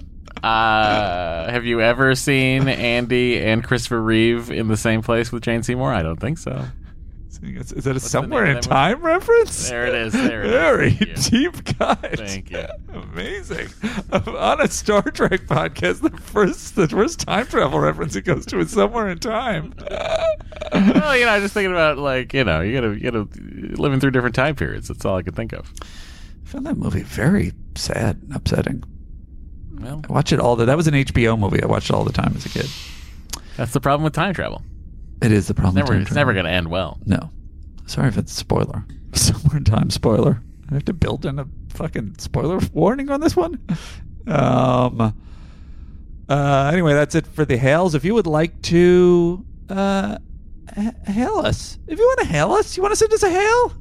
Uh, 0.42 1.50
have 1.50 1.66
you 1.66 1.82
ever 1.82 2.14
seen 2.14 2.66
Andy 2.66 3.38
and 3.38 3.62
Christopher 3.62 4.00
Reeve 4.00 4.50
in 4.50 4.68
the 4.68 4.76
same 4.76 5.02
place 5.02 5.30
with 5.30 5.42
Jane 5.42 5.62
Seymour? 5.62 5.92
I 5.92 6.02
don't 6.02 6.18
think 6.18 6.38
so. 6.38 6.64
Is, 7.42 7.72
is 7.72 7.84
that 7.84 7.92
a 7.92 7.94
What's 7.94 8.10
somewhere 8.10 8.44
in 8.44 8.60
time 8.60 9.00
reference? 9.00 9.68
There 9.68 9.86
it 9.86 9.94
is. 9.94 10.12
There 10.12 10.42
it 10.42 10.46
is. 10.46 10.52
Very 10.52 10.90
you. 10.90 11.14
deep 11.14 11.78
cut. 11.78 12.18
Thank 12.18 12.50
you. 12.50 12.66
Amazing. 12.92 13.68
On 14.12 14.60
a 14.60 14.68
Star 14.68 15.02
Trek 15.02 15.42
podcast, 15.46 16.02
the 16.02 16.14
first 16.20 16.76
the 16.76 16.86
first 16.86 17.20
time 17.20 17.46
travel 17.46 17.80
reference 17.80 18.14
it 18.14 18.22
goes 18.22 18.44
to 18.46 18.58
is 18.58 18.70
somewhere 18.70 19.08
in 19.08 19.18
time. 19.18 19.72
well, 20.72 21.16
you 21.16 21.24
know, 21.24 21.32
I'm 21.32 21.40
just 21.40 21.54
thinking 21.54 21.72
about 21.72 21.96
like 21.96 22.34
you 22.34 22.44
know, 22.44 22.60
you 22.60 22.74
gotta 22.74 22.94
you 22.94 23.10
gotta 23.10 23.26
living 23.80 24.00
through 24.00 24.10
different 24.10 24.34
time 24.34 24.54
periods. 24.54 24.88
That's 24.88 25.04
all 25.06 25.16
I 25.16 25.22
could 25.22 25.34
think 25.34 25.54
of. 25.54 25.72
I 25.82 26.46
found 26.48 26.66
that 26.66 26.76
movie 26.76 27.02
very 27.02 27.52
sad 27.74 28.20
and 28.22 28.36
upsetting. 28.36 28.84
Well, 29.80 30.02
I 30.10 30.12
watch 30.12 30.30
it 30.32 30.40
all 30.40 30.56
the 30.56 30.66
that 30.66 30.76
was 30.76 30.88
an 30.88 30.94
HBO 30.94 31.38
movie. 31.38 31.62
I 31.62 31.66
watched 31.66 31.88
it 31.88 31.94
all 31.94 32.04
the 32.04 32.12
time 32.12 32.34
as 32.36 32.44
a 32.44 32.50
kid. 32.50 32.68
that's 33.56 33.72
the 33.72 33.80
problem 33.80 34.04
with 34.04 34.12
time 34.12 34.34
travel. 34.34 34.62
It 35.22 35.32
is 35.32 35.48
the 35.48 35.54
problem. 35.54 35.78
It's 35.82 35.90
never, 35.90 36.00
it's 36.02 36.12
never 36.12 36.32
going 36.32 36.46
to 36.46 36.50
end 36.50 36.68
well. 36.70 36.98
No. 37.06 37.30
Sorry 37.86 38.08
if 38.08 38.16
it's 38.18 38.32
a 38.32 38.34
spoiler. 38.34 38.84
Somewhere 39.12 39.56
in 39.58 39.64
time 39.64 39.90
spoiler. 39.90 40.42
I 40.70 40.74
have 40.74 40.84
to 40.86 40.92
build 40.92 41.26
in 41.26 41.38
a 41.38 41.46
fucking 41.70 42.16
spoiler 42.18 42.60
warning 42.72 43.10
on 43.10 43.20
this 43.20 43.34
one. 43.36 43.58
Um. 44.26 45.14
Uh. 46.28 46.70
Anyway, 46.72 46.92
that's 46.94 47.14
it 47.14 47.26
for 47.26 47.44
the 47.44 47.56
hails. 47.56 47.94
If 47.94 48.04
you 48.04 48.14
would 48.14 48.26
like 48.26 48.60
to 48.62 49.44
uh 49.68 50.18
ha- 50.74 50.92
hail 51.06 51.38
us, 51.38 51.78
if 51.88 51.98
you 51.98 52.04
want 52.04 52.20
to 52.20 52.26
hail 52.26 52.52
us, 52.52 52.76
you 52.76 52.82
want 52.82 52.92
to 52.92 52.96
send 52.96 53.12
us 53.12 53.22
a 53.24 53.30
hail. 53.30 53.72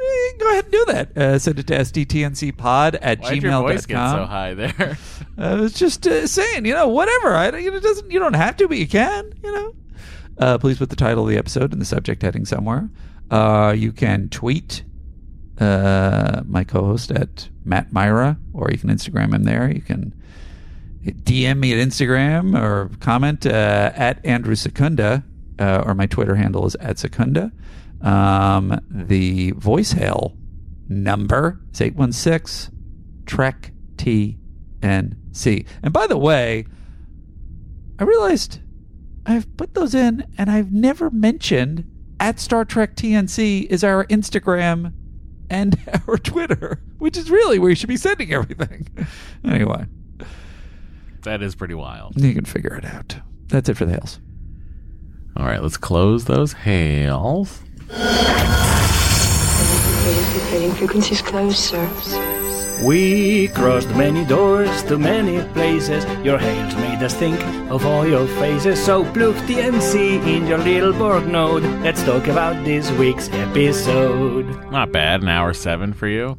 eh, 0.00 0.38
Go 0.38 0.50
ahead 0.50 0.64
and 0.64 0.72
do 0.72 0.84
that. 0.86 1.16
Uh, 1.18 1.38
send 1.38 1.58
it 1.58 1.66
to 1.66 1.74
sdtncpod 1.74 2.98
at 3.02 3.20
Why 3.20 3.34
did 3.34 3.42
your 3.42 3.52
voice 3.60 3.84
get 3.84 3.96
gmail.com. 3.98 4.18
so 4.18 4.24
high 4.26 4.54
there? 4.54 4.98
I 5.38 5.54
was 5.56 5.74
just 5.74 6.06
uh, 6.06 6.26
saying, 6.26 6.64
you 6.64 6.72
know, 6.74 6.88
whatever. 6.88 7.34
I, 7.34 7.56
you 7.58 7.70
know, 7.70 7.76
it 7.76 7.82
doesn't 7.82 8.10
you 8.10 8.18
don't 8.18 8.34
have 8.34 8.56
to, 8.58 8.68
but 8.68 8.78
you 8.78 8.88
can. 8.88 9.32
You 9.44 9.52
know. 9.52 9.74
Uh, 10.40 10.56
please 10.56 10.78
put 10.78 10.88
the 10.88 10.96
title 10.96 11.24
of 11.24 11.28
the 11.28 11.36
episode 11.36 11.72
in 11.72 11.78
the 11.78 11.84
subject 11.84 12.22
heading 12.22 12.46
somewhere. 12.46 12.88
Uh, 13.30 13.74
you 13.76 13.92
can 13.92 14.28
tweet 14.30 14.82
uh, 15.58 16.42
my 16.46 16.64
co-host 16.64 17.10
at 17.10 17.50
Matt 17.64 17.92
Mira, 17.92 18.38
or 18.54 18.70
you 18.72 18.78
can 18.78 18.88
Instagram 18.88 19.34
him 19.34 19.44
there. 19.44 19.70
You 19.70 19.82
can 19.82 20.14
DM 21.04 21.58
me 21.58 21.78
at 21.78 21.86
Instagram 21.86 22.58
or 22.58 22.90
comment 23.00 23.44
uh, 23.44 23.92
at 23.94 24.24
Andrew 24.24 24.54
Secunda, 24.54 25.22
uh, 25.58 25.82
or 25.84 25.94
my 25.94 26.06
Twitter 26.06 26.34
handle 26.34 26.66
is 26.66 26.74
at 26.76 26.98
Secunda. 26.98 27.52
Um, 28.00 28.80
the 28.90 29.50
voice 29.52 29.92
hail 29.92 30.34
number 30.88 31.60
is 31.70 31.82
816 31.82 32.74
Trek 33.26 33.72
TNC. 33.96 35.66
And 35.82 35.92
by 35.92 36.06
the 36.06 36.16
way, 36.16 36.64
I 37.98 38.04
realized 38.04 38.60
I've 39.30 39.56
put 39.56 39.74
those 39.74 39.94
in 39.94 40.26
and 40.38 40.50
I've 40.50 40.72
never 40.72 41.10
mentioned 41.10 41.84
at 42.18 42.40
Star 42.40 42.64
Trek 42.64 42.96
TNC 42.96 43.66
is 43.66 43.82
our 43.84 44.04
Instagram 44.06 44.92
and 45.48 45.78
our 46.08 46.16
Twitter, 46.18 46.80
which 46.98 47.16
is 47.16 47.30
really 47.30 47.58
where 47.58 47.70
you 47.70 47.76
should 47.76 47.88
be 47.88 47.96
sending 47.96 48.32
everything. 48.32 48.86
anyway, 49.44 49.86
that 51.22 51.42
is 51.42 51.54
pretty 51.54 51.74
wild. 51.74 52.20
you 52.20 52.34
can 52.34 52.44
figure 52.44 52.74
it 52.74 52.84
out. 52.84 53.16
That's 53.48 53.68
it 53.68 53.76
for 53.76 53.84
the 53.84 53.92
hails. 53.92 54.20
All 55.36 55.46
right, 55.46 55.62
let's 55.62 55.76
close 55.76 56.24
those 56.24 56.52
hails. 56.52 57.60
Trading 60.50 60.72
frequencies 60.74 61.22
closed, 61.22 61.58
sir. 61.58 62.29
We 62.82 63.48
crossed 63.48 63.90
many 63.90 64.24
doors 64.24 64.82
to 64.84 64.96
many 64.98 65.46
places. 65.52 66.04
Your 66.24 66.38
hails 66.38 66.74
made 66.76 67.02
us 67.02 67.12
think 67.14 67.38
of 67.70 67.84
all 67.84 68.06
your 68.06 68.26
faces. 68.38 68.82
So 68.82 69.04
plug 69.12 69.34
TNC 69.46 70.26
in 70.26 70.46
your 70.46 70.56
little 70.58 70.92
Borg 70.94 71.26
node. 71.26 71.62
Let's 71.82 72.02
talk 72.04 72.26
about 72.26 72.64
this 72.64 72.90
week's 72.92 73.28
episode. 73.30 74.46
Not 74.72 74.92
bad. 74.92 75.20
An 75.22 75.28
hour 75.28 75.52
seven 75.52 75.92
for 75.92 76.08
you. 76.08 76.38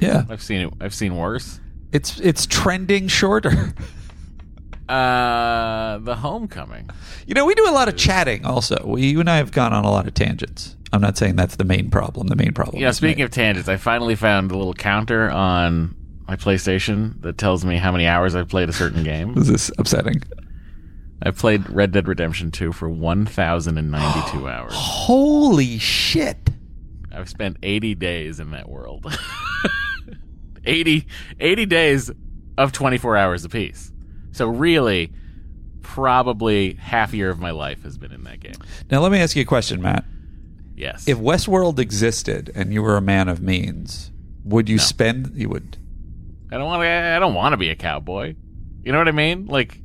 Yeah, 0.00 0.24
I've 0.28 0.42
seen 0.42 0.66
it. 0.66 0.74
I've 0.80 0.94
seen 0.94 1.16
worse. 1.16 1.60
it's 1.92 2.20
it's 2.20 2.46
trending 2.46 3.08
shorter. 3.08 3.74
Uh, 4.88 5.98
the 5.98 6.14
homecoming. 6.16 6.90
You 7.26 7.32
know, 7.32 7.46
we 7.46 7.54
do 7.54 7.66
a 7.66 7.72
lot 7.72 7.88
of 7.88 7.96
chatting. 7.96 8.44
Also, 8.44 8.76
we, 8.84 9.06
you 9.06 9.20
and 9.20 9.30
I 9.30 9.36
have 9.38 9.50
gone 9.50 9.72
on 9.72 9.86
a 9.86 9.90
lot 9.90 10.06
of 10.06 10.12
tangents. 10.12 10.76
I'm 10.92 11.00
not 11.00 11.16
saying 11.16 11.36
that's 11.36 11.56
the 11.56 11.64
main 11.64 11.90
problem. 11.90 12.26
The 12.28 12.36
main 12.36 12.52
problem. 12.52 12.82
Yeah. 12.82 12.90
Speaking 12.90 13.22
of 13.22 13.30
tangents, 13.30 13.68
I 13.68 13.76
finally 13.76 14.14
found 14.14 14.50
a 14.52 14.56
little 14.56 14.74
counter 14.74 15.30
on 15.30 15.96
my 16.28 16.36
PlayStation 16.36 17.20
that 17.22 17.38
tells 17.38 17.64
me 17.64 17.76
how 17.76 17.92
many 17.92 18.06
hours 18.06 18.34
I've 18.34 18.48
played 18.48 18.68
a 18.68 18.72
certain 18.72 19.02
game. 19.02 19.32
is 19.38 19.48
this 19.48 19.70
upsetting? 19.78 20.22
I've 21.22 21.36
played 21.36 21.68
Red 21.70 21.92
Dead 21.92 22.08
Redemption 22.08 22.50
2 22.50 22.72
for 22.72 22.88
1,092 22.88 24.48
hours. 24.48 24.72
Holy 24.74 25.78
shit! 25.78 26.50
I've 27.12 27.28
spent 27.28 27.58
80 27.62 27.94
days 27.94 28.40
in 28.40 28.50
that 28.52 28.68
world. 28.68 29.06
80, 30.64 31.06
80 31.40 31.66
days 31.66 32.10
of 32.56 32.72
24 32.72 33.16
hours 33.16 33.44
apiece. 33.44 33.92
So 34.32 34.48
really, 34.48 35.12
probably 35.82 36.74
half 36.74 37.12
a 37.12 37.16
year 37.16 37.30
of 37.30 37.38
my 37.38 37.50
life 37.50 37.82
has 37.82 37.98
been 37.98 38.12
in 38.12 38.24
that 38.24 38.40
game. 38.40 38.54
Now 38.90 39.00
let 39.00 39.12
me 39.12 39.18
ask 39.18 39.36
you 39.36 39.42
a 39.42 39.46
question, 39.46 39.82
Matt. 39.82 40.04
Yes. 40.74 41.06
If 41.06 41.18
Westworld 41.18 41.78
existed 41.78 42.50
and 42.54 42.72
you 42.72 42.82
were 42.82 42.96
a 42.96 43.02
man 43.02 43.28
of 43.28 43.40
means, 43.40 44.10
would 44.44 44.68
you 44.68 44.78
spend? 44.78 45.32
You 45.34 45.48
would. 45.50 45.76
I 46.50 46.56
don't 46.58 46.66
want 46.66 46.82
to. 46.82 46.88
I 46.88 47.18
don't 47.18 47.34
want 47.34 47.52
to 47.52 47.56
be 47.56 47.70
a 47.70 47.76
cowboy. 47.76 48.34
You 48.82 48.92
know 48.92 48.98
what 48.98 49.08
I 49.08 49.12
mean? 49.12 49.46
Like 49.46 49.78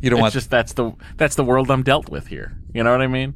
You 0.00 0.10
don't 0.10 0.18
it's 0.18 0.22
want 0.22 0.34
just 0.34 0.50
that's 0.50 0.74
the 0.74 0.92
that's 1.16 1.34
the 1.34 1.44
world 1.44 1.70
I'm 1.70 1.82
dealt 1.82 2.08
with 2.08 2.26
here. 2.28 2.56
You 2.72 2.84
know 2.84 2.92
what 2.92 3.02
I 3.02 3.06
mean? 3.06 3.34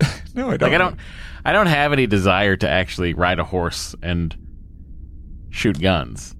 no, 0.34 0.50
I 0.50 0.56
don't. 0.56 0.70
Like 0.70 0.72
I 0.72 0.78
don't 0.78 0.96
I 1.44 1.52
don't 1.52 1.66
have 1.66 1.92
any 1.92 2.06
desire 2.06 2.56
to 2.56 2.68
actually 2.68 3.12
ride 3.14 3.38
a 3.38 3.44
horse 3.44 3.94
and 4.02 4.34
shoot 5.50 5.80
guns. 5.80 6.34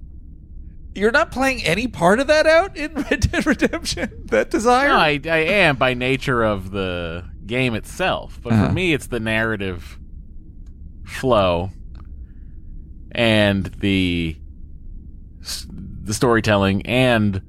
You're 0.95 1.11
not 1.11 1.29
playing 1.29 1.63
any 1.63 1.87
part 1.87 2.19
of 2.19 2.27
that 2.27 2.47
out 2.47 2.75
in 2.77 2.93
Red 3.09 3.29
Dead 3.31 3.45
Redemption. 3.45 4.23
That 4.27 4.49
desire. 4.49 4.87
No, 4.87 4.95
I, 4.95 5.19
I 5.25 5.37
am 5.37 5.75
by 5.75 5.93
nature 5.93 6.41
of 6.41 6.71
the 6.71 7.25
game 7.45 7.73
itself, 7.75 8.39
but 8.41 8.53
Uh-huh. 8.53 8.67
for 8.67 8.73
me, 8.73 8.93
it's 8.93 9.07
the 9.07 9.19
narrative 9.19 9.99
flow 11.03 11.69
and 13.11 13.65
the 13.79 14.35
the 16.03 16.13
storytelling 16.13 16.85
and 16.85 17.41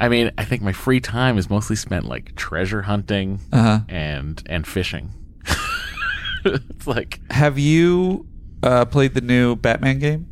I 0.00 0.08
mean, 0.08 0.32
I 0.36 0.44
think 0.44 0.62
my 0.62 0.72
free 0.72 0.98
time 1.00 1.38
is 1.38 1.48
mostly 1.48 1.76
spent 1.76 2.06
like 2.06 2.34
treasure 2.34 2.82
hunting 2.82 3.40
Uh-huh. 3.52 3.80
and 3.88 4.42
and 4.46 4.66
fishing. 4.66 5.10
it's 6.44 6.86
like 6.86 7.20
Have 7.30 7.58
you 7.58 8.26
uh, 8.62 8.84
played 8.86 9.14
the 9.14 9.20
new 9.20 9.54
Batman 9.56 9.98
game, 9.98 10.28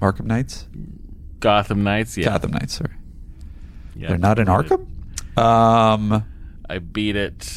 Arkham 0.00 0.24
Knights? 0.26 0.66
Gotham 1.40 1.84
Knights, 1.84 2.16
yeah. 2.16 2.24
Gotham 2.26 2.50
Knights. 2.52 2.74
Sorry, 2.74 2.90
Yeah, 3.94 4.08
they're 4.08 4.18
not 4.18 4.38
in. 4.38 4.46
Arkham. 4.48 4.86
Um, 5.38 6.24
I 6.68 6.78
beat 6.78 7.16
it. 7.16 7.50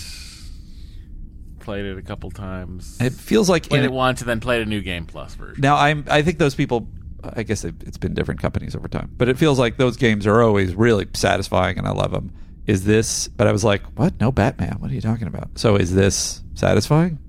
Played 1.59 1.85
it 1.85 1.97
a 1.97 2.01
couple 2.01 2.31
times. 2.31 2.97
it 2.99 3.13
feels 3.13 3.47
like 3.47 3.69
played 3.69 3.79
in 3.79 3.85
it 3.85 3.91
once 3.91 4.21
and 4.21 4.29
then 4.29 4.39
played 4.39 4.61
a 4.63 4.65
new 4.65 4.81
game 4.81 5.05
plus 5.05 5.35
version. 5.35 5.61
Now 5.61 5.75
I'm 5.77 6.05
I 6.09 6.23
think 6.23 6.39
those 6.39 6.55
people 6.55 6.87
I 7.23 7.43
guess 7.43 7.63
it- 7.63 7.83
it's 7.85 7.97
been 7.99 8.15
different 8.15 8.41
companies 8.41 8.75
over 8.75 8.87
time, 8.87 9.11
but 9.15 9.29
it 9.29 9.37
feels 9.37 9.59
like 9.59 9.77
those 9.77 9.95
games 9.95 10.25
are 10.25 10.41
always 10.41 10.73
really 10.73 11.05
satisfying 11.13 11.77
and 11.77 11.87
I 11.87 11.91
love 11.91 12.09
them. 12.11 12.31
Is 12.65 12.85
this? 12.85 13.27
But 13.27 13.45
I 13.47 13.51
was 13.51 13.63
like, 13.63 13.83
what? 13.97 14.19
No 14.19 14.31
Batman? 14.31 14.77
What 14.79 14.89
are 14.89 14.93
you 14.95 15.01
talking 15.01 15.27
about? 15.27 15.49
So 15.59 15.75
is 15.75 15.93
this 15.93 16.41
satisfying? 16.55 17.19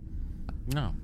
No. 0.75 0.95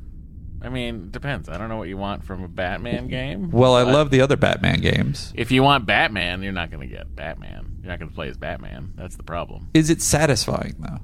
I 0.60 0.68
mean, 0.70 1.10
depends. 1.10 1.48
I 1.48 1.56
don't 1.56 1.68
know 1.68 1.76
what 1.76 1.88
you 1.88 1.96
want 1.96 2.24
from 2.24 2.42
a 2.42 2.48
Batman 2.48 3.06
game. 3.08 3.50
Well, 3.50 3.74
I 3.76 3.82
love 3.82 4.10
the 4.10 4.20
other 4.20 4.36
Batman 4.36 4.80
games. 4.80 5.32
If 5.36 5.52
you 5.52 5.62
want 5.62 5.86
Batman, 5.86 6.42
you're 6.42 6.52
not 6.52 6.70
going 6.70 6.88
to 6.88 6.92
get 6.94 7.14
Batman. 7.14 7.78
You're 7.80 7.90
not 7.90 8.00
going 8.00 8.08
to 8.08 8.14
play 8.14 8.28
as 8.28 8.36
Batman. 8.36 8.92
That's 8.96 9.16
the 9.16 9.22
problem. 9.22 9.68
Is 9.72 9.88
it 9.88 10.02
satisfying 10.02 10.74
though? 10.80 10.98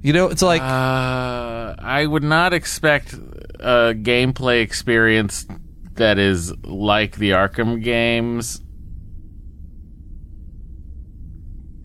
You 0.00 0.12
know, 0.12 0.28
it's 0.28 0.42
like 0.42 0.62
Uh, 0.62 1.74
I 1.78 2.06
would 2.06 2.22
not 2.22 2.52
expect 2.54 3.12
a 3.14 3.94
gameplay 3.94 4.62
experience 4.62 5.46
that 5.94 6.18
is 6.18 6.52
like 6.64 7.16
the 7.16 7.30
Arkham 7.30 7.82
games. 7.82 8.60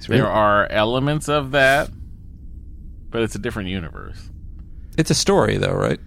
There 0.07 0.27
are 0.27 0.65
elements 0.68 1.30
of 1.30 1.52
that, 1.52 1.91
but 3.10 3.22
it's 3.22 3.36
a 3.36 3.40
different 3.40 3.69
universe. 3.69 4.30
It's 4.99 5.09
a 5.09 5.15
story 5.15 5.57
though, 5.57 5.73
right? 5.73 5.99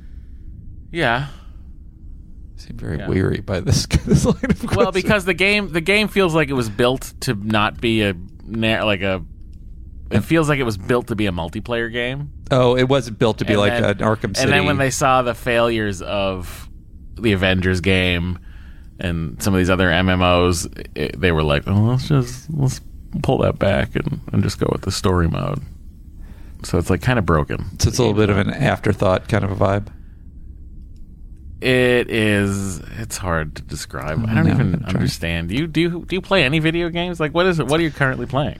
Yeah. 0.90 1.28
I 1.31 2.60
seem 2.60 2.77
very 2.77 2.98
Yeah. 2.98 3.09
weary 3.09 3.40
by 3.40 3.60
this, 3.60 3.86
this 4.06 4.24
line 4.24 4.36
of 4.44 4.77
Well, 4.77 4.93
because 4.93 5.24
the 5.24 5.35
game 5.35 5.73
the 5.73 5.81
game 5.81 6.09
feels 6.09 6.35
like 6.35 6.48
it 6.51 6.55
was 6.55 6.69
built 6.69 7.12
to 7.20 7.35
not 7.35 7.81
be 7.81 8.02
a 8.02 8.14
like 8.47 9.01
a. 9.02 9.24
It 10.10 10.20
feels 10.20 10.47
like 10.48 10.59
it 10.59 10.64
was 10.64 10.77
built 10.77 11.06
to 11.06 11.16
be 11.16 11.24
a 11.27 11.32
multiplayer 11.32 11.90
game. 11.90 12.31
oh, 12.51 12.77
it 12.77 12.86
wasn't 12.89 13.19
built 13.19 13.39
to 13.39 13.47
be 13.47 13.55
And 13.55 13.60
like 13.60 13.73
then- 13.73 13.85
an 13.85 13.98
Arkham 13.98 14.36
City. 14.36 14.43
And 14.43 14.52
then 14.52 14.66
when 14.66 14.77
they 14.77 14.90
saw 14.90 15.23
the 15.23 15.35
failures 15.35 16.02
of 16.02 16.69
the 17.14 17.32
Avengers 17.32 17.81
game 17.81 18.39
and 19.01 19.43
some 19.43 19.55
of 19.55 19.59
these 19.59 19.70
other 19.70 19.89
MMOs, 19.89 20.66
it, 20.94 21.19
they 21.19 21.32
were 21.32 21.43
like, 21.43 21.62
"Oh, 21.66 21.73
let's 21.81 22.09
just 22.09 22.51
let's 22.51 22.81
pull 23.23 23.39
that 23.39 23.59
back 23.59 23.97
and, 23.97 24.20
and 24.32 24.43
just 24.43 24.59
go 24.60 24.69
with 24.70 24.82
the 24.82 24.90
story 24.93 25.28
mode." 25.28 25.62
So 26.64 26.78
it's 26.78 26.90
like 26.90 27.02
kind 27.02 27.18
of 27.18 27.26
broken. 27.26 27.78
so 27.78 27.89
it's 27.89 27.98
a 27.98 28.02
little 28.02 28.16
bit 28.16 28.30
of 28.30 28.39
an 28.39 28.51
afterthought 28.51 29.28
kind 29.28 29.44
of 29.44 29.51
a 29.51 29.56
vibe. 29.56 29.89
It 31.60 32.10
is. 32.10 32.80
It's 32.98 33.16
hard 33.16 33.55
to 33.56 33.62
describe. 33.62 34.18
Oh, 34.20 34.28
I 34.28 34.34
don't 34.34 34.47
know, 34.47 34.55
even 34.55 34.74
I'm 34.74 34.80
trying. 34.80 34.97
understand. 34.97 35.48
Do 35.48 35.55
you 35.55 35.66
do 35.66 35.80
you, 35.80 36.05
do 36.05 36.16
you 36.16 36.20
play 36.20 36.43
any 36.43 36.59
video 36.59 36.89
games? 36.89 37.20
Like, 37.20 37.32
what 37.34 37.47
is 37.47 37.60
it? 37.60 37.68
What 37.68 37.78
are 37.78 37.84
you 37.84 37.93
currently 37.93 38.26
playing? 38.26 38.59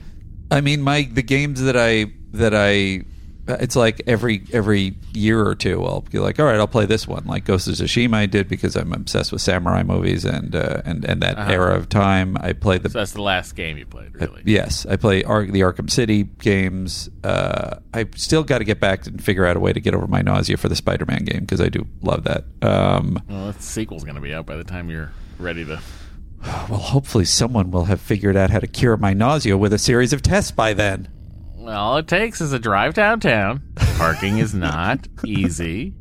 I 0.51 0.61
mean, 0.61 0.81
my 0.81 1.09
the 1.11 1.23
games 1.23 1.61
that 1.61 1.75
I 1.75 2.13
that 2.31 2.53
I 2.55 3.01
it's 3.47 3.75
like 3.75 4.01
every 4.07 4.43
every 4.53 4.95
year 5.13 5.45
or 5.45 5.53
two 5.55 5.83
I'll 5.83 6.01
be 6.01 6.19
like, 6.19 6.39
all 6.39 6.45
right, 6.45 6.55
I'll 6.57 6.67
play 6.67 6.85
this 6.85 7.07
one. 7.07 7.25
Like 7.25 7.43
Ghost 7.45 7.67
of 7.67 7.73
Tsushima, 7.75 8.13
I 8.15 8.25
did 8.25 8.47
because 8.47 8.75
I'm 8.75 8.93
obsessed 8.93 9.31
with 9.31 9.41
samurai 9.41 9.83
movies 9.83 10.23
and 10.25 10.55
uh, 10.55 10.81
and 10.85 11.03
and 11.03 11.21
that 11.21 11.37
Uh-huh. 11.37 11.51
era 11.51 11.75
of 11.75 11.89
time. 11.89 12.37
I 12.39 12.53
played 12.53 12.83
the 12.83 12.89
So 12.89 12.99
that's 12.99 13.11
the 13.11 13.21
last 13.21 13.55
game 13.55 13.77
you 13.77 13.85
played, 13.85 14.15
really. 14.15 14.41
yes, 14.45 14.85
I 14.85 14.95
play 14.95 15.23
Ar- 15.23 15.45
the 15.45 15.59
Arkham 15.61 15.89
City 15.89 16.23
games. 16.23 17.09
Uh, 17.23 17.77
I 17.93 18.05
still 18.15 18.43
got 18.43 18.59
to 18.59 18.63
get 18.63 18.79
back 18.79 19.05
and 19.07 19.21
figure 19.23 19.45
out 19.45 19.57
a 19.57 19.59
way 19.59 19.73
to 19.73 19.79
get 19.79 19.93
over 19.93 20.07
my 20.07 20.21
nausea 20.21 20.55
for 20.57 20.69
the 20.69 20.75
Spider-Man 20.75 21.25
game 21.25 21.41
because 21.41 21.59
I 21.61 21.69
do 21.69 21.85
love 22.01 22.23
that. 22.23 22.45
Um, 22.61 23.21
Well, 23.29 23.47
that 23.47 23.61
sequel's 23.61 24.03
going 24.03 24.15
to 24.15 24.21
be 24.21 24.33
out 24.33 24.45
by 24.45 24.55
the 24.55 24.63
time 24.63 24.89
you're 24.89 25.11
ready 25.37 25.65
to. 25.65 25.79
well, 26.69 26.79
hopefully 26.79 27.25
someone 27.25 27.71
will 27.71 27.85
have 27.85 28.01
figured 28.01 28.35
out 28.35 28.49
how 28.49 28.59
to 28.59 28.67
cure 28.67 28.97
my 28.97 29.13
nausea 29.13 29.57
with 29.57 29.73
a 29.73 29.77
series 29.77 30.13
of 30.13 30.21
tests 30.21 30.51
by 30.51 30.73
then. 30.73 31.07
All 31.65 31.97
it 31.97 32.07
takes 32.07 32.41
is 32.41 32.51
a 32.51 32.59
drive 32.59 32.93
downtown. 32.93 33.61
Parking 33.97 34.37
is 34.37 34.53
not 34.53 35.07
easy, 35.25 35.93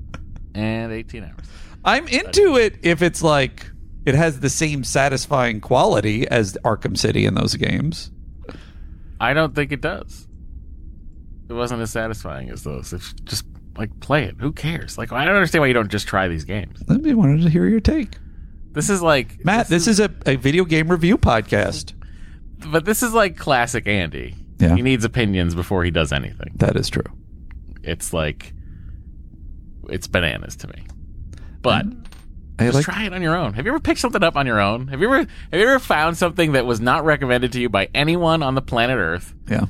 and 0.55 0.93
18 0.93 1.25
hours. 1.25 1.47
I'm 1.85 2.09
into 2.09 2.57
it 2.57 2.79
if 2.83 3.03
it's 3.03 3.23
like 3.23 3.67
it 4.05 4.15
has 4.15 4.41
the 4.41 4.51
same 4.51 4.85
satisfying 4.85 5.61
quality 5.61 6.27
as 6.29 6.57
Arkham 6.65 6.97
City 6.97 7.25
in 7.27 7.35
those 7.35 7.55
games. 7.55 8.11
I 9.21 9.35
don't 9.35 9.55
think 9.55 9.71
it 9.73 9.81
does. 9.81 10.27
It 11.49 11.53
wasn't 11.53 11.83
as 11.83 11.91
satisfying 11.91 12.51
as 12.51 12.65
those. 12.65 12.93
It's 12.93 13.13
just 13.25 13.45
like 13.77 14.01
play 14.01 14.25
it. 14.25 14.37
Who 14.41 14.53
cares? 14.53 14.99
Like 14.99 15.13
I 15.13 15.25
don't 15.25 15.37
understand 15.37 15.61
why 15.63 15.69
you 15.69 15.75
don't 15.75 15.91
just 15.91 16.09
try 16.09 16.29
these 16.29 16.45
games. 16.45 16.83
I 16.89 16.97
wanted 17.15 17.43
to 17.43 17.51
hear 17.51 17.67
your 17.67 17.81
take. 17.81 18.17
This 18.73 18.89
is 18.91 19.03
like 19.03 19.45
Matt, 19.45 19.69
this, 19.69 19.87
is, 19.87 20.01
a, 20.01 20.11
a 20.27 20.37
video 20.37 20.65
game 20.65 20.89
review 20.89 21.19
podcast. 21.19 21.93
but 22.71 22.85
this 22.85 23.03
is 23.03 23.13
like 23.13 23.37
classic 23.37 23.87
Andy. 23.87 24.35
Yeah. 24.59 24.77
He 24.77 24.83
needs 24.83 25.05
opinions 25.05 25.55
before 25.55 25.85
he 25.85 25.91
does 25.91 26.13
anything. 26.13 26.53
That 26.57 26.77
is 26.77 26.89
true. 26.89 27.05
It's 27.83 28.13
like 28.13 28.53
it's 29.89 30.07
bananas 30.07 30.57
to 30.57 30.69
me. 30.69 30.85
But 31.63 31.87
I 32.59 32.65
just 32.67 32.77
like 32.77 32.85
try 32.85 33.05
it 33.07 33.13
on 33.13 33.23
your 33.23 33.35
own. 33.37 33.55
Have 33.55 33.67
you 33.67 33.73
ever 33.73 33.81
picked 33.81 34.01
something 34.01 34.23
up 34.23 34.37
on 34.37 34.47
your 34.47 34.61
own? 34.61 34.87
Have 34.89 35.01
you 35.01 35.07
ever 35.13 35.19
have 35.19 35.29
you 35.61 35.63
ever 35.67 35.79
found 35.79 36.17
something 36.17 36.53
that 36.53 36.65
was 36.67 36.81
not 36.81 37.05
recommended 37.05 37.53
to 37.53 37.61
you 37.61 37.69
by 37.69 37.89
anyone 37.95 38.43
on 38.43 38.55
the 38.55 38.63
planet 38.63 38.99
Earth 38.99 39.35
Yeah. 39.49 39.67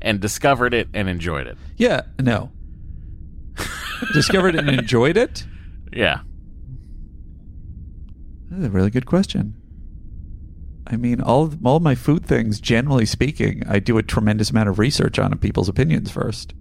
and 0.00 0.18
discovered 0.20 0.74
it 0.74 0.88
and 0.94 1.08
enjoyed 1.08 1.46
it? 1.46 1.56
Yeah, 1.76 2.02
no. 2.20 2.50
Discovered 4.12 4.56
and 4.56 4.68
enjoyed 4.80 5.16
it? 5.16 5.46
Yeah. 5.92 6.20
That's 8.50 8.66
a 8.66 8.70
really 8.70 8.90
good 8.90 9.06
question. 9.06 9.54
I 10.86 10.96
mean, 10.96 11.20
all 11.20 11.52
all 11.64 11.80
my 11.80 11.94
food 11.94 12.24
things, 12.26 12.60
generally 12.60 13.06
speaking, 13.06 13.62
I 13.68 13.78
do 13.78 13.98
a 13.98 14.02
tremendous 14.02 14.50
amount 14.50 14.68
of 14.68 14.78
research 14.78 15.18
on 15.18 15.36
people's 15.38 15.68
opinions 15.68 16.10
first. 16.10 16.54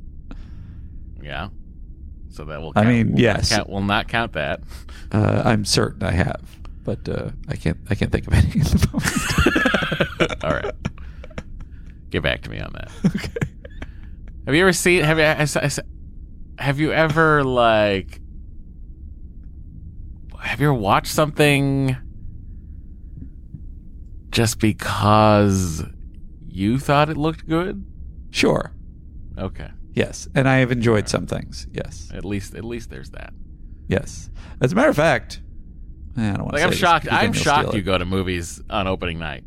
Yeah. 1.22 1.50
So 2.30 2.46
that 2.46 2.62
will 2.62 2.72
Count. 2.74 2.88
I 2.88 2.90
mean, 2.90 3.14
Will 3.14 3.20
yes. 3.20 3.50
count, 3.50 3.70
will 3.70 3.82
not 3.82 4.08
count 4.08 4.34
that. 4.34 4.62
Uh, 5.12 5.42
I'm 5.44 5.66
certain 5.66 6.04
I 6.04 6.12
have, 6.12 6.42
but 6.84 7.08
uh, 7.10 7.32
I 7.50 7.56
can't. 7.56 7.78
I 7.90 7.96
can't 7.96 8.12
think 8.12 8.28
of 8.28 8.34
any 8.34 8.62
at 8.62 8.68
the 8.68 8.90
moment. 10.30 10.44
All 10.44 10.52
right. 10.54 10.74
Get 12.10 12.24
back 12.24 12.42
to 12.44 12.50
me 12.50 12.60
on 12.60 12.72
that. 12.74 12.90
Okay. 13.16 13.30
Have 14.46 14.56
you 14.56 14.62
ever 14.62 14.74
seen? 14.74 15.04
Have 15.04 15.18
you? 15.20 15.24
I 15.24 15.28
s- 15.42 15.56
I 15.56 15.64
s- 15.64 15.80
Have 16.58 16.80
you 16.80 16.92
ever 16.94 17.44
like? 17.44 18.20
Have 20.40 20.60
you 20.60 20.68
ever 20.68 20.74
watched 20.74 21.12
something 21.14 21.96
just 24.32 24.60
because 24.60 25.84
you 26.48 26.80
thought 26.80 27.10
it 27.10 27.18
looked 27.18 27.48
good? 27.48 27.86
Sure. 28.32 28.72
Okay. 29.38 29.70
Yes, 29.94 30.28
and 30.34 30.48
I 30.48 30.58
have 30.58 30.72
enjoyed 30.72 31.10
some 31.10 31.26
things. 31.28 31.68
Yes. 31.74 32.10
At 32.14 32.24
least, 32.24 32.56
at 32.56 32.64
least 32.64 32.90
there's 32.90 33.10
that. 33.12 33.34
Yes. 33.88 34.30
As 34.62 34.72
a 34.72 34.76
matter 34.76 34.90
of 34.90 34.96
fact, 34.96 35.42
eh, 36.18 36.22
I 36.22 36.34
don't 36.38 36.44
want 36.44 36.54
Like 36.54 36.62
to. 36.62 36.68
I'm 36.68 36.74
shocked. 36.74 37.08
I'm 37.12 37.34
shocked 37.34 37.74
you 37.74 37.82
go 37.82 37.98
to 37.98 38.06
movies 38.06 38.62
on 38.70 38.88
opening 38.88 39.20
night. 39.20 39.44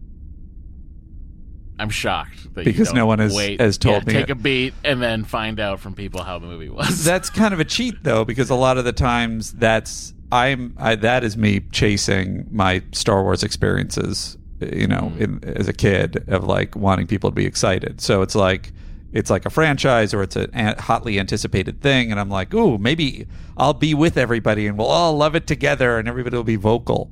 I'm 1.79 1.91
shocked 1.91 2.55
that 2.55 2.65
Because 2.65 2.91
you 2.91 2.95
no 2.95 3.07
one 3.07 3.19
has- 3.19 3.35
wait, 3.35 3.61
has 3.61 3.79
told 3.79 4.03
yeah, 4.03 4.07
me 4.07 4.13
Take 4.13 4.29
it. 4.29 4.33
a 4.33 4.35
beat 4.37 4.75
and 4.85 5.03
then 5.03 5.25
find 5.25 5.59
out 5.59 5.81
from 5.81 5.95
people 5.95 6.23
how 6.23 6.39
the 6.39 6.47
movie 6.47 6.69
was. 6.69 7.03
That's 7.07 7.31
kind 7.31 7.53
of 7.53 7.59
a 7.59 7.65
cheat 7.65 8.05
though, 8.05 8.25
because 8.25 8.49
a 8.51 8.55
lot 8.55 8.79
of 8.79 8.85
the 8.85 8.93
times 8.93 9.53
that's 9.53 10.13
I'm 10.31 10.75
I, 10.79 10.95
that 10.97 11.25
is 11.25 11.37
me 11.37 11.61
chasing 11.73 12.47
my 12.51 12.83
Star 12.93 13.23
Wars 13.25 13.43
experiences. 13.43 14.37
You 14.73 14.87
know, 14.87 15.13
Mm. 15.17 15.21
in, 15.21 15.45
as 15.45 15.69
a 15.69 15.73
kid 15.73 16.25
of 16.29 16.45
like 16.45 16.75
wanting 16.77 17.07
people 17.07 17.31
to 17.31 17.35
be 17.35 17.47
excited. 17.47 18.01
So 18.01 18.23
it's 18.23 18.35
like 18.35 18.73
it's 19.13 19.31
like 19.31 19.47
a 19.47 19.51
franchise 19.51 20.13
or 20.13 20.23
it's 20.23 20.37
a 20.37 20.49
a 20.55 20.81
hotly 20.83 21.19
anticipated 21.21 21.81
thing, 21.81 22.11
and 22.11 22.19
I'm 22.21 22.31
like, 22.31 22.53
ooh, 22.55 22.79
maybe 22.79 23.27
I'll 23.57 23.75
be 23.75 23.95
with 23.95 24.17
everybody 24.17 24.67
and 24.67 24.77
we'll 24.79 24.89
all 24.89 25.17
love 25.17 25.35
it 25.37 25.47
together, 25.47 25.99
and 25.99 26.09
everybody 26.09 26.37
will 26.37 26.45
be 26.45 26.57
vocal. 26.57 27.11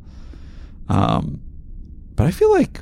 Um, 0.89 1.41
but 2.17 2.27
I 2.27 2.31
feel 2.31 2.51
like 2.51 2.81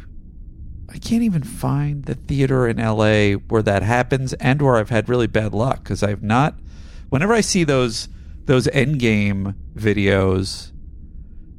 I 0.93 0.99
can't 0.99 1.23
even 1.23 1.43
find 1.45 2.05
the 2.05 2.15
theater 2.15 2.67
in 2.67 2.79
LA 2.79 3.35
where 3.49 3.63
that 3.63 3.83
happens, 3.83 4.33
and 4.35 4.61
where 4.61 4.77
I've 4.77 4.91
had 4.91 5.09
really 5.09 5.27
bad 5.29 5.53
luck 5.55 5.85
because 5.85 6.03
I've 6.03 6.23
not. 6.23 6.59
Whenever 7.11 7.33
I 7.35 7.41
see 7.43 7.65
those 7.65 8.09
those 8.47 8.67
Endgame 8.69 9.55
videos 9.77 10.73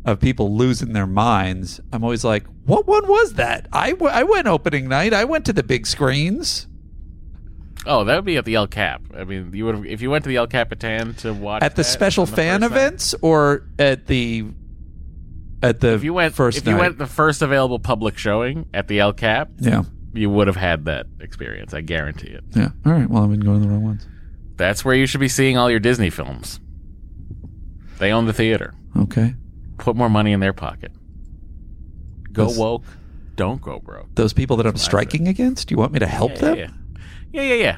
of 0.03 0.19
people 0.19 0.53
losing 0.55 0.93
their 0.93 1.07
minds, 1.07 1.79
I'm 1.93 2.03
always 2.03 2.23
like, 2.25 2.43
"What 2.71 2.87
one 2.87 3.07
was 3.07 3.33
that?" 3.33 3.67
I, 3.73 3.91
w- 3.91 4.11
I 4.11 4.23
went 4.23 4.47
opening 4.47 4.87
night. 4.87 5.13
I 5.13 5.25
went 5.25 5.45
to 5.45 5.53
the 5.53 5.63
big 5.63 5.85
screens 5.87 6.67
Oh, 7.87 8.03
that 8.03 8.15
would 8.15 8.25
be 8.25 8.37
at 8.37 8.45
the 8.45 8.53
El 8.55 8.67
Cap. 8.67 9.01
I 9.17 9.23
mean, 9.23 9.51
you 9.53 9.65
would 9.65 9.87
if 9.87 10.01
you 10.03 10.11
went 10.11 10.23
to 10.25 10.29
the 10.29 10.35
El 10.37 10.45
Capitan 10.47 11.15
to 11.15 11.33
watch 11.33 11.63
at 11.63 11.75
the 11.75 11.83
special 11.83 12.25
the 12.27 12.35
fan 12.35 12.59
first 12.61 12.71
night- 12.71 12.77
events 12.77 13.15
or 13.23 13.63
at 13.79 14.05
the 14.05 14.45
at 15.63 15.79
the 15.79 15.93
If 15.93 16.03
you 16.03 16.13
went 16.13 16.33
first 16.35 16.59
if 16.59 16.67
you 16.67 16.77
went 16.77 16.97
the 16.99 17.07
first 17.07 17.41
available 17.41 17.79
public 17.79 18.17
showing 18.19 18.67
at 18.73 18.87
the 18.87 18.99
El 18.99 19.13
Cap, 19.13 19.49
Yeah. 19.59 19.83
you 20.13 20.29
would 20.29 20.45
have 20.47 20.55
had 20.57 20.85
that 20.85 21.07
experience. 21.19 21.73
I 21.73 21.81
guarantee 21.81 22.27
it. 22.29 22.43
yeah. 22.55 22.69
All 22.85 22.91
right. 22.91 23.09
Well, 23.09 23.23
I've 23.23 23.31
been 23.31 23.39
going 23.39 23.61
the 23.61 23.67
wrong 23.67 23.83
ones. 23.83 24.07
That's 24.57 24.85
where 24.85 24.93
you 24.93 25.07
should 25.07 25.19
be 25.19 25.27
seeing 25.27 25.57
all 25.57 25.69
your 25.71 25.79
Disney 25.79 26.09
films. 26.11 26.59
They 27.97 28.11
own 28.11 28.25
the 28.25 28.33
theater. 28.33 28.73
Okay. 28.95 29.33
Put 29.79 29.95
more 29.95 30.09
money 30.09 30.31
in 30.33 30.39
their 30.39 30.53
pocket. 30.53 30.91
Go 32.31 32.45
Those- 32.45 32.57
woke. 32.57 32.83
Don't 33.35 33.61
go 33.61 33.79
broke. 33.79 34.13
Those 34.15 34.33
people 34.33 34.57
that 34.57 34.67
I'm 34.67 34.75
striking 34.77 35.27
against. 35.27 35.67
Do 35.69 35.73
you 35.73 35.77
want 35.77 35.93
me 35.93 35.99
to 35.99 36.07
help 36.07 36.33
yeah, 36.33 36.37
them? 36.37 36.57
Yeah, 36.57 36.67
yeah, 37.31 37.41
yeah, 37.41 37.53
yeah. 37.55 37.77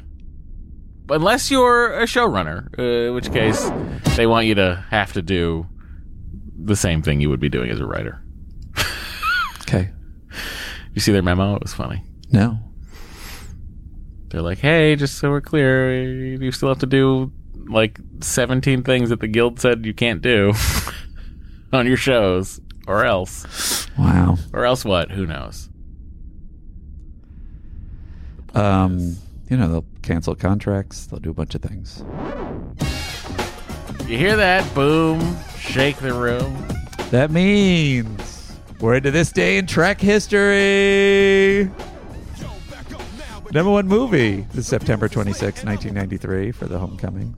But 1.05 1.15
unless 1.15 1.51
you're 1.51 1.93
a 1.93 2.03
showrunner, 2.05 2.67
uh, 2.77 3.09
in 3.09 3.13
which 3.13 3.31
case 3.31 3.69
they 4.15 4.25
want 4.25 4.47
you 4.47 4.55
to 4.55 4.83
have 4.89 5.13
to 5.13 5.21
do 5.21 5.67
the 6.57 6.75
same 6.75 7.01
thing 7.01 7.21
you 7.21 7.29
would 7.29 7.39
be 7.39 7.49
doing 7.49 7.69
as 7.69 7.79
a 7.79 7.85
writer. 7.85 8.21
Okay. 9.61 9.91
You 10.93 11.01
see 11.01 11.11
their 11.11 11.23
memo? 11.23 11.55
It 11.55 11.61
was 11.63 11.73
funny. 11.73 12.03
No. 12.31 12.59
They're 14.29 14.41
like, 14.41 14.59
hey, 14.59 14.95
just 14.95 15.17
so 15.17 15.29
we're 15.29 15.41
clear, 15.41 15.93
you 16.41 16.51
still 16.51 16.69
have 16.69 16.79
to 16.79 16.85
do 16.85 17.31
like 17.69 17.99
17 18.21 18.83
things 18.83 19.09
that 19.09 19.19
the 19.19 19.27
guild 19.27 19.59
said 19.59 19.85
you 19.85 19.93
can't 19.93 20.21
do 20.21 20.53
on 21.73 21.87
your 21.87 21.97
shows, 21.97 22.59
or 22.87 23.05
else. 23.05 23.87
Wow. 23.97 24.37
Or 24.53 24.65
else 24.65 24.83
what? 24.83 25.11
Who 25.11 25.25
knows? 25.25 25.69
Um, 28.53 29.17
you 29.49 29.57
know, 29.57 29.67
they'll 29.67 29.85
cancel 30.01 30.35
contracts. 30.35 31.07
They'll 31.07 31.19
do 31.19 31.31
a 31.31 31.33
bunch 31.33 31.55
of 31.55 31.61
things. 31.61 32.03
You 34.07 34.17
hear 34.17 34.35
that? 34.35 34.73
Boom. 34.75 35.37
Shake 35.57 35.97
the 35.97 36.13
room. 36.13 36.67
That 37.09 37.31
means 37.31 38.57
we're 38.79 38.95
into 38.95 39.11
this 39.11 39.31
day 39.31 39.57
in 39.57 39.65
Trek 39.65 40.01
history. 40.01 41.71
Number 43.51 43.71
one 43.71 43.87
movie 43.87 44.47
is 44.55 44.67
September 44.67 45.07
26, 45.07 45.63
1993 45.63 46.51
for 46.51 46.65
The 46.65 46.79
Homecoming. 46.79 47.35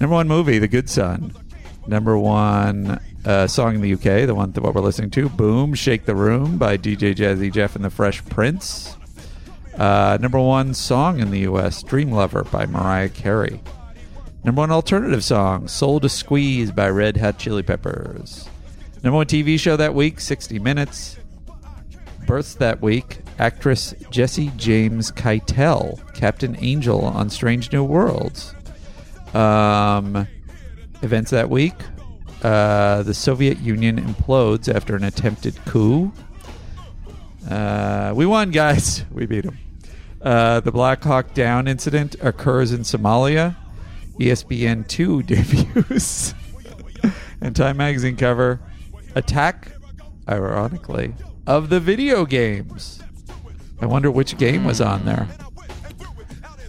Number 0.00 0.14
one 0.14 0.26
movie, 0.28 0.58
The 0.58 0.68
Good 0.68 0.90
Son. 0.90 1.32
Number 1.88 2.18
one 2.18 3.00
uh, 3.24 3.46
song 3.46 3.76
in 3.76 3.80
the 3.80 3.94
UK, 3.94 4.26
the 4.26 4.34
one 4.34 4.52
that 4.52 4.62
what 4.62 4.74
we're 4.74 4.82
listening 4.82 5.08
to, 5.12 5.30
Boom, 5.30 5.72
Shake 5.72 6.04
the 6.04 6.14
Room 6.14 6.58
by 6.58 6.76
DJ 6.76 7.14
Jazzy 7.14 7.50
Jeff 7.50 7.74
and 7.76 7.82
the 7.82 7.88
Fresh 7.88 8.26
Prince. 8.26 8.98
Uh, 9.74 10.18
number 10.20 10.38
one 10.38 10.74
song 10.74 11.18
in 11.18 11.30
the 11.30 11.40
US, 11.40 11.82
Dream 11.82 12.12
Lover 12.12 12.44
by 12.44 12.66
Mariah 12.66 13.08
Carey. 13.08 13.62
Number 14.44 14.60
one 14.60 14.70
alternative 14.70 15.24
song, 15.24 15.66
Soul 15.66 15.98
to 16.00 16.10
Squeeze 16.10 16.70
by 16.70 16.90
Red 16.90 17.16
Hot 17.16 17.38
Chili 17.38 17.62
Peppers. 17.62 18.50
Number 19.02 19.16
one 19.16 19.26
TV 19.26 19.58
show 19.58 19.76
that 19.76 19.94
week, 19.94 20.20
60 20.20 20.58
Minutes. 20.58 21.16
Births 22.26 22.54
that 22.56 22.82
week, 22.82 23.20
actress 23.38 23.94
Jesse 24.10 24.52
James 24.58 25.10
Keitel, 25.10 25.98
Captain 26.12 26.54
Angel 26.60 27.02
on 27.02 27.30
Strange 27.30 27.72
New 27.72 27.82
Worlds. 27.82 28.54
Um, 29.32 30.28
events 31.02 31.30
that 31.30 31.50
week, 31.50 31.74
uh, 32.42 33.02
the 33.02 33.14
Soviet 33.14 33.58
Union 33.58 34.00
implodes 34.00 34.72
after 34.72 34.94
an 34.96 35.04
attempted 35.04 35.56
coup. 35.64 36.12
Uh, 37.48 38.12
we 38.14 38.26
won, 38.26 38.50
guys. 38.50 39.04
We 39.12 39.26
beat 39.26 39.44
them. 39.44 39.58
Uh, 40.20 40.60
the 40.60 40.72
Black 40.72 41.02
Hawk 41.02 41.34
Down 41.34 41.66
incident 41.66 42.16
occurs 42.20 42.72
in 42.72 42.80
Somalia. 42.80 43.56
ESPN 44.18 44.86
2 44.86 45.22
debuts. 45.24 46.34
and 47.40 47.54
Time 47.54 47.76
Magazine 47.76 48.16
cover 48.16 48.60
Attack, 49.14 49.72
ironically, 50.28 51.14
of 51.46 51.70
the 51.70 51.80
video 51.80 52.24
games. 52.24 53.00
I 53.80 53.86
wonder 53.86 54.10
which 54.10 54.36
game 54.38 54.64
was 54.64 54.80
on 54.80 55.04
there. 55.04 55.26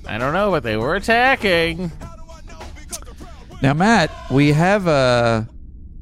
I 0.07 0.17
don't 0.17 0.33
know, 0.33 0.49
but 0.49 0.63
they 0.63 0.77
were 0.77 0.95
attacking. 0.95 1.91
Now, 3.61 3.73
Matt, 3.73 4.11
we 4.31 4.53
have 4.53 4.87
a 4.87 5.47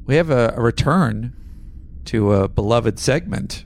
we 0.06 0.14
have 0.14 0.30
a, 0.30 0.54
a 0.56 0.60
return 0.60 1.34
to 2.06 2.32
a 2.32 2.48
beloved 2.48 2.98
segment. 2.98 3.64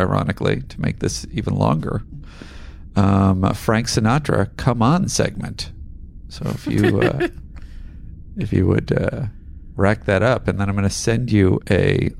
Ironically, 0.00 0.62
to 0.62 0.80
make 0.80 1.00
this 1.00 1.26
even 1.32 1.54
longer, 1.54 2.02
um, 2.96 3.44
a 3.44 3.52
Frank 3.52 3.88
Sinatra 3.88 4.56
"Come 4.56 4.80
On" 4.80 5.08
segment. 5.08 5.72
So 6.28 6.48
if 6.48 6.66
you 6.66 7.00
uh, 7.00 7.28
if 8.36 8.52
you 8.52 8.66
would 8.68 8.90
uh, 8.92 9.26
rack 9.76 10.04
that 10.04 10.22
up, 10.22 10.48
and 10.48 10.58
then 10.58 10.68
I'm 10.68 10.74
going 10.74 10.88
to 10.88 10.94
send 10.94 11.30
you 11.30 11.60
a 11.70 12.10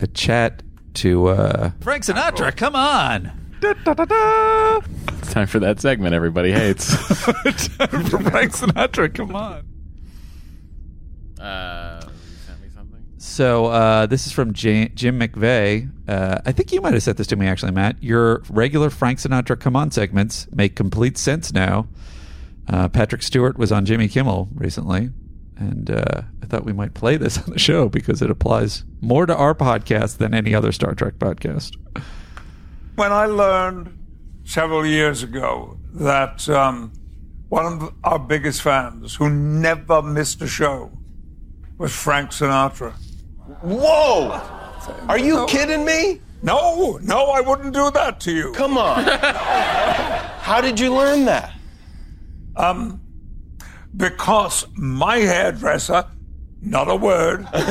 a 0.00 0.06
chat 0.08 0.62
to 0.94 1.28
uh, 1.28 1.70
Frank 1.80 2.04
Sinatra. 2.04 2.54
Come 2.56 2.76
on. 2.76 3.32
It's 3.62 5.32
time 5.32 5.46
for 5.46 5.60
that 5.60 5.80
segment 5.80 6.14
everybody 6.14 6.50
hates. 6.52 6.90
Time 7.28 8.04
for 8.04 8.18
Frank 8.18 8.52
Sinatra. 8.52 9.14
Come 9.14 9.36
on. 9.36 9.71
Uh, 11.42 12.00
you 12.04 12.36
sent 12.46 12.60
me 12.62 12.68
something? 12.72 13.04
So 13.18 13.66
uh, 13.66 14.06
this 14.06 14.26
is 14.26 14.32
from 14.32 14.52
J- 14.52 14.88
Jim 14.94 15.18
McVeigh. 15.18 15.90
Uh, 16.08 16.40
I 16.46 16.52
think 16.52 16.72
you 16.72 16.80
might 16.80 16.94
have 16.94 17.02
sent 17.02 17.18
this 17.18 17.26
to 17.28 17.36
me 17.36 17.46
actually, 17.46 17.72
Matt. 17.72 18.02
Your 18.02 18.42
regular 18.48 18.90
Frank 18.90 19.18
Sinatra 19.18 19.58
"Come 19.58 19.74
On" 19.76 19.90
segments 19.90 20.46
make 20.52 20.76
complete 20.76 21.18
sense 21.18 21.52
now. 21.52 21.88
Uh, 22.68 22.88
Patrick 22.88 23.22
Stewart 23.22 23.58
was 23.58 23.72
on 23.72 23.84
Jimmy 23.84 24.06
Kimmel 24.08 24.48
recently, 24.54 25.10
and 25.56 25.90
uh, 25.90 26.22
I 26.42 26.46
thought 26.46 26.64
we 26.64 26.72
might 26.72 26.94
play 26.94 27.16
this 27.16 27.38
on 27.42 27.50
the 27.50 27.58
show 27.58 27.88
because 27.88 28.22
it 28.22 28.30
applies 28.30 28.84
more 29.00 29.26
to 29.26 29.34
our 29.34 29.54
podcast 29.54 30.18
than 30.18 30.32
any 30.32 30.54
other 30.54 30.70
Star 30.70 30.94
Trek 30.94 31.14
podcast. 31.14 31.76
When 32.94 33.10
I 33.10 33.26
learned 33.26 33.98
several 34.44 34.86
years 34.86 35.22
ago 35.22 35.78
that 35.94 36.48
um, 36.48 36.92
one 37.48 37.66
of 37.66 37.94
our 38.04 38.18
biggest 38.18 38.62
fans, 38.62 39.14
who 39.16 39.28
never 39.28 40.02
missed 40.02 40.40
a 40.42 40.46
show, 40.48 40.90
was 41.82 41.92
Frank 41.92 42.30
Sinatra. 42.30 42.92
Whoa! 43.60 44.40
Are 45.08 45.18
you 45.18 45.44
kidding 45.46 45.84
me? 45.84 46.20
No, 46.40 47.00
no, 47.02 47.26
I 47.26 47.40
wouldn't 47.40 47.74
do 47.74 47.90
that 47.90 48.20
to 48.20 48.30
you. 48.32 48.52
Come 48.52 48.78
on. 48.78 49.02
How 49.02 50.60
did 50.60 50.78
you 50.78 50.94
learn 50.94 51.24
that? 51.24 51.52
Um, 52.54 53.00
because 53.96 54.64
my 54.74 55.16
hairdresser, 55.16 56.04
not 56.60 56.88
a 56.88 56.94
word. 56.94 57.48
well, 57.52 57.62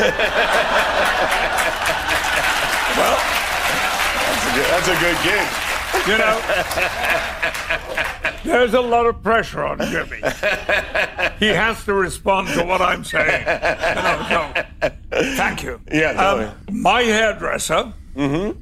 That's 4.28 4.46
a 4.46 4.52
good, 4.56 4.66
that's 4.72 4.88
a 4.90 5.00
good 5.00 5.18
gig. 5.24 5.71
You 6.08 6.18
know, 6.18 6.42
there's 8.44 8.74
a 8.74 8.82
lot 8.82 9.06
of 9.06 9.22
pressure 9.22 9.64
on 9.64 9.78
Jimmy. 9.80 10.18
He 11.40 11.48
has 11.48 11.84
to 11.86 11.94
respond 11.94 12.48
to 12.50 12.64
what 12.64 12.82
I'm 12.82 13.04
saying. 13.04 13.46
No, 13.46 14.54
no. 14.82 14.92
Thank 15.36 15.64
you. 15.64 15.80
Yeah, 15.92 16.14
go 16.14 16.20
Um, 16.20 16.40
ahead. 16.40 16.56
my 16.72 17.02
hairdresser 17.04 17.94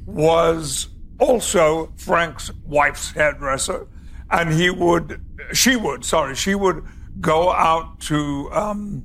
was 0.06 0.88
also 1.20 1.92
Frank's 1.98 2.52
wife's 2.66 3.12
hairdresser, 3.12 3.88
and 4.32 4.52
he 4.54 4.70
would, 4.70 5.22
she 5.54 5.76
would, 5.76 6.04
sorry, 6.06 6.36
she 6.36 6.56
would 6.56 6.84
go 7.20 7.52
out 7.52 8.00
to, 8.02 8.50
um, 8.54 9.04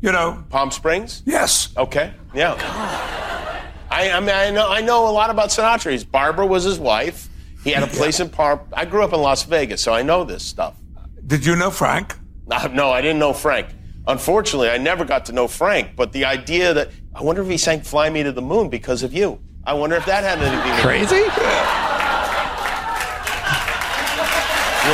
you 0.00 0.10
know, 0.12 0.44
Palm 0.50 0.70
Springs? 0.70 1.22
Yes. 1.26 1.68
Okay. 1.76 2.12
Yeah. 2.34 2.54
I, 3.96 4.10
I 4.10 4.20
mean, 4.20 4.28
I 4.28 4.50
know, 4.50 4.68
I 4.68 4.82
know 4.82 5.08
a 5.08 5.10
lot 5.10 5.30
about 5.30 5.48
Sinatra. 5.48 6.10
Barbara 6.10 6.44
was 6.44 6.64
his 6.64 6.78
wife. 6.78 7.30
He 7.64 7.70
had 7.70 7.82
a 7.82 7.86
place 7.86 8.20
in 8.20 8.28
Par. 8.28 8.60
I 8.74 8.84
grew 8.84 9.02
up 9.02 9.14
in 9.14 9.20
Las 9.22 9.44
Vegas, 9.44 9.80
so 9.80 9.94
I 9.94 10.02
know 10.02 10.22
this 10.22 10.44
stuff. 10.44 10.74
Did 11.26 11.46
you 11.46 11.56
know 11.56 11.70
Frank? 11.70 12.14
Uh, 12.50 12.68
no, 12.74 12.90
I 12.90 13.00
didn't 13.00 13.18
know 13.18 13.32
Frank. 13.32 13.68
Unfortunately, 14.06 14.68
I 14.68 14.76
never 14.76 15.06
got 15.06 15.24
to 15.26 15.32
know 15.32 15.48
Frank. 15.48 15.96
But 15.96 16.12
the 16.12 16.26
idea 16.26 16.74
that 16.74 16.90
I 17.14 17.22
wonder 17.22 17.40
if 17.40 17.48
he 17.48 17.56
sang 17.56 17.80
"Fly 17.80 18.10
Me 18.10 18.22
to 18.22 18.32
the 18.32 18.42
Moon" 18.42 18.68
because 18.68 19.02
of 19.02 19.14
you. 19.14 19.40
I 19.64 19.72
wonder 19.72 19.96
if 19.96 20.04
that 20.04 20.22
had 20.22 20.40
anything. 20.40 20.60
to 20.60 20.76
do 20.76 20.82
Crazy. 20.82 21.16
You 21.16 21.22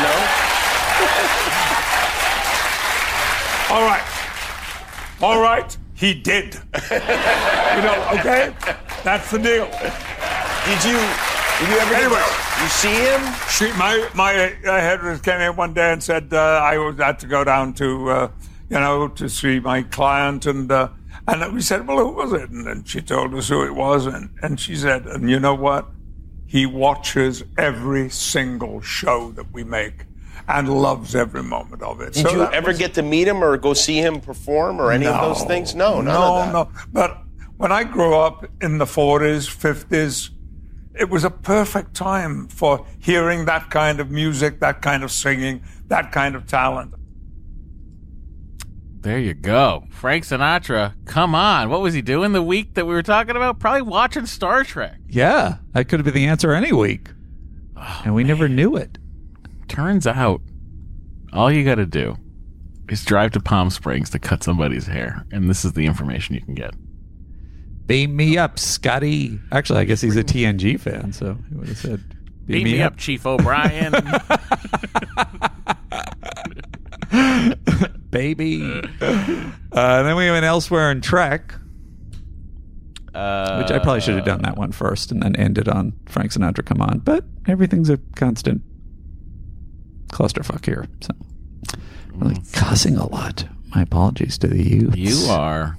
know? 0.01 0.21
All 3.75 3.83
right. 3.83 4.05
All 5.21 5.43
right. 5.43 5.77
He 6.03 6.15
did. 6.15 6.55
you 6.55 6.99
know, 6.99 8.09
okay? 8.19 8.53
That's 9.05 9.31
the 9.31 9.39
deal. 9.39 9.67
Did 10.67 10.83
you? 10.83 10.99
Did 11.61 11.69
you 11.69 11.79
ever? 11.79 11.95
Anyway, 11.95 12.25
you 12.61 12.69
see 12.71 12.93
him? 12.93 13.21
She, 13.49 13.71
my 13.79 14.11
my 14.13 14.53
uh, 14.67 15.19
came 15.19 15.41
in 15.41 15.55
one 15.55 15.75
day 15.75 15.93
and 15.93 16.03
said 16.03 16.35
uh, 16.35 16.61
I 16.61 16.77
was 16.77 16.97
had 16.97 17.21
to 17.21 17.29
go 17.29 17.45
down 17.45 17.73
to 17.75 18.11
uh, 18.11 18.31
you 18.69 18.81
know 18.81 19.07
to 19.07 19.29
see 19.29 19.61
my 19.61 19.85
client 19.85 20.45
and 20.47 20.73
uh, 20.73 20.89
and 21.29 21.55
we 21.55 21.61
said, 21.61 21.87
well, 21.87 21.99
who 21.99 22.15
was 22.15 22.33
it? 22.33 22.51
And 22.51 22.67
then 22.67 22.83
she 22.83 23.01
told 23.01 23.33
us 23.35 23.49
who 23.49 23.65
it 23.65 23.77
was, 23.77 24.07
and 24.07 24.29
and 24.43 24.59
she 24.59 24.75
said, 24.75 25.07
and 25.07 25.31
you 25.31 25.39
know 25.39 25.55
what? 25.55 25.87
He 26.47 26.67
watches 26.67 27.45
every 27.57 28.11
single 28.11 28.81
show 28.81 29.31
that 29.37 29.53
we 29.53 29.63
make 29.63 30.07
and 30.49 30.69
loves 30.69 31.15
every 31.15 31.43
moment 31.43 31.83
of 31.83 32.01
it. 32.01 32.13
Did 32.15 32.27
So 32.27 32.33
you 32.33 32.43
ever 32.45 32.69
was- 32.69 32.79
get 32.79 32.95
to 32.95 33.03
meet 33.03 33.29
him 33.29 33.43
or 33.43 33.57
go 33.57 33.75
see 33.75 33.99
him 33.99 34.21
perform 34.21 34.81
or 34.81 34.93
any 34.93 35.07
of 35.07 35.21
those 35.21 35.45
things? 35.45 35.75
No, 35.75 35.97
none 36.01 36.07
no, 36.07 36.23
of 36.37 36.47
that. 36.47 36.53
no. 36.53 36.69
But 36.93 37.19
when 37.57 37.73
I 37.73 37.85
grew 37.85 38.15
up 38.15 38.47
in 38.61 38.79
the 38.79 38.87
40s, 38.87 39.47
50s, 39.49 40.31
it 40.99 41.09
was 41.09 41.25
a 41.25 41.31
perfect 41.31 41.95
time 41.95 42.49
for 42.49 42.85
hearing 42.99 43.47
that 43.47 43.71
kind 43.71 43.99
of 44.01 44.11
music, 44.11 44.61
that 44.61 44.83
kind 44.83 45.03
of 45.03 45.11
singing, 45.11 45.63
that 45.89 46.13
kind 46.13 46.35
of 46.35 46.47
talent. 46.47 46.93
There 49.01 49.19
you 49.19 49.35
go. 49.35 49.85
Frank 49.91 50.25
Sinatra. 50.25 50.95
Come 51.07 51.35
on. 51.35 51.71
What 51.71 51.81
was 51.81 51.93
he 51.93 52.03
doing 52.03 52.33
the 52.33 52.43
week 52.43 52.75
that 52.75 52.87
we 52.87 52.95
were 52.95 53.03
talking 53.03 53.35
about? 53.35 53.59
Probably 53.59 53.83
watching 53.83 54.27
Star 54.27 54.63
Trek. 54.63 54.97
Yeah, 55.09 55.57
that 55.73 55.89
could 55.89 55.99
have 55.99 56.05
been 56.05 56.15
the 56.15 56.27
answer 56.29 56.53
any 56.53 56.73
week. 56.73 57.09
Oh, 57.77 58.03
and 58.05 58.15
we 58.15 58.23
never 58.23 58.49
knew 58.49 58.77
it. 58.77 58.99
Turns 59.69 60.07
out, 60.07 60.41
all 61.33 61.51
you 61.51 61.65
got 61.65 61.77
to 61.77 61.87
do 61.87 62.17
is 62.89 63.05
drive 63.05 63.33
to 63.33 63.41
Palm 63.41 63.71
Springs 63.71 64.11
to 64.11 64.19
cut 64.19 64.43
somebody's 64.43 64.87
hair. 64.87 65.25
And 65.33 65.49
this 65.49 65.65
is 65.65 65.73
the 65.73 65.87
information 65.87 66.35
you 66.35 66.43
can 66.43 66.55
get. 66.55 66.75
Beam 67.87 68.15
me 68.15 68.39
up, 68.39 68.59
Scotty. 68.59 69.41
Actually, 69.51 69.81
I 69.81 69.85
guess 69.85 70.01
he's 70.01 70.17
a 70.17 70.25
TNG 70.25 70.79
fan, 70.79 71.13
so 71.13 71.37
he 71.49 71.55
would 71.57 71.69
have 71.69 71.79
said, 71.79 72.01
"Beam 72.47 72.65
me 72.65 72.81
up, 72.81 72.97
Chief 72.97 73.27
O'Brien. 73.27 73.93
baby. 78.11 78.63
Uh, 79.73 80.03
then 80.03 80.17
we 80.17 80.31
went 80.31 80.45
elsewhere 80.45 80.91
in 80.91 81.01
Trek, 81.01 81.55
Uh, 83.15 83.59
which 83.63 83.71
I 83.71 83.79
probably 83.79 84.01
should 84.01 84.17
have 84.17 84.25
done 84.25 84.43
that 84.43 84.57
one 84.57 84.73
first 84.73 85.13
and 85.13 85.23
then 85.23 85.37
ended 85.37 85.69
on 85.69 85.93
Frank 86.07 86.33
Sinatra. 86.33 86.65
Come 86.65 86.81
on, 86.81 87.01
but 87.01 87.25
everything's 87.47 87.91
a 87.91 87.99
constant 88.17 88.63
clusterfuck 90.13 90.65
here. 90.65 90.87
So, 91.01 91.11
really 92.13 92.37
mm. 92.37 92.53
cussing 92.53 92.97
a 92.97 93.07
lot. 93.07 93.45
My 93.75 93.83
apologies 93.83 94.39
to 94.39 94.47
the 94.47 94.63
youth. 94.63 94.97
You 94.97 95.31
are 95.31 95.79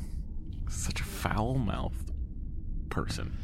such 0.69 0.99
a 0.99 1.03
foul 1.03 1.55
mouthed 1.55 2.11
person. 2.89 3.37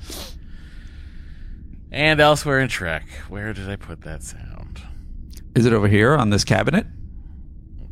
And 1.92 2.20
elsewhere 2.20 2.60
in 2.60 2.68
Trek, 2.68 3.08
where 3.30 3.54
did 3.54 3.70
I 3.70 3.76
put 3.76 4.02
that 4.02 4.24
sound? 4.24 4.82
Is 5.56 5.66
it 5.66 5.74
over 5.74 5.88
here 5.88 6.16
on 6.16 6.30
this 6.30 6.44
cabinet? 6.44 6.86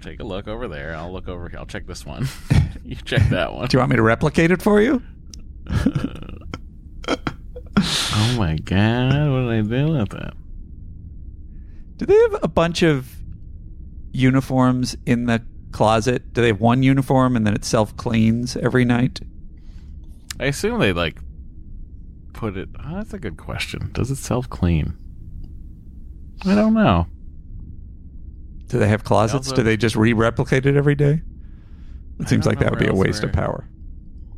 Take 0.02 0.20
a 0.20 0.24
look 0.24 0.48
over 0.48 0.68
there. 0.68 0.96
I'll 0.96 1.12
look 1.12 1.28
over. 1.28 1.52
I'll 1.58 1.66
check 1.66 1.88
this 1.88 2.06
one. 2.06 2.28
you 2.84 2.96
check 2.96 3.30
that 3.30 3.54
one. 3.54 3.68
Do 3.68 3.76
you 3.76 3.80
want 3.80 3.90
me 3.90 3.96
to 3.96 4.04
replicate 4.04 4.52
it 4.52 4.62
for 4.62 4.82
you? 4.82 5.02
Oh 8.20 8.36
my 8.38 8.56
god! 8.58 9.32
What 9.32 9.42
did 9.42 9.50
I 9.50 9.62
do 9.62 9.92
with 9.94 10.10
that? 10.10 10.34
Do 11.98 12.06
they 12.06 12.16
have 12.16 12.40
a 12.44 12.48
bunch 12.48 12.84
of 12.84 13.16
uniforms 14.14 14.96
in 15.06 15.26
the 15.26 15.44
closet? 15.72 16.34
Do 16.34 16.42
they 16.42 16.48
have 16.48 16.62
one 16.62 16.84
uniform 16.84 17.36
and 17.36 17.46
then 17.46 17.54
it 17.54 17.66
self 17.66 17.96
cleans 17.98 18.56
every 18.58 18.86
night? 18.86 19.20
I 20.40 20.46
assume 20.46 20.80
they 20.80 20.94
like 20.94 21.18
put 22.34 22.58
it. 22.58 22.70
Oh, 22.80 22.96
that's 22.96 23.14
a 23.14 23.20
good 23.20 23.38
question. 23.38 23.90
Does 23.94 24.12
it 24.12 24.18
self 24.18 24.50
clean? 24.50 24.96
I 26.46 26.54
don't 26.56 26.74
know. 26.76 27.08
Do 28.68 28.78
they 28.80 28.88
have 28.88 29.04
closets? 29.04 29.48
also- 29.50 29.56
Do 29.56 29.64
they 29.64 29.78
just 29.78 29.96
re 29.96 30.14
replicate 30.14 30.66
it 30.66 30.76
every 30.76 30.96
day? 30.96 31.22
It 32.20 32.28
seems 32.30 32.46
like 32.46 32.60
that 32.60 32.72
would 32.72 32.80
be 32.80 32.88
a 32.88 32.94
where 32.94 33.08
waste 33.08 33.24
of 33.24 33.32
power. 33.32 33.68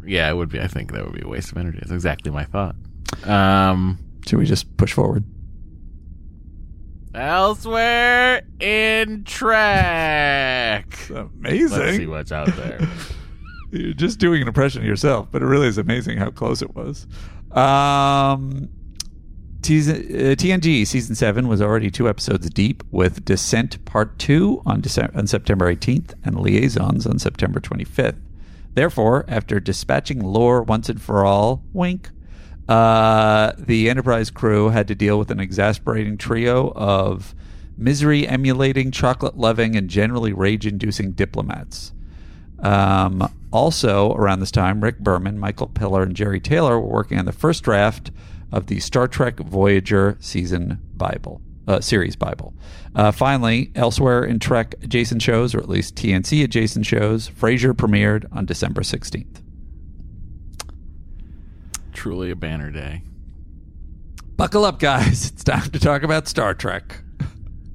Yeah, 0.06 0.30
it 0.30 0.34
would 0.36 0.49
be. 0.49 0.60
I 0.60 0.68
think 0.68 0.91
that 0.94 1.03
would 1.06 1.14
be 1.15 1.22
a 1.22 1.27
waste 1.27 1.52
of 1.52 1.57
energy. 1.57 1.80
That's 1.80 1.91
exactly 1.91 2.31
my 2.31 2.44
thought. 2.44 2.76
Um, 3.26 3.98
Should 4.27 4.40
we 4.40 4.45
just 4.45 4.76
push 4.77 4.91
forward? 4.94 5.23
Elsewhere 7.14 8.41
in 8.60 9.23
Trek. 9.23 11.10
Amazing. 11.10 11.80
Let's 11.80 11.98
see 11.98 12.07
what's 12.07 12.31
out 12.31 12.48
there. 12.56 12.80
You're 13.72 13.94
just 13.94 14.19
doing 14.19 14.41
an 14.41 14.48
impression 14.48 14.81
of 14.81 14.88
yourself, 14.88 15.27
but 15.31 15.41
it 15.41 15.45
really 15.45 15.68
is 15.68 15.77
amazing 15.77 16.18
how 16.18 16.31
close 16.31 16.61
it 16.61 16.76
was. 16.76 17.06
Um, 17.52 18.69
season, 19.61 19.95
uh, 19.95 20.36
TNG 20.36 20.88
season 20.88 21.15
seven 21.15 21.48
was 21.48 21.61
already 21.61 21.91
two 21.91 22.10
episodes 22.10 22.49
deep, 22.49 22.84
with 22.91 23.26
Descent 23.26 23.84
Part 23.86 24.18
Two 24.18 24.61
on, 24.65 24.81
Dece- 24.81 25.15
on 25.15 25.27
September 25.27 25.73
18th 25.73 26.14
and 26.23 26.40
Liaisons 26.40 27.06
on 27.06 27.19
September 27.19 27.60
25th. 27.60 28.19
Therefore, 28.73 29.26
after 29.27 29.60
dispatching 29.60 30.19
lore 30.19 30.64
once 30.64 30.90
and 30.90 31.02
for 31.02 31.26
all, 31.26 31.64
wink, 31.73 32.10
uh, 32.70 33.54
the 33.58 33.90
Enterprise 33.90 34.30
crew 34.30 34.70
had 34.70 34.88
to 34.90 34.96
deal 34.96 35.18
with 35.18 35.32
an 35.32 35.40
exasperating 35.40 36.18
trio 36.18 36.72
of 36.76 37.34
misery 37.76 38.28
emulating, 38.28 38.91
chocolate 38.91 39.36
loving, 39.36 39.76
and 39.76 39.90
generally 39.90 40.34
rage 40.34 40.68
inducing 40.68 41.14
diplomats. 41.14 41.94
Um, 42.60 43.28
also, 43.52 44.14
around 44.14 44.40
this 44.41 44.52
time, 44.52 44.82
Rick 44.82 45.00
Berman, 45.00 45.40
Michael 45.40 45.68
Piller, 45.68 46.04
and 46.04 46.16
Jeri 46.16 46.44
Taylor 46.44 46.80
were 46.80 46.88
working 46.88 47.18
on 47.18 47.26
the 47.26 47.32
first 47.32 47.64
draft 47.64 48.12
of 48.52 48.68
the 48.68 48.80
Star 48.80 49.08
Trek 49.08 49.40
Voyager 49.40 50.16
season 50.20 50.80
Bible 50.96 51.41
uh, 51.68 51.80
series 51.80 52.16
Bible. 52.16 52.54
Uh, 52.94 53.12
finally, 53.12 53.72
elsewhere 53.74 54.24
in 54.24 54.38
Trek 54.38 54.76
adjacent 54.84 55.24
shows, 55.24 55.56
or 55.56 55.60
at 55.60 55.70
least 55.70 55.96
TNC 55.96 56.44
adjacent 56.44 56.86
shows, 56.86 57.30
Frasier 57.30 57.74
premiered 57.74 58.26
on 58.32 58.46
December 58.46 58.84
sixteenth. 58.84 59.41
Truly 62.00 62.32
a 62.32 62.36
banner 62.38 62.72
day. 62.72 63.04
Buckle 64.38 64.64
up, 64.64 64.80
guys! 64.80 65.32
It's 65.34 65.44
time 65.44 65.70
to 65.72 65.80
talk 65.82 66.04
about 66.04 66.30
Star 66.30 66.54
Trek. 66.54 67.02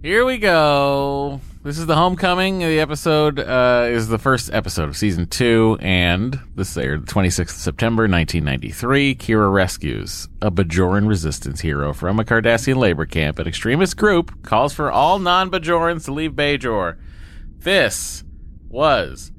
Here 0.00 0.24
we 0.24 0.38
go. 0.38 1.42
This 1.62 1.76
is 1.76 1.84
the 1.84 1.94
homecoming. 1.94 2.60
The 2.60 2.80
episode 2.80 3.38
uh, 3.38 3.84
is 3.86 4.08
the 4.08 4.16
first 4.16 4.50
episode 4.50 4.88
of 4.88 4.96
season 4.96 5.26
two, 5.26 5.76
and 5.82 6.40
this 6.54 6.74
aired 6.78 7.06
the 7.06 7.12
26th 7.12 7.40
of 7.40 7.50
September, 7.50 8.04
1993. 8.04 9.14
Kira 9.16 9.52
rescues 9.52 10.26
a 10.40 10.50
Bajoran 10.50 11.06
resistance 11.06 11.60
hero 11.60 11.92
from 11.92 12.18
a 12.18 12.24
Cardassian 12.24 12.76
labor 12.76 13.04
camp. 13.04 13.38
An 13.38 13.46
extremist 13.46 13.98
group 13.98 14.42
calls 14.42 14.72
for 14.72 14.90
all 14.90 15.18
non 15.18 15.50
Bajorans 15.50 16.06
to 16.06 16.14
leave 16.14 16.32
Bajor. 16.32 16.96
This 17.58 18.24
was 18.70 19.32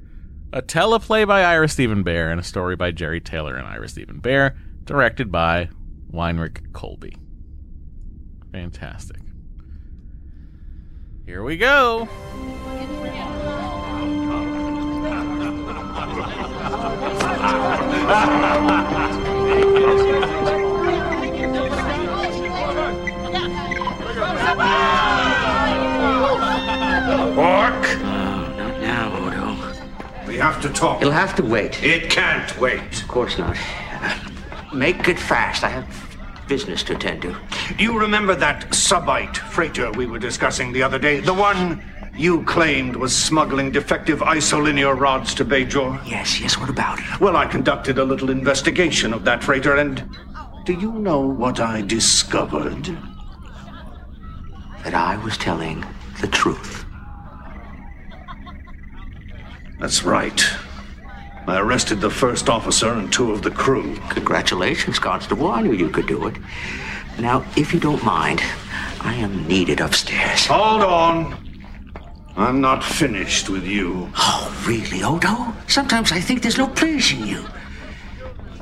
a 0.52 0.62
teleplay 0.62 1.26
by 1.26 1.42
Ira 1.42 1.68
Steven 1.68 2.04
Behr 2.04 2.30
and 2.30 2.38
a 2.38 2.44
story 2.44 2.76
by 2.76 2.92
Jeri 2.92 3.22
Taylor 3.22 3.56
and 3.56 3.66
Ira 3.66 3.88
Steven 3.88 4.20
Behr, 4.20 4.54
directed 4.86 5.30
by 5.32 5.68
Winrich 6.12 6.70
Kolbe. 6.72 7.14
Fantastic. 8.52 9.20
Here 11.26 11.42
we 11.42 11.56
go. 11.56 12.08
Quark? 27.34 27.82
not 28.02 28.80
now, 28.80 29.14
Odo. 29.18 30.26
We 30.26 30.36
have 30.36 30.62
to 30.62 30.68
talk. 30.70 31.02
It'll 31.02 31.12
have 31.12 31.34
to 31.36 31.42
wait. 31.42 31.82
It 31.82 32.08
can't 32.08 32.58
wait. 32.58 33.02
Of 33.02 33.08
course 33.08 33.36
not. 33.36 33.56
Make 34.76 35.08
it 35.08 35.18
fast. 35.18 35.64
I 35.64 35.68
have 35.68 36.46
business 36.48 36.82
to 36.84 36.94
attend 36.94 37.22
to. 37.22 37.34
Do 37.78 37.82
you 37.82 37.98
remember 37.98 38.34
that 38.34 38.68
subite 38.70 39.38
freighter 39.38 39.90
we 39.92 40.04
were 40.04 40.18
discussing 40.18 40.70
the 40.72 40.82
other 40.82 40.98
day? 40.98 41.20
The 41.20 41.32
one 41.32 41.82
you 42.14 42.44
claimed 42.44 42.94
was 42.94 43.16
smuggling 43.16 43.70
defective 43.70 44.20
isolinear 44.20 44.98
rods 44.98 45.34
to 45.36 45.46
Bajor? 45.46 46.06
Yes, 46.06 46.38
yes, 46.40 46.58
what 46.58 46.68
about 46.68 46.98
it? 46.98 47.20
Well, 47.20 47.36
I 47.36 47.46
conducted 47.46 47.96
a 47.98 48.04
little 48.04 48.28
investigation 48.28 49.14
of 49.14 49.24
that 49.24 49.42
freighter, 49.42 49.76
and 49.76 50.04
do 50.64 50.74
you 50.74 50.92
know 50.92 51.20
what 51.20 51.58
I 51.58 51.80
discovered? 51.80 52.84
That 54.84 54.94
I 54.94 55.16
was 55.24 55.38
telling 55.38 55.84
the 56.20 56.28
truth. 56.28 56.84
That's 59.80 60.04
right. 60.04 60.44
I 61.46 61.58
arrested 61.58 62.00
the 62.00 62.10
first 62.10 62.48
officer 62.48 62.92
and 62.92 63.12
two 63.12 63.30
of 63.30 63.42
the 63.42 63.50
crew. 63.50 63.96
Congratulations, 64.10 64.98
Constable. 64.98 65.48
I 65.48 65.62
knew 65.62 65.72
you 65.72 65.88
could 65.88 66.06
do 66.06 66.26
it. 66.26 66.36
Now, 67.18 67.44
if 67.56 67.72
you 67.72 67.78
don't 67.78 68.02
mind, 68.04 68.42
I 69.00 69.14
am 69.14 69.46
needed 69.46 69.80
upstairs. 69.80 70.46
Hold 70.46 70.82
on. 70.82 71.36
I'm 72.36 72.60
not 72.60 72.82
finished 72.82 73.48
with 73.48 73.64
you. 73.64 74.10
Oh, 74.16 74.64
really, 74.66 75.02
Odo? 75.02 75.54
Sometimes 75.68 76.12
I 76.12 76.20
think 76.20 76.42
there's 76.42 76.58
no 76.58 76.66
pleasing 76.66 77.26
you. 77.26 77.46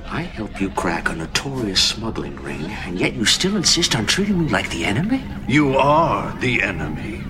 I 0.06 0.20
helped 0.20 0.60
you 0.60 0.70
crack 0.70 1.08
a 1.08 1.14
notorious 1.14 1.82
smuggling 1.82 2.36
ring, 2.36 2.62
and 2.86 3.00
yet 3.00 3.14
you 3.14 3.24
still 3.24 3.56
insist 3.56 3.96
on 3.96 4.06
treating 4.06 4.44
me 4.44 4.48
like 4.48 4.70
the 4.70 4.84
enemy? 4.84 5.24
You 5.48 5.76
are 5.76 6.38
the 6.38 6.62
enemy. 6.62 7.24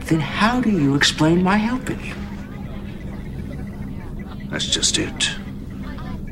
Then 0.00 0.20
how 0.20 0.60
do 0.60 0.70
you 0.70 0.96
explain 0.96 1.42
my 1.42 1.56
helping 1.56 2.04
you? 2.04 2.14
That's 4.54 4.66
just 4.66 4.98
it. 4.98 5.30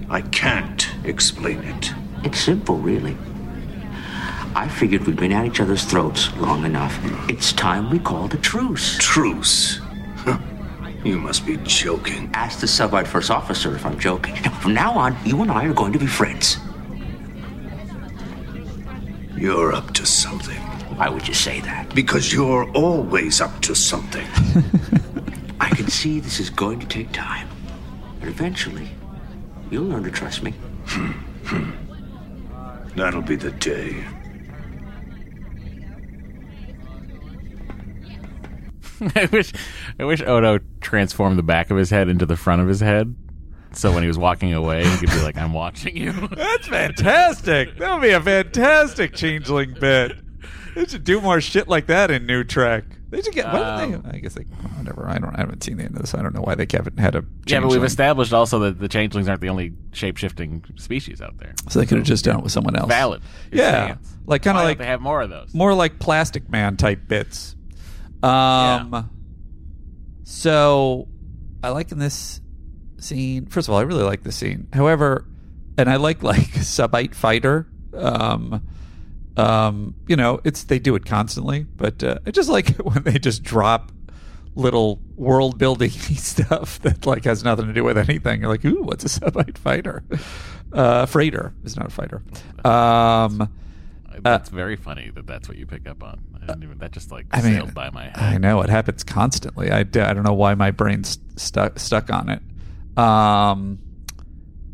I 0.08 0.20
can't 0.20 0.88
explain 1.02 1.58
it. 1.58 1.92
It's 2.22 2.38
simple, 2.38 2.76
really. 2.76 3.16
I 4.54 4.68
figured 4.68 5.08
we'd 5.08 5.16
been 5.16 5.32
at 5.32 5.44
each 5.44 5.58
other's 5.58 5.82
throats 5.82 6.32
long 6.36 6.64
enough. 6.64 6.96
It's 7.28 7.52
time 7.52 7.90
we 7.90 7.98
called 7.98 8.32
a 8.32 8.36
truce. 8.36 8.96
Truce? 8.98 9.80
Huh. 10.18 10.38
You 11.02 11.18
must 11.18 11.44
be 11.44 11.56
joking. 11.64 12.30
Ask 12.32 12.60
the 12.60 12.68
Subbite 12.68 13.08
First 13.08 13.32
Officer 13.32 13.74
if 13.74 13.84
I'm 13.84 13.98
joking. 13.98 14.36
Now, 14.44 14.50
from 14.60 14.72
now 14.72 14.92
on, 14.92 15.16
you 15.24 15.42
and 15.42 15.50
I 15.50 15.64
are 15.64 15.74
going 15.74 15.92
to 15.92 15.98
be 15.98 16.06
friends. 16.06 16.58
You're 19.36 19.72
up 19.72 19.92
to 19.94 20.06
something. 20.06 20.60
Why 20.96 21.08
would 21.08 21.26
you 21.26 21.34
say 21.34 21.60
that? 21.62 21.92
Because 21.92 22.32
you're 22.32 22.70
always 22.70 23.40
up 23.40 23.60
to 23.62 23.74
something. 23.74 24.28
I 25.60 25.70
can 25.70 25.88
see 25.88 26.20
this 26.20 26.38
is 26.38 26.50
going 26.50 26.78
to 26.78 26.86
take 26.86 27.10
time. 27.10 27.48
But 28.22 28.28
eventually, 28.28 28.88
you'll 29.68 29.86
learn 29.86 30.04
to 30.04 30.10
trust 30.12 30.44
me. 30.44 30.54
That'll 32.94 33.20
be 33.20 33.34
the 33.34 33.50
day. 33.50 34.04
I 39.16 39.28
wish, 39.32 39.52
I 39.98 40.04
wish 40.04 40.22
Odo 40.22 40.60
transformed 40.80 41.36
the 41.36 41.42
back 41.42 41.72
of 41.72 41.76
his 41.76 41.90
head 41.90 42.08
into 42.08 42.24
the 42.24 42.36
front 42.36 42.62
of 42.62 42.68
his 42.68 42.78
head, 42.78 43.12
so 43.72 43.92
when 43.92 44.04
he 44.04 44.06
was 44.06 44.18
walking 44.18 44.52
away, 44.52 44.84
he 44.84 44.98
could 44.98 45.10
be 45.10 45.20
like, 45.20 45.36
"I'm 45.36 45.52
watching 45.52 45.96
you." 45.96 46.12
That's 46.36 46.68
fantastic. 46.68 47.76
That 47.78 47.92
would 47.92 48.02
be 48.02 48.10
a 48.10 48.20
fantastic 48.20 49.14
changeling 49.14 49.74
bit. 49.80 50.12
They 50.76 50.84
should 50.84 51.02
do 51.02 51.20
more 51.20 51.40
shit 51.40 51.66
like 51.66 51.88
that 51.88 52.12
in 52.12 52.24
New 52.24 52.44
Trek. 52.44 52.84
They 53.12 53.18
just 53.18 53.32
get. 53.32 53.44
Did 53.52 54.02
they, 54.04 54.08
I 54.08 54.18
guess 54.20 54.32
they. 54.32 54.44
Whatever. 54.44 55.06
I 55.06 55.18
don't. 55.18 55.36
I 55.36 55.40
haven't 55.40 55.62
seen 55.62 55.76
the 55.76 55.84
end 55.84 55.94
of 55.96 56.00
this. 56.00 56.14
I 56.14 56.22
don't 56.22 56.34
know 56.34 56.40
why 56.40 56.54
they 56.54 56.66
haven't 56.70 56.98
had 56.98 57.14
a. 57.14 57.22
Yeah, 57.44 57.60
but 57.60 57.68
we've 57.68 57.84
established 57.84 58.32
also 58.32 58.60
that 58.60 58.78
the 58.78 58.88
changelings 58.88 59.28
aren't 59.28 59.42
the 59.42 59.50
only 59.50 59.74
shape 59.92 60.16
shifting 60.16 60.64
species 60.76 61.20
out 61.20 61.36
there. 61.36 61.52
So 61.68 61.78
they 61.78 61.84
could 61.84 61.98
have 61.98 62.06
just 62.06 62.24
done 62.24 62.38
it 62.38 62.42
with 62.42 62.52
someone 62.52 62.74
else. 62.74 62.88
Valid. 62.88 63.20
Yeah, 63.52 63.84
stance. 63.84 64.16
like 64.24 64.42
kind 64.42 64.56
of 64.56 64.64
like 64.64 64.78
they 64.78 64.86
have 64.86 65.02
more 65.02 65.20
of 65.20 65.28
those. 65.28 65.52
more 65.52 65.74
like 65.74 65.98
Plastic 65.98 66.48
Man 66.48 66.78
type 66.78 67.06
bits. 67.06 67.54
Um. 68.22 69.10
So, 70.24 71.06
I 71.62 71.68
like 71.68 71.92
in 71.92 71.98
this 71.98 72.40
scene. 72.96 73.44
First 73.44 73.68
of 73.68 73.74
all, 73.74 73.80
I 73.80 73.82
really 73.82 74.04
like 74.04 74.22
the 74.22 74.32
scene. 74.32 74.68
However, 74.72 75.26
and 75.76 75.90
I 75.90 75.96
like 75.96 76.22
like 76.22 76.38
Subite 76.52 77.14
Fighter. 77.14 77.66
Um. 77.92 78.66
Um. 79.36 79.94
You 80.06 80.16
know, 80.16 80.40
it's 80.44 80.64
they 80.64 80.78
do 80.78 80.94
it 80.94 81.04
constantly, 81.06 81.64
but 81.76 82.02
uh, 82.02 82.18
I 82.26 82.30
just 82.30 82.48
like 82.48 82.70
it 82.70 82.84
when 82.84 83.02
they 83.04 83.18
just 83.18 83.42
drop 83.42 83.92
little 84.54 85.00
world 85.16 85.56
building 85.58 85.90
stuff 85.90 86.78
that 86.82 87.06
like 87.06 87.24
has 87.24 87.42
nothing 87.42 87.66
to 87.66 87.72
do 87.72 87.84
with 87.84 87.96
anything. 87.96 88.42
You're 88.42 88.50
like, 88.50 88.64
ooh, 88.64 88.82
what's 88.82 89.04
a 89.04 89.08
Subite 89.20 89.56
Fighter? 89.58 90.04
Uh, 90.72 91.06
freighter 91.06 91.54
is 91.64 91.76
not 91.76 91.86
a 91.86 91.90
fighter. 91.90 92.22
Um. 92.64 93.50
That's 94.20 94.50
very 94.50 94.76
funny 94.76 95.10
that 95.14 95.26
that's 95.26 95.48
what 95.48 95.56
you 95.56 95.66
pick 95.66 95.88
up 95.88 96.02
on. 96.02 96.20
I 96.42 96.46
didn't 96.46 96.64
even. 96.64 96.78
That 96.78 96.92
just 96.92 97.10
like 97.10 97.26
I 97.32 97.40
mean, 97.40 97.70
by 97.70 97.90
my 97.90 98.04
head. 98.04 98.18
I 98.18 98.38
know 98.38 98.60
it 98.60 98.68
happens 98.68 99.04
constantly. 99.04 99.70
I, 99.70 99.80
I 99.80 99.84
don't 99.84 100.22
know 100.22 100.34
why 100.34 100.54
my 100.54 100.70
brain's 100.70 101.18
stuck 101.36 101.78
stuck 101.78 102.10
on 102.10 102.28
it. 102.28 102.98
Um, 102.98 103.78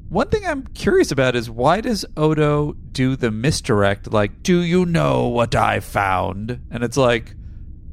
one 0.08 0.28
thing 0.28 0.46
I'm 0.46 0.66
curious 0.68 1.10
about 1.10 1.36
is 1.36 1.50
why 1.50 1.80
does 1.80 2.04
Odo 2.16 2.72
do 2.92 3.16
the 3.16 3.30
misdirect? 3.30 4.12
Like, 4.12 4.42
do 4.42 4.60
you 4.60 4.86
know 4.86 5.28
what 5.28 5.54
I 5.54 5.80
found? 5.80 6.60
And 6.70 6.82
it's 6.82 6.96
like, 6.96 7.34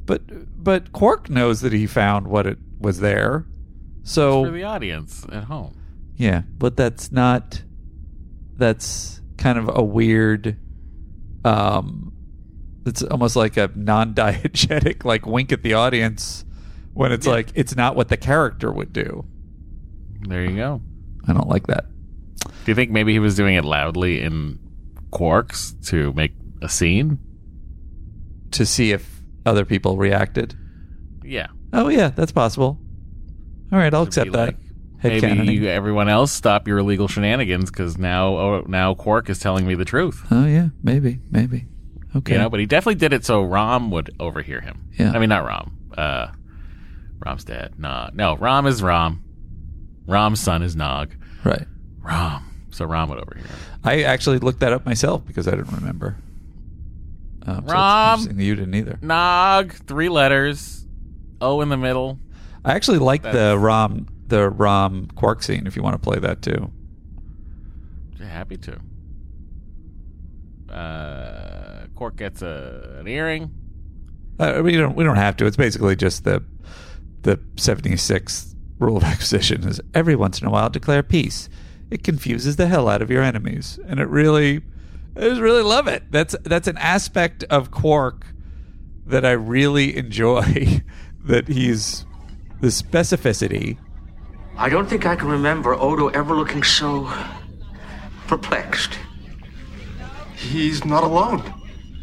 but 0.06 0.22
but 0.62 0.92
Quark 0.92 1.28
knows 1.28 1.60
that 1.60 1.72
he 1.72 1.86
found 1.86 2.26
what 2.28 2.46
it 2.46 2.58
was 2.78 3.00
there. 3.00 3.46
So 4.02 4.44
for 4.44 4.50
the 4.50 4.64
audience 4.64 5.26
at 5.30 5.44
home. 5.44 5.76
yeah, 6.16 6.42
but 6.58 6.76
that's 6.76 7.12
not. 7.12 7.62
That's 8.56 9.20
kind 9.36 9.58
of 9.58 9.70
a 9.74 9.82
weird. 9.82 10.56
Um, 11.44 12.12
it's 12.86 13.02
almost 13.02 13.36
like 13.36 13.56
a 13.56 13.70
non-diegetic, 13.74 15.04
like 15.04 15.26
wink 15.26 15.52
at 15.52 15.62
the 15.62 15.74
audience 15.74 16.44
when 16.94 17.12
it's 17.12 17.26
like 17.26 17.50
it's 17.54 17.76
not 17.76 17.94
what 17.96 18.08
the 18.08 18.16
character 18.16 18.72
would 18.72 18.92
do. 18.92 19.26
There 20.22 20.44
you 20.44 20.56
go. 20.56 20.80
I 21.28 21.32
don't 21.32 21.48
like 21.48 21.66
that. 21.66 21.86
Do 22.66 22.72
you 22.72 22.74
think 22.74 22.90
maybe 22.90 23.12
he 23.12 23.20
was 23.20 23.36
doing 23.36 23.54
it 23.54 23.64
loudly 23.64 24.20
in 24.22 24.58
Quarks 25.12 25.72
to 25.86 26.12
make 26.14 26.32
a 26.60 26.68
scene? 26.68 27.20
To 28.50 28.66
see 28.66 28.90
if 28.90 29.22
other 29.44 29.64
people 29.64 29.96
reacted. 29.96 30.56
Yeah. 31.22 31.46
Oh 31.72 31.86
yeah, 31.88 32.08
that's 32.08 32.32
possible. 32.32 32.76
All 33.70 33.78
right, 33.78 33.94
I'll 33.94 34.02
accept 34.02 34.32
that. 34.32 34.56
Maybe 35.00 35.52
you, 35.52 35.68
everyone 35.68 36.08
else 36.08 36.32
stop 36.32 36.66
your 36.66 36.78
illegal 36.78 37.06
shenanigans 37.06 37.70
because 37.70 37.98
now 37.98 38.36
oh, 38.36 38.64
now 38.66 38.94
Quark 38.94 39.30
is 39.30 39.38
telling 39.38 39.64
me 39.64 39.76
the 39.76 39.84
truth. 39.84 40.26
Oh 40.32 40.44
yeah, 40.44 40.70
maybe, 40.82 41.20
maybe. 41.30 41.66
Okay. 42.16 42.32
You 42.32 42.38
know, 42.40 42.50
but 42.50 42.58
he 42.58 42.66
definitely 42.66 42.96
did 42.96 43.12
it 43.12 43.24
so 43.24 43.44
Rom 43.44 43.92
would 43.92 44.10
overhear 44.18 44.60
him. 44.60 44.88
Yeah. 44.98 45.12
I 45.12 45.20
mean, 45.20 45.28
not 45.28 45.44
Rom. 45.44 45.92
Uh, 45.96 46.32
Rom's 47.24 47.44
dad. 47.44 47.78
Nah, 47.78 48.10
no. 48.12 48.36
Rom 48.36 48.66
is 48.66 48.82
Rom. 48.82 49.22
Rom's 50.08 50.40
son 50.40 50.64
is 50.64 50.74
Nog. 50.74 51.14
Right. 51.44 51.68
Rom. 52.00 52.55
So 52.76 52.84
Rom 52.84 53.10
over 53.10 53.34
here. 53.36 53.46
I 53.84 54.02
actually 54.02 54.38
looked 54.38 54.60
that 54.60 54.72
up 54.74 54.84
myself 54.84 55.24
because 55.26 55.48
I 55.48 55.52
didn't 55.52 55.72
remember. 55.72 56.16
Um, 57.46 57.54
so 57.56 57.62
it's 57.62 57.72
Rom. 57.72 58.10
interesting 58.20 58.36
that 58.36 58.44
you 58.44 58.54
didn't 58.54 58.74
either. 58.74 58.98
Nog. 59.00 59.72
Three 59.72 60.08
letters. 60.10 60.86
O 61.40 61.60
in 61.62 61.68
the 61.70 61.76
middle. 61.78 62.18
I 62.64 62.74
actually 62.74 62.98
like 62.98 63.22
the 63.22 63.32
That's- 63.32 63.58
Rom 63.58 64.08
the 64.28 64.50
Rom 64.50 65.06
Quark 65.14 65.42
scene. 65.42 65.66
If 65.66 65.74
you 65.76 65.82
want 65.82 65.94
to 65.94 65.98
play 66.00 66.18
that 66.18 66.42
too. 66.42 66.70
Happy 68.20 68.56
to. 68.58 68.78
Uh, 70.70 71.86
Quark 71.94 72.16
gets 72.16 72.42
a, 72.42 72.96
an 73.00 73.08
earring. 73.08 73.50
Uh, 74.38 74.60
we 74.62 74.76
don't 74.76 74.94
we 74.96 75.04
don't 75.04 75.16
have 75.16 75.36
to. 75.38 75.46
It's 75.46 75.56
basically 75.56 75.96
just 75.96 76.24
the 76.24 76.42
the 77.22 77.40
seventy 77.56 77.96
sixth 77.96 78.54
rule 78.78 78.98
of 78.98 79.04
acquisition 79.04 79.66
is 79.66 79.80
every 79.94 80.16
once 80.16 80.40
in 80.40 80.46
a 80.46 80.50
while 80.50 80.68
declare 80.68 81.02
peace. 81.02 81.48
It 81.90 82.02
confuses 82.02 82.56
the 82.56 82.66
hell 82.66 82.88
out 82.88 83.02
of 83.02 83.10
your 83.10 83.22
enemies, 83.22 83.78
and 83.86 84.00
it 84.00 84.08
really, 84.08 84.62
I 85.16 85.20
just 85.20 85.40
really 85.40 85.62
love 85.62 85.86
it. 85.86 86.10
That's 86.10 86.34
that's 86.42 86.66
an 86.66 86.78
aspect 86.78 87.44
of 87.44 87.70
Quark 87.70 88.26
that 89.06 89.24
I 89.24 89.32
really 89.32 89.96
enjoy. 90.04 90.82
that 91.26 91.48
he's 91.48 92.06
the 92.60 92.68
specificity. 92.68 93.76
I 94.56 94.68
don't 94.68 94.88
think 94.88 95.04
I 95.04 95.16
can 95.16 95.28
remember 95.28 95.74
Odo 95.74 96.08
ever 96.08 96.34
looking 96.34 96.62
so 96.62 97.12
perplexed. 98.26 98.98
He's 100.36 100.84
not 100.84 101.04
alone. 101.04 101.42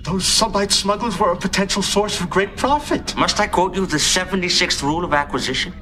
Those 0.04 0.26
Subbite 0.26 0.72
smugglers 0.72 1.18
were 1.18 1.32
a 1.32 1.38
potential 1.38 1.82
source 1.82 2.20
of 2.20 2.30
great 2.30 2.58
profit. 2.58 3.16
Must 3.16 3.40
I 3.40 3.48
quote 3.48 3.74
you 3.76 3.86
the 3.86 3.98
76th 3.98 4.84
rule 4.84 5.06
of 5.06 5.14
acquisition? 5.14 5.74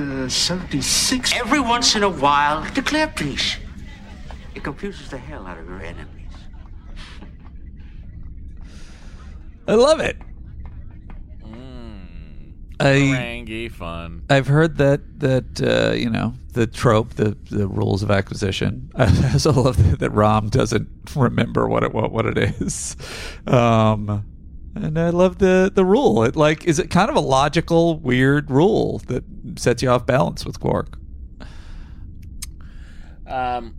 The 0.00 0.28
76th? 0.28 1.36
Every 1.36 1.60
once 1.60 1.94
in 1.94 2.02
a 2.02 2.08
while, 2.08 2.66
declare 2.72 3.08
peace. 3.08 3.58
It 4.54 4.64
confuses 4.64 5.10
the 5.10 5.18
hell 5.18 5.46
out 5.46 5.58
of 5.58 5.68
your 5.68 5.82
enemies. 5.82 6.32
I 9.68 9.74
love 9.74 10.00
it. 10.00 10.16
I 12.80 12.84
Harangue 12.84 13.70
fun. 13.70 14.22
I've 14.30 14.46
heard 14.46 14.78
that 14.78 15.20
that 15.20 15.60
uh, 15.60 15.92
you 15.92 16.08
know 16.08 16.32
the 16.54 16.66
trope, 16.66 17.10
the 17.10 17.36
the 17.50 17.68
rules 17.68 18.02
of 18.02 18.10
acquisition. 18.10 18.90
I 18.96 19.32
also 19.34 19.52
love 19.52 19.76
that, 19.90 19.98
that 19.98 20.10
Rom 20.12 20.48
doesn't 20.48 20.88
remember 21.14 21.68
what 21.68 21.82
it 21.82 21.92
what, 21.92 22.10
what 22.10 22.24
it 22.24 22.38
is, 22.38 22.96
um, 23.46 24.24
and 24.84 24.98
I 24.98 25.10
love 25.10 25.38
the 25.38 25.70
the 25.74 25.84
rule. 25.84 26.22
It 26.24 26.36
like 26.36 26.64
is 26.64 26.78
it 26.78 26.90
kind 26.90 27.10
of 27.10 27.16
a 27.16 27.20
logical, 27.20 27.98
weird 27.98 28.50
rule 28.50 28.98
that 29.06 29.24
sets 29.56 29.82
you 29.82 29.88
off 29.90 30.06
balance 30.06 30.44
with 30.44 30.60
Quark. 30.60 30.98
Um, 33.26 33.74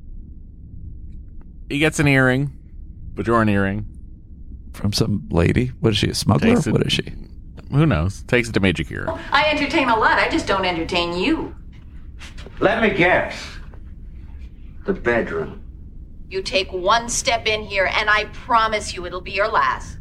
he 1.70 1.80
gets 1.80 2.00
an 2.00 2.08
earring, 2.08 2.52
Bajoran 3.16 3.50
earring. 3.50 3.86
From 4.74 4.94
some 4.94 5.28
lady. 5.30 5.68
What 5.82 5.90
is 5.92 5.98
she? 5.98 6.10
A 6.10 6.14
smuggler? 6.16 6.58
It- 6.58 6.68
What 6.68 6.86
is 6.88 6.94
she? 6.94 7.04
Who 7.72 7.86
knows? 7.86 8.24
Takes 8.24 8.48
it 8.50 8.54
to 8.54 8.60
Major 8.62 8.84
Kira. 8.84 9.20
I 9.32 9.46
entertain 9.52 9.90
a 9.90 9.96
lot. 9.98 10.18
I 10.18 10.30
just 10.30 10.48
don't 10.48 10.64
entertain 10.66 11.18
you. 11.18 11.54
Let 12.60 12.82
me 12.82 12.90
guess. 12.98 13.38
The 14.86 14.94
bedroom. 14.94 15.62
You 16.30 16.42
take 16.42 16.72
one 16.72 17.10
step 17.10 17.48
in 17.48 17.64
here, 17.64 17.90
and 17.94 18.10
I 18.10 18.26
promise 18.32 18.94
you 18.94 19.06
it'll 19.06 19.22
be 19.22 19.32
your 19.32 19.50
last. 19.50 19.98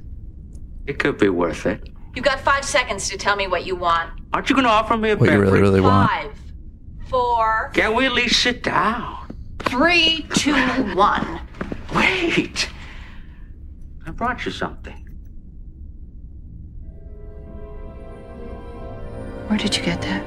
It 0.86 0.98
could 0.98 1.18
be 1.18 1.28
worth 1.28 1.66
it. 1.66 1.88
You've 2.14 2.24
got 2.24 2.40
five 2.40 2.64
seconds 2.64 3.08
to 3.10 3.16
tell 3.18 3.36
me 3.36 3.46
what 3.46 3.64
you 3.64 3.76
want. 3.76 4.10
Aren't 4.32 4.48
you 4.50 4.54
going 4.56 4.64
to 4.64 4.70
offer 4.70 4.96
me 4.96 5.10
a 5.10 5.16
What 5.16 5.30
you 5.30 5.38
really, 5.38 5.60
really 5.60 5.80
want. 5.80 6.10
Five, 6.10 6.32
four, 7.08 7.70
Can 7.74 7.94
we 7.94 8.06
at 8.06 8.12
least 8.12 8.42
sit 8.42 8.62
down? 8.62 9.16
three, 9.60 10.26
two, 10.34 10.54
one. 10.94 11.40
Wait. 11.94 12.68
I 14.06 14.10
brought 14.10 14.44
you 14.44 14.50
something. 14.50 15.06
Where 19.46 19.58
did 19.58 19.76
you 19.76 19.82
get 19.82 20.00
that? 20.02 20.24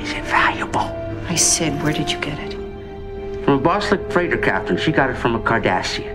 Is 0.00 0.12
it 0.12 0.24
valuable? 0.24 0.92
I 1.28 1.34
said, 1.36 1.82
where 1.82 1.92
did 1.92 2.10
you 2.10 2.18
get 2.20 2.38
it? 2.38 2.52
From 3.44 3.54
a 3.54 3.60
Boslic 3.60 4.10
freighter 4.12 4.36
captain. 4.38 4.76
She 4.76 4.92
got 4.92 5.10
it 5.10 5.16
from 5.16 5.34
a 5.34 5.40
Cardassia. 5.40 6.14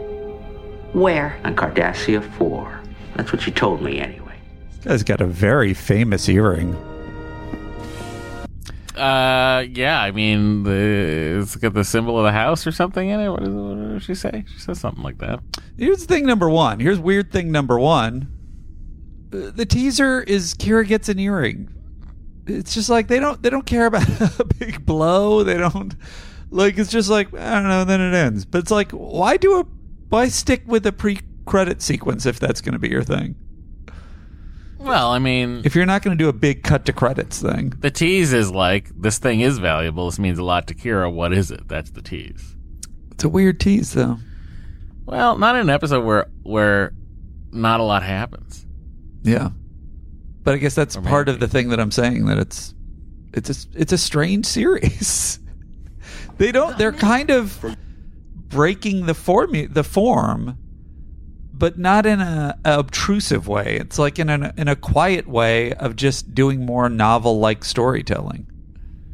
Where? 0.94 1.40
On 1.44 1.56
Cardassia 1.56 2.22
4. 2.38 2.81
That's 3.22 3.34
what 3.34 3.44
she 3.44 3.52
told 3.52 3.84
me 3.84 4.00
anyway. 4.00 4.34
This 4.78 4.84
guy's 4.84 5.04
got 5.04 5.22
a 5.22 5.28
very 5.28 5.76
famous 5.76 6.28
earring. 6.28 6.74
Uh, 8.98 9.64
yeah. 9.70 10.02
I 10.02 10.10
mean, 10.10 10.64
the, 10.64 11.40
it's 11.40 11.56
got 11.56 11.76
the 11.76 11.84
symbol 11.84 12.18
of 12.18 12.24
the 12.24 12.32
house 12.32 12.66
or 12.66 12.72
something 12.72 13.10
in 13.10 13.20
it. 13.20 13.30
What, 13.30 13.44
is, 13.44 13.50
what 13.50 13.76
does 13.76 14.02
she 14.02 14.16
say? 14.16 14.44
She 14.52 14.58
says 14.58 14.80
something 14.80 15.04
like 15.04 15.20
that. 15.20 15.40
Here's 15.78 16.04
thing 16.06 16.26
number 16.26 16.50
one. 16.50 16.80
Here's 16.80 16.98
weird 16.98 17.32
thing 17.32 17.52
number 17.52 17.78
one. 17.78 18.28
The 19.30 19.68
teaser 19.68 20.22
is 20.22 20.56
Kira 20.56 20.88
gets 20.88 21.08
an 21.08 21.20
earring. 21.20 21.70
It's 22.48 22.74
just 22.74 22.90
like 22.90 23.08
they 23.08 23.20
don't 23.20 23.42
they 23.44 23.52
don't 23.52 23.68
care 23.68 23.86
about 23.86 24.10
a 24.40 24.46
big 24.46 24.84
blow. 24.84 25.44
They 25.44 25.58
don't 25.58 25.96
like 26.50 26.80
it's 26.80 26.90
just 26.90 27.12
like 27.12 27.32
I 27.36 27.54
don't 27.54 27.70
know. 27.70 27.86
Then 27.86 28.02
it 28.02 28.16
ends. 28.16 28.46
But 28.46 28.64
it's 28.64 28.72
like 28.72 28.92
why 28.92 29.38
do 29.38 29.60
a 29.60 29.66
why 30.10 30.28
stick 30.28 30.64
with 30.66 30.88
a 30.88 30.92
pre 30.92 31.20
credit 31.46 31.82
sequence 31.82 32.26
if 32.26 32.40
that's 32.40 32.62
going 32.62 32.74
to 32.74 32.80
be 32.80 32.90
your 32.90 33.04
thing? 33.04 33.36
Well, 34.78 35.12
I 35.12 35.20
mean, 35.20 35.62
If 35.64 35.76
you're 35.76 35.86
not 35.86 36.02
going 36.02 36.18
to 36.18 36.24
do 36.24 36.28
a 36.28 36.34
big 36.34 36.64
cut 36.64 36.86
to 36.86 36.94
credits 36.94 37.40
thing, 37.42 37.74
the 37.80 37.92
tease 37.92 38.34
is 38.34 38.52
like 38.52 38.90
this 39.00 39.20
thing 39.20 39.42
is 39.42 39.60
valuable. 39.60 40.06
This 40.10 40.18
means 40.18 40.40
a 40.40 40.44
lot 40.44 40.66
to 40.68 40.74
Kira. 40.74 41.12
What 41.12 41.34
is 41.34 41.52
it? 41.52 41.68
That's 41.68 41.92
the 41.92 42.02
tease. 42.02 42.56
it's 43.12 43.24
a 43.24 43.30
weird 43.30 43.60
tease 43.60 43.94
though. 43.94 44.18
Well, 45.06 45.38
not 45.38 45.56
in 45.56 45.62
an 45.62 45.70
episode 45.70 46.04
where 46.04 46.28
where 46.44 46.94
not 47.52 47.80
a 47.80 47.84
lot 47.84 48.02
happens. 48.02 48.66
Yeah, 49.24 49.50
but 50.44 50.56
I 50.56 50.58
guess 50.58 50.74
that's 50.74 50.96
part 50.98 51.30
of 51.30 51.40
the 51.40 51.48
thing 51.48 51.70
that 51.70 51.80
I'm 51.80 51.92
saying 51.92 52.26
that 52.26 52.40
it's 52.40 52.74
it's 53.34 53.50
a, 53.50 53.68
it's 53.76 53.94
a 53.94 53.98
strange 54.00 54.48
series. 54.48 55.40
they 56.38 56.52
don't. 56.52 56.76
They're 56.80 56.92
kind 56.92 57.30
of 57.30 57.64
breaking 58.50 59.06
the 59.06 59.14
form 59.14 59.52
the 59.72 59.84
form, 59.84 60.58
but 61.54 61.78
not 61.78 62.06
in 62.06 62.22
a, 62.22 62.58
a 62.66 62.80
obtrusive 62.80 63.48
way. 63.48 63.78
It's 63.80 64.00
like 64.00 64.20
in 64.20 64.30
a 64.30 64.54
in 64.58 64.68
a 64.68 64.76
quiet 64.76 65.28
way 65.28 65.74
of 65.74 65.96
just 65.96 66.34
doing 66.34 66.66
more 66.66 66.90
novel 66.90 67.40
like 67.40 67.64
storytelling. 67.64 68.48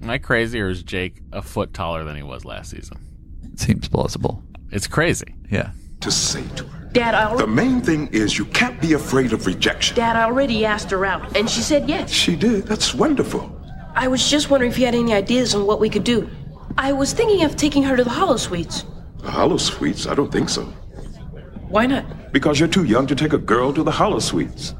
Am 0.01 0.09
I 0.09 0.18
crazy 0.18 0.61
or 0.61 0.69
is 0.69 0.84
Jake 0.84 1.22
a 1.31 1.41
foot 1.41 1.73
taller 1.73 2.03
than 2.03 2.15
he 2.15 2.23
was 2.23 2.45
last 2.45 2.72
season? 2.72 2.97
It 3.53 3.59
seems 3.59 3.88
plausible. 3.88 4.43
It's 4.72 4.88
crazy. 4.88 5.35
Yeah. 5.49 5.72
To 6.01 6.11
say 6.11 6.43
to 6.55 6.65
her. 6.65 6.77
Dad, 6.91 7.15
I 7.15 7.35
The 7.35 7.47
main 7.47 7.81
thing 7.81 8.07
is 8.11 8.38
you 8.38 8.45
can't 8.45 8.80
be 8.80 8.93
afraid 8.93 9.34
of 9.34 9.45
rejection. 9.45 9.95
Dad, 9.95 10.15
I 10.15 10.23
already 10.23 10.65
asked 10.65 10.89
her 10.91 11.05
out, 11.05 11.35
and 11.35 11.49
she 11.49 11.61
said 11.61 11.89
yes. 11.89 12.09
She 12.11 12.35
did. 12.35 12.65
That's 12.65 12.93
wonderful. 12.93 13.53
I 13.93 14.07
was 14.07 14.30
just 14.30 14.49
wondering 14.49 14.72
if 14.72 14.77
you 14.77 14.85
had 14.85 14.95
any 14.95 15.14
ideas 15.14 15.55
on 15.55 15.65
what 15.65 15.80
we 15.80 15.89
could 15.89 16.03
do. 16.03 16.30
I 16.77 16.93
was 16.93 17.14
thinking 17.14 17.43
of 17.43 17.55
taking 17.55 17.84
her 17.84 17.97
to 17.97 18.03
the 18.03 18.09
holosuites. 18.09 18.85
The 19.22 19.30
holosuites? 19.30 20.09
I 20.09 20.14
don't 20.14 20.31
think 20.31 20.49
so. 20.49 20.72
Why 21.69 21.85
not? 21.85 22.31
Because 22.31 22.60
you're 22.60 22.69
too 22.69 22.84
young 22.85 23.07
to 23.07 23.15
take 23.15 23.34
a 23.34 23.38
girl 23.38 23.73
to 23.73 23.84
the 23.84 23.91
holosuites. 23.91 24.73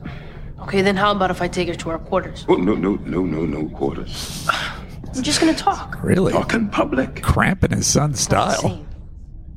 Okay, 0.62 0.82
then 0.82 0.96
how 0.96 1.12
about 1.12 1.32
if 1.32 1.42
I 1.42 1.48
take 1.48 1.68
her 1.68 1.76
to 1.76 1.90
our 1.90 2.00
quarters? 2.00 2.46
Oh, 2.48 2.56
no, 2.56 2.74
no, 2.76 2.96
no, 3.06 3.24
no, 3.24 3.46
no 3.46 3.70
quarters. 3.70 4.48
I'm 4.50 5.24
just 5.24 5.40
gonna 5.40 5.54
talk. 5.54 5.98
Really? 6.04 6.32
Talk 6.32 6.54
in 6.54 6.70
public. 6.70 7.22
Cramping 7.24 7.72
his 7.72 7.88
son's 7.88 8.20
style. 8.20 8.86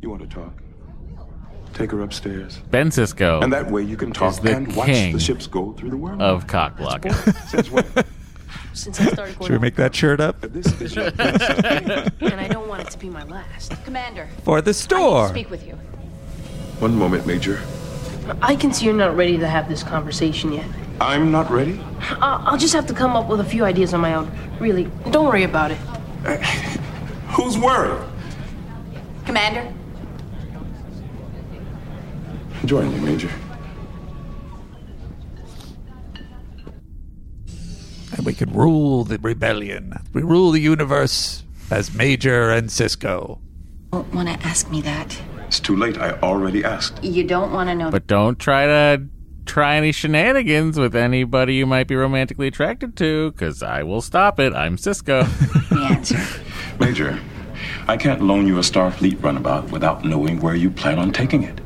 You 0.00 0.10
want 0.10 0.22
to 0.22 0.28
talk? 0.28 0.54
Take 1.74 1.90
her 1.92 2.00
upstairs. 2.02 2.58
Ben 2.70 2.90
Sisko 2.90 3.42
And 3.42 3.52
that 3.52 3.70
way 3.70 3.82
you 3.82 3.96
can 3.96 4.12
talk 4.12 4.40
the 4.42 4.56
and 4.56 4.74
watch 4.74 4.86
king 4.86 5.12
the 5.12 5.20
ships 5.20 5.46
go 5.46 5.72
through 5.72 5.90
the 5.90 5.96
world. 5.96 6.20
of 6.20 6.46
cock 6.46 6.76
blocking. 6.76 7.12
Since 8.72 9.00
I 9.00 9.06
started 9.06 9.38
going 9.38 9.48
Should 9.48 9.50
we 9.50 9.58
make 9.58 9.76
that 9.76 9.94
shirt 9.94 10.20
up 10.20 10.42
and 10.44 10.52
I 12.20 12.48
don't 12.48 12.68
want 12.68 12.82
it 12.82 12.90
to 12.90 12.98
be 12.98 13.10
my 13.10 13.24
last. 13.24 13.72
Commander, 13.84 14.28
for 14.44 14.60
the 14.62 14.72
store? 14.74 15.28
speak 15.28 15.50
with 15.50 15.66
you. 15.66 15.78
One 16.80 16.96
moment, 16.98 17.26
Major. 17.26 17.60
I 18.42 18.56
can 18.56 18.72
see 18.72 18.86
you're 18.86 18.94
not 18.94 19.16
ready 19.16 19.38
to 19.38 19.46
have 19.46 19.68
this 19.68 19.82
conversation 19.82 20.52
yet. 20.52 20.66
I'm 21.00 21.30
not 21.30 21.50
ready. 21.50 21.80
I'll, 22.20 22.42
I'll 22.46 22.58
just 22.58 22.74
have 22.74 22.86
to 22.86 22.94
come 22.94 23.16
up 23.16 23.28
with 23.28 23.40
a 23.40 23.44
few 23.44 23.64
ideas 23.64 23.94
on 23.94 24.00
my 24.00 24.14
own. 24.14 24.30
Really, 24.58 24.90
don't 25.10 25.26
worry 25.26 25.44
about 25.44 25.70
it. 25.70 25.78
Uh, 26.24 26.36
who's 27.28 27.56
worried? 27.58 28.02
Commander, 29.24 29.72
Join 32.64 32.92
me, 32.92 33.00
Major. 33.00 33.30
And 38.16 38.26
we 38.26 38.34
can 38.34 38.52
rule 38.52 39.04
the 39.04 39.18
rebellion. 39.18 39.94
We 40.12 40.22
rule 40.22 40.50
the 40.50 40.60
universe 40.60 41.42
as 41.70 41.94
Major 41.94 42.50
and 42.50 42.68
Sisko. 42.68 43.38
don't 43.92 44.12
want 44.14 44.28
to 44.28 44.46
ask 44.46 44.70
me 44.70 44.82
that. 44.82 45.18
It's 45.50 45.58
too 45.58 45.74
late. 45.74 45.98
I 45.98 46.12
already 46.20 46.62
asked. 46.62 47.02
You 47.02 47.24
don't 47.24 47.50
want 47.52 47.70
to 47.70 47.74
know. 47.74 47.90
But 47.90 48.06
don't 48.06 48.38
try 48.38 48.66
to 48.66 49.02
try 49.46 49.74
any 49.74 49.90
shenanigans 49.90 50.78
with 50.78 50.94
anybody 50.94 51.56
you 51.56 51.66
might 51.66 51.88
be 51.88 51.96
romantically 51.96 52.46
attracted 52.46 52.96
to, 52.98 53.32
because 53.32 53.60
I 53.60 53.82
will 53.82 54.00
stop 54.00 54.38
it. 54.38 54.54
I'm 54.54 54.76
Sisko. 54.76 55.26
the 55.70 55.80
answer. 55.80 56.20
Major, 56.78 57.18
I 57.88 57.96
can't 57.96 58.22
loan 58.22 58.46
you 58.46 58.58
a 58.58 58.60
Starfleet 58.60 59.20
runabout 59.20 59.72
without 59.72 60.04
knowing 60.04 60.38
where 60.38 60.54
you 60.54 60.70
plan 60.70 61.00
on 61.00 61.10
taking 61.10 61.42
it. 61.42 61.56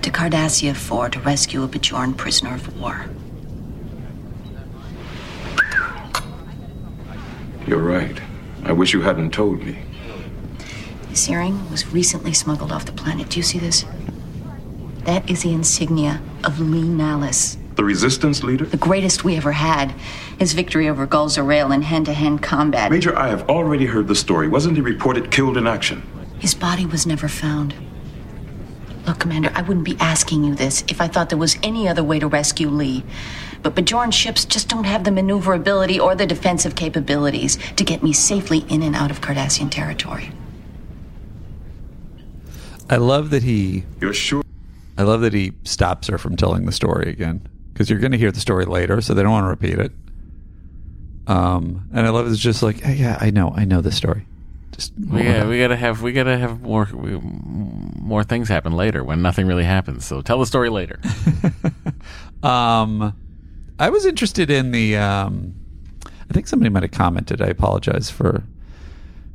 To 0.00 0.10
Cardassia 0.10 0.74
4 0.74 1.10
to 1.10 1.20
rescue 1.20 1.62
a 1.62 1.68
Bajoran 1.68 2.16
prisoner 2.16 2.54
of 2.54 2.80
war. 2.80 3.04
You're 7.66 7.82
right. 7.82 8.18
I 8.64 8.72
wish 8.72 8.94
you 8.94 9.02
hadn't 9.02 9.32
told 9.32 9.60
me. 9.62 9.78
This 11.10 11.28
earring 11.28 11.68
was 11.70 11.92
recently 11.92 12.32
smuggled 12.32 12.70
off 12.72 12.86
the 12.86 12.92
planet. 12.92 13.28
Do 13.30 13.38
you 13.38 13.42
see 13.42 13.58
this? 13.58 13.84
That 15.04 15.28
is 15.28 15.42
the 15.42 15.52
insignia 15.52 16.22
of 16.44 16.60
Li 16.60 16.82
Nalas, 16.82 17.56
The 17.74 17.82
Resistance 17.84 18.44
leader? 18.44 18.64
the 18.64 18.76
greatest 18.76 19.24
we 19.24 19.36
ever 19.36 19.52
had. 19.52 19.90
His 20.38 20.52
victory 20.52 20.88
over 20.88 21.06
Gul 21.06 21.28
Zarale 21.28 21.74
in 21.74 21.82
hand-to-hand 21.82 22.42
combat. 22.42 22.92
Major, 22.92 23.16
I 23.18 23.28
have 23.28 23.48
already 23.48 23.86
heard 23.86 24.06
the 24.08 24.14
story. 24.14 24.46
Wasn't 24.46 24.76
he 24.76 24.82
reported 24.82 25.30
killed 25.30 25.56
in 25.56 25.66
action? 25.66 26.02
His 26.38 26.54
body 26.54 26.86
was 26.86 27.06
never 27.06 27.28
found. 27.28 27.74
Look, 29.06 29.18
Commander, 29.18 29.50
I 29.54 29.62
wouldn't 29.62 29.86
be 29.86 29.96
asking 29.98 30.44
you 30.44 30.54
this 30.54 30.84
if 30.86 31.00
I 31.00 31.08
thought 31.08 31.28
there 31.30 31.38
was 31.38 31.58
any 31.62 31.88
other 31.88 32.04
way 32.04 32.18
to 32.20 32.28
rescue 32.28 32.68
Li. 32.68 33.02
But 33.62 33.74
Bajoran 33.74 34.12
ships 34.12 34.44
just 34.44 34.68
don't 34.68 34.84
have 34.84 35.04
the 35.04 35.10
maneuverability 35.10 35.98
or 35.98 36.14
the 36.14 36.26
defensive 36.26 36.76
capabilities 36.76 37.58
to 37.76 37.84
get 37.84 38.02
me 38.02 38.12
safely 38.12 38.58
in 38.68 38.82
and 38.82 38.94
out 38.94 39.10
of 39.10 39.20
Cardassian 39.20 39.70
territory. 39.70 40.30
I 42.90 42.96
love 42.96 43.30
that 43.30 43.42
he. 43.42 43.84
You're 44.00 44.12
sure? 44.12 44.42
I 44.98 45.02
love 45.04 45.22
that 45.22 45.32
he 45.32 45.52
stops 45.64 46.08
her 46.08 46.18
from 46.18 46.36
telling 46.36 46.66
the 46.66 46.72
story 46.72 47.08
again 47.08 47.46
because 47.72 47.88
you're 47.88 48.00
going 48.00 48.12
to 48.12 48.18
hear 48.18 48.30
the 48.30 48.40
story 48.40 48.66
later, 48.66 49.00
so 49.00 49.14
they 49.14 49.22
don't 49.22 49.32
want 49.32 49.44
to 49.44 49.48
repeat 49.48 49.78
it. 49.78 49.92
Um, 51.26 51.88
and 51.94 52.06
I 52.06 52.10
love 52.10 52.30
it's 52.30 52.38
just 52.38 52.62
like, 52.62 52.80
hey, 52.80 52.96
yeah, 52.96 53.16
I 53.20 53.30
know, 53.30 53.54
I 53.56 53.64
know 53.64 53.80
the 53.80 53.92
story. 53.92 54.26
Just 54.72 54.92
we 54.98 55.22
gotta, 55.22 55.48
we 55.48 55.58
gotta 55.58 55.76
have 55.76 56.02
we 56.02 56.12
gotta 56.12 56.38
have 56.38 56.62
more 56.62 56.88
we, 56.92 57.18
more 57.18 58.24
things 58.24 58.48
happen 58.48 58.72
later 58.72 59.02
when 59.04 59.22
nothing 59.22 59.46
really 59.46 59.64
happens. 59.64 60.04
So 60.04 60.20
tell 60.22 60.38
the 60.38 60.46
story 60.46 60.68
later. 60.68 61.00
Um, 62.42 63.14
I 63.78 63.90
was 63.90 64.06
interested 64.06 64.50
in 64.50 64.72
the. 64.72 64.96
Um, 64.96 65.54
I 66.06 66.32
think 66.32 66.46
somebody 66.46 66.70
might 66.70 66.82
have 66.82 66.92
commented. 66.92 67.42
I 67.42 67.46
apologize 67.46 68.10
for 68.10 68.44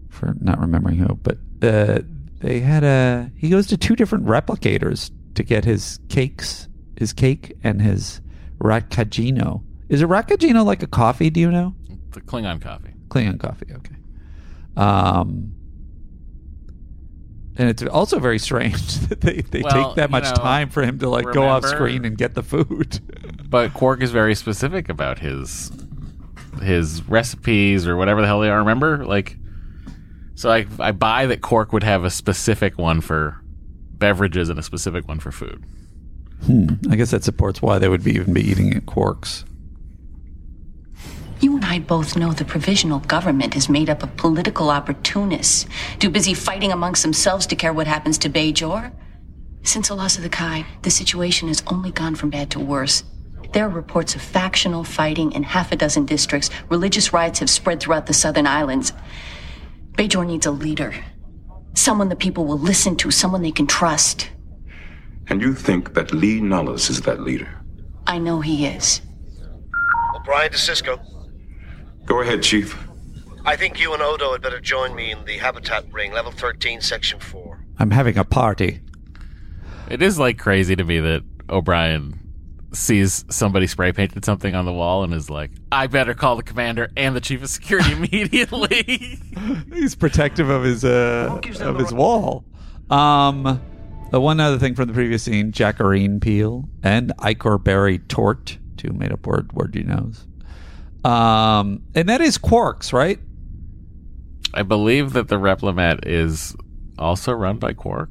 for 0.09 0.35
not 0.39 0.59
remembering 0.59 0.97
who, 0.97 1.15
but 1.15 1.37
uh, 1.61 1.99
they 2.39 2.59
had 2.59 2.83
a. 2.83 3.31
He 3.35 3.49
goes 3.49 3.67
to 3.67 3.77
two 3.77 3.95
different 3.95 4.25
replicators 4.25 5.11
to 5.35 5.43
get 5.43 5.65
his 5.65 5.99
cakes, 6.09 6.67
his 6.97 7.13
cake, 7.13 7.55
and 7.63 7.81
his 7.81 8.21
raktajino. 8.59 9.63
Is 9.89 10.01
a 10.01 10.05
raktajino 10.05 10.65
like 10.65 10.83
a 10.83 10.87
coffee? 10.87 11.29
Do 11.29 11.39
you 11.39 11.51
know? 11.51 11.75
the 12.11 12.21
Klingon 12.21 12.61
coffee. 12.61 12.93
Klingon 13.09 13.39
coffee. 13.39 13.67
Okay. 13.71 13.95
Um, 14.77 15.53
and 17.57 17.69
it's 17.69 17.83
also 17.83 18.19
very 18.19 18.39
strange 18.39 18.95
that 19.09 19.21
they, 19.21 19.41
they 19.41 19.61
Well, 19.61 19.87
take 19.89 19.95
that 19.95 20.11
much 20.11 20.23
know, 20.25 20.33
time 20.35 20.69
for 20.69 20.81
him 20.83 20.99
to 20.99 21.09
like 21.09 21.31
go 21.31 21.43
off 21.43 21.65
screen 21.65 22.03
and 22.05 22.17
get 22.17 22.33
the 22.33 22.43
food. 22.43 22.99
But 23.47 23.73
Quark 23.73 24.01
is 24.01 24.11
very 24.11 24.33
specific 24.33 24.89
about 24.89 25.19
his 25.19 25.71
his 26.61 27.07
recipes 27.07 27.87
or 27.87 27.95
whatever 27.95 28.19
the 28.21 28.27
hell 28.27 28.39
they 28.41 28.49
are. 28.49 28.57
Remember, 28.57 29.05
like, 29.05 29.37
so 30.35 30.51
I 30.51 30.65
I 30.79 30.91
buy 30.91 31.25
that 31.25 31.41
Quark 31.41 31.73
would 31.73 31.83
have 31.83 32.03
a 32.03 32.09
specific 32.09 32.77
one 32.77 33.01
for 33.01 33.41
beverages 33.97 34.49
and 34.49 34.59
a 34.59 34.63
specific 34.63 35.07
one 35.07 35.19
for 35.19 35.31
food. 35.31 35.63
Hmm. 36.45 36.67
I 36.89 36.95
guess 36.95 37.11
that 37.11 37.23
supports 37.23 37.61
why 37.61 37.79
they 37.79 37.89
would 37.89 38.03
be 38.03 38.11
even 38.15 38.33
be 38.33 38.41
eating 38.41 38.73
at 38.73 38.85
Quarks. 38.85 39.45
You 41.41 41.55
and 41.55 41.65
I 41.65 41.79
both 41.79 42.15
know 42.15 42.31
the 42.31 42.45
provisional 42.45 42.99
government 42.99 43.55
is 43.55 43.69
made 43.69 43.89
up 43.89 44.03
of 44.03 44.15
political 44.15 44.69
opportunists, 44.69 45.65
too 45.99 46.09
busy 46.09 46.33
fighting 46.33 46.71
amongst 46.71 47.03
themselves 47.03 47.45
to 47.47 47.55
care 47.55 47.73
what 47.73 47.87
happens 47.87 48.17
to 48.19 48.29
Bajor. 48.29 48.91
Since 49.63 49.87
the 49.87 49.95
loss 49.95 50.17
of 50.17 50.23
the 50.23 50.29
Kai, 50.29 50.65
the 50.83 50.91
situation 50.91 51.47
has 51.47 51.63
only 51.67 51.91
gone 51.91 52.15
from 52.15 52.29
bad 52.29 52.51
to 52.51 52.59
worse. 52.59 53.03
There 53.53 53.65
are 53.65 53.69
reports 53.69 54.15
of 54.15 54.21
factional 54.21 54.83
fighting 54.83 55.31
in 55.31 55.43
half 55.43 55.71
a 55.71 55.75
dozen 55.75 56.05
districts. 56.05 56.49
Religious 56.69 57.13
riots 57.13 57.39
have 57.39 57.49
spread 57.49 57.79
throughout 57.79 58.05
the 58.05 58.13
southern 58.13 58.47
islands. 58.47 58.93
Bajor 59.95 60.27
needs 60.27 60.45
a 60.45 60.51
leader. 60.51 60.93
Someone 61.73 62.09
the 62.09 62.15
people 62.15 62.45
will 62.45 62.59
listen 62.59 62.95
to, 62.97 63.11
someone 63.11 63.41
they 63.41 63.51
can 63.51 63.67
trust. 63.67 64.29
And 65.27 65.41
you 65.41 65.53
think 65.53 65.93
that 65.93 66.13
Li 66.13 66.41
Nalas 66.41 66.89
is 66.89 67.01
that 67.01 67.21
leader? 67.21 67.61
I 68.05 68.19
know 68.19 68.41
he 68.41 68.65
is. 68.65 69.01
O'Brien 70.15 70.51
to 70.51 70.57
Sisko. 70.57 70.99
Go 72.05 72.21
ahead, 72.21 72.43
Chief. 72.43 72.77
I 73.45 73.55
think 73.55 73.79
you 73.79 73.93
and 73.93 74.01
Odo 74.01 74.31
had 74.33 74.41
better 74.41 74.59
join 74.59 74.95
me 74.95 75.11
in 75.11 75.23
the 75.25 75.37
habitat 75.37 75.85
ring, 75.91 76.11
level 76.11 76.31
13, 76.31 76.81
section 76.81 77.19
4. 77.19 77.65
I'm 77.79 77.91
having 77.91 78.17
a 78.17 78.23
party. 78.23 78.81
It 79.89 80.01
is 80.01 80.17
like 80.19 80.37
crazy 80.39 80.75
to 80.75 80.83
me 80.83 80.99
that 80.99 81.23
O'Brien 81.49 82.19
sees 82.75 83.25
somebody 83.29 83.67
spray 83.67 83.91
painted 83.91 84.25
something 84.25 84.55
on 84.55 84.65
the 84.65 84.73
wall 84.73 85.03
and 85.03 85.13
is 85.13 85.29
like, 85.29 85.51
I 85.71 85.87
better 85.87 86.13
call 86.13 86.35
the 86.35 86.43
commander 86.43 86.91
and 86.95 87.15
the 87.15 87.21
chief 87.21 87.41
of 87.41 87.49
security 87.49 87.91
immediately. 87.93 89.19
He's 89.73 89.95
protective 89.95 90.49
of 90.49 90.63
his 90.63 90.85
uh, 90.85 91.39
of 91.59 91.79
his 91.79 91.93
wall. 91.93 92.45
Um, 92.89 93.61
the 94.11 94.21
one 94.21 94.39
other 94.39 94.59
thing 94.59 94.75
from 94.75 94.87
the 94.87 94.93
previous 94.93 95.23
scene: 95.23 95.51
Jacqueline 95.51 96.19
Peel 96.19 96.69
and 96.83 97.11
icoberry 97.17 98.07
torte, 98.07 98.57
two 98.77 98.93
made 98.93 99.11
up 99.11 99.25
word 99.25 99.51
word 99.53 99.75
you 99.75 99.83
knows. 99.83 100.25
Um, 101.03 101.83
and 101.93 102.09
that 102.09 102.21
is 102.21 102.37
Quarks, 102.37 102.91
right? 102.91 103.19
I 104.53 104.63
believe 104.63 105.13
that 105.13 105.27
the 105.27 105.35
Replimat 105.35 106.05
is 106.07 106.55
also 106.97 107.33
run 107.33 107.57
by 107.57 107.73
Quark. 107.73 108.09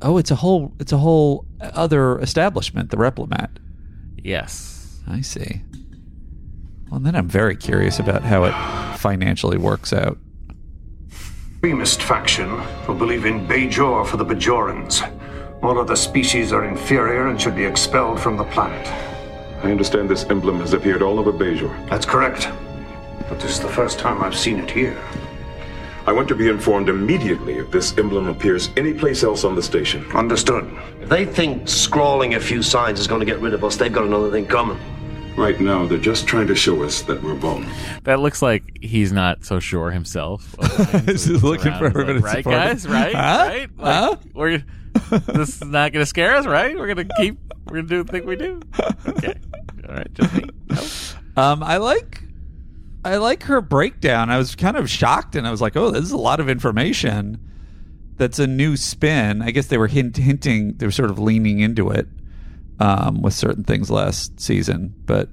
Oh, 0.00 0.18
it's 0.18 0.30
a 0.30 0.36
whole 0.36 0.74
it's 0.80 0.92
a 0.92 0.98
whole 0.98 1.46
other 1.60 2.18
establishment, 2.18 2.90
the 2.90 2.96
Replimat. 2.96 3.50
Yes. 4.22 5.00
I 5.06 5.20
see. 5.20 5.62
Well, 6.90 7.00
then 7.00 7.16
I'm 7.16 7.28
very 7.28 7.56
curious 7.56 7.98
about 7.98 8.22
how 8.22 8.44
it 8.44 8.54
financially 8.98 9.58
works 9.58 9.92
out. 9.92 10.18
extremist 11.54 12.02
faction 12.02 12.48
who 12.86 12.94
believe 12.94 13.24
in 13.24 13.46
Bajor 13.46 14.06
for 14.06 14.16
the 14.16 14.24
Bajorans. 14.24 15.00
All 15.62 15.78
other 15.78 15.96
species 15.96 16.52
are 16.52 16.64
inferior 16.64 17.28
and 17.28 17.40
should 17.40 17.54
be 17.54 17.64
expelled 17.64 18.20
from 18.20 18.36
the 18.36 18.44
planet. 18.44 18.86
I 19.64 19.70
understand 19.70 20.10
this 20.10 20.24
emblem 20.24 20.58
has 20.60 20.72
appeared 20.72 21.02
all 21.02 21.20
over 21.20 21.32
Bajor. 21.32 21.88
That's 21.88 22.04
correct. 22.04 22.48
But 23.28 23.38
this 23.40 23.52
is 23.52 23.60
the 23.60 23.68
first 23.68 23.98
time 24.00 24.22
I've 24.22 24.36
seen 24.36 24.58
it 24.58 24.70
here. 24.70 25.00
I 26.06 26.12
want 26.12 26.28
to 26.28 26.34
be 26.34 26.48
informed 26.48 26.88
immediately 26.88 27.58
if 27.58 27.70
this 27.70 27.96
emblem 27.96 28.28
appears 28.28 28.70
anyplace 28.76 29.22
else 29.22 29.44
on 29.44 29.54
the 29.54 29.62
station. 29.62 30.04
Understood. 30.12 30.68
If 31.00 31.08
they 31.08 31.24
think 31.24 31.68
scrawling 31.68 32.34
a 32.34 32.40
few 32.40 32.62
signs 32.62 32.98
is 33.00 33.06
going 33.06 33.20
to 33.20 33.26
get 33.26 33.40
rid 33.40 33.54
of 33.54 33.62
us, 33.64 33.76
they've 33.76 33.92
got 33.92 34.04
another 34.04 34.30
thing 34.30 34.46
coming. 34.46 34.78
Right 35.36 35.58
now, 35.60 35.86
they're 35.86 35.96
just 35.98 36.26
trying 36.26 36.46
to 36.48 36.54
show 36.54 36.82
us 36.82 37.02
that 37.02 37.22
we're 37.22 37.34
vulnerable. 37.34 37.72
That 38.04 38.20
looks 38.20 38.42
like 38.42 38.64
he's 38.82 39.12
not 39.12 39.44
so 39.44 39.60
sure 39.60 39.90
himself. 39.90 40.54
He's 41.06 41.26
just 41.26 41.42
looking 41.42 41.72
for 41.78 41.86
everybody 41.86 42.20
like, 42.20 42.44
to 42.44 42.50
right, 42.50 42.78
support 42.78 42.94
him. 42.94 43.02
guys? 43.12 43.14
Right, 43.14 43.14
Huh? 43.14 43.46
right. 43.48 43.78
Like, 43.78 43.94
Huh? 43.94 44.16
We're 44.34 44.64
this 45.32 45.48
is 45.62 45.64
not 45.64 45.92
going 45.92 46.02
to 46.02 46.06
scare 46.06 46.34
us, 46.36 46.44
right? 46.46 46.76
We're 46.76 46.92
going 46.94 47.08
to 47.08 47.14
keep. 47.18 47.38
We're 47.66 47.76
going 47.76 47.88
to 47.88 47.88
do 47.88 48.02
the 48.04 48.12
thing 48.12 48.26
we 48.26 48.36
do. 48.36 48.60
Okay, 49.08 49.34
all 49.88 49.94
right. 49.94 50.12
Just 50.12 50.34
me. 50.34 50.44
No. 51.36 51.42
Um, 51.42 51.62
I 51.62 51.78
like 51.78 52.22
I 53.04 53.16
like 53.16 53.44
her 53.44 53.60
breakdown. 53.60 54.30
I 54.30 54.38
was 54.38 54.54
kind 54.54 54.76
of 54.76 54.88
shocked, 54.88 55.34
and 55.34 55.46
I 55.46 55.50
was 55.50 55.60
like, 55.60 55.76
"Oh, 55.76 55.90
this 55.90 56.04
is 56.04 56.12
a 56.12 56.16
lot 56.16 56.40
of 56.40 56.48
information." 56.48 57.38
That's 58.16 58.38
a 58.38 58.46
new 58.46 58.76
spin. 58.76 59.42
I 59.42 59.50
guess 59.50 59.66
they 59.66 59.78
were 59.78 59.88
hint- 59.88 60.16
hinting, 60.18 60.74
they 60.76 60.86
were 60.86 60.92
sort 60.92 61.10
of 61.10 61.18
leaning 61.18 61.60
into 61.60 61.90
it 61.90 62.06
um, 62.78 63.22
with 63.22 63.34
certain 63.34 63.64
things 63.64 63.90
last 63.90 64.38
season, 64.38 64.94
but 65.06 65.28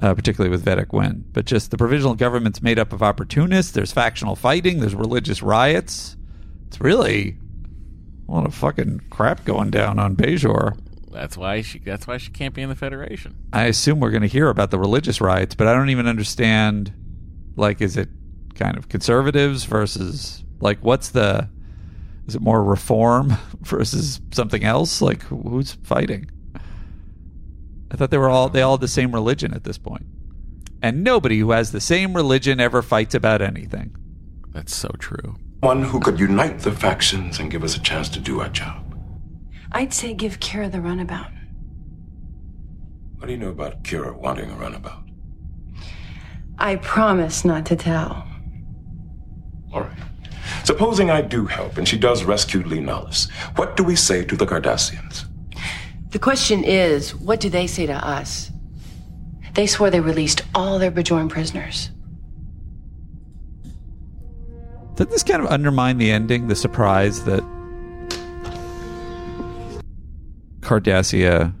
uh, 0.00 0.14
particularly 0.14 0.50
with 0.50 0.64
Vedek 0.64 0.92
Winn. 0.92 1.24
But 1.32 1.44
just 1.44 1.70
the 1.70 1.76
provisional 1.76 2.14
government's 2.14 2.62
made 2.62 2.78
up 2.78 2.92
of 2.92 3.02
opportunists. 3.02 3.72
There's 3.72 3.92
factional 3.92 4.36
fighting. 4.36 4.80
There's 4.80 4.94
religious 4.94 5.42
riots. 5.42 6.16
It's 6.68 6.80
really 6.80 7.36
a 8.28 8.32
lot 8.32 8.46
of 8.46 8.54
fucking 8.54 9.02
crap 9.10 9.44
going 9.44 9.70
down 9.70 9.98
on 9.98 10.16
Bajor. 10.16 10.78
That's 11.14 11.36
why 11.36 11.62
she. 11.62 11.78
That's 11.78 12.06
why 12.06 12.18
she 12.18 12.30
can't 12.32 12.52
be 12.52 12.60
in 12.60 12.68
the 12.68 12.74
Federation. 12.74 13.36
I 13.52 13.66
assume 13.66 14.00
we're 14.00 14.10
going 14.10 14.22
to 14.22 14.28
hear 14.28 14.48
about 14.48 14.72
the 14.72 14.78
religious 14.78 15.20
riots, 15.20 15.54
but 15.54 15.68
I 15.68 15.72
don't 15.72 15.90
even 15.90 16.08
understand. 16.08 16.92
Like, 17.56 17.80
is 17.80 17.96
it 17.96 18.08
kind 18.56 18.76
of 18.76 18.88
conservatives 18.88 19.64
versus 19.64 20.44
like 20.60 20.80
what's 20.80 21.10
the? 21.10 21.48
Is 22.26 22.34
it 22.34 22.42
more 22.42 22.64
reform 22.64 23.36
versus 23.60 24.20
something 24.32 24.64
else? 24.64 25.00
Like, 25.00 25.22
who's 25.22 25.72
fighting? 25.84 26.30
I 27.92 27.96
thought 27.96 28.10
they 28.10 28.18
were 28.18 28.28
all 28.28 28.48
they 28.48 28.62
all 28.62 28.76
had 28.76 28.80
the 28.80 28.88
same 28.88 29.12
religion 29.12 29.54
at 29.54 29.62
this 29.62 29.78
point, 29.78 30.06
and 30.82 31.04
nobody 31.04 31.38
who 31.38 31.52
has 31.52 31.70
the 31.70 31.80
same 31.80 32.14
religion 32.14 32.58
ever 32.58 32.82
fights 32.82 33.14
about 33.14 33.40
anything. 33.40 33.94
That's 34.52 34.74
so 34.74 34.88
true. 34.98 35.36
One 35.60 35.82
who 35.84 36.00
could 36.00 36.18
unite 36.18 36.58
the 36.60 36.72
factions 36.72 37.38
and 37.38 37.52
give 37.52 37.62
us 37.62 37.76
a 37.76 37.80
chance 37.80 38.08
to 38.10 38.20
do 38.20 38.40
our 38.40 38.48
job. 38.48 38.83
I'd 39.74 39.92
say 39.92 40.14
give 40.14 40.38
Kira 40.38 40.70
the 40.70 40.80
runabout. 40.80 41.32
What 43.16 43.26
do 43.26 43.32
you 43.32 43.38
know 43.38 43.48
about 43.48 43.82
Kira 43.82 44.16
wanting 44.16 44.48
a 44.48 44.54
runabout? 44.54 45.02
I 46.58 46.76
promise 46.76 47.44
not 47.44 47.66
to 47.66 47.76
tell. 47.76 48.24
All 49.72 49.80
right. 49.80 49.98
Supposing 50.62 51.10
I 51.10 51.22
do 51.22 51.46
help 51.46 51.76
and 51.76 51.88
she 51.88 51.98
does 51.98 52.22
rescue 52.22 52.62
Li 52.62 52.78
Nalas, 52.78 53.28
what 53.56 53.76
do 53.76 53.82
we 53.82 53.96
say 53.96 54.24
to 54.24 54.36
the 54.36 54.46
Cardassians? 54.46 55.24
The 56.10 56.20
question 56.20 56.62
is, 56.62 57.12
what 57.12 57.40
do 57.40 57.50
they 57.50 57.66
say 57.66 57.86
to 57.86 57.94
us? 57.94 58.52
They 59.54 59.66
swore 59.66 59.90
they 59.90 59.98
released 59.98 60.42
all 60.54 60.78
their 60.78 60.92
Bajoran 60.92 61.28
prisoners. 61.28 61.90
Did 64.94 65.10
this 65.10 65.24
kind 65.24 65.42
of 65.42 65.50
undermine 65.50 65.98
the 65.98 66.12
ending, 66.12 66.46
the 66.46 66.54
surprise 66.54 67.24
that 67.24 67.42
Cardassia 70.64 71.54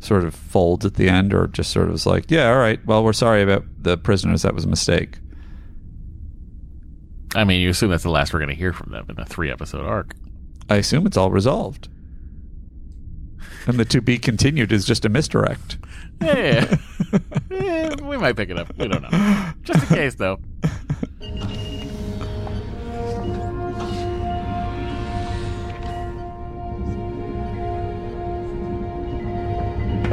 sort 0.00 0.24
of 0.24 0.34
folds 0.34 0.86
at 0.86 0.94
the 0.94 1.08
end, 1.08 1.34
or 1.34 1.46
just 1.46 1.70
sort 1.70 1.88
of 1.88 1.94
is 1.94 2.06
like, 2.06 2.30
yeah, 2.30 2.50
all 2.50 2.58
right, 2.58 2.84
well, 2.86 3.04
we're 3.04 3.12
sorry 3.12 3.42
about 3.42 3.64
the 3.78 3.96
prisoners. 3.96 4.42
That 4.42 4.54
was 4.54 4.64
a 4.64 4.68
mistake. 4.68 5.18
I 7.34 7.44
mean, 7.44 7.60
you 7.60 7.70
assume 7.70 7.90
that's 7.90 8.02
the 8.02 8.10
last 8.10 8.32
we're 8.32 8.40
going 8.40 8.50
to 8.50 8.56
hear 8.56 8.72
from 8.72 8.92
them 8.92 9.06
in 9.08 9.18
a 9.20 9.24
three-episode 9.24 9.84
arc. 9.86 10.14
I 10.68 10.76
assume 10.76 11.06
it's 11.06 11.16
all 11.16 11.30
resolved. 11.30 11.88
And 13.66 13.78
the 13.78 13.84
to 13.86 14.00
be 14.00 14.18
continued 14.18 14.72
is 14.72 14.84
just 14.84 15.04
a 15.04 15.08
misdirect. 15.08 15.78
Yeah, 16.20 16.76
yeah, 17.50 17.94
we 18.02 18.16
might 18.16 18.36
pick 18.36 18.50
it 18.50 18.58
up. 18.58 18.76
We 18.78 18.88
don't 18.88 19.02
know. 19.02 19.52
Just 19.62 19.90
in 19.90 19.96
case, 19.96 20.14
though. 20.16 20.40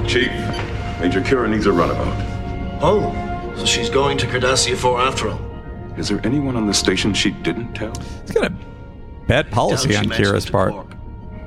Chief, 0.06 0.32
Major 1.00 1.22
Kira 1.22 1.50
needs 1.50 1.66
a 1.66 1.72
runabout. 1.72 2.16
Oh, 2.82 3.54
so 3.58 3.66
she's 3.66 3.90
going 3.90 4.18
to 4.20 4.28
Cardassia 4.28 4.76
4 4.76 5.02
after 5.02 5.30
all. 5.30 5.42
Is 5.98 6.10
there 6.10 6.22
anyone 6.24 6.56
on 6.56 6.68
the 6.68 6.74
station 6.74 7.14
she 7.14 7.32
didn't 7.32 7.74
tell? 7.74 7.94
It's 8.22 8.32
got 8.32 8.52
a 8.52 8.56
bad 9.28 9.50
policy 9.52 9.96
on 9.96 10.06
Kira's 10.06 10.44
it 10.44 10.48
to 10.48 10.52
part. 10.52 10.74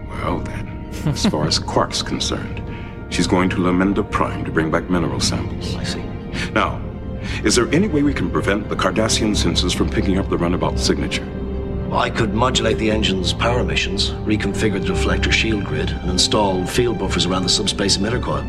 Well, 0.09 0.41
then, 0.41 0.91
as 1.07 1.25
far 1.27 1.47
as 1.47 1.59
Quark's 1.59 2.03
concerned, 2.03 2.63
she's 3.11 3.27
going 3.27 3.49
to 3.51 3.57
Lamenda 3.57 4.09
Prime 4.11 4.45
to 4.45 4.51
bring 4.51 4.71
back 4.71 4.91
mineral 4.91 5.21
samples. 5.21 5.75
I 5.77 5.85
see. 5.85 6.03
Now, 6.53 6.83
is 7.45 7.55
there 7.55 7.69
any 7.73 7.89
way 7.89 8.03
we 8.03 8.13
can 8.13 8.31
prevent 8.31 8.69
the 8.69 8.77
Cardassian 8.77 9.31
sensors 9.37 9.75
from 9.75 9.89
picking 9.89 10.19
up 10.19 10.29
the 10.29 10.39
runabout 10.39 10.79
signature? 10.79 11.27
I 11.93 12.09
could 12.09 12.35
modulate 12.35 12.79
the 12.79 12.91
engine's 12.91 13.33
power 13.33 13.61
emissions, 13.61 14.11
reconfigure 14.11 14.81
the 14.81 14.93
deflector 14.93 15.33
shield 15.33 15.65
grid, 15.65 15.91
and 15.91 16.11
install 16.11 16.65
field 16.65 16.99
buffers 16.99 17.27
around 17.27 17.43
the 17.43 17.49
subspace 17.49 17.97
emitter 17.97 18.23
coil. 18.23 18.45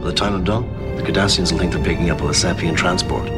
By 0.00 0.06
the 0.06 0.12
time 0.12 0.34
I'm 0.34 0.44
done, 0.44 0.96
the 0.96 1.02
Cardassians 1.02 1.52
will 1.52 1.58
think 1.58 1.72
they're 1.72 1.84
picking 1.84 2.08
up 2.10 2.20
a 2.20 2.24
Lissepian 2.24 2.76
transport. 2.76 3.28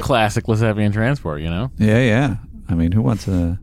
Classic 0.00 0.44
Lasevian 0.44 0.92
transport, 0.92 1.40
you 1.42 1.50
know? 1.50 1.70
Yeah, 1.76 1.98
yeah. 1.98 2.36
I 2.68 2.74
mean, 2.74 2.92
who 2.92 3.02
wants 3.02 3.26
a. 3.26 3.58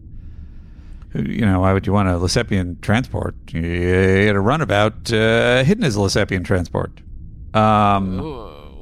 You 1.15 1.45
know, 1.45 1.61
why 1.61 1.71
would 1.71 1.87
you 1.87 1.93
want 1.93 2.09
a 2.09 2.13
Lissepian 2.13 2.81
transport? 2.81 3.35
You 3.51 3.61
get 3.61 4.35
a 4.35 4.39
runabout 4.41 5.11
uh, 5.11 5.63
hidden 5.63 5.85
as 5.85 5.95
a 5.95 5.99
Lissepian 5.99 6.43
transport. 6.43 7.01
Um, 7.53 8.19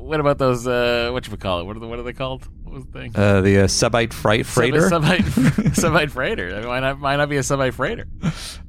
What 0.05 0.19
about 0.19 0.39
those, 0.39 0.67
uh, 0.67 1.09
what 1.13 1.27
you 1.27 1.37
call 1.37 1.61
it? 1.61 1.65
What 1.65 1.77
are, 1.77 1.79
the, 1.79 1.87
what 1.87 1.99
are 1.99 2.03
they 2.03 2.13
called? 2.13 2.47
Was 2.75 2.85
the 2.85 2.91
thing? 2.91 3.11
Uh, 3.15 3.41
the 3.41 3.59
uh, 3.61 3.63
subite 3.65 4.13
freight 4.13 4.45
freighter. 4.45 4.89
Subite, 4.89 5.21
subite 5.73 6.11
freighter. 6.11 6.55
I 6.55 6.59
mean, 6.59 6.67
why 6.67 6.79
not? 6.79 6.99
Why 6.99 7.15
not 7.15 7.29
be 7.29 7.37
a 7.37 7.41
subite 7.41 7.73
freighter? 7.73 8.07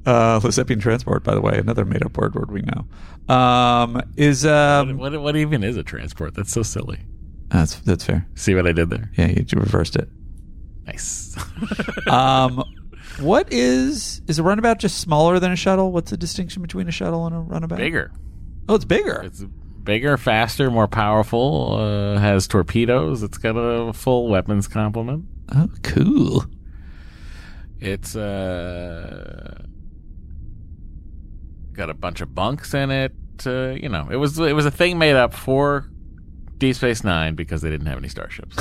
Uh, 0.06 0.40
transport, 0.80 1.24
by 1.24 1.34
the 1.34 1.40
way, 1.40 1.58
another 1.58 1.84
made-up 1.84 2.16
word 2.16 2.34
word 2.34 2.50
we 2.50 2.62
know. 2.62 3.34
Um, 3.34 4.00
is 4.16 4.46
um, 4.46 4.96
What, 4.96 5.20
what 5.20 5.36
even 5.36 5.64
is 5.64 5.76
a 5.76 5.82
transport? 5.82 6.34
That's 6.34 6.52
so 6.52 6.62
silly. 6.62 7.00
that's 7.48 7.76
that's 7.80 8.04
fair. 8.04 8.26
See 8.34 8.54
what 8.54 8.66
I 8.66 8.72
did 8.72 8.88
there? 8.88 9.10
Yeah, 9.18 9.26
you 9.26 9.44
reversed 9.56 9.96
it. 9.96 10.08
Nice. 10.86 11.36
um, 12.06 12.62
what 13.20 13.52
is 13.52 14.22
is 14.28 14.38
a 14.38 14.42
runabout 14.42 14.78
just 14.78 14.98
smaller 14.98 15.40
than 15.40 15.50
a 15.50 15.56
shuttle? 15.56 15.90
What's 15.90 16.10
the 16.10 16.16
distinction 16.16 16.62
between 16.62 16.88
a 16.88 16.92
shuttle 16.92 17.26
and 17.26 17.34
a 17.34 17.40
runabout? 17.40 17.78
Bigger. 17.78 18.12
Oh, 18.68 18.74
it's 18.76 18.84
bigger. 18.84 19.22
It's 19.24 19.44
bigger, 19.86 20.18
faster, 20.18 20.70
more 20.70 20.88
powerful. 20.88 21.78
Uh, 21.78 22.18
has 22.18 22.46
torpedoes. 22.46 23.22
It's 23.22 23.38
got 23.38 23.52
a 23.56 23.94
full 23.94 24.28
weapons 24.28 24.68
complement. 24.68 25.24
Oh, 25.54 25.68
cool. 25.82 26.44
It's 27.80 28.16
uh 28.16 29.62
got 31.72 31.90
a 31.90 31.94
bunch 31.94 32.20
of 32.20 32.34
bunks 32.34 32.74
in 32.74 32.90
it. 32.90 33.12
Uh, 33.46 33.70
you 33.70 33.88
know, 33.88 34.08
it 34.10 34.16
was 34.16 34.38
it 34.38 34.54
was 34.54 34.66
a 34.66 34.70
thing 34.70 34.98
made 34.98 35.14
up 35.14 35.32
for 35.32 35.88
Deep 36.58 36.74
Space 36.76 37.04
Nine 37.04 37.34
because 37.34 37.62
they 37.62 37.70
didn't 37.70 37.86
have 37.86 37.98
any 37.98 38.08
starships. 38.08 38.56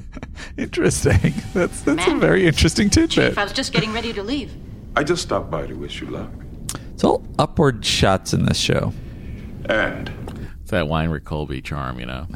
Interesting. 0.56 1.34
That's 1.52 1.82
that's 1.82 2.06
a 2.06 2.14
very 2.16 2.46
interesting 2.46 2.90
tidbit. 2.90 3.10
Chief, 3.10 3.38
I 3.38 3.44
was 3.44 3.52
just 3.52 3.72
getting 3.72 3.92
ready 3.92 4.12
to 4.12 4.22
leave. 4.22 4.52
I 4.96 5.04
just 5.04 5.22
stopped 5.22 5.50
by 5.50 5.66
to 5.66 5.74
wish 5.74 6.00
you 6.00 6.08
luck. 6.08 6.30
It's 6.94 7.04
all 7.04 7.22
upward 7.38 7.84
shots 7.84 8.32
in 8.32 8.46
this 8.46 8.58
show. 8.58 8.92
And 9.66 10.10
it's 10.70 10.78
that 10.78 10.86
Winrich 10.86 11.22
Kolbe 11.22 11.64
charm, 11.64 11.98
you 11.98 12.06
know. 12.06 12.26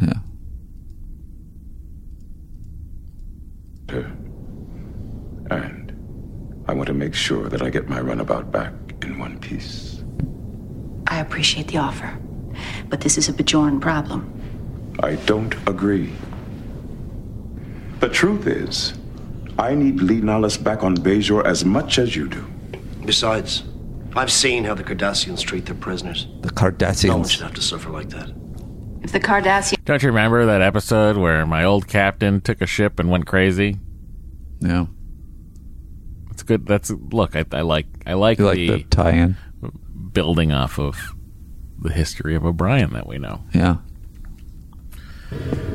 Yeah. 3.88 4.02
And 5.50 5.92
I 6.66 6.72
want 6.72 6.86
to 6.86 6.94
make 6.94 7.14
sure 7.14 7.48
that 7.50 7.60
I 7.62 7.68
get 7.68 7.88
my 7.88 7.98
runabout 7.98 8.50
back 8.50 8.72
in 9.02 9.18
one 9.18 9.38
piece. 9.38 10.02
I 11.06 11.18
appreciate 11.20 11.68
the 11.68 11.76
offer, 11.76 12.18
but 12.88 13.02
this 13.02 13.18
is 13.18 13.28
a 13.28 13.32
Bajoran 13.32 13.80
problem. 13.80 14.32
I 15.00 15.16
don't 15.26 15.54
agree. 15.68 16.12
The 18.00 18.08
truth 18.08 18.46
is, 18.46 18.94
I 19.58 19.74
need 19.74 20.00
Li 20.00 20.22
Nalas 20.22 20.56
back 20.60 20.82
on 20.82 20.96
Bajor 20.96 21.44
as 21.44 21.64
much 21.64 21.98
as 21.98 22.16
you 22.16 22.26
do. 22.26 22.44
Besides, 23.04 23.64
I've 24.16 24.30
seen 24.30 24.64
how 24.64 24.74
the 24.74 24.84
Cardassians 24.84 25.42
treat 25.44 25.66
their 25.66 25.74
prisoners. 25.74 26.28
The 26.40 26.50
Cardassians. 26.50 27.08
No 27.08 27.16
one 27.16 27.24
Cardassians. 27.24 27.30
should 27.30 27.42
have 27.42 27.54
to 27.54 27.62
suffer 27.62 27.90
like 27.90 28.10
that. 28.10 28.30
If 29.02 29.12
the 29.12 29.20
Cardassian 29.20 29.84
Don't 29.84 30.02
you 30.02 30.08
remember 30.08 30.46
that 30.46 30.62
episode 30.62 31.16
where 31.16 31.44
my 31.46 31.64
old 31.64 31.88
captain 31.88 32.40
took 32.40 32.62
a 32.62 32.66
ship 32.66 32.98
and 32.98 33.10
went 33.10 33.26
crazy? 33.26 33.78
Yeah. 34.60 34.86
It's 36.30 36.42
good. 36.42 36.66
That's 36.66 36.90
look. 36.90 37.36
I, 37.36 37.44
I 37.52 37.60
like. 37.60 37.86
I 38.06 38.14
like, 38.14 38.38
You 38.38 38.46
like 38.46 38.56
the, 38.56 38.68
the 38.70 38.82
tie-in? 38.84 39.36
building 40.12 40.52
off 40.52 40.78
of 40.78 40.96
the 41.80 41.92
history 41.92 42.34
of 42.36 42.44
O'Brien 42.46 42.92
that 42.92 43.06
we 43.06 43.18
know. 43.18 43.42
Yeah. 43.52 43.76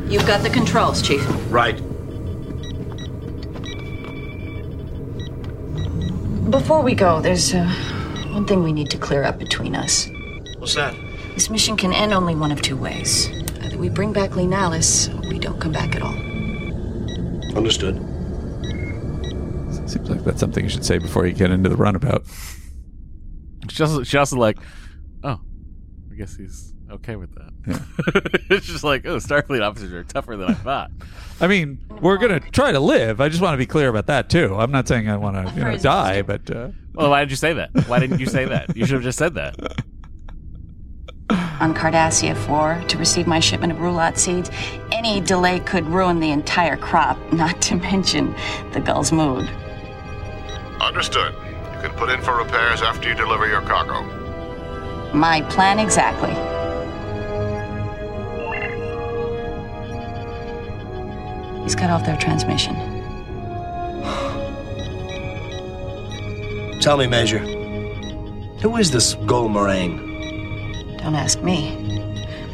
You've 0.07 0.25
got 0.25 0.43
the 0.43 0.49
controls, 0.49 1.01
Chief. 1.01 1.21
Right. 1.51 1.77
Before 6.49 6.81
we 6.81 6.95
go, 6.95 7.21
there's 7.21 7.53
uh, 7.53 7.71
one 8.31 8.45
thing 8.45 8.63
we 8.63 8.73
need 8.73 8.89
to 8.91 8.97
clear 8.97 9.23
up 9.23 9.37
between 9.37 9.75
us. 9.75 10.09
What's 10.57 10.75
that? 10.75 10.95
This 11.33 11.49
mission 11.49 11.77
can 11.77 11.93
end 11.93 12.13
only 12.13 12.35
one 12.35 12.51
of 12.51 12.61
two 12.61 12.75
ways. 12.75 13.29
Either 13.61 13.77
we 13.77 13.89
bring 13.89 14.13
back 14.13 14.35
Li 14.35 14.43
Nalas, 14.43 15.07
or 15.13 15.29
we 15.29 15.39
don't 15.39 15.59
come 15.59 15.71
back 15.71 15.95
at 15.95 16.01
all. 16.01 16.15
Understood. 17.55 17.95
Seems 19.89 20.09
like 20.09 20.23
that's 20.23 20.39
something 20.39 20.63
you 20.63 20.69
should 20.69 20.85
say 20.85 20.97
before 20.97 21.25
you 21.25 21.33
get 21.33 21.49
into 21.49 21.69
the 21.69 21.75
runabout. 21.75 22.23
She 23.69 23.83
also, 23.83 24.03
she 24.03 24.17
also 24.17 24.37
like, 24.37 24.57
oh, 25.23 25.39
I 26.11 26.15
guess 26.15 26.35
he's 26.35 26.73
okay 26.91 27.15
with 27.15 27.33
that. 27.35 28.41
it's 28.49 28.67
just 28.67 28.83
like, 28.83 29.05
oh, 29.05 29.17
Starfleet 29.17 29.61
officers 29.61 29.93
are 29.93 30.03
tougher 30.03 30.35
than 30.35 30.49
I 30.49 30.53
thought. 30.53 30.91
I 31.41 31.47
mean, 31.47 31.79
we're 32.01 32.17
gonna 32.17 32.39
try 32.39 32.71
to 32.71 32.79
live. 32.79 33.21
I 33.21 33.29
just 33.29 33.41
want 33.41 33.53
to 33.53 33.57
be 33.57 33.65
clear 33.65 33.89
about 33.89 34.07
that 34.07 34.29
too. 34.29 34.55
I'm 34.55 34.71
not 34.71 34.87
saying 34.87 35.09
I 35.09 35.17
want 35.17 35.35
to 35.47 35.53
you 35.55 35.63
know, 35.63 35.77
die, 35.77 36.21
but 36.21 36.49
uh, 36.51 36.69
Well, 36.93 37.09
why 37.09 37.21
did 37.21 37.31
you 37.31 37.37
say 37.37 37.53
that? 37.53 37.69
Why 37.87 37.99
didn't 37.99 38.19
you 38.19 38.25
say 38.25 38.45
that? 38.45 38.75
You 38.75 38.85
should 38.85 38.95
have 38.95 39.03
just 39.03 39.17
said 39.17 39.35
that. 39.35 39.55
On 41.59 41.73
Cardassia 41.73 42.35
4, 42.35 42.83
to 42.87 42.97
receive 42.97 43.27
my 43.27 43.39
shipment 43.39 43.71
of 43.71 43.79
roulotte 43.79 44.17
seeds, 44.17 44.49
any 44.91 45.21
delay 45.21 45.59
could 45.59 45.85
ruin 45.87 46.19
the 46.19 46.31
entire 46.31 46.77
crop, 46.77 47.17
not 47.33 47.61
to 47.63 47.75
mention 47.75 48.33
the 48.71 48.79
Gul's 48.79 49.11
mood. 49.11 49.47
Understood. 50.81 51.33
You 51.33 51.81
can 51.81 51.91
put 51.91 52.09
in 52.09 52.21
for 52.21 52.35
repairs 52.35 52.81
after 52.81 53.09
you 53.09 53.15
deliver 53.15 53.47
your 53.47 53.61
cargo. 53.61 54.03
My 55.13 55.41
plan 55.43 55.79
exactly. 55.79 56.31
He's 61.63 61.75
cut 61.75 61.89
off 61.89 62.05
their 62.05 62.17
transmission. 62.17 62.75
Tell 66.79 66.97
me, 66.97 67.07
Major. 67.07 67.39
Who 68.61 68.77
is 68.77 68.91
this 68.91 69.15
Gul 69.25 69.49
Moraine? 69.49 69.97
Don't 70.97 71.15
ask 71.15 71.41
me. 71.41 71.75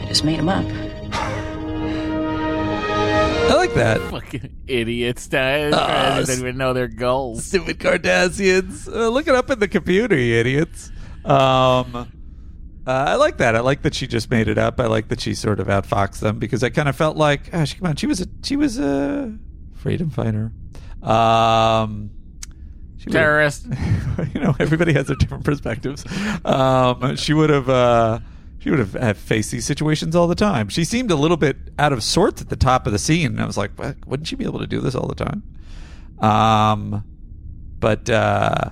I 0.01 0.05
just 0.07 0.23
made 0.23 0.37
him 0.39 0.49
up. 0.49 0.65
I 3.47 3.53
like 3.53 3.73
that. 3.75 4.01
Fucking 4.09 4.49
idiots. 4.67 5.27
They 5.27 5.69
Ah, 5.73 6.21
don't 6.25 6.39
even 6.39 6.57
know 6.57 6.73
their 6.73 6.87
goals. 6.87 7.45
Stupid 7.45 7.79
Cardassians. 7.79 8.87
Uh, 8.91 9.09
look 9.09 9.27
it 9.27 9.35
up 9.35 9.49
in 9.51 9.59
the 9.59 9.67
computer, 9.67 10.17
you 10.17 10.35
idiots. 10.35 10.91
Um, 11.23 11.95
uh, 11.95 12.05
I 12.87 13.15
like 13.15 13.37
that. 13.37 13.55
I 13.55 13.59
like 13.59 13.83
that 13.83 13.93
she 13.93 14.07
just 14.07 14.31
made 14.31 14.47
it 14.47 14.57
up. 14.57 14.79
I 14.79 14.87
like 14.87 15.07
that 15.09 15.19
she 15.21 15.35
sort 15.35 15.59
of 15.59 15.67
outfoxed 15.67 16.19
them 16.19 16.39
because 16.39 16.63
I 16.63 16.69
kind 16.71 16.89
of 16.89 16.95
felt 16.95 17.15
like, 17.17 17.49
oh, 17.53 17.65
she, 17.65 17.77
come 17.77 17.87
on, 17.89 17.95
she 17.95 18.07
was 18.07 18.21
a 18.21 18.27
she 18.43 18.55
was 18.55 18.79
a 18.79 19.35
freedom 19.73 20.09
fighter. 20.09 20.51
Um, 21.03 22.09
she 23.05 23.11
Terrorist. 23.11 23.65
you 24.33 24.41
know, 24.41 24.55
everybody 24.59 24.93
has 24.93 25.07
their 25.07 25.15
different 25.15 25.43
perspectives. 25.43 26.03
Um, 26.43 27.15
she 27.15 27.33
would 27.33 27.49
have. 27.49 27.69
Uh, 27.69 28.19
she 28.59 28.71
would 28.71 28.79
have, 28.79 28.93
have 28.93 29.17
faced 29.19 29.51
these 29.51 29.63
situations 29.63 30.15
all 30.15 30.27
the 30.27 30.33
time. 30.33 30.69
She 30.69 30.85
seemed 30.85 31.11
a 31.11 31.15
little 31.15 31.37
bit 31.37 31.55
out 31.77 31.93
of 31.93 32.03
sorts 32.03 32.41
at 32.41 32.49
the 32.49 32.55
top 32.55 32.87
of 32.87 32.93
the 32.93 32.97
scene, 32.97 33.33
and 33.33 33.41
I 33.41 33.45
was 33.45 33.57
like, 33.57 33.77
what? 33.77 33.95
wouldn't 34.07 34.27
she 34.27 34.35
be 34.35 34.43
able 34.43 34.57
to 34.57 34.65
do 34.65 34.81
this 34.81 34.95
all 34.95 35.07
the 35.07 35.13
time? 35.13 35.43
Um, 36.19 37.03
but 37.79 38.09
uh, 38.09 38.71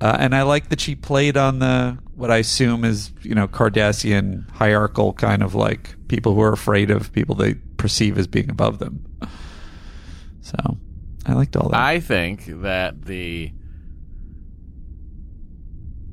uh, 0.00 0.16
and 0.20 0.36
I 0.36 0.42
like 0.42 0.68
that 0.68 0.80
she 0.80 0.94
played 0.94 1.36
on 1.36 1.58
the 1.58 1.98
what 2.14 2.30
I 2.30 2.36
assume 2.36 2.84
is 2.84 3.10
you 3.22 3.34
know 3.34 3.48
Cardassian 3.48 4.48
hierarchical 4.50 5.14
kind 5.14 5.42
of 5.42 5.56
like 5.56 5.96
people 6.06 6.34
who 6.34 6.42
are 6.42 6.52
afraid 6.52 6.92
of 6.92 7.12
people 7.12 7.34
they 7.34 7.54
perceive 7.76 8.18
as 8.18 8.28
being 8.28 8.50
above 8.50 8.78
them. 8.78 9.04
So 10.42 10.78
I 11.30 11.34
liked 11.34 11.56
all 11.56 11.68
that. 11.68 11.80
I 11.80 12.00
think 12.00 12.44
that 12.46 13.04
the 13.04 13.52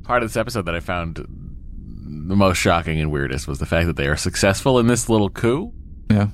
part 0.04 0.24
of 0.24 0.30
this 0.30 0.38
episode 0.38 0.66
that 0.66 0.76
I 0.76 0.80
found 0.80 1.18
the 2.28 2.36
most 2.36 2.58
shocking 2.58 3.00
and 3.00 3.12
weirdest 3.12 3.48
was 3.48 3.60
the 3.60 3.66
fact 3.66 3.88
that 3.88 3.96
they 3.96 4.08
are 4.08 4.16
successful 4.16 4.80
in 4.80 4.88
this 4.88 5.10
little 5.10 5.30
coup 5.30 5.74
yeah, 6.10 6.28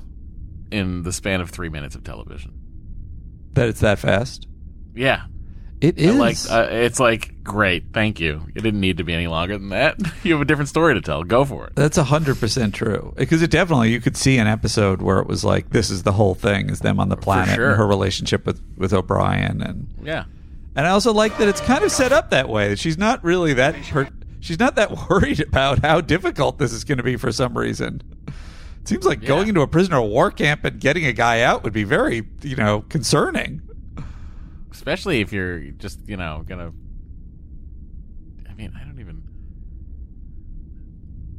in 0.70 1.02
the 1.02 1.12
span 1.12 1.40
of 1.40 1.50
three 1.50 1.68
minutes 1.68 1.94
of 1.94 2.04
television. 2.04 2.52
that 3.54 3.68
it's 3.68 3.80
that 3.80 3.98
fast. 3.98 4.46
Yeah. 4.94 5.24
It 5.88 6.08
I 6.08 6.10
like 6.12 6.36
uh, 6.50 6.68
it's 6.70 6.98
like 7.00 7.42
great, 7.42 7.92
thank 7.92 8.20
you. 8.20 8.42
It 8.54 8.62
didn't 8.62 8.80
need 8.80 8.98
to 8.98 9.04
be 9.04 9.12
any 9.12 9.26
longer 9.26 9.58
than 9.58 9.68
that. 9.70 9.98
you 10.22 10.32
have 10.32 10.40
a 10.40 10.44
different 10.44 10.68
story 10.68 10.94
to 10.94 11.00
tell. 11.00 11.22
Go 11.24 11.44
for 11.44 11.66
it. 11.66 11.74
That's 11.74 11.96
hundred 11.96 12.38
percent 12.38 12.74
true 12.74 13.12
because 13.16 13.42
it 13.42 13.50
definitely 13.50 13.90
you 13.92 14.00
could 14.00 14.16
see 14.16 14.38
an 14.38 14.46
episode 14.46 15.02
where 15.02 15.18
it 15.18 15.26
was 15.26 15.44
like 15.44 15.70
this 15.70 15.90
is 15.90 16.02
the 16.02 16.12
whole 16.12 16.34
thing 16.34 16.70
is 16.70 16.80
them 16.80 16.98
on 17.00 17.08
the 17.08 17.16
planet 17.16 17.54
sure. 17.56 17.70
and 17.70 17.76
her 17.78 17.86
relationship 17.86 18.46
with 18.46 18.60
with 18.76 18.92
O'Brien 18.92 19.60
and 19.62 19.88
Yeah. 20.02 20.24
and 20.76 20.86
I 20.86 20.90
also 20.90 21.12
like 21.12 21.36
that 21.38 21.48
it's 21.48 21.60
kind 21.60 21.84
of 21.84 21.92
set 21.92 22.12
up 22.12 22.30
that 22.30 22.48
way. 22.48 22.74
She's 22.76 22.98
not 22.98 23.22
really 23.24 23.52
that 23.54 23.74
her, 23.76 24.08
she's 24.40 24.58
not 24.58 24.76
that 24.76 24.90
worried 25.10 25.40
about 25.40 25.80
how 25.80 26.00
difficult 26.00 26.58
this 26.58 26.72
is 26.72 26.84
going 26.84 26.98
to 26.98 27.04
be 27.04 27.16
for 27.16 27.32
some 27.32 27.56
reason. 27.56 28.00
It 28.80 28.88
seems 28.88 29.06
like 29.06 29.24
going 29.24 29.48
into 29.48 29.62
a 29.62 29.66
prisoner 29.66 29.96
of 29.98 30.10
war 30.10 30.30
camp 30.30 30.64
and 30.64 30.78
getting 30.78 31.06
a 31.06 31.12
guy 31.12 31.40
out 31.40 31.64
would 31.64 31.72
be 31.72 31.84
very 31.84 32.24
you 32.42 32.56
know 32.56 32.82
concerning. 32.88 33.62
Especially 34.74 35.20
if 35.20 35.32
you're 35.32 35.60
just, 35.60 36.00
you 36.06 36.16
know, 36.16 36.44
gonna 36.46 36.72
I 38.48 38.54
mean, 38.54 38.72
I 38.78 38.84
don't 38.84 39.00
even 39.00 39.22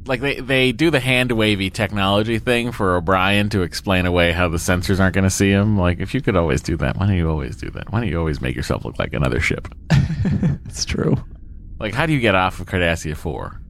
like 0.06 0.20
they 0.20 0.40
they 0.40 0.72
do 0.72 0.90
the 0.90 1.00
hand 1.00 1.32
wavy 1.32 1.70
technology 1.70 2.38
thing 2.38 2.72
for 2.72 2.96
O'Brien 2.96 3.48
to 3.50 3.62
explain 3.62 4.06
away 4.06 4.32
how 4.32 4.48
the 4.48 4.56
sensors 4.56 5.00
aren't 5.00 5.14
going 5.14 5.24
to 5.24 5.30
see 5.30 5.50
him. 5.50 5.78
Like, 5.78 6.00
if 6.00 6.14
you 6.14 6.20
could 6.20 6.36
always 6.36 6.62
do 6.62 6.76
that, 6.78 6.96
why 6.96 7.06
don't 7.06 7.16
you 7.16 7.28
always 7.28 7.56
do 7.56 7.70
that? 7.70 7.92
Why 7.92 8.00
don't 8.00 8.08
you 8.08 8.18
always 8.18 8.40
make 8.40 8.56
yourself 8.56 8.84
look 8.84 8.98
like 8.98 9.12
another 9.12 9.40
ship? 9.40 9.68
It's 10.66 10.84
true. 10.84 11.14
Like, 11.78 11.94
how 11.94 12.04
do 12.04 12.12
you 12.12 12.20
get 12.20 12.34
off 12.34 12.60
of 12.60 12.66
Cardassia 12.66 13.16
Four 13.16 13.62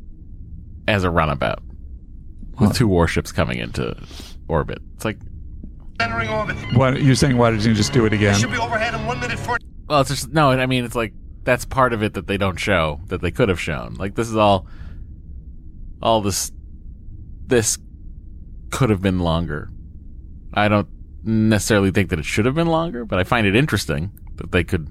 as 0.89 1.05
a 1.05 1.11
runabout 1.11 1.63
with 2.59 2.75
two 2.75 2.89
warships 2.89 3.31
coming 3.31 3.59
into 3.59 3.95
orbit? 4.49 4.79
It's 4.95 5.05
like 5.05 5.19
Entering 6.01 6.29
orbit. 6.29 6.57
Why, 6.75 6.97
you're 6.97 7.15
saying 7.15 7.37
why 7.37 7.51
didn't 7.51 7.65
you 7.65 7.75
just 7.75 7.93
do 7.93 8.05
it 8.07 8.13
again? 8.13 8.35
Should 8.39 8.51
be 8.51 8.59
overhead 8.59 8.95
in 8.95 9.07
one 9.07 9.19
minute 9.21 9.39
forty. 9.39 9.65
Well, 9.89 10.01
it's 10.01 10.11
just 10.11 10.33
no. 10.33 10.51
I 10.51 10.67
mean, 10.67 10.85
it's 10.85 10.95
like 10.95 11.13
that's 11.45 11.65
part 11.65 11.93
of 11.93 12.03
it 12.03 12.15
that 12.15 12.27
they 12.27 12.37
don't 12.37 12.59
show 12.59 13.01
that 13.07 13.21
they 13.23 13.31
could 13.31 13.49
have 13.49 13.61
shown. 13.61 13.95
Like 13.95 14.15
this 14.15 14.29
is 14.29 14.37
all, 14.37 14.67
all 16.03 16.21
this, 16.21 16.51
this 17.47 17.79
could 18.71 18.91
have 18.91 19.01
been 19.01 19.21
longer. 19.21 19.71
I 20.53 20.69
don't 20.69 20.89
necessarily 21.23 21.93
think 21.93 22.11
that 22.11 22.19
it 22.19 22.25
should 22.25 22.47
have 22.47 22.55
been 22.55 22.67
longer, 22.67 23.05
but 23.05 23.19
I 23.19 23.25
find 23.25 23.47
it 23.47 23.55
interesting 23.55 24.11
that 24.37 24.51
they 24.53 24.65
could, 24.65 24.89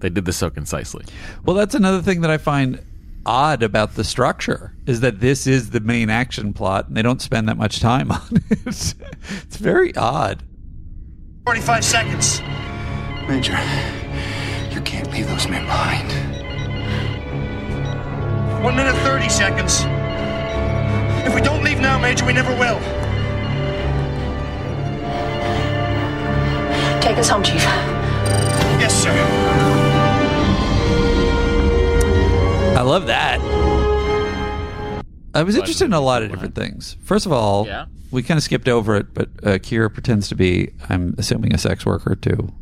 they 0.00 0.10
did 0.10 0.26
this 0.26 0.36
so 0.36 0.50
concisely. 0.50 1.04
Well, 1.44 1.56
that's 1.56 1.74
another 1.74 2.02
thing 2.02 2.20
that 2.20 2.30
I 2.30 2.38
find 2.38 2.82
odd 3.26 3.62
about 3.62 3.94
the 3.96 4.04
structure 4.04 4.74
is 4.86 5.00
that 5.00 5.20
this 5.20 5.46
is 5.46 5.70
the 5.70 5.80
main 5.80 6.08
action 6.08 6.52
plot 6.54 6.86
and 6.88 6.96
they 6.96 7.02
don't 7.02 7.20
spend 7.20 7.48
that 7.48 7.56
much 7.56 7.80
time 7.80 8.10
on 8.12 8.42
it. 8.50 8.58
it's 8.66 8.94
very 9.56 9.94
odd. 9.96 10.42
Forty-five 11.44 11.84
seconds. 11.84 12.40
Major, 13.28 13.52
you 14.72 14.80
can't 14.82 15.10
leave 15.12 15.26
those 15.28 15.48
men 15.48 15.64
behind. 15.64 16.12
One 18.64 18.76
minute 18.76 18.94
thirty 19.02 19.28
seconds. 19.28 19.82
If 21.26 21.34
we 21.34 21.40
don't 21.40 21.62
leave 21.62 21.80
now, 21.80 21.98
Major, 21.98 22.24
we 22.24 22.32
never 22.32 22.52
will. 22.56 22.78
Take 27.00 27.18
us 27.18 27.28
home, 27.28 27.42
Chief. 27.42 27.62
Yes, 28.80 28.94
sir. 29.02 29.45
I 32.76 32.82
love 32.82 33.06
that. 33.06 33.40
I 35.34 35.42
was 35.42 35.56
interested 35.56 35.86
in 35.86 35.92
a 35.92 36.00
lot 36.00 36.22
of 36.22 36.30
different 36.30 36.54
things. 36.54 36.96
First 37.02 37.24
of 37.26 37.32
all, 37.32 37.66
Yeah. 37.66 37.86
we 38.10 38.22
kind 38.22 38.36
of 38.38 38.44
skipped 38.44 38.68
over 38.68 38.96
it, 38.96 39.12
but 39.14 39.28
uh, 39.42 39.48
Kira 39.58 39.92
pretends 39.92 40.28
to 40.28 40.34
be, 40.34 40.70
I'm 40.88 41.14
assuming, 41.18 41.54
a 41.54 41.58
sex 41.58 41.84
worker 41.86 42.14
to 42.14 42.52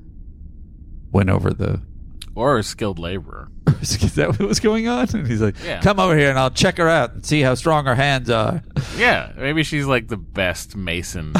win 1.12 1.28
over 1.30 1.50
the. 1.52 1.80
Or 2.36 2.58
a 2.58 2.62
skilled 2.62 2.98
laborer. 2.98 3.48
Is 3.80 4.14
that 4.14 4.28
what 4.30 4.40
was 4.40 4.60
going 4.60 4.88
on? 4.88 5.08
And 5.14 5.26
he's 5.26 5.40
like, 5.40 5.54
Yeah. 5.64 5.80
"Come 5.80 6.00
over 6.00 6.16
here 6.16 6.30
and 6.30 6.38
I'll 6.38 6.50
check 6.50 6.78
her 6.78 6.88
out 6.88 7.12
and 7.14 7.24
see 7.24 7.42
how 7.42 7.54
strong 7.54 7.84
her 7.86 7.94
hands 7.94 8.28
are." 8.30 8.62
Yeah, 8.96 9.32
maybe 9.36 9.62
she's 9.62 9.86
like 9.86 10.08
the 10.08 10.16
best 10.16 10.74
mason 10.76 11.34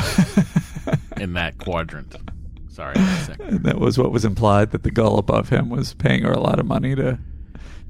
in 1.16 1.32
that 1.34 1.58
quadrant. 1.58 2.14
Sorry, 2.68 2.94
one 3.00 3.18
second. 3.24 3.46
And 3.48 3.64
that 3.64 3.78
was 3.80 3.98
what 3.98 4.12
was 4.12 4.24
implied 4.24 4.70
that 4.72 4.82
the 4.84 4.90
Gul 4.90 5.18
above 5.18 5.48
him 5.48 5.68
was 5.68 5.94
paying 5.94 6.22
her 6.24 6.32
a 6.32 6.40
lot 6.40 6.58
of 6.60 6.66
money 6.66 6.94
to 6.96 7.18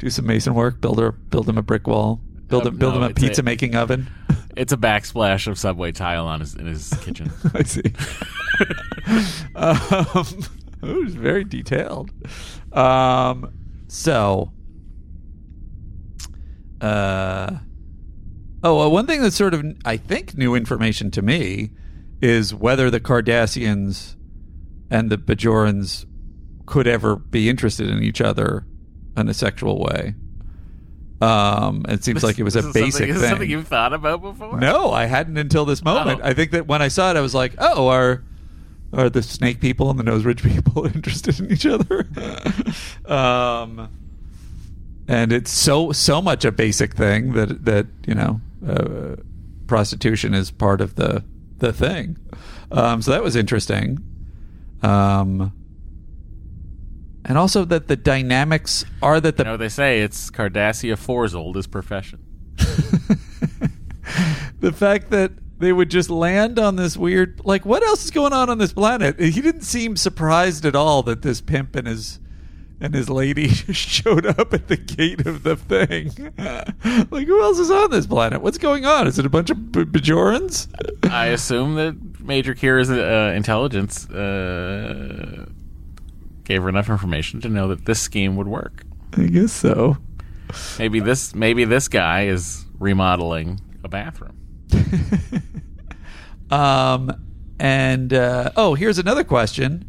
do 0.04 0.10
some 0.10 0.26
mason 0.26 0.52
work, 0.54 0.82
build 0.82 0.98
her, 0.98 1.12
build 1.12 1.48
him 1.48 1.56
a 1.56 1.62
brick 1.62 1.86
wall, 1.86 2.20
build 2.48 2.64
Uh, 2.64 2.68
him, 2.68 2.76
build 2.76 2.92
no, 2.94 2.98
him 2.98 3.04
a 3.04 3.08
it's 3.08 3.22
a- 3.22 3.26
pizza 3.26 3.42
making 3.42 3.74
oven. 3.74 4.06
It's 4.56 4.72
a 4.72 4.76
backsplash 4.76 5.48
of 5.48 5.58
subway 5.58 5.90
tile 5.90 6.28
on 6.28 6.38
his 6.38 6.54
in 6.54 6.66
his 6.66 6.88
kitchen. 7.02 7.28
I 7.54 7.64
see. 7.64 7.82
um, 9.56 10.44
it 10.80 10.96
was 11.04 11.16
very 11.16 11.42
detailed. 11.42 12.12
Um, 12.72 13.52
so, 13.88 14.52
uh, 16.80 17.50
oh, 18.62 18.76
well, 18.78 18.90
one 18.92 19.06
thing 19.08 19.22
that's 19.22 19.34
sort 19.34 19.54
of, 19.54 19.64
I 19.84 19.96
think, 19.96 20.36
new 20.36 20.54
information 20.54 21.10
to 21.12 21.22
me 21.22 21.70
is 22.22 22.54
whether 22.54 22.90
the 22.92 23.00
Cardassians 23.00 24.14
and 24.88 25.10
the 25.10 25.18
Bajorans 25.18 26.06
could 26.64 26.86
ever 26.86 27.16
be 27.16 27.48
interested 27.48 27.88
in 27.90 28.04
each 28.04 28.20
other 28.20 28.66
in 29.16 29.28
a 29.28 29.34
sexual 29.34 29.78
way. 29.80 30.14
Um, 31.20 31.84
it 31.88 32.04
seems 32.04 32.22
like 32.22 32.38
it 32.38 32.42
was 32.42 32.56
a 32.56 32.62
This 32.62 32.72
basic 32.72 33.08
is 33.08 33.20
thing. 33.20 33.30
something 33.30 33.48
you've 33.50 33.68
thought 33.68 33.92
about 33.92 34.20
before? 34.20 34.58
No, 34.58 34.90
I 34.92 35.06
hadn't 35.06 35.38
until 35.38 35.64
this 35.64 35.82
moment. 35.82 36.20
I 36.22 36.34
think 36.34 36.50
that 36.50 36.66
when 36.66 36.82
I 36.82 36.88
saw 36.88 37.10
it, 37.10 37.16
I 37.16 37.20
was 37.20 37.34
like, 37.34 37.54
"Oh, 37.58 37.88
are 37.88 38.22
are 38.92 39.08
the 39.08 39.22
snake 39.22 39.60
people 39.60 39.90
and 39.90 39.98
the 39.98 40.02
nose 40.02 40.24
ridge 40.24 40.42
people 40.52 40.86
interested 40.94 41.40
in 41.40 41.50
each 41.52 41.66
other?" 41.66 42.06
um, 43.06 43.88
and 45.08 45.32
it's 45.32 45.50
so 45.50 45.92
so 45.92 46.20
much 46.20 46.44
a 46.44 46.52
basic 46.52 46.94
thing 46.94 47.32
that 47.34 47.64
that 47.64 47.86
you 48.06 48.14
know, 48.14 48.40
uh, 48.66 49.16
prostitution 49.66 50.34
is 50.34 50.50
part 50.50 50.80
of 50.80 50.96
the 50.96 51.24
the 51.58 51.72
thing. 51.72 52.18
Um, 52.70 53.00
so 53.00 53.12
that 53.12 53.22
was 53.22 53.36
interesting. 53.36 53.98
Um, 54.82 55.52
and 57.24 57.38
also 57.38 57.64
that 57.64 57.88
the 57.88 57.96
dynamics 57.96 58.84
are 59.02 59.20
that 59.20 59.36
the 59.36 59.44
You 59.44 59.50
know, 59.50 59.56
they 59.56 59.68
say 59.68 60.00
it's 60.02 60.30
Cardassia 60.30 60.98
Four's 60.98 61.34
oldest 61.34 61.70
profession. 61.70 62.20
the 64.60 64.72
fact 64.72 65.10
that 65.10 65.32
they 65.58 65.72
would 65.72 65.90
just 65.90 66.10
land 66.10 66.58
on 66.58 66.76
this 66.76 66.96
weird 66.96 67.40
like 67.44 67.64
what 67.64 67.82
else 67.82 68.04
is 68.04 68.10
going 68.10 68.32
on 68.32 68.50
on 68.50 68.58
this 68.58 68.72
planet? 68.72 69.18
He 69.18 69.40
didn't 69.40 69.62
seem 69.62 69.96
surprised 69.96 70.64
at 70.64 70.76
all 70.76 71.02
that 71.04 71.22
this 71.22 71.40
pimp 71.40 71.74
and 71.76 71.86
his 71.86 72.20
and 72.80 72.92
his 72.94 73.08
lady 73.08 73.48
showed 73.72 74.26
up 74.26 74.52
at 74.52 74.68
the 74.68 74.76
gate 74.76 75.26
of 75.26 75.42
the 75.42 75.56
thing. 75.56 76.32
Like 77.10 77.26
who 77.26 77.42
else 77.42 77.58
is 77.58 77.70
on 77.70 77.90
this 77.90 78.06
planet? 78.06 78.42
What's 78.42 78.58
going 78.58 78.84
on? 78.84 79.06
Is 79.06 79.18
it 79.18 79.24
a 79.26 79.30
bunch 79.30 79.48
of 79.50 79.72
B- 79.72 79.84
bajorans? 79.84 80.68
I 81.10 81.26
assume 81.26 81.76
that 81.76 82.20
Major 82.20 82.54
Kira's 82.54 82.90
uh, 82.90 83.32
intelligence 83.34 84.08
uh, 84.10 85.46
gave 86.44 86.62
her 86.62 86.68
enough 86.68 86.88
information 86.90 87.40
to 87.40 87.48
know 87.48 87.68
that 87.68 87.84
this 87.86 88.00
scheme 88.00 88.36
would 88.36 88.48
work. 88.48 88.84
i 89.16 89.24
guess 89.26 89.52
so 89.52 89.96
Maybe 90.78 91.00
this 91.00 91.34
maybe 91.34 91.64
this 91.64 91.88
guy 91.88 92.26
is 92.26 92.64
remodeling 92.78 93.60
a 93.82 93.88
bathroom. 93.88 94.36
um 96.50 97.10
and 97.58 98.12
uh 98.12 98.50
oh 98.56 98.74
here's 98.74 98.98
another 98.98 99.24
question 99.24 99.84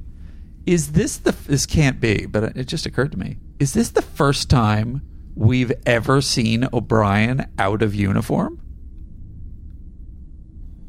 is 0.66 0.94
this 0.94 1.18
the 1.18 1.32
this 1.48 1.66
can't 1.66 2.00
be 2.00 2.26
but 2.26 2.56
it 2.58 2.68
just 2.68 2.86
occurred 2.86 3.12
to 3.12 3.20
me 3.20 3.38
is 3.60 3.74
this 3.74 3.90
the 3.90 4.02
first 4.02 4.50
time 4.50 5.02
we've 5.36 5.72
ever 5.86 6.22
seen 6.22 6.68
o'brien 6.74 7.48
out 7.60 7.82
of 7.84 7.94
uniform 7.94 8.60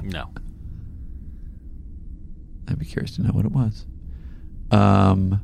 No. 0.03 0.31
I'd 2.69 2.79
be 2.79 2.85
curious 2.87 3.15
to 3.17 3.23
know 3.23 3.31
what 3.31 3.45
it 3.45 3.53
was. 3.53 3.85
Um, 4.71 5.41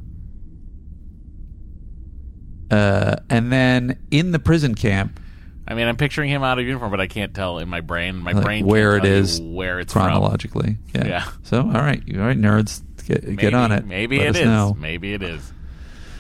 uh, 2.72 3.16
and 3.28 3.52
then 3.52 3.98
in 4.10 4.32
the 4.32 4.38
prison 4.38 4.74
camp, 4.74 5.20
I 5.68 5.74
mean, 5.74 5.86
I'm 5.86 5.96
picturing 5.96 6.30
him 6.30 6.42
out 6.42 6.58
of 6.58 6.64
uniform, 6.64 6.90
but 6.90 7.00
I 7.00 7.06
can't 7.06 7.34
tell 7.34 7.58
in 7.58 7.68
my 7.68 7.80
brain. 7.80 8.16
My 8.16 8.32
like, 8.32 8.44
brain 8.44 8.66
where 8.66 8.96
it 8.96 9.04
is 9.04 9.40
where 9.40 9.78
it's 9.78 9.92
chronologically. 9.92 10.78
Yeah. 10.94 11.06
Yeah. 11.06 11.28
So, 11.44 11.60
all 11.60 11.66
right, 11.66 12.02
all 12.14 12.20
right, 12.20 12.36
nerds, 12.36 12.82
get 13.06 13.22
Maybe, 13.24 13.36
get 13.36 13.54
on 13.54 13.72
it. 13.72 13.84
Maybe 13.86 14.18
Let 14.18 14.28
it 14.28 14.36
is. 14.36 14.44
know. 14.46 14.76
Maybe 14.78 15.12
it 15.14 15.22
is. 15.22 15.52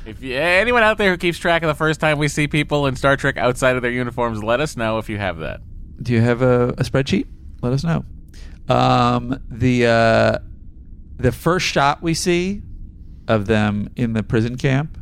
If 0.04 0.22
you, 0.22 0.36
anyone 0.36 0.82
out 0.82 0.98
there 0.98 1.10
who 1.10 1.16
keeps 1.16 1.38
track 1.38 1.62
of 1.62 1.68
the 1.68 1.74
first 1.74 2.00
time 2.00 2.18
we 2.18 2.28
see 2.28 2.48
people 2.48 2.86
in 2.86 2.96
Star 2.96 3.16
Trek 3.16 3.36
outside 3.36 3.76
of 3.76 3.82
their 3.82 3.90
uniforms, 3.92 4.42
let 4.42 4.60
us 4.60 4.76
know 4.76 4.98
if 4.98 5.08
you 5.08 5.16
have 5.16 5.38
that. 5.38 5.60
Do 6.02 6.12
you 6.12 6.20
have 6.20 6.42
a, 6.42 6.70
a 6.70 6.82
spreadsheet? 6.82 7.26
Let 7.62 7.72
us 7.72 7.84
know. 7.84 8.04
Um, 8.68 9.40
the 9.48 9.86
uh, 9.86 10.38
the 11.16 11.32
first 11.32 11.66
shot 11.66 12.02
we 12.02 12.14
see 12.14 12.62
of 13.28 13.46
them 13.46 13.88
in 13.96 14.12
the 14.12 14.22
prison 14.22 14.56
camp, 14.56 14.98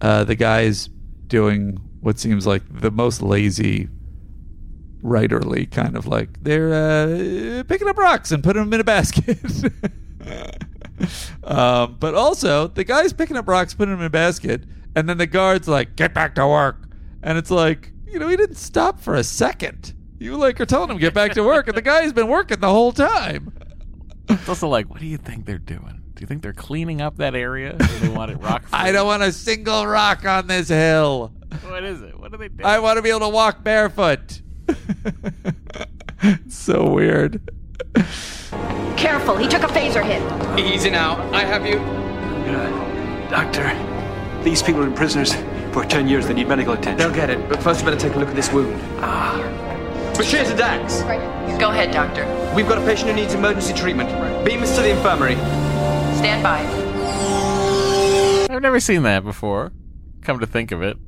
uh, 0.00 0.24
the 0.24 0.34
guy's 0.34 0.88
doing 1.26 1.78
what 2.00 2.18
seems 2.18 2.46
like 2.46 2.62
the 2.80 2.90
most 2.90 3.22
lazy, 3.22 3.88
writerly 5.02 5.70
kind 5.70 5.96
of 5.96 6.06
like 6.06 6.42
they're 6.42 6.72
uh, 6.72 7.62
picking 7.64 7.88
up 7.88 7.96
rocks 7.96 8.32
and 8.32 8.42
putting 8.42 8.62
them 8.62 8.72
in 8.72 8.80
a 8.80 8.84
basket. 8.84 9.38
um, 11.44 11.96
but 11.98 12.14
also, 12.14 12.68
the 12.68 12.84
guy's 12.84 13.12
picking 13.12 13.36
up 13.36 13.48
rocks, 13.48 13.74
putting 13.74 13.92
them 13.92 14.00
in 14.00 14.06
a 14.06 14.10
basket, 14.10 14.64
and 14.94 15.08
then 15.08 15.18
the 15.18 15.26
guard's 15.26 15.68
like, 15.68 15.96
"Get 15.96 16.14
back 16.14 16.34
to 16.36 16.46
work," 16.46 16.88
and 17.22 17.38
it's 17.38 17.50
like, 17.50 17.92
you 18.06 18.18
know, 18.18 18.28
he 18.28 18.36
didn't 18.36 18.56
stop 18.56 19.00
for 19.00 19.14
a 19.14 19.24
second. 19.24 19.94
You 20.18 20.36
like 20.36 20.60
are 20.60 20.66
telling 20.66 20.90
him 20.90 20.98
get 20.98 21.14
back 21.14 21.32
to 21.32 21.42
work, 21.42 21.68
and 21.68 21.76
the 21.76 21.82
guy's 21.82 22.12
been 22.12 22.28
working 22.28 22.60
the 22.60 22.68
whole 22.68 22.92
time. 22.92 23.52
It's 24.28 24.48
also 24.48 24.68
like, 24.68 24.88
what 24.90 25.00
do 25.00 25.06
you 25.06 25.16
think 25.16 25.46
they're 25.46 25.58
doing? 25.58 25.99
Do 26.20 26.24
you 26.24 26.26
think 26.26 26.42
they're 26.42 26.52
cleaning 26.52 27.00
up 27.00 27.16
that 27.16 27.34
area? 27.34 27.78
Do 27.78 27.98
they 28.00 28.08
want 28.10 28.30
it 28.30 28.36
rock? 28.42 28.62
I 28.74 28.92
don't 28.92 29.06
want 29.06 29.22
a 29.22 29.32
single 29.32 29.86
rock 29.86 30.26
on 30.26 30.48
this 30.48 30.68
hill. 30.68 31.32
What 31.66 31.82
is 31.82 32.02
it? 32.02 32.20
What 32.20 32.34
are 32.34 32.36
they 32.36 32.48
doing? 32.48 32.66
I 32.66 32.78
want 32.78 32.98
to 32.98 33.02
be 33.02 33.08
able 33.08 33.20
to 33.20 33.30
walk 33.30 33.64
barefoot. 33.64 34.42
so 36.50 36.90
weird. 36.90 37.40
Careful, 38.98 39.38
he 39.38 39.48
took 39.48 39.62
a 39.62 39.68
phaser 39.68 40.04
hit. 40.04 40.62
Easy 40.62 40.90
now. 40.90 41.16
I 41.32 41.42
have 41.42 41.64
you. 41.64 41.78
Doctor, 43.30 43.72
these 44.44 44.62
people 44.62 44.82
have 44.82 44.90
been 44.90 44.98
prisoners 44.98 45.34
for 45.72 45.86
10 45.86 46.06
years. 46.06 46.26
They 46.26 46.34
need 46.34 46.48
medical 46.48 46.74
attention. 46.74 46.98
They'll 46.98 47.16
get 47.16 47.30
it, 47.30 47.48
but 47.48 47.62
first 47.62 47.80
you 47.80 47.86
better 47.86 47.98
take 47.98 48.14
a 48.14 48.18
look 48.18 48.28
at 48.28 48.36
this 48.36 48.52
wound. 48.52 48.78
Ah. 48.98 49.38
Bashir 50.12 50.46
to 50.46 50.54
Dax. 50.54 51.00
Go 51.58 51.70
ahead, 51.70 51.92
Doctor. 51.92 52.26
We've 52.54 52.68
got 52.68 52.76
a 52.76 52.84
patient 52.84 53.08
who 53.08 53.16
needs 53.16 53.32
emergency 53.32 53.72
treatment. 53.72 54.10
Beam 54.44 54.62
us 54.62 54.76
to 54.76 54.82
the 54.82 54.90
infirmary. 54.90 55.69
Stand 56.20 56.42
by. 56.42 56.60
I've 58.54 58.60
never 58.60 58.78
seen 58.78 59.04
that 59.04 59.24
before. 59.24 59.72
Come 60.20 60.40
to 60.40 60.46
think 60.46 60.70
of 60.70 60.82
it, 60.82 60.98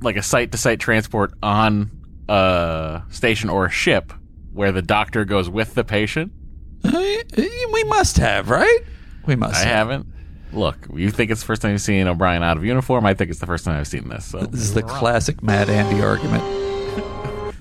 like 0.00 0.16
a 0.16 0.22
site-to-site 0.22 0.80
transport 0.80 1.32
on 1.40 1.92
a 2.28 3.02
station 3.08 3.50
or 3.50 3.66
a 3.66 3.70
ship 3.70 4.12
where 4.52 4.72
the 4.72 4.82
doctor 4.82 5.24
goes 5.24 5.48
with 5.48 5.74
the 5.74 5.84
patient 5.84 6.32
we 6.82 7.84
must 7.84 8.16
have, 8.16 8.50
right? 8.50 8.80
We 9.26 9.36
must. 9.36 9.54
I 9.54 9.58
have. 9.68 9.88
haven't. 9.88 10.06
Look, 10.52 10.88
you 10.92 11.10
think 11.12 11.30
it's 11.30 11.40
the 11.40 11.46
first 11.46 11.62
time 11.62 11.70
you've 11.70 11.80
seen 11.80 12.08
O'Brien 12.08 12.42
out 12.42 12.56
of 12.56 12.64
uniform. 12.64 13.06
I 13.06 13.14
think 13.14 13.30
it's 13.30 13.38
the 13.38 13.46
first 13.46 13.64
time 13.64 13.78
I've 13.78 13.86
seen 13.86 14.08
this. 14.08 14.24
So 14.24 14.40
This 14.40 14.60
is 14.60 14.74
the 14.74 14.82
classic 14.82 15.40
Matt 15.40 15.68
Andy 15.68 16.02
argument. 16.02 16.42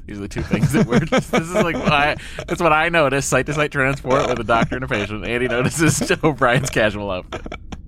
These 0.07 0.19
are 0.19 0.21
the 0.21 0.27
two 0.29 0.41
things 0.41 0.71
that 0.71 0.88
we're. 0.88 0.99
this 0.99 1.34
is 1.34 1.53
like 1.53 1.75
I, 1.75 2.15
that's 2.47 2.61
what 2.61 2.71
I 2.71 2.88
notice: 2.88 3.25
site 3.25 3.45
to 3.47 3.53
site 3.53 3.71
transport 3.71 4.29
with 4.29 4.39
a 4.39 4.43
doctor 4.45 4.75
and 4.75 4.85
a 4.85 4.88
patient. 4.88 5.27
Andy 5.27 5.49
notices 5.49 6.09
O'Brien's 6.23 6.69
casual 6.69 7.11
outfit, 7.11 7.45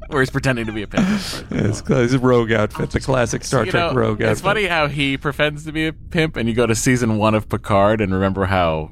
where 0.07 0.21
he's 0.21 0.29
pretending 0.29 0.65
to 0.65 0.73
be 0.73 0.81
a 0.81 0.87
pimp. 0.87 1.07
It's 1.49 1.79
his 1.87 2.17
rogue 2.17 2.51
outfit, 2.51 2.91
the 2.91 2.99
classic 2.99 3.45
Star 3.45 3.63
You 3.63 3.71
Trek 3.71 3.93
know, 3.93 3.97
rogue 3.97 4.21
It's 4.21 4.41
funny 4.41 4.65
how 4.65 4.87
he 4.87 5.17
pretends 5.17 5.63
to 5.63 5.71
be 5.71 5.87
a 5.87 5.93
pimp, 5.93 6.35
and 6.35 6.49
you 6.49 6.53
go 6.55 6.65
to 6.65 6.75
season 6.75 7.17
one 7.17 7.35
of 7.35 7.47
Picard 7.47 8.01
and 8.01 8.13
remember 8.13 8.45
how 8.45 8.91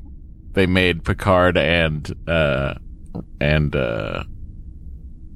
they 0.54 0.66
made 0.66 1.04
Picard 1.04 1.58
and 1.58 2.10
uh 2.30 2.76
and 3.42 3.76
uh 3.76 4.24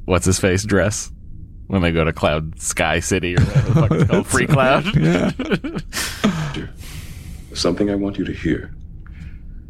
what's 0.06 0.26
his 0.26 0.40
face 0.40 0.64
dress 0.64 1.12
when 1.68 1.82
they 1.82 1.92
go 1.92 2.06
to 2.06 2.14
Cloud 2.14 2.60
Sky 2.60 3.02
City 3.02 3.36
or 3.36 3.42
whatever 3.42 3.68
the 3.70 3.74
fuck 3.74 3.92
it's 3.92 4.10
called, 4.10 4.28
Free 4.34 4.48
Cloud. 4.48 4.86
Something 7.54 7.90
I 7.90 7.96
want 7.96 8.18
you 8.18 8.26
to 8.26 8.34
hear. 8.34 8.74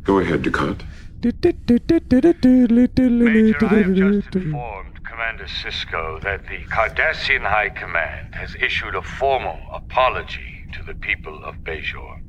Go 0.04 0.20
ahead, 0.20 0.44
Dukat. 0.44 0.82
Major, 1.24 3.66
I 3.66 3.76
have 3.76 3.94
just 3.94 4.36
informed 4.36 5.04
Commander 5.04 5.46
Sisko 5.46 6.22
that 6.24 6.48
the 6.48 6.64
Cardassian 6.66 7.42
High 7.42 7.70
Command 7.70 8.34
has 8.34 8.56
issued 8.56 8.96
a 8.96 9.02
formal 9.02 9.60
apology 9.72 10.66
to 10.74 10.84
the 10.84 10.96
people 10.96 11.44
of 11.44 11.56
Bajor. 11.58 12.22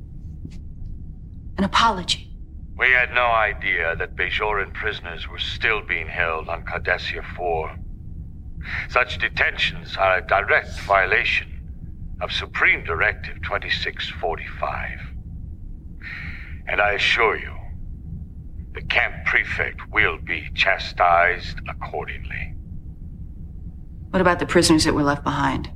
An 1.57 1.63
apology. 1.63 2.29
We 2.77 2.91
had 2.91 3.13
no 3.13 3.25
idea 3.25 3.95
that 3.95 4.15
Bajoran 4.15 4.73
prisoners 4.73 5.27
were 5.27 5.39
still 5.39 5.81
being 5.81 6.07
held 6.07 6.49
on 6.49 6.63
Cardassia 6.65 7.23
4. 7.35 7.75
Such 8.89 9.19
detentions 9.19 9.95
are 9.97 10.17
a 10.17 10.27
direct 10.27 10.79
violation 10.81 11.47
of 12.21 12.31
Supreme 12.31 12.83
Directive 12.83 13.41
2645. 13.43 15.12
And 16.67 16.81
I 16.81 16.93
assure 16.93 17.37
you, 17.37 17.53
the 18.73 18.81
camp 18.81 19.25
prefect 19.25 19.81
will 19.91 20.17
be 20.17 20.49
chastised 20.55 21.59
accordingly. 21.69 22.55
What 24.09 24.21
about 24.21 24.39
the 24.39 24.45
prisoners 24.45 24.83
that 24.85 24.93
were 24.93 25.03
left 25.03 25.23
behind? 25.23 25.71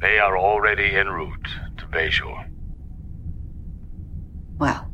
They 0.00 0.18
are 0.18 0.36
already 0.36 0.96
en 0.96 1.08
route 1.08 1.48
to 1.78 1.86
Bajor. 1.86 2.48
Well, 4.58 4.90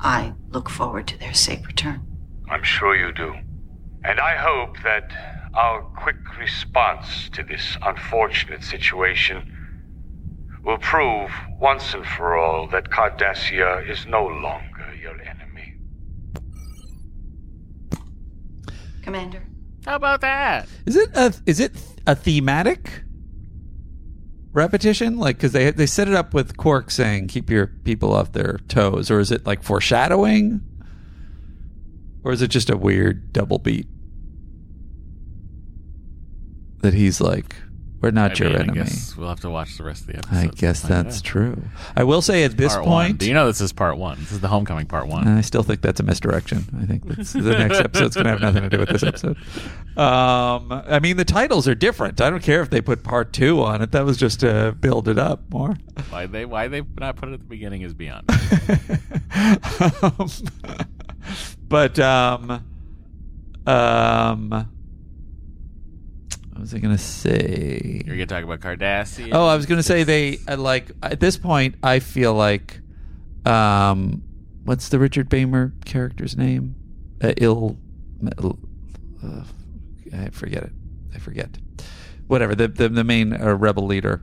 I 0.00 0.34
look 0.50 0.68
forward 0.68 1.06
to 1.08 1.18
their 1.18 1.34
safe 1.34 1.66
return. 1.66 2.06
I'm 2.48 2.62
sure 2.62 2.94
you 2.94 3.12
do. 3.12 3.34
And 4.04 4.20
I 4.20 4.36
hope 4.36 4.82
that 4.82 5.10
our 5.54 5.82
quick 5.82 6.38
response 6.38 7.28
to 7.30 7.42
this 7.42 7.76
unfortunate 7.82 8.62
situation 8.62 9.55
will 10.66 10.78
prove 10.78 11.30
once 11.60 11.94
and 11.94 12.04
for 12.04 12.36
all 12.36 12.66
that 12.68 12.90
Cardassia 12.90 13.88
is 13.88 14.04
no 14.06 14.26
longer 14.26 14.94
your 15.00 15.14
enemy. 15.22 15.74
Commander. 19.02 19.42
How 19.86 19.94
about 19.94 20.20
that? 20.22 20.68
Is 20.84 20.96
it 20.96 21.16
a 21.16 21.32
is 21.46 21.60
it 21.60 21.72
a 22.08 22.16
thematic 22.16 23.04
repetition? 24.52 25.18
Like 25.18 25.36
because 25.36 25.52
they 25.52 25.70
they 25.70 25.86
set 25.86 26.08
it 26.08 26.14
up 26.14 26.34
with 26.34 26.56
Quark 26.56 26.90
saying 26.90 27.28
"keep 27.28 27.48
your 27.48 27.68
people 27.68 28.12
off 28.12 28.32
their 28.32 28.58
toes," 28.66 29.08
or 29.08 29.20
is 29.20 29.30
it 29.30 29.46
like 29.46 29.62
foreshadowing, 29.62 30.60
or 32.24 32.32
is 32.32 32.42
it 32.42 32.48
just 32.48 32.68
a 32.68 32.76
weird 32.76 33.32
double 33.32 33.60
beat 33.60 33.86
that 36.80 36.94
he's 36.94 37.20
like, 37.20 37.54
"We're 38.00 38.10
not 38.10 38.32
I 38.32 38.34
your 38.44 38.48
mean, 38.50 38.56
I 38.58 38.62
enemy." 38.62 38.78
guess 38.80 39.16
we'll 39.16 39.28
have 39.28 39.40
to 39.40 39.50
watch 39.50 39.76
the 39.78 39.84
rest 39.84 40.02
of 40.02 40.06
the 40.08 40.16
episode. 40.18 40.36
I 40.36 40.46
guess 40.48 40.82
that's 40.82 41.20
true. 41.22 41.62
I 41.96 42.04
will 42.04 42.22
say 42.22 42.44
at 42.44 42.56
this 42.56 42.74
Part 42.74 42.86
one. 42.86 43.06
point, 43.06 43.18
Do 43.18 43.26
you 43.28 43.34
know 43.34 43.46
this 43.46 43.60
is 43.60 43.72
part 43.72 43.96
one? 43.98 44.18
This 44.20 44.32
is 44.32 44.40
the 44.40 44.48
homecoming 44.48 44.86
part 44.86 45.06
one. 45.08 45.26
I 45.26 45.40
still 45.40 45.62
think 45.62 45.80
that's 45.80 46.00
a 46.00 46.02
misdirection. 46.02 46.64
I 46.80 46.86
think 46.86 47.06
the 47.06 47.56
next 47.58 47.80
episode's 47.80 48.14
going 48.14 48.24
to 48.26 48.30
have 48.30 48.40
nothing 48.40 48.62
to 48.62 48.68
do 48.68 48.78
with 48.78 48.88
this 48.90 49.02
episode. 49.02 49.36
Um, 49.96 50.70
I 50.86 50.98
mean, 51.00 51.16
the 51.16 51.24
titles 51.24 51.66
are 51.66 51.74
different. 51.74 52.20
I 52.20 52.28
don't 52.30 52.42
care 52.42 52.60
if 52.60 52.70
they 52.70 52.80
put 52.80 53.02
part 53.02 53.32
two 53.32 53.62
on 53.62 53.80
it. 53.82 53.92
That 53.92 54.04
was 54.04 54.16
just 54.18 54.40
to 54.40 54.76
build 54.78 55.08
it 55.08 55.18
up 55.18 55.40
more. 55.50 55.76
Why 56.10 56.26
they 56.26 56.44
why 56.44 56.68
they 56.68 56.82
not 56.98 57.16
put 57.16 57.30
it 57.30 57.32
at 57.32 57.38
the 57.40 57.46
beginning 57.46 57.80
is 57.82 57.94
beyond. 57.94 58.28
um, 60.02 60.28
but 61.68 61.98
um, 61.98 62.64
um, 63.66 64.68
what 66.56 66.62
was 66.62 66.72
I 66.72 66.78
going 66.78 66.96
to 66.96 67.02
say? 67.02 68.00
You're 68.06 68.16
gonna 68.16 68.24
talk 68.24 68.42
about 68.42 68.60
Cardassian. 68.60 69.28
Oh, 69.32 69.46
I 69.46 69.56
was 69.56 69.66
going 69.66 69.76
to 69.76 69.82
say 69.82 70.04
they 70.04 70.38
I 70.48 70.54
like 70.54 70.90
at 71.02 71.20
this 71.20 71.36
point. 71.36 71.74
I 71.82 71.98
feel 71.98 72.32
like, 72.32 72.80
um, 73.44 74.22
what's 74.64 74.88
the 74.88 74.98
Richard 74.98 75.28
Beymer 75.28 75.72
character's 75.84 76.34
name? 76.34 76.74
Uh, 77.22 77.34
ill, 77.36 77.76
uh, 79.22 79.42
I 80.14 80.30
forget 80.30 80.62
it. 80.62 80.72
I 81.14 81.18
forget. 81.18 81.58
Whatever 82.26 82.54
the 82.54 82.68
the, 82.68 82.88
the 82.88 83.04
main 83.04 83.34
uh, 83.34 83.54
rebel 83.54 83.84
leader. 83.84 84.22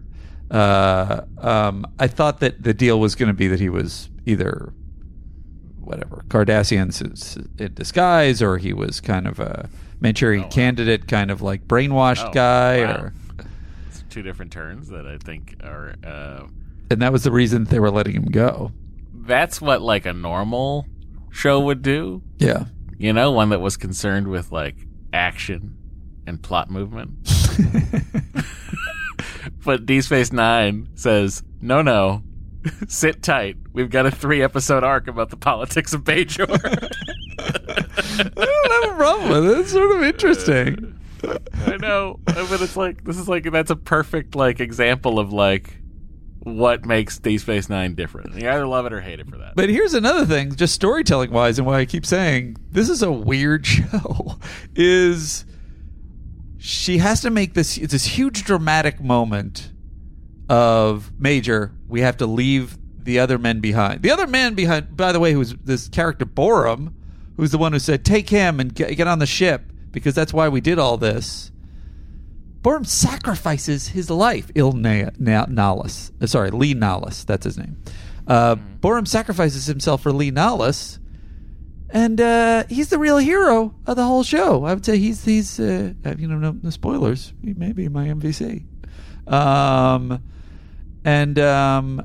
Uh, 0.50 1.22
um, 1.38 1.86
I 2.00 2.08
thought 2.08 2.40
that 2.40 2.64
the 2.64 2.74
deal 2.74 3.00
was 3.00 3.14
going 3.14 3.28
to 3.28 3.34
be 3.34 3.48
that 3.48 3.60
he 3.60 3.70
was 3.70 4.10
either 4.26 4.74
whatever 5.80 6.24
Cardassians 6.30 7.00
in 7.60 7.74
disguise, 7.76 8.42
or 8.42 8.58
he 8.58 8.74
was 8.74 9.00
kind 9.00 9.28
of 9.28 9.40
a 9.40 9.70
Manchurian 10.04 10.48
candidate, 10.50 11.08
kind 11.08 11.32
of 11.32 11.42
like 11.42 11.66
brainwashed 11.68 12.28
Oh, 12.28 12.32
guy, 12.32 12.84
wow. 12.84 12.96
or 12.96 13.14
It's 13.88 14.04
two 14.10 14.22
different 14.22 14.52
turns 14.52 14.90
that 14.90 15.08
I 15.08 15.18
think 15.18 15.56
are. 15.64 15.96
Uh, 16.06 16.44
and 16.92 17.02
that 17.02 17.12
was 17.12 17.24
the 17.24 17.32
reason 17.32 17.64
they 17.64 17.80
were 17.80 17.90
letting 17.90 18.14
him 18.14 18.26
go. 18.26 18.72
that's 19.26 19.60
what 19.62 19.82
like 19.82 20.06
a 20.06 20.14
normal 20.14 20.86
show 21.32 21.60
would 21.62 21.82
do. 21.82 22.22
Yeah. 22.38 22.66
You 22.98 23.14
know, 23.14 23.32
one 23.32 23.50
that 23.50 23.62
was 23.62 23.78
concerned 23.78 24.28
with 24.28 24.52
like 24.52 24.76
action 25.14 25.76
and 26.28 26.42
plot 26.44 26.70
movement. 26.70 27.12
but 29.66 29.86
D 29.86 30.02
Space 30.02 30.32
Nine 30.32 30.90
says, 30.96 31.44
no, 31.62 31.82
no, 31.82 32.24
sit 32.88 33.24
tight. 33.24 33.58
We've 33.74 33.90
got 33.90 34.06
a 34.06 34.12
three 34.12 34.42
episode 34.44 34.84
arc 34.84 35.08
about 35.08 35.30
the 35.30 35.38
politics 35.38 35.94
of 35.94 36.04
Bajor. 36.04 36.92
I 38.20 38.24
don't 38.24 38.84
have 38.84 38.94
a 38.94 38.98
problem 38.98 39.30
with 39.30 39.52
it. 39.52 39.60
It's 39.60 39.72
sort 39.72 39.96
of 39.96 40.04
interesting. 40.04 41.00
I 41.66 41.78
know, 41.78 42.20
but 42.26 42.62
it's 42.62 42.76
like 42.76 43.04
this 43.04 43.18
is 43.18 43.30
like 43.30 43.50
that's 43.52 43.72
a 43.72 43.76
perfect 43.76 44.36
like 44.36 44.60
example 44.60 45.20
of 45.20 45.32
like 45.32 45.78
what 46.40 46.86
makes 46.86 47.18
D 47.20 47.38
Space 47.38 47.70
Nine 47.70 47.96
different. 47.96 48.36
You 48.36 48.50
either 48.50 48.68
love 48.68 48.86
it 48.86 48.94
or 48.94 49.00
hate 49.00 49.20
it 49.20 49.30
for 49.30 49.38
that. 49.38 49.56
But 49.56 49.70
here's 49.70 49.94
another 49.94 50.26
thing, 50.26 50.56
just 50.56 50.76
storytelling 50.76 51.32
wise, 51.32 51.58
and 51.58 51.66
why 51.66 51.80
I 51.80 51.86
keep 51.86 52.06
saying 52.06 52.58
this 52.72 52.90
is 52.90 53.02
a 53.02 53.12
weird 53.12 53.66
show 53.68 54.38
is 54.76 55.46
she 56.58 56.98
has 56.98 57.22
to 57.22 57.30
make 57.30 57.54
this 57.54 57.78
it's 57.78 57.94
this 57.94 58.06
huge 58.06 58.44
dramatic 58.44 59.02
moment 59.02 59.72
of 60.50 61.12
Major. 61.18 61.74
We 61.88 62.02
have 62.02 62.18
to 62.18 62.26
leave 62.26 62.78
the 62.98 63.20
other 63.20 63.38
men 63.38 63.60
behind. 63.60 64.02
The 64.02 64.12
other 64.12 64.28
man 64.28 64.54
behind, 64.54 64.96
by 64.96 65.12
the 65.12 65.20
way, 65.20 65.34
who's 65.34 65.54
this 65.56 65.88
character 65.88 66.26
Borum, 66.26 66.94
who's 67.38 67.52
the 67.52 67.58
one 67.58 67.74
who 67.74 67.80
said, 67.80 68.06
"Take 68.06 68.30
him 68.30 68.60
and 68.60 68.74
get, 68.74 68.96
get 68.96 69.08
on 69.08 69.20
the 69.20 69.26
ship 69.26 69.72
because 69.92 70.16
that's 70.16 70.34
why 70.34 70.50
we 70.50 70.62
did 70.62 70.80
all 70.80 70.98
this." 70.98 71.52
Borum 72.62 72.86
sacrifices 72.86 73.90
his 73.90 74.10
life. 74.10 74.50
Il 74.56 74.72
Na-. 74.72 75.10
Uh, 75.20 75.88
sorry, 76.26 76.50
Li 76.50 76.74
Nalas. 76.74 77.26
That's 77.26 77.44
his 77.44 77.58
name. 77.58 77.78
Uh, 78.26 78.56
Borum 78.56 79.06
sacrifices 79.06 79.66
himself 79.66 80.02
for 80.02 80.14
Li 80.14 80.32
Nalas, 80.32 80.98
and 81.90 82.22
uh, 82.22 82.64
he's 82.70 82.88
the 82.90 82.98
real 82.98 83.18
hero 83.18 83.76
of 83.86 83.98
the 83.98 84.06
whole 84.06 84.24
show. 84.24 84.64
I 84.64 84.74
would 84.74 84.86
say 84.86 84.98
he's 84.98 85.26
he's 85.26 85.60
uh, 85.60 85.94
you 86.18 86.28
know 86.28 86.38
no, 86.38 86.58
no 86.62 86.70
spoilers. 86.70 87.34
He 87.44 87.54
may 87.54 87.74
be 87.74 87.90
my 87.90 88.08
MVC. 88.08 88.64
Um, 89.28 90.24
and 91.04 91.38
um, 91.40 92.02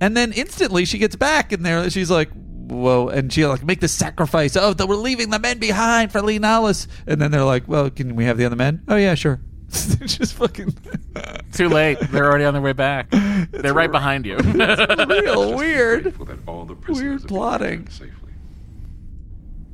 and 0.00 0.16
then 0.16 0.32
instantly 0.32 0.84
she 0.84 0.98
gets 0.98 1.14
back 1.14 1.52
in 1.52 1.62
there. 1.62 1.88
She's 1.90 2.10
like, 2.10 2.30
"Whoa!" 2.68 3.08
And 3.08 3.32
she 3.32 3.46
like 3.46 3.64
make 3.64 3.80
the 3.80 3.88
sacrifice. 3.88 4.56
Oh, 4.56 4.72
that 4.74 4.86
we're 4.86 4.96
leaving 4.96 5.30
the 5.30 5.38
men 5.38 5.58
behind 5.58 6.12
for 6.12 6.22
Li 6.22 6.38
Nalas. 6.38 6.86
And 7.06 7.20
then 7.20 7.30
they're 7.30 7.44
like, 7.44 7.66
"Well, 7.68 7.90
can 7.90 8.14
we 8.16 8.24
have 8.24 8.38
the 8.38 8.44
other 8.44 8.56
men?" 8.56 8.82
Oh 8.88 8.96
yeah, 8.96 9.14
sure. 9.14 9.40
just 9.70 10.34
fucking 10.34 10.74
Too 11.52 11.68
late. 11.68 11.98
They're 12.10 12.26
already 12.26 12.44
on 12.44 12.52
their 12.54 12.62
way 12.62 12.72
back. 12.74 13.10
They're 13.50 13.72
right 13.74 13.90
behind 13.90 14.26
you. 14.26 14.36
It's 14.38 15.22
real 15.22 15.54
weird. 15.56 16.04
that 16.04 16.38
all 16.46 16.64
the 16.64 16.74
Weird 16.88 17.26
plotting. 17.28 17.88
safely. 17.88 18.32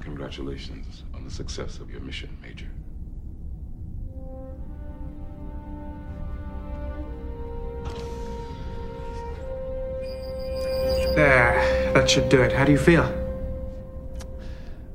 Congratulations 0.00 1.02
on 1.14 1.24
the 1.24 1.30
success 1.30 1.78
of 1.78 1.90
your 1.90 2.00
mission, 2.00 2.36
Major. 2.42 2.66
There. 11.14 11.92
That 11.94 12.08
should 12.08 12.28
do 12.28 12.42
it. 12.42 12.52
How 12.52 12.64
do 12.64 12.72
you 12.72 12.78
feel? 12.78 13.04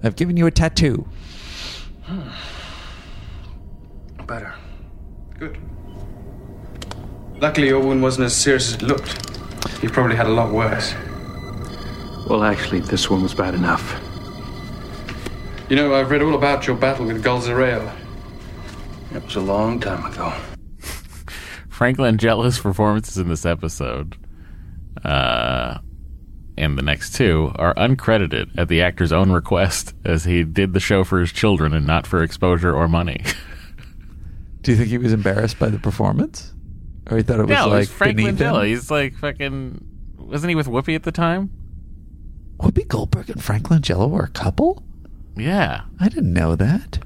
I've 0.04 0.16
given 0.16 0.38
you 0.38 0.46
a 0.46 0.52
tattoo. 0.52 1.08
Better. 4.28 4.54
Good. 5.40 5.58
Luckily, 7.40 7.68
your 7.68 7.82
wound 7.82 8.02
wasn't 8.02 8.26
as 8.26 8.36
serious 8.36 8.70
as 8.70 8.76
it 8.76 8.82
looked. 8.82 9.34
You 9.82 9.90
probably 9.90 10.16
had 10.16 10.28
a 10.28 10.32
lot 10.32 10.52
worse. 10.54 10.94
Well, 12.30 12.44
actually, 12.44 12.80
this 12.80 13.10
one 13.10 13.22
was 13.22 13.34
bad 13.34 13.54
enough. 13.54 14.00
You 15.70 15.76
know, 15.76 15.94
I've 15.94 16.10
read 16.10 16.22
all 16.22 16.36
about 16.36 16.68
your 16.68 16.76
battle 16.76 17.06
with 17.06 17.24
Gul 17.24 17.42
Zarale. 17.42 17.94
It 19.14 19.24
was 19.24 19.36
a 19.36 19.42
long 19.42 19.80
time 19.80 20.06
ago. 20.06 20.34
Frank 21.70 22.00
Langella's 22.00 22.60
performances 22.60 23.18
in 23.18 23.28
this 23.28 23.46
episode, 23.46 24.16
uh, 25.04 25.80
and 26.58 26.78
the 26.78 26.82
next 26.82 27.16
two 27.16 27.52
are 27.56 27.74
uncredited 27.76 28.52
at 28.58 28.68
the 28.68 28.82
actor's 28.82 29.12
own 29.12 29.32
request, 29.32 29.94
as 30.06 30.26
he 30.26 30.44
did 30.44 30.74
the 30.74 30.80
show 30.80 31.04
for 31.04 31.20
his 31.20 31.32
children 31.32 31.74
and 31.74 31.86
not 31.86 32.06
for 32.08 32.22
exposure 32.24 32.74
or 32.74 32.88
money. 32.88 33.24
Do 34.62 34.72
you 34.72 34.78
think 34.78 34.90
he 34.90 34.98
was 34.98 35.14
embarrassed 35.14 35.60
by 35.60 35.70
the 35.70 35.80
performance, 35.80 36.54
or 37.10 37.18
he 37.18 37.24
thought 37.24 37.40
it 37.40 37.48
was 37.48 37.50
no, 37.50 37.68
like 37.68 37.84
it's 37.84 37.92
Frank 37.92 38.18
beneath 38.18 38.40
him? 38.40 38.64
He's 38.66 38.90
like 38.90 39.16
fucking. 39.18 39.86
Wasn't 40.18 40.50
he 40.50 40.56
with 40.56 40.68
Whoopi 40.68 40.96
at 40.96 41.04
the 41.04 41.12
time? 41.12 41.52
Whoopi 42.60 42.88
Goldberg 42.88 43.30
and 43.30 43.44
Frank 43.44 43.68
Langella 43.68 44.10
were 44.10 44.24
a 44.24 44.30
couple. 44.30 44.84
Yeah. 45.36 45.82
I 46.00 46.08
didn't 46.08 46.34
know 46.34 46.56
that. 46.56 47.00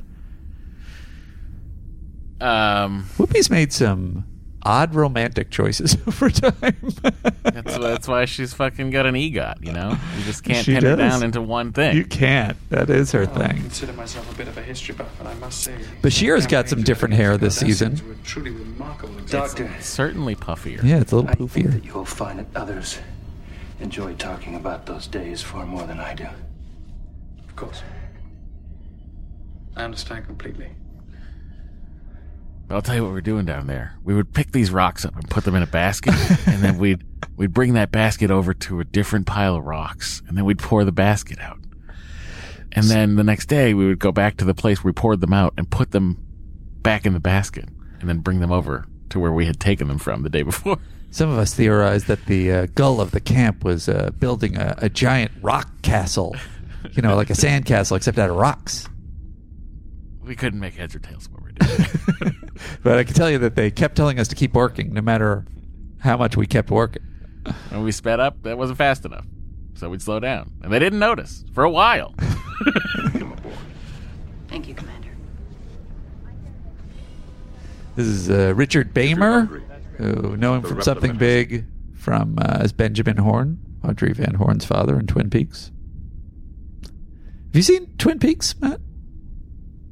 Um, 2.40 3.10
Whoopi's 3.18 3.50
made 3.50 3.74
some 3.74 4.26
odd 4.64 4.94
romantic 4.96 5.50
choices 5.50 5.96
over 6.08 6.30
time. 6.30 6.76
that's, 7.44 7.78
that's 7.78 8.08
why 8.08 8.26
she's 8.26 8.54
fucking 8.54 8.90
got 8.90 9.06
an 9.06 9.16
EGOT. 9.16 9.64
You 9.66 9.72
know, 9.74 9.98
you 10.18 10.24
just 10.24 10.44
can't 10.44 10.66
She 10.66 10.74
pin 10.74 10.84
her 10.84 10.96
does. 10.96 11.14
down 11.14 11.24
into 11.24 11.42
one 11.42 11.72
thing. 11.74 11.96
You 11.96 12.06
can't. 12.06 12.58
That 12.70 12.90
is 12.90 13.12
her 13.14 13.24
I 13.24 13.26
thing. 13.28 13.62
consider 13.62 13.94
myself 13.94 14.32
a 14.34 14.36
bit 14.38 14.48
of 14.48 14.58
a 14.58 14.62
history 14.62 14.96
buff, 14.96 15.18
and 15.20 15.28
I 15.28 15.34
must 15.36 15.62
say. 15.62 15.76
Bashir's 16.02 16.48
got 16.48 16.68
some 16.70 16.84
different 16.84 17.14
hair 17.14 17.38
this 17.38 17.58
season. 17.58 18.00
truly 18.24 18.52
remarkable. 18.52 19.14
Doctor. 19.28 19.70
certainly 19.80 20.36
puffier. 20.36 20.84
Yeah, 20.84 21.00
it's 21.02 21.12
a 21.12 21.18
little 21.18 21.30
I 21.30 21.34
think 21.36 21.52
poofier. 21.52 21.72
that 21.74 21.86
you'll 21.86 22.06
find 22.06 22.40
that 22.40 22.48
others 22.56 23.00
enjoy 23.80 24.14
talking 24.16 24.56
about 24.56 24.86
those 24.86 25.06
days 25.08 25.42
far 25.42 25.66
more 25.66 25.84
than 25.84 26.00
I 26.00 26.14
do. 26.16 26.28
Of 27.48 27.56
course. 27.56 27.82
I 29.76 29.84
understand 29.84 30.26
completely. 30.26 30.70
I'll 32.70 32.82
tell 32.82 32.96
you 32.96 33.04
what 33.04 33.14
we're 33.14 33.22
doing 33.22 33.46
down 33.46 33.68
there. 33.68 33.96
We 34.04 34.14
would 34.14 34.34
pick 34.34 34.52
these 34.52 34.72
rocks 34.72 35.06
up 35.06 35.16
and 35.16 35.30
put 35.30 35.46
them 35.46 35.56
in 35.56 35.64
a 35.64 35.68
basket, 35.68 36.14
and 36.48 36.62
then 36.62 36.78
we'd 36.78 37.04
we'd 37.38 37.54
bring 37.54 37.74
that 37.74 37.92
basket 37.92 38.30
over 38.30 38.54
to 38.54 38.80
a 38.80 38.84
different 38.84 39.26
pile 39.26 39.56
of 39.56 39.64
rocks, 39.64 40.22
and 40.28 40.38
then 40.38 40.44
we'd 40.44 40.60
pour 40.60 40.84
the 40.84 40.92
basket 40.92 41.40
out. 41.40 41.60
And 42.74 42.86
then 42.86 43.16
the 43.16 43.24
next 43.24 43.46
day, 43.46 43.74
we 43.74 43.88
would 43.88 44.00
go 44.00 44.12
back 44.12 44.38
to 44.38 44.46
the 44.46 44.54
place 44.54 44.84
we 44.84 44.92
poured 44.92 45.22
them 45.22 45.34
out 45.34 45.54
and 45.58 45.70
put 45.70 45.92
them 45.92 46.22
back 46.82 47.06
in 47.06 47.14
the 47.14 47.20
basket, 47.20 47.70
and 48.00 48.10
then 48.10 48.20
bring 48.20 48.40
them 48.40 48.52
over 48.52 48.86
to 49.10 49.20
where 49.20 49.32
we 49.32 49.46
had 49.46 49.60
taken 49.60 49.88
them 49.88 49.98
from 49.98 50.24
the 50.24 50.30
day 50.30 50.44
before. 50.44 50.78
Some 51.10 51.30
of 51.30 51.38
us 51.38 51.54
theorized 51.54 52.08
that 52.08 52.26
the 52.26 52.52
uh, 52.52 52.68
Gul 52.76 53.00
of 53.00 53.12
the 53.12 53.22
camp 53.22 53.64
was 53.64 53.88
uh, 53.88 54.12
building 54.20 54.58
a, 54.58 54.76
a 54.80 54.90
giant 54.90 55.32
rock 55.42 55.70
castle, 55.82 56.36
you 56.92 57.02
know, 57.02 57.16
like 57.16 57.30
a 57.30 57.36
sand 57.36 57.66
castle, 57.66 57.96
except 57.96 58.20
out 58.20 58.30
of 58.30 58.36
rocks. 58.36 58.90
We 60.22 60.36
couldn't 60.36 60.60
make 60.60 60.76
heads 60.76 60.94
or 60.94 61.00
tails 61.00 61.28
of 61.28 61.32
doing. 61.32 61.47
But 62.84 62.98
I 62.98 63.04
can 63.04 63.14
tell 63.14 63.30
you 63.30 63.38
that 63.40 63.56
they 63.56 63.70
kept 63.70 63.96
telling 63.96 64.20
us 64.20 64.28
to 64.30 64.36
keep 64.36 64.54
working, 64.54 64.94
no 64.94 65.02
matter 65.02 65.46
how 66.00 66.18
much 66.18 66.38
we 66.38 66.48
kept 66.48 66.72
working. 66.72 67.04
when 67.70 67.84
we 67.84 67.92
sped 67.92 68.20
up, 68.20 68.44
that 68.44 68.58
wasn't 68.58 68.78
fast 68.78 69.06
enough, 69.06 69.26
so 69.76 69.90
we'd 69.90 70.02
slow 70.02 70.20
down, 70.20 70.52
and 70.64 70.72
they 70.72 70.80
didn't 70.80 71.00
notice 71.00 71.44
for 71.54 71.64
a 71.64 71.70
while. 71.70 72.14
Thank 74.48 74.68
you, 74.68 74.74
Commander. 74.74 75.10
This 77.96 78.08
is 78.08 78.30
uh, 78.30 78.54
Richard 78.56 78.94
Beymer, 78.94 79.62
who 79.98 80.38
know 80.38 80.56
him 80.56 80.62
from 80.62 80.82
something 80.82 81.18
big 81.18 81.66
from 81.96 82.38
uh, 82.40 82.60
as 82.62 82.72
Benjamin 82.72 83.18
Horne, 83.18 83.60
Audrey 83.84 84.14
Van 84.14 84.36
Horn's 84.36 84.66
father 84.66 84.98
in 85.00 85.08
Twin 85.08 85.30
Peaks. 85.30 85.72
Have 86.84 87.56
you 87.56 87.62
seen 87.64 87.88
Twin 87.98 88.20
Peaks, 88.20 88.56
Matt? 88.60 88.80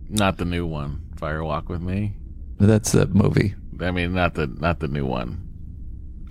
Not 0.08 0.38
the 0.38 0.46
new 0.46 0.66
one, 0.66 1.02
Fire 1.18 1.44
Walk 1.44 1.70
with 1.70 1.82
Me. 1.82 2.14
That's 2.60 2.92
the 2.92 3.08
movie. 3.08 3.56
I 3.82 3.92
mean, 3.92 4.14
not 4.14 4.36
the 4.36 4.48
not 4.48 4.80
the 4.80 4.88
new 4.88 5.06
one. 5.06 5.42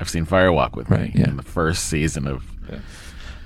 I've 0.00 0.08
seen 0.08 0.24
Fire 0.24 0.52
Walk 0.52 0.74
with 0.76 0.90
Right, 0.90 1.14
Me 1.14 1.20
yeah. 1.20 1.28
in 1.28 1.36
the 1.36 1.42
first 1.42 1.84
season 1.88 2.26
of. 2.26 2.44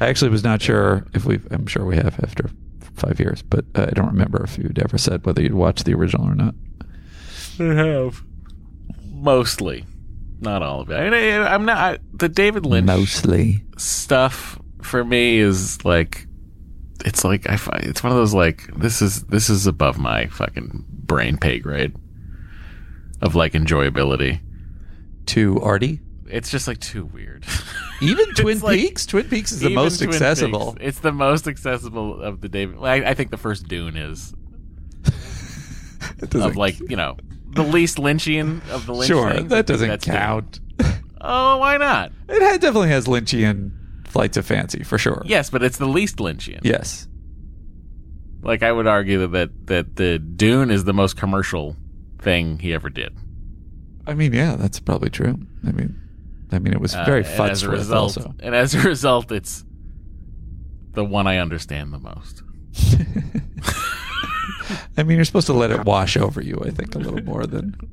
I 0.00 0.06
actually 0.06 0.30
was 0.30 0.44
not 0.44 0.62
sure 0.62 1.06
if 1.14 1.24
we. 1.24 1.40
I'm 1.50 1.66
sure 1.66 1.84
we 1.84 1.96
have 1.96 2.18
after 2.22 2.48
five 2.94 3.18
years, 3.20 3.42
but 3.42 3.64
I 3.74 3.86
don't 3.86 4.06
remember 4.06 4.42
if 4.44 4.56
you'd 4.58 4.78
ever 4.78 4.96
said 4.98 5.26
whether 5.26 5.42
you'd 5.42 5.54
watched 5.54 5.84
the 5.84 5.94
original 5.94 6.26
or 6.28 6.34
not. 6.34 6.54
I 7.60 7.64
have 7.64 8.22
mostly, 9.10 9.84
not 10.40 10.62
all 10.62 10.80
of 10.82 10.90
it. 10.90 10.94
I, 11.12 11.36
I, 11.36 11.54
I'm 11.54 11.64
not 11.64 11.76
I, 11.76 11.98
the 12.14 12.28
David 12.28 12.64
Lynch 12.64 12.86
Mostly. 12.86 13.64
stuff 13.76 14.58
for 14.82 15.04
me 15.04 15.38
is 15.38 15.84
like 15.84 16.26
it's 17.04 17.24
like 17.24 17.48
I 17.50 17.56
find 17.56 17.84
it's 17.84 18.02
one 18.02 18.12
of 18.12 18.18
those 18.18 18.34
like 18.34 18.68
this 18.76 19.02
is 19.02 19.24
this 19.24 19.50
is 19.50 19.66
above 19.66 19.98
my 19.98 20.26
fucking 20.28 20.84
brain 21.08 21.36
pay 21.36 21.58
grade 21.58 21.96
of 23.20 23.34
like 23.34 23.54
enjoyability. 23.54 24.40
To 25.26 25.60
Artie, 25.60 26.00
It's 26.26 26.50
just 26.50 26.66
like 26.66 26.78
too 26.80 27.04
weird. 27.04 27.44
even 28.00 28.26
Twin 28.34 28.60
like- 28.60 28.78
Peaks. 28.78 29.04
Twin 29.04 29.28
Peaks 29.28 29.52
is 29.52 29.60
the 29.60 29.68
most 29.74 29.98
Twin 29.98 30.08
accessible. 30.10 30.72
Peaks. 30.74 30.84
It's 30.86 31.00
the 31.00 31.12
most 31.12 31.46
accessible 31.48 32.22
of 32.22 32.40
the 32.40 32.48
David. 32.48 32.78
I, 32.80 33.10
I 33.10 33.14
think 33.14 33.30
the 33.30 33.36
first 33.36 33.66
Dune 33.68 33.96
is 33.96 34.32
of 36.32 36.56
like 36.56 36.78
you 36.88 36.96
know 36.96 37.16
the 37.50 37.62
least 37.62 37.98
Lynchian 37.98 38.66
of 38.70 38.86
the 38.86 38.94
Lynch 38.94 39.08
Sure, 39.08 39.32
things. 39.32 39.50
That 39.50 39.66
doesn't 39.66 39.88
Dune. 40.02 40.14
count. 40.14 40.60
Oh, 41.20 41.56
why 41.58 41.76
not? 41.78 42.12
It 42.28 42.60
definitely 42.60 42.90
has 42.90 43.06
Lynchian 43.06 43.72
flights 44.06 44.36
of 44.36 44.46
fancy 44.46 44.84
for 44.84 44.96
sure. 44.98 45.22
Yes, 45.26 45.50
but 45.50 45.62
it's 45.64 45.76
the 45.78 45.86
least 45.88 46.18
Lynchian. 46.18 46.60
Yes. 46.62 47.07
Like 48.42 48.62
I 48.62 48.70
would 48.72 48.86
argue 48.86 49.18
that 49.26 49.28
that, 49.32 49.66
that 49.66 49.96
the 49.96 50.18
Dune 50.18 50.70
is 50.70 50.84
the 50.84 50.92
most 50.94 51.16
commercial 51.16 51.76
thing 52.18 52.58
he 52.60 52.72
ever 52.72 52.88
did. 52.88 53.16
I 54.06 54.14
mean, 54.14 54.32
yeah, 54.32 54.56
that's 54.56 54.80
probably 54.80 55.10
true. 55.10 55.38
I 55.66 55.72
mean, 55.72 56.00
I 56.50 56.58
mean, 56.58 56.72
it 56.72 56.80
was 56.80 56.94
Uh, 56.94 57.04
very 57.04 57.24
and 57.24 57.40
as 57.50 57.62
a 57.62 57.68
result, 57.68 58.16
also. 58.16 58.34
and 58.40 58.54
as 58.54 58.74
a 58.74 58.80
result, 58.80 59.30
it's 59.32 59.64
the 60.92 61.04
one 61.04 61.26
I 61.26 61.38
understand 61.38 61.92
the 61.92 61.98
most. 61.98 62.42
I 64.96 65.02
mean, 65.02 65.16
you're 65.16 65.24
supposed 65.24 65.46
to 65.46 65.52
let 65.52 65.70
it 65.70 65.84
wash 65.84 66.16
over 66.16 66.40
you. 66.42 66.60
I 66.64 66.70
think 66.70 66.94
a 66.94 66.98
little 66.98 67.22
more 67.22 67.46
than 67.46 67.76
I 67.80 67.84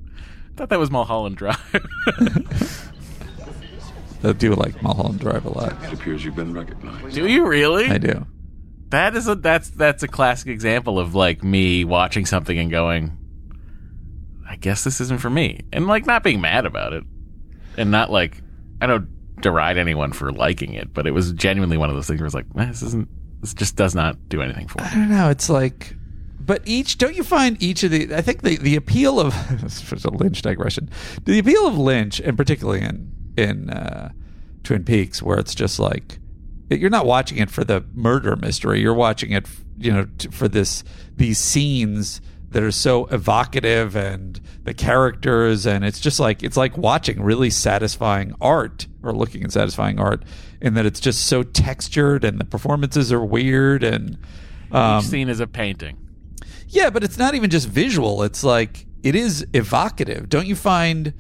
thought 0.58 0.70
that 0.70 0.80
was 0.80 0.90
Mulholland 0.92 1.38
Drive. 1.38 1.58
I 4.24 4.32
do 4.34 4.56
like 4.56 4.82
Mulholland 4.82 5.20
Drive 5.20 5.46
a 5.46 5.50
lot. 5.50 5.74
It 5.84 5.94
appears 5.94 6.26
you've 6.26 6.36
been 6.36 6.54
recognized. 6.54 7.14
do 7.16 7.28
you 7.28 7.46
really? 7.46 7.86
I 7.88 7.98
do. 8.00 8.26
That 8.90 9.16
is 9.16 9.28
a 9.28 9.36
that's 9.36 9.70
that's 9.72 10.04
a 10.04 10.08
classic 10.08 10.48
example 10.48 11.00
of 11.00 11.16
like 11.16 11.44
me 11.44 11.84
watching 11.84 12.26
something 12.26 12.58
and 12.58 12.70
going, 12.70 13.18
I 14.48 14.56
guess 14.58 14.84
this 14.84 15.02
isn't 15.02 15.22
for 15.22 15.30
me, 15.30 15.62
and 15.74 15.88
like 15.88 16.06
not 16.06 16.24
being 16.24 16.42
mad 16.42 16.66
about 16.66 16.94
it, 16.94 17.04
and 17.78 17.92
not 17.92 18.12
like 18.12 18.42
I 18.80 18.88
don't 18.88 19.42
deride 19.42 19.78
anyone 19.78 20.14
for 20.14 20.32
liking 20.32 20.74
it, 20.74 20.94
but 20.94 21.08
it 21.08 21.12
was 21.12 21.32
genuinely 21.34 21.78
one 21.78 21.90
of 21.90 21.96
those 21.96 22.08
things 22.08 22.20
where 22.20 22.26
it's 22.26 22.36
like, 22.36 22.46
eh, 22.58 22.66
this 22.66 22.82
isn't 22.84 23.10
this 23.42 23.54
just 23.54 23.76
does 23.76 23.96
not 23.96 24.18
do 24.30 24.42
anything 24.42 24.68
for 24.68 24.82
me. 24.82 24.88
I 24.88 24.96
don't 24.96 25.10
know. 25.10 25.30
It's 25.30 25.50
like, 25.50 25.96
but 26.40 26.62
each 26.66 26.98
don't 26.98 27.16
you 27.16 27.24
find 27.24 27.62
each 27.62 27.84
of 27.84 27.92
the? 27.92 28.14
I 28.16 28.22
think 28.22 28.44
the 28.44 28.58
the 28.58 28.76
appeal 28.76 29.20
of 29.20 29.34
a 30.06 30.10
Lynch 30.12 30.42
digression. 30.42 30.90
The 31.26 31.40
appeal 31.40 31.68
of 31.68 31.78
Lynch, 31.78 32.20
and 32.20 32.38
particularly 32.38 32.82
in 32.82 33.12
in 33.38 33.70
uh, 33.70 34.12
Twin 34.64 34.84
Peaks, 34.84 35.22
where 35.22 35.38
it's 35.38 35.56
just 35.56 35.80
like 35.80 36.20
you're 36.70 36.90
not 36.90 37.06
watching 37.06 37.38
it 37.38 37.50
for 37.50 37.64
the 37.64 37.84
murder 37.94 38.36
mystery. 38.36 38.82
You're 38.82 38.94
watching 38.94 39.32
it, 39.32 39.48
you 39.78 39.92
know, 39.92 40.08
t- 40.18 40.30
for 40.30 40.48
this 40.48 40.84
these 41.16 41.38
scenes 41.40 42.22
that 42.52 42.64
are 42.64 42.72
so 42.72 43.06
evocative 43.08 43.96
and 43.96 44.40
the 44.64 44.74
characters 44.74 45.66
and 45.66 45.84
it's 45.84 46.00
just 46.00 46.20
like 46.20 46.42
it's 46.42 46.56
like 46.56 46.78
watching 46.78 47.22
really 47.22 47.50
satisfying 47.50 48.34
art 48.40 48.88
or 49.04 49.12
looking 49.12 49.44
at 49.44 49.52
satisfying 49.52 50.00
art 50.00 50.24
in 50.62 50.74
that 50.76 50.86
it's 50.86 51.02
just 51.02 51.28
so 51.28 51.44
textured 51.44 52.24
and 52.24 52.40
the 52.40 52.46
performances 52.46 53.12
are 53.12 53.24
weird 53.24 53.84
and 53.84 54.18
um, 54.72 55.00
Each 55.00 55.10
scene 55.10 55.28
is 55.30 55.40
a 55.42 55.48
painting. 55.48 55.98
yeah, 56.70 56.90
but 56.90 57.04
it's 57.04 57.18
not 57.18 57.36
even 57.36 57.50
just 57.50 57.68
visual. 57.68 58.24
It's 58.24 58.44
like 58.44 58.86
it 59.04 59.16
is 59.16 59.46
evocative. 59.54 60.30
Don't 60.30 60.48
you 60.48 60.56
find 60.56 61.14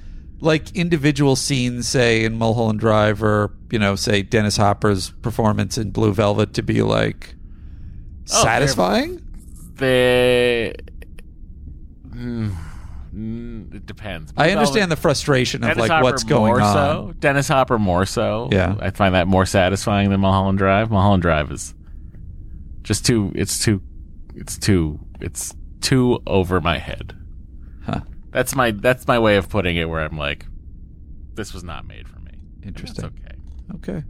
like 0.45 0.75
individual 0.75 1.35
scenes, 1.35 1.87
say 1.87 2.23
in 2.23 2.37
Mulholland 2.37 2.79
Drive, 2.79 3.21
or 3.23 3.51
you 3.71 3.79
know, 3.79 3.95
say 3.95 4.21
Dennis 4.21 4.57
Hopper's 4.57 5.09
performance 5.21 5.77
in 5.77 5.91
Blue 5.91 6.13
Velvet, 6.13 6.53
to 6.53 6.61
be 6.63 6.81
like 6.81 7.35
Oh, 8.31 8.43
satisfying? 8.43 9.21
They. 9.75 10.73
Mm, 12.09 12.55
mm, 13.13 13.75
it 13.75 13.85
depends. 13.85 14.33
I 14.37 14.51
understand 14.51 14.91
the 14.91 14.95
frustration 14.95 15.63
of 15.63 15.69
Dennis 15.69 15.81
like 15.81 15.91
Hopper 15.91 16.03
what's 16.03 16.23
going 16.23 16.53
on. 16.53 16.59
more 16.59 16.61
on. 16.61 16.73
So. 16.73 17.13
Dennis 17.19 17.47
Hopper 17.47 17.77
more 17.77 18.05
so. 18.05 18.49
Yeah. 18.51 18.75
I 18.79 18.91
find 18.91 19.13
that 19.15 19.27
more 19.27 19.45
satisfying 19.45 20.09
than 20.09 20.21
Mulholland 20.21 20.57
Drive. 20.57 20.89
Mulholland 20.89 21.21
Drive 21.23 21.51
is 21.51 21.73
just 22.83 23.05
too. 23.05 23.31
It's 23.35 23.59
too 23.63 23.81
it's 24.33 24.57
too 24.57 24.99
it's 25.19 25.53
too 25.81 26.19
over 26.25 26.61
my 26.61 26.77
head. 26.77 27.15
Huh. 28.35 28.39
That's 28.39 28.55
my 28.55 28.71
that's 28.71 29.07
my 29.07 29.17
way 29.17 29.37
of 29.37 29.49
putting 29.49 29.77
it. 29.77 29.89
Where 29.89 30.01
I'm 30.01 30.17
like, 30.17 30.45
this 31.35 31.53
was 31.53 31.63
not 31.63 31.85
made 31.85 32.07
for 32.07 32.19
me. 32.19 32.33
Interesting. 32.63 33.03
That's 33.03 33.15
okay. 33.73 33.93
Okay. 33.93 34.03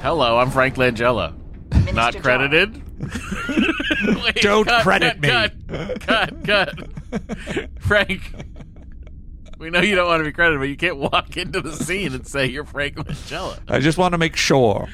Hello, 0.00 0.38
I'm 0.38 0.50
Frank 0.50 0.76
Langella. 0.76 1.34
Not 1.92 2.16
credited. 2.16 2.82
Wait, 4.24 4.34
Don't 4.36 4.64
cut, 4.64 4.82
credit 4.82 5.22
cut, 5.22 5.54
me. 5.54 5.76
Cut, 5.76 6.00
cut, 6.00 6.44
cut. 6.44 7.68
Frank, 7.78 8.20
we 9.58 9.70
know 9.70 9.80
you 9.80 9.94
don't 9.94 10.08
want 10.08 10.20
to 10.20 10.24
be 10.24 10.32
credited, 10.32 10.58
but 10.58 10.68
you 10.68 10.76
can't 10.76 10.96
walk 10.96 11.36
into 11.36 11.60
the 11.60 11.72
scene 11.72 12.14
and 12.14 12.26
say 12.26 12.46
you're 12.46 12.64
Frank 12.64 12.96
Langella. 12.96 13.60
I 13.68 13.78
just 13.78 13.96
want 13.98 14.12
to 14.12 14.18
make 14.18 14.34
sure. 14.34 14.88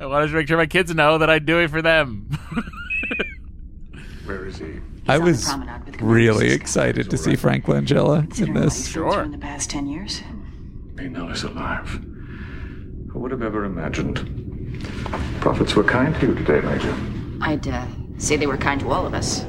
I 0.00 0.06
wanted 0.06 0.28
to 0.28 0.32
make 0.32 0.48
sure 0.48 0.56
my 0.56 0.66
kids 0.66 0.94
know 0.94 1.18
that 1.18 1.28
I 1.28 1.38
do 1.38 1.58
it 1.58 1.68
for 1.68 1.82
them. 1.82 2.30
Where 4.24 4.46
is 4.46 4.56
he? 4.56 4.80
I 5.06 5.18
was 5.18 5.44
promenade 5.44 5.84
with 5.84 5.98
the 5.98 6.04
really 6.04 6.52
excited 6.52 7.10
to 7.10 7.18
see 7.18 7.36
Frank 7.36 7.66
Langella 7.66 8.40
in 8.40 8.54
this. 8.54 8.88
Sure. 8.88 9.22
In 9.22 9.30
the 9.30 9.38
past 9.38 9.68
ten 9.68 9.86
years. 9.86 10.22
Nell 10.96 11.28
is 11.30 11.42
alive. 11.42 11.88
Who 13.10 13.18
would 13.18 13.30
have 13.30 13.42
ever 13.42 13.64
imagined? 13.64 14.82
Prophets 15.40 15.74
were 15.74 15.84
kind 15.84 16.14
to 16.20 16.28
you 16.28 16.34
today, 16.34 16.60
Major. 16.60 16.94
I'd 17.42 17.66
uh, 17.68 17.86
say 18.16 18.36
they 18.36 18.46
were 18.46 18.56
kind 18.56 18.80
to 18.80 18.90
all 18.90 19.06
of 19.06 19.12
us. 19.12 19.44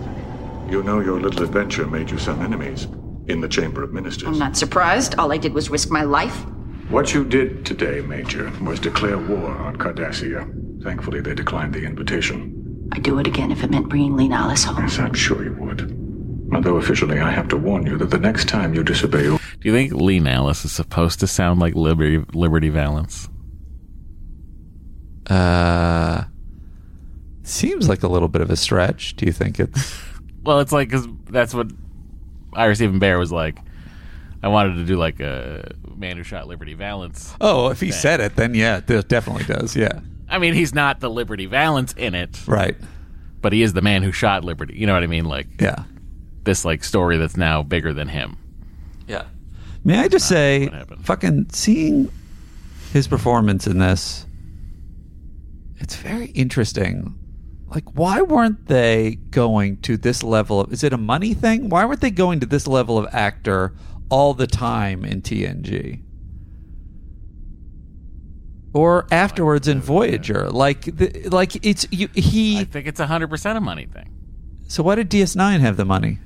You 0.70 0.84
know 0.84 1.00
your 1.00 1.20
little 1.20 1.44
adventure 1.44 1.88
made 1.88 2.10
you 2.10 2.18
some 2.18 2.42
enemies 2.42 2.88
in 3.28 3.40
the 3.40 3.48
Chamber 3.48 3.84
of 3.84 3.94
Ministers. 3.94 4.28
I'm 4.28 4.40
not 4.40 4.58
surprised. 4.58 5.16
All 5.16 5.32
I 5.32 5.38
did 5.38 5.54
was 5.54 5.70
risk 5.70 5.92
my 5.92 6.04
life. 6.04 6.46
What 6.92 7.14
you 7.14 7.24
did 7.24 7.66
today, 7.66 8.02
Major, 8.02 8.52
was 8.62 8.78
declare 8.78 9.18
war 9.18 9.52
on 9.52 9.78
Cardassia. 9.78 10.84
Thankfully, 10.84 11.22
they 11.22 11.34
declined 11.34 11.74
the 11.74 11.86
invitation. 11.86 12.90
I'd 12.92 13.02
do 13.02 13.18
it 13.18 13.26
again 13.26 13.50
if 13.50 13.64
it 13.64 13.72
meant 13.72 13.88
bringing 13.88 14.18
Li 14.18 14.28
Nalas 14.28 14.66
home. 14.66 14.84
Yes, 14.84 15.00
I'm 15.00 15.14
sure 15.14 15.42
you 15.42 15.54
would. 15.54 15.98
Although 16.54 16.76
officially, 16.76 17.22
I 17.22 17.32
have 17.32 17.48
to 17.48 17.56
warn 17.56 17.88
you 17.88 17.98
that 17.98 18.10
the 18.10 18.20
next 18.20 18.50
time 18.50 18.74
you 18.74 18.84
disobey 18.84 19.24
your 19.24 19.40
Do 19.40 19.70
you 19.70 19.74
think 19.74 19.94
Li 19.94 20.20
Nalas 20.20 20.66
is 20.66 20.74
supposed 20.74 21.22
to 21.22 21.28
sound 21.28 21.62
like 21.62 21.76
Liberty 21.76 22.26
Liberty 22.34 22.68
Valance? 22.68 23.30
Uh, 25.28 26.26
seems 27.44 27.88
like 27.88 28.04
a 28.04 28.10
little 28.10 28.28
bit 28.28 28.42
of 28.42 28.50
a 28.50 28.58
stretch. 28.58 29.16
Do 29.16 29.26
you 29.26 29.32
think 29.32 29.62
it's? 29.62 29.98
Well, 30.44 30.60
it's 30.60 30.72
like 30.72 30.90
because 30.90 31.08
that's 31.30 31.54
what 31.54 31.72
Ira 32.54 32.76
Steven 32.76 33.00
Behr 33.00 33.20
was 33.20 33.32
like. 33.32 33.60
I 34.42 34.48
wanted 34.48 34.74
to 34.78 34.86
do 34.86 34.98
like 34.98 35.20
a 35.20 35.72
man 36.02 36.18
who 36.18 36.24
shot 36.24 36.48
Liberty 36.48 36.74
Valance. 36.74 37.34
Oh, 37.40 37.70
if 37.70 37.80
he 37.80 37.92
thing. 37.92 38.00
said 38.00 38.20
it, 38.20 38.36
then 38.36 38.54
yeah, 38.54 38.82
it 38.86 39.08
definitely 39.08 39.46
does. 39.46 39.76
Yeah, 39.76 40.02
I 40.28 40.38
mean, 40.38 40.54
he's 40.54 40.74
not 40.74 41.00
the 41.00 41.10
Liberty 41.10 41.46
Valance 41.46 41.94
in 41.94 42.14
it, 42.14 42.46
right? 42.46 42.76
But 43.42 43.54
he 43.54 43.62
is 43.62 43.72
the 43.72 43.82
man 43.82 44.04
who 44.04 44.12
shot 44.12 44.44
Liberty. 44.44 44.76
You 44.76 44.86
know 44.88 44.94
what 44.94 45.04
I 45.04 45.08
mean? 45.08 45.26
Like, 45.26 45.48
yeah, 45.62 45.84
this 46.44 46.66
like 46.66 46.84
story 46.84 47.16
that's 47.16 47.38
now 47.38 47.64
bigger 47.64 47.94
than 47.94 48.10
him. 48.10 48.38
Yeah. 49.08 49.24
May 49.84 49.98
I 49.98 50.08
just 50.10 50.28
say, 50.28 50.70
fucking 51.02 51.48
seeing 51.52 52.12
his 52.94 53.08
performance 53.08 53.66
in 53.66 53.80
this, 53.80 54.28
it's 55.78 55.96
very 55.96 56.28
interesting. 56.28 57.18
Like, 57.68 57.96
why 57.96 58.22
weren't 58.22 58.68
they 58.68 59.16
going 59.32 59.78
to 59.78 59.98
this 59.98 60.22
level 60.24 60.60
of? 60.60 60.72
Is 60.72 60.84
it 60.84 60.94
a 60.94 60.98
money 60.98 61.34
thing? 61.34 61.70
Why 61.70 61.86
weren't 61.86 62.02
they 62.02 62.12
going 62.12 62.42
to 62.42 62.46
this 62.46 62.68
level 62.68 62.98
of 62.98 63.08
actor 63.14 63.74
all 64.12 64.36
the 64.36 64.46
time 64.46 65.04
in 65.04 65.22
TNG? 65.24 66.04
Or 68.74 69.08
afterwards 69.12 69.68
in 69.68 69.82
Voyager, 69.82 70.50
like, 70.50 70.84
the, 70.84 71.28
like 71.30 71.66
it's 71.66 71.86
you, 71.92 72.08
he. 72.14 72.60
I 72.60 72.64
think 72.64 72.88
it's 72.88 73.00
a 73.00 73.08
hundred 73.08 73.30
percent 73.30 73.58
a 73.58 73.62
money 73.62 73.86
thing. 73.86 74.14
So 74.68 74.84
why 74.84 74.96
did 74.96 75.10
DS9 75.10 75.60
have 75.60 75.76
the 75.76 75.84
money? 75.84 76.20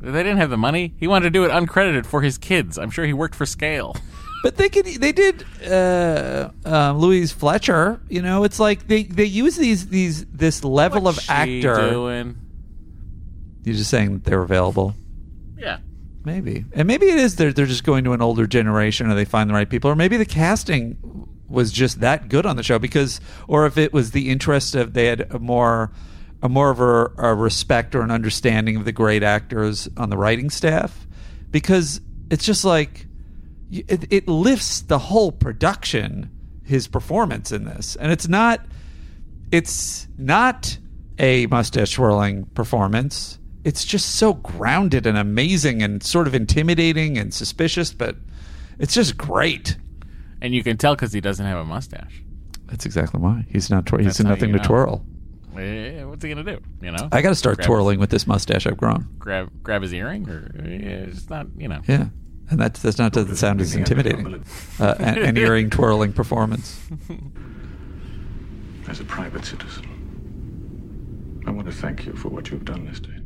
They 0.00 0.22
didn't 0.22 0.38
have 0.38 0.48
the 0.48 0.56
money. 0.56 0.94
He 0.98 1.06
wanted 1.06 1.24
to 1.24 1.30
do 1.30 1.44
it 1.44 1.50
uncredited 1.50 2.06
for 2.06 2.22
his 2.22 2.38
kids. 2.38 2.78
I'm 2.78 2.90
sure 2.90 3.04
he 3.04 3.12
worked 3.12 3.34
for 3.34 3.44
Scale. 3.46 3.96
But 4.42 4.56
they 4.56 4.70
could. 4.70 4.86
They 4.86 5.12
did. 5.12 5.44
Uh, 5.62 6.48
uh, 6.64 6.92
Louise 6.92 7.30
Fletcher. 7.30 8.00
You 8.08 8.22
know, 8.22 8.44
it's 8.44 8.58
like 8.58 8.88
they 8.88 9.02
they 9.02 9.26
use 9.26 9.56
these 9.56 9.88
these 9.88 10.24
this 10.26 10.64
level 10.64 11.02
What's 11.02 11.18
of 11.24 11.30
actor. 11.30 11.90
doing? 11.90 12.36
You're 13.64 13.74
just 13.74 13.90
saying 13.90 14.20
they're 14.20 14.40
available. 14.40 14.94
Yeah. 15.58 15.80
Maybe, 16.24 16.66
and 16.72 16.86
maybe 16.86 17.06
it 17.06 17.18
is 17.18 17.36
they're 17.36 17.52
they're 17.52 17.66
just 17.66 17.84
going 17.84 18.04
to 18.04 18.12
an 18.12 18.20
older 18.20 18.46
generation, 18.46 19.10
or 19.10 19.14
they 19.14 19.24
find 19.24 19.48
the 19.48 19.54
right 19.54 19.68
people, 19.68 19.90
or 19.90 19.96
maybe 19.96 20.16
the 20.18 20.26
casting 20.26 20.98
was 21.48 21.72
just 21.72 22.00
that 22.00 22.28
good 22.28 22.46
on 22.46 22.56
the 22.56 22.62
show 22.62 22.78
because, 22.78 23.20
or 23.48 23.66
if 23.66 23.76
it 23.76 23.92
was 23.92 24.12
the 24.12 24.30
interest 24.30 24.74
of 24.74 24.92
they 24.92 25.06
had 25.06 25.32
a 25.32 25.38
more 25.38 25.90
a 26.42 26.48
more 26.48 26.70
of 26.70 26.80
a, 26.80 27.10
a 27.18 27.34
respect 27.34 27.94
or 27.94 28.02
an 28.02 28.10
understanding 28.10 28.76
of 28.76 28.84
the 28.84 28.92
great 28.92 29.22
actors 29.22 29.88
on 29.96 30.10
the 30.10 30.16
writing 30.16 30.50
staff, 30.50 31.06
because 31.50 32.00
it's 32.30 32.44
just 32.44 32.64
like 32.64 33.06
it, 33.70 34.12
it 34.12 34.28
lifts 34.28 34.82
the 34.82 34.98
whole 34.98 35.32
production 35.32 36.30
his 36.64 36.86
performance 36.86 37.50
in 37.50 37.64
this. 37.64 37.96
And 37.96 38.12
it's 38.12 38.28
not 38.28 38.64
it's 39.50 40.06
not 40.16 40.78
a 41.18 41.46
mustache 41.46 41.90
swirling 41.90 42.44
performance 42.46 43.39
it's 43.64 43.84
just 43.84 44.14
so 44.16 44.34
grounded 44.34 45.06
and 45.06 45.18
amazing 45.18 45.82
and 45.82 46.02
sort 46.02 46.26
of 46.26 46.34
intimidating 46.34 47.18
and 47.18 47.32
suspicious 47.34 47.92
but 47.92 48.16
it's 48.78 48.94
just 48.94 49.16
great 49.16 49.76
And 50.42 50.54
you 50.54 50.62
can 50.62 50.76
tell 50.78 50.94
because 50.94 51.12
he 51.12 51.20
doesn't 51.20 51.44
have 51.44 51.58
a 51.58 51.64
mustache. 51.64 52.22
that's 52.66 52.86
exactly 52.86 53.20
why 53.20 53.44
he's 53.50 53.68
not 53.70 53.84
twir- 53.84 54.02
That's 54.04 54.16
he's 54.18 54.24
how 54.26 54.30
nothing 54.32 54.50
you 54.50 54.56
to 54.56 54.62
know. 54.62 54.66
twirl 54.68 55.04
Eh, 55.58 56.04
what's 56.04 56.22
he 56.24 56.28
gonna 56.30 56.44
do? 56.44 56.60
You 56.80 56.92
know, 56.92 57.08
i 57.12 57.20
gotta 57.20 57.34
start 57.34 57.56
Grab- 57.56 57.66
twirling 57.66 57.98
with 57.98 58.10
this 58.10 58.26
mustache 58.26 58.66
i've 58.66 58.76
grown 58.78 59.06
Grab 59.18 59.50
grab 59.62 59.82
his 59.82 59.92
earring, 59.92 60.28
or 60.28 60.50
eh, 60.58 61.08
it's 61.10 61.28
not. 61.28 61.48
You 61.58 61.68
know. 61.68 61.80
yeah 61.88 62.06
and 62.50 62.58
that's 62.58 62.80
that's 62.80 62.98
not 62.98 63.12
doesn't 63.12 63.36
sound 63.36 63.60
as 63.60 63.74
intimidating 63.74 64.26
uh, 64.80 64.94
an, 64.98 65.18
an 65.18 65.36
earring 65.36 65.68
twirling 65.68 66.12
performance 66.12 66.80
as 68.88 69.00
a 69.00 69.04
private 69.04 69.44
citizen. 69.44 69.84
I 71.46 71.50
want 71.50 71.66
to 71.66 71.72
thank 71.72 72.06
you 72.06 72.12
for 72.14 72.28
what 72.28 72.50
you've 72.50 72.64
done 72.64 72.86
this 72.86 73.00
day. 73.00 73.19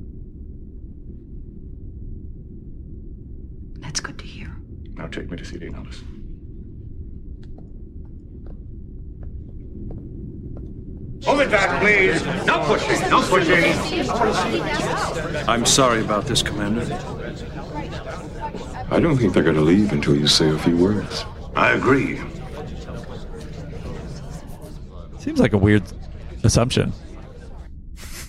That's 3.84 4.00
good 4.00 4.18
to 4.18 4.24
hear. 4.24 4.50
Now 4.94 5.06
take 5.06 5.30
me 5.30 5.36
to 5.36 5.44
see 5.44 5.58
Nalas. 5.58 6.02
Hold 11.24 11.40
it 11.40 11.50
back, 11.50 11.80
please. 11.80 12.24
No 12.46 12.64
pushing. 12.64 13.10
No 13.10 13.22
pushing. 13.22 13.72
I'm 15.48 15.64
sorry 15.64 16.00
about 16.00 16.24
this, 16.24 16.42
Commander. 16.42 16.82
I 18.90 19.00
don't 19.00 19.16
think 19.16 19.34
they're 19.34 19.42
going 19.42 19.56
to 19.56 19.62
leave 19.62 19.92
until 19.92 20.16
you 20.16 20.26
say 20.26 20.48
a 20.48 20.58
few 20.58 20.76
words. 20.76 21.24
I 21.54 21.72
agree. 21.72 22.20
seems 25.18 25.40
like 25.40 25.52
a 25.52 25.58
weird 25.58 25.82
assumption 26.42 26.92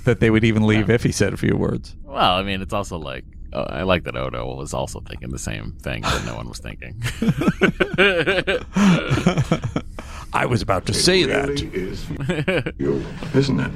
that 0.04 0.20
they 0.20 0.30
would 0.30 0.44
even 0.44 0.68
leave 0.68 0.90
if 0.90 1.04
he 1.04 1.12
said 1.12 1.34
a 1.34 1.38
few 1.38 1.58
words 1.58 1.96
Well, 2.04 2.36
I 2.36 2.44
mean, 2.44 2.62
it's 2.62 2.74
also 2.74 2.98
like 2.98 3.26
oh, 3.56 3.64
I 3.64 3.84
like 3.84 4.04
that 4.04 4.16
Odo 4.16 4.56
was 4.56 4.74
also 4.74 5.00
thinking 5.00 5.30
the 5.30 5.40
same 5.40 5.72
thing 5.82 6.02
that 6.02 6.26
no 6.26 6.36
one 6.36 6.48
was 6.48 6.60
thinking. 6.60 7.02
I 10.34 10.46
was 10.46 10.62
about 10.62 10.86
to 10.88 10.94
say 10.94 11.24
that. 11.24 11.50
is 11.74 12.06
you, 12.78 13.04
isn't 13.34 13.60
it? 13.60 13.72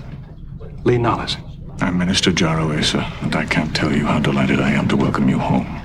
Li 0.84 0.98
Nalas. 0.98 1.38
I'm 1.82 1.98
Minister 1.98 2.32
Jaro 2.32 2.78
Essa, 2.78 3.10
and 3.22 3.34
I 3.36 3.46
can't 3.46 3.74
tell 3.74 3.94
you 3.94 4.06
how 4.06 4.20
delighted 4.20 4.60
I 4.60 4.72
am 4.72 4.88
to 4.90 4.98
welcome 4.98 5.30
you 5.30 5.40
home. 5.40 5.82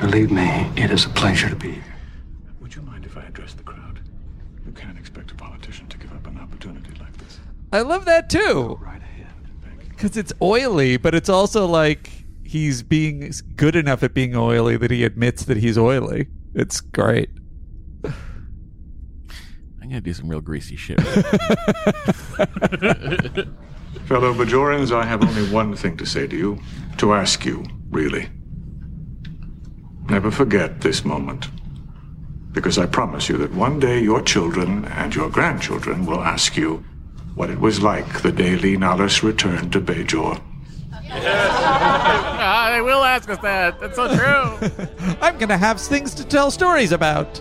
Believe 0.00 0.30
me, 0.30 0.70
it 0.76 0.92
is 0.92 1.04
a 1.04 1.08
pleasure 1.10 1.48
to 1.48 1.56
be 1.56 1.72
here. 1.72 1.84
Would 2.60 2.76
you 2.76 2.82
mind 2.82 3.04
if 3.04 3.16
I 3.16 3.22
address 3.22 3.54
the 3.54 3.64
crowd? 3.64 4.00
You 4.64 4.70
can't 4.72 4.96
expect 4.96 5.32
a 5.32 5.34
politician 5.34 5.88
to 5.88 5.98
give 5.98 6.12
up 6.12 6.26
an 6.28 6.38
opportunity 6.38 6.90
like 7.00 7.16
this. 7.16 7.40
I 7.72 7.80
love 7.80 8.04
that 8.04 8.30
too. 8.30 8.78
Because 9.88 10.16
it's 10.16 10.32
oily, 10.40 10.96
but 10.96 11.14
it's 11.14 11.28
also 11.28 11.66
like 11.66 12.21
he's 12.52 12.82
being 12.82 13.32
good 13.56 13.74
enough 13.74 14.02
at 14.02 14.12
being 14.12 14.36
oily 14.36 14.76
that 14.76 14.90
he 14.90 15.04
admits 15.04 15.46
that 15.46 15.56
he's 15.56 15.78
oily. 15.78 16.28
It's 16.54 16.82
great. 16.82 17.30
I'm 18.04 19.88
gonna 19.88 20.02
do 20.02 20.12
some 20.12 20.28
real 20.28 20.42
greasy 20.42 20.76
shit. 20.76 21.00
Fellow 24.04 24.34
Bajorans, 24.34 24.92
I 24.94 25.06
have 25.06 25.24
only 25.24 25.48
one 25.50 25.74
thing 25.74 25.96
to 25.96 26.04
say 26.04 26.26
to 26.26 26.36
you, 26.36 26.60
to 26.98 27.14
ask 27.14 27.46
you, 27.46 27.64
really. 27.88 28.28
Never 30.10 30.30
forget 30.30 30.82
this 30.82 31.06
moment. 31.06 31.48
Because 32.52 32.76
I 32.76 32.84
promise 32.84 33.30
you 33.30 33.38
that 33.38 33.54
one 33.54 33.80
day 33.80 34.02
your 34.02 34.20
children 34.20 34.84
and 34.84 35.14
your 35.14 35.30
grandchildren 35.30 36.04
will 36.04 36.20
ask 36.20 36.54
you 36.58 36.84
what 37.34 37.48
it 37.48 37.60
was 37.60 37.80
like 37.80 38.20
the 38.20 38.30
day 38.30 38.56
Li 38.56 38.76
Nalas 38.76 39.22
returned 39.22 39.72
to 39.72 39.80
Bajor. 39.80 40.51
ah, 41.14 42.70
they 42.72 42.80
will 42.80 43.04
ask 43.04 43.28
us 43.28 43.38
that. 43.38 43.78
That's 43.80 43.96
so 43.96 44.08
true. 44.08 45.16
I'm 45.20 45.36
going 45.36 45.50
to 45.50 45.58
have 45.58 45.80
things 45.80 46.14
to 46.14 46.24
tell 46.24 46.50
stories 46.50 46.90
about. 46.92 47.40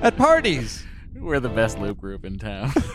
at 0.00 0.16
parties. 0.16 0.84
We're 1.14 1.40
the 1.40 1.50
best 1.50 1.78
loop 1.78 2.00
group 2.00 2.24
in 2.24 2.38
town. 2.38 2.72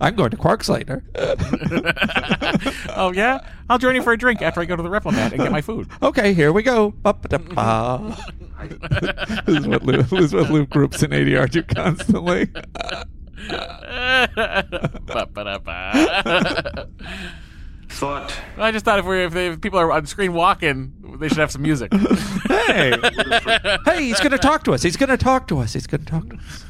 I'm 0.00 0.16
going 0.16 0.30
to 0.30 0.36
Quarks 0.36 0.68
later. 0.68 1.04
oh 2.96 3.12
yeah, 3.12 3.46
I'll 3.70 3.78
join 3.78 3.94
you 3.94 4.02
for 4.02 4.12
a 4.12 4.18
drink 4.18 4.42
after 4.42 4.60
I 4.60 4.64
go 4.64 4.74
to 4.76 4.82
the 4.82 4.88
Replimat 4.88 5.32
and 5.32 5.40
get 5.40 5.52
my 5.52 5.60
food. 5.60 5.88
Okay, 6.02 6.34
here 6.34 6.52
we 6.52 6.62
go. 6.62 6.92
This 7.02 7.18
is 9.46 9.66
what 9.66 9.82
loop, 9.84 10.08
this 10.08 10.24
is 10.24 10.34
what 10.34 10.50
loop 10.50 10.70
groups 10.70 11.02
in 11.02 11.10
ADR 11.10 11.50
do 11.50 11.62
constantly. 11.62 12.48
Thought. 17.88 18.34
I 18.56 18.72
just 18.72 18.84
thought 18.84 18.98
if 18.98 19.04
we 19.04 19.22
if, 19.22 19.32
they, 19.32 19.48
if 19.48 19.60
people 19.60 19.78
are 19.78 19.92
on 19.92 20.06
screen 20.06 20.32
walking, 20.32 20.92
they 21.20 21.28
should 21.28 21.38
have 21.38 21.52
some 21.52 21.62
music. 21.62 21.92
hey, 22.48 22.96
hey, 23.84 24.04
he's 24.04 24.18
going 24.18 24.32
to 24.32 24.38
talk 24.38 24.64
to 24.64 24.72
us. 24.72 24.82
He's 24.82 24.96
going 24.96 25.10
to 25.10 25.18
talk 25.18 25.46
to 25.48 25.58
us. 25.58 25.74
He's 25.74 25.86
going 25.86 26.04
to 26.04 26.10
talk 26.10 26.28
to 26.30 26.36
us. 26.36 26.64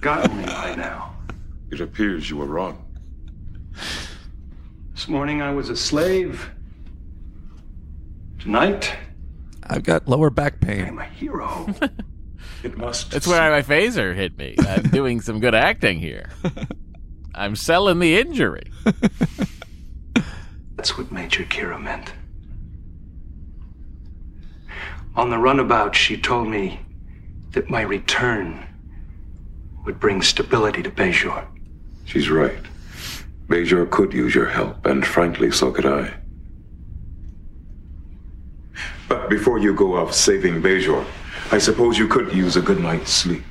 Got 0.00 0.34
me 0.34 0.46
by 0.46 0.74
now. 0.76 1.14
It 1.70 1.80
appears 1.80 2.30
you 2.30 2.38
were 2.38 2.46
wrong. 2.46 2.82
This 4.94 5.08
morning 5.08 5.42
I 5.42 5.52
was 5.52 5.68
a 5.68 5.76
slave. 5.76 6.50
Tonight, 8.38 8.96
I've 9.64 9.82
got 9.82 10.08
lower 10.08 10.30
back 10.30 10.60
pain. 10.60 10.86
I'm 10.86 10.98
a 10.98 11.04
hero. 11.04 11.68
it 12.62 12.76
must. 12.76 13.10
That's 13.10 13.26
where 13.26 13.50
my 13.50 13.62
phaser 13.62 14.14
hit 14.14 14.36
me. 14.38 14.56
I'm 14.58 14.82
doing 14.90 15.20
some 15.20 15.40
good 15.40 15.54
acting 15.54 15.98
here. 15.98 16.30
I'm 17.34 17.56
selling 17.56 17.98
the 17.98 18.18
injury. 18.18 18.72
That's 20.76 20.96
what 20.96 21.10
Major 21.12 21.44
Kira 21.44 21.80
meant. 21.80 22.12
On 25.14 25.30
the 25.30 25.38
runabout, 25.38 25.94
she 25.94 26.16
told 26.16 26.48
me 26.48 26.80
that 27.52 27.70
my 27.70 27.80
return 27.80 28.66
would 29.84 29.98
bring 29.98 30.20
stability 30.20 30.82
to 30.82 30.90
Bajor. 30.90 31.46
She's 32.04 32.28
right. 32.28 32.58
Bajor 33.48 33.90
could 33.90 34.12
use 34.12 34.34
your 34.34 34.48
help, 34.48 34.84
and 34.84 35.06
frankly, 35.06 35.50
so 35.50 35.70
could 35.70 35.86
I. 35.86 36.12
But 39.08 39.30
before 39.30 39.58
you 39.58 39.72
go 39.74 39.96
off 39.96 40.12
saving 40.12 40.60
Bajor, 40.62 41.04
I 41.52 41.58
suppose 41.58 41.98
you 41.98 42.08
could 42.08 42.32
use 42.34 42.56
a 42.56 42.60
good 42.62 42.80
night's 42.80 43.10
sleep. 43.10 43.42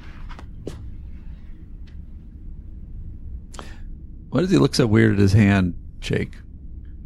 Why 4.29 4.41
does 4.41 4.51
he 4.51 4.57
look 4.57 4.75
so 4.75 4.85
weird 4.85 5.13
at 5.13 5.19
his 5.19 5.33
hand 5.33 5.75
shake? 6.01 6.33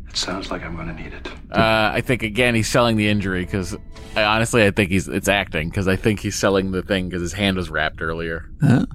It 0.07 0.17
sounds 0.17 0.49
like 0.49 0.63
I'm 0.63 0.75
going 0.75 0.87
to 0.87 0.93
need 0.93 1.13
it. 1.13 1.27
Uh, 1.51 1.91
I 1.93 2.01
think 2.01 2.23
again 2.23 2.55
he's 2.55 2.67
selling 2.67 2.97
the 2.97 3.07
injury 3.07 3.45
because 3.45 3.77
I, 4.15 4.23
honestly 4.23 4.65
I 4.65 4.71
think 4.71 4.89
he's 4.89 5.07
it's 5.07 5.27
acting 5.27 5.69
because 5.69 5.87
I 5.87 5.95
think 5.95 6.19
he's 6.19 6.35
selling 6.35 6.71
the 6.71 6.81
thing 6.81 7.07
because 7.07 7.21
his 7.21 7.33
hand 7.33 7.57
was 7.57 7.69
wrapped 7.69 8.01
earlier. 8.01 8.49
Huh? 8.61 8.87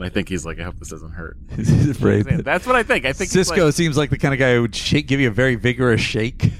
I 0.00 0.08
think 0.08 0.28
he's 0.28 0.44
like 0.44 0.58
I 0.58 0.64
hope 0.64 0.78
this 0.78 0.88
doesn't 0.88 1.12
hurt. 1.12 1.36
He's 1.56 1.90
afraid. 1.90 2.24
That's 2.24 2.66
what 2.66 2.76
I 2.76 2.82
think. 2.82 3.04
I 3.04 3.12
think 3.12 3.30
Sisko 3.30 3.66
like- 3.66 3.74
seems 3.74 3.96
like 3.96 4.10
the 4.10 4.18
kind 4.18 4.32
of 4.32 4.40
guy 4.40 4.54
who 4.54 4.62
would 4.62 4.74
shake, 4.74 5.06
give 5.06 5.20
you 5.20 5.28
a 5.28 5.32
very 5.32 5.54
vigorous 5.54 6.00
shake. 6.00 6.50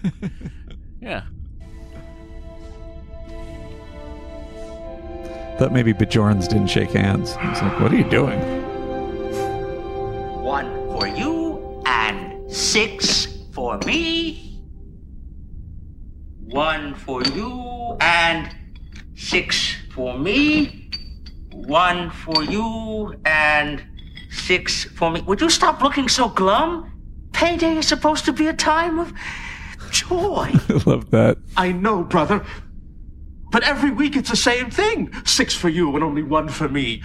yeah. 1.01 1.23
Thought 5.63 5.71
maybe 5.73 5.93
Bajorans 5.93 6.49
didn't 6.49 6.67
shake 6.67 6.91
hands. 6.91 7.37
I 7.39 7.51
was 7.51 7.63
like, 7.63 7.79
what 7.79 7.93
are 7.93 7.97
you 7.97 8.03
doing? 8.03 8.37
One 10.43 10.67
for 10.91 11.07
you 11.07 11.81
and 11.87 12.53
six 12.53 13.29
for 13.53 13.79
me. 13.87 14.61
One 16.41 16.97
for 16.97 17.23
you 17.23 17.97
and 18.01 18.53
six 19.15 19.77
for 19.95 20.19
me. 20.19 20.91
One 21.53 22.11
for 22.11 22.43
you 22.43 23.15
and 23.25 23.85
six 24.33 24.83
for 24.83 25.13
me. 25.13 25.21
Would 25.21 25.41
you 25.41 25.49
stop 25.49 25.81
looking 25.81 26.09
so 26.09 26.29
glum? 26.29 26.91
Payday 27.33 27.77
is 27.77 27.87
supposed 27.87 28.25
to 28.25 28.33
be 28.33 28.49
a 28.49 28.53
time 28.53 28.99
of 28.99 29.13
joy. 29.93 30.51
I 30.69 30.83
love 30.87 31.13
that. 31.13 31.39
I 31.57 31.71
know, 31.71 32.03
brother. 32.03 32.45
But 33.53 33.63
every 33.65 33.91
week 33.91 34.17
it's 34.17 34.31
the 34.31 34.37
same 34.37 34.71
thing. 34.71 35.13
Six 35.25 35.55
for 35.55 35.69
you 35.69 35.95
and 35.95 36.03
only 36.03 36.23
one 36.23 36.49
for 36.49 36.69
me. 36.69 37.03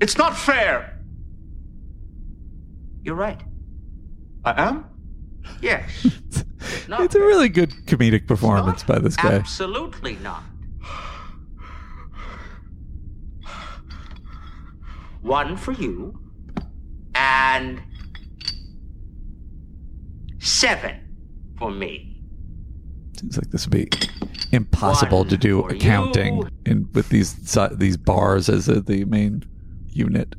It's 0.00 0.16
not 0.16 0.36
fair. 0.36 0.98
You're 3.02 3.14
right. 3.14 3.40
I 4.44 4.60
am? 4.68 4.86
Yes. 5.60 6.06
It's 6.86 7.14
a 7.14 7.20
really 7.20 7.48
good 7.48 7.70
comedic 7.86 8.26
performance 8.26 8.82
by 8.82 8.98
this 8.98 9.16
guy. 9.16 9.34
Absolutely 9.34 10.16
not. 10.16 10.42
One 15.22 15.56
for 15.56 15.72
you 15.72 16.18
and 17.14 17.80
seven 20.38 21.00
for 21.58 21.70
me. 21.70 22.22
Seems 23.18 23.36
like 23.38 23.50
this 23.50 23.66
would 23.66 23.72
be 23.72 23.88
impossible 24.54 25.24
to 25.26 25.36
do 25.36 25.60
accounting 25.62 26.48
in 26.64 26.88
with 26.92 27.08
these 27.08 27.34
these 27.72 27.96
bars 27.96 28.48
as 28.48 28.68
uh, 28.68 28.80
the 28.84 29.04
main 29.04 29.44
unit. 29.88 30.34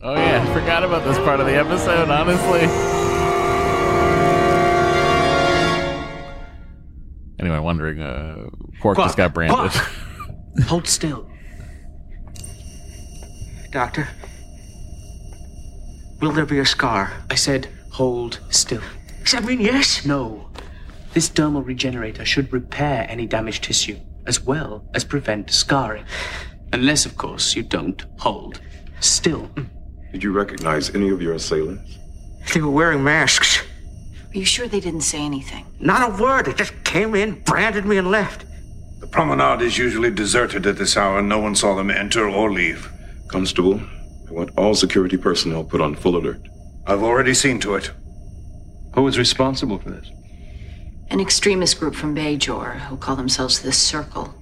Oh 0.00 0.14
yeah, 0.14 0.42
I 0.42 0.54
forgot 0.54 0.84
about 0.84 1.04
this 1.04 1.18
part 1.18 1.40
of 1.40 1.46
the 1.46 1.56
episode. 1.56 2.08
Honestly. 2.08 2.60
Anyway, 7.40 7.58
wondering, 7.60 8.00
uh, 8.00 8.48
Quark 8.80 8.96
just 8.96 9.16
got 9.16 9.32
branded. 9.32 9.70
Hold 10.66 10.88
still. 10.88 11.30
Doctor, 13.70 14.08
will 16.20 16.32
there 16.32 16.46
be 16.46 16.58
a 16.58 16.64
scar? 16.64 17.12
I 17.30 17.36
said, 17.36 17.68
hold 17.92 18.40
still. 18.50 18.82
Does 19.28 19.42
that 19.42 19.44
mean 19.44 19.60
yes? 19.60 20.06
No. 20.06 20.48
This 21.12 21.28
dermal 21.28 21.62
regenerator 21.62 22.24
should 22.24 22.50
repair 22.50 23.04
any 23.10 23.26
damaged 23.26 23.64
tissue, 23.64 23.98
as 24.24 24.40
well 24.40 24.88
as 24.94 25.04
prevent 25.04 25.50
scarring. 25.50 26.06
Unless, 26.72 27.04
of 27.04 27.18
course, 27.18 27.54
you 27.54 27.62
don't 27.62 28.02
hold 28.16 28.58
still. 29.00 29.50
Did 30.12 30.22
you 30.22 30.32
recognize 30.32 30.94
any 30.94 31.10
of 31.10 31.20
your 31.20 31.34
assailants? 31.34 31.98
They 32.54 32.62
were 32.62 32.70
wearing 32.70 33.04
masks. 33.04 33.60
Are 34.32 34.38
you 34.38 34.46
sure 34.46 34.66
they 34.66 34.80
didn't 34.80 35.02
say 35.02 35.20
anything? 35.20 35.66
Not 35.78 36.08
a 36.08 36.22
word. 36.22 36.46
They 36.46 36.54
just 36.54 36.82
came 36.84 37.14
in, 37.14 37.42
branded 37.42 37.84
me, 37.84 37.98
and 37.98 38.10
left. 38.10 38.46
The 39.00 39.08
promenade 39.08 39.60
is 39.60 39.76
usually 39.76 40.10
deserted 40.10 40.66
at 40.66 40.78
this 40.78 40.96
hour. 40.96 41.20
No 41.20 41.38
one 41.38 41.54
saw 41.54 41.74
them 41.74 41.90
enter 41.90 42.26
or 42.26 42.50
leave. 42.50 42.90
Constable, 43.28 43.78
I 44.26 44.32
want 44.32 44.56
all 44.56 44.74
security 44.74 45.18
personnel 45.18 45.64
put 45.64 45.82
on 45.82 45.96
full 45.96 46.16
alert. 46.16 46.40
I've 46.86 47.02
already 47.02 47.34
seen 47.34 47.60
to 47.60 47.74
it. 47.74 47.90
Who 48.98 49.06
is 49.06 49.16
responsible 49.16 49.78
for 49.78 49.90
this? 49.90 50.10
An 51.10 51.20
extremist 51.20 51.78
group 51.78 51.94
from 51.94 52.16
Bajor 52.16 52.80
who 52.80 52.96
call 52.96 53.14
themselves 53.14 53.60
the 53.60 53.70
Circle. 53.72 54.34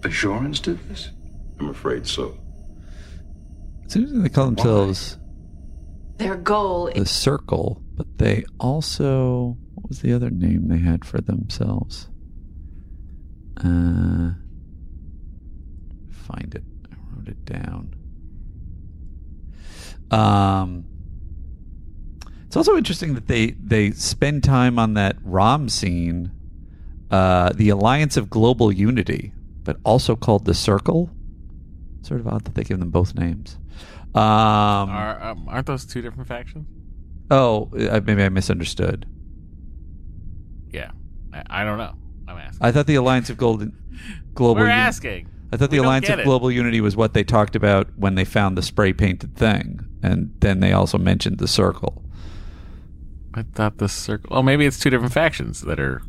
Bajorans 0.00 0.62
did 0.62 0.78
this? 0.88 1.10
I'm 1.60 1.68
afraid 1.68 2.06
so. 2.06 2.38
Seems 3.88 4.10
like 4.10 4.22
they 4.22 4.28
call 4.30 4.46
themselves 4.46 5.18
Their 6.16 6.36
goal 6.36 6.90
the 6.94 7.04
Circle, 7.04 7.82
but 7.94 8.06
they 8.16 8.46
also 8.58 9.58
what 9.74 9.86
was 9.86 10.00
the 10.00 10.14
other 10.14 10.30
name 10.30 10.68
they 10.68 10.78
had 10.78 11.04
for 11.04 11.20
themselves? 11.20 12.08
Uh, 13.58 14.32
find 16.10 16.54
it. 16.54 16.64
I 16.90 16.96
wrote 17.12 17.28
it 17.28 17.44
down. 17.44 17.94
Um, 20.10 20.86
it's 22.54 22.68
also 22.68 22.76
interesting 22.76 23.14
that 23.14 23.26
they 23.26 23.50
they 23.60 23.90
spend 23.90 24.44
time 24.44 24.78
on 24.78 24.94
that 24.94 25.16
Rom 25.24 25.68
scene, 25.68 26.30
uh, 27.10 27.50
the 27.52 27.68
Alliance 27.68 28.16
of 28.16 28.30
Global 28.30 28.70
Unity, 28.70 29.32
but 29.64 29.78
also 29.84 30.14
called 30.14 30.44
the 30.44 30.54
Circle. 30.54 31.10
Sort 32.02 32.20
of 32.20 32.28
odd 32.28 32.44
that 32.44 32.54
they 32.54 32.62
give 32.62 32.78
them 32.78 32.90
both 32.90 33.16
names. 33.16 33.58
Um, 34.14 34.22
Are, 34.22 35.20
um, 35.20 35.48
aren't 35.48 35.66
those 35.66 35.84
two 35.84 36.00
different 36.00 36.28
factions? 36.28 36.68
oh, 37.32 37.72
uh, 37.76 38.00
maybe 38.04 38.22
I 38.22 38.28
misunderstood. 38.28 39.04
Yeah, 40.70 40.92
I, 41.32 41.42
I 41.50 41.64
don't 41.64 41.78
know. 41.78 41.96
I'm 42.28 42.38
asking. 42.38 42.64
I 42.64 42.70
thought 42.70 42.86
the 42.86 42.94
Alliance 42.94 43.30
of 43.30 43.36
Golden 43.36 43.76
Global. 44.34 44.60
We're 44.62 44.68
Uni- 44.68 44.74
asking. 44.74 45.28
I 45.52 45.56
thought 45.56 45.70
the 45.72 45.80
We 45.80 45.84
Alliance 45.86 46.08
of 46.08 46.20
it. 46.20 46.24
Global 46.24 46.52
Unity 46.52 46.80
was 46.80 46.94
what 46.94 47.14
they 47.14 47.24
talked 47.24 47.56
about 47.56 47.88
when 47.96 48.14
they 48.14 48.24
found 48.24 48.56
the 48.56 48.62
spray 48.62 48.92
painted 48.92 49.34
thing, 49.34 49.80
and 50.04 50.32
then 50.38 50.60
they 50.60 50.72
also 50.72 50.98
mentioned 50.98 51.38
the 51.38 51.48
circle. 51.48 52.03
I 53.34 53.42
thought 53.42 53.78
the 53.78 53.88
circle. 53.88 54.36
Oh, 54.36 54.42
maybe 54.42 54.64
it's 54.64 54.78
two 54.78 54.90
different 54.90 55.12
factions 55.12 55.62
that 55.62 55.80
are 55.80 56.02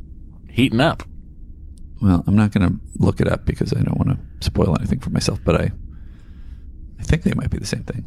heating 0.49 0.80
up. 0.80 1.03
Well, 2.02 2.23
I'm 2.27 2.35
not 2.35 2.52
going 2.52 2.68
to 2.69 2.80
look 2.97 3.19
it 3.19 3.27
up 3.27 3.45
because 3.45 3.73
I 3.73 3.81
don't 3.81 3.97
want 3.97 4.10
to 4.10 4.45
spoil 4.45 4.76
anything 4.77 4.99
for 4.99 5.10
myself, 5.10 5.39
but 5.43 5.56
I, 5.56 5.72
I 6.99 7.03
think 7.03 7.23
they 7.23 7.34
might 7.34 7.49
be 7.49 7.57
the 7.57 7.65
same 7.65 7.84
thing. 7.84 8.06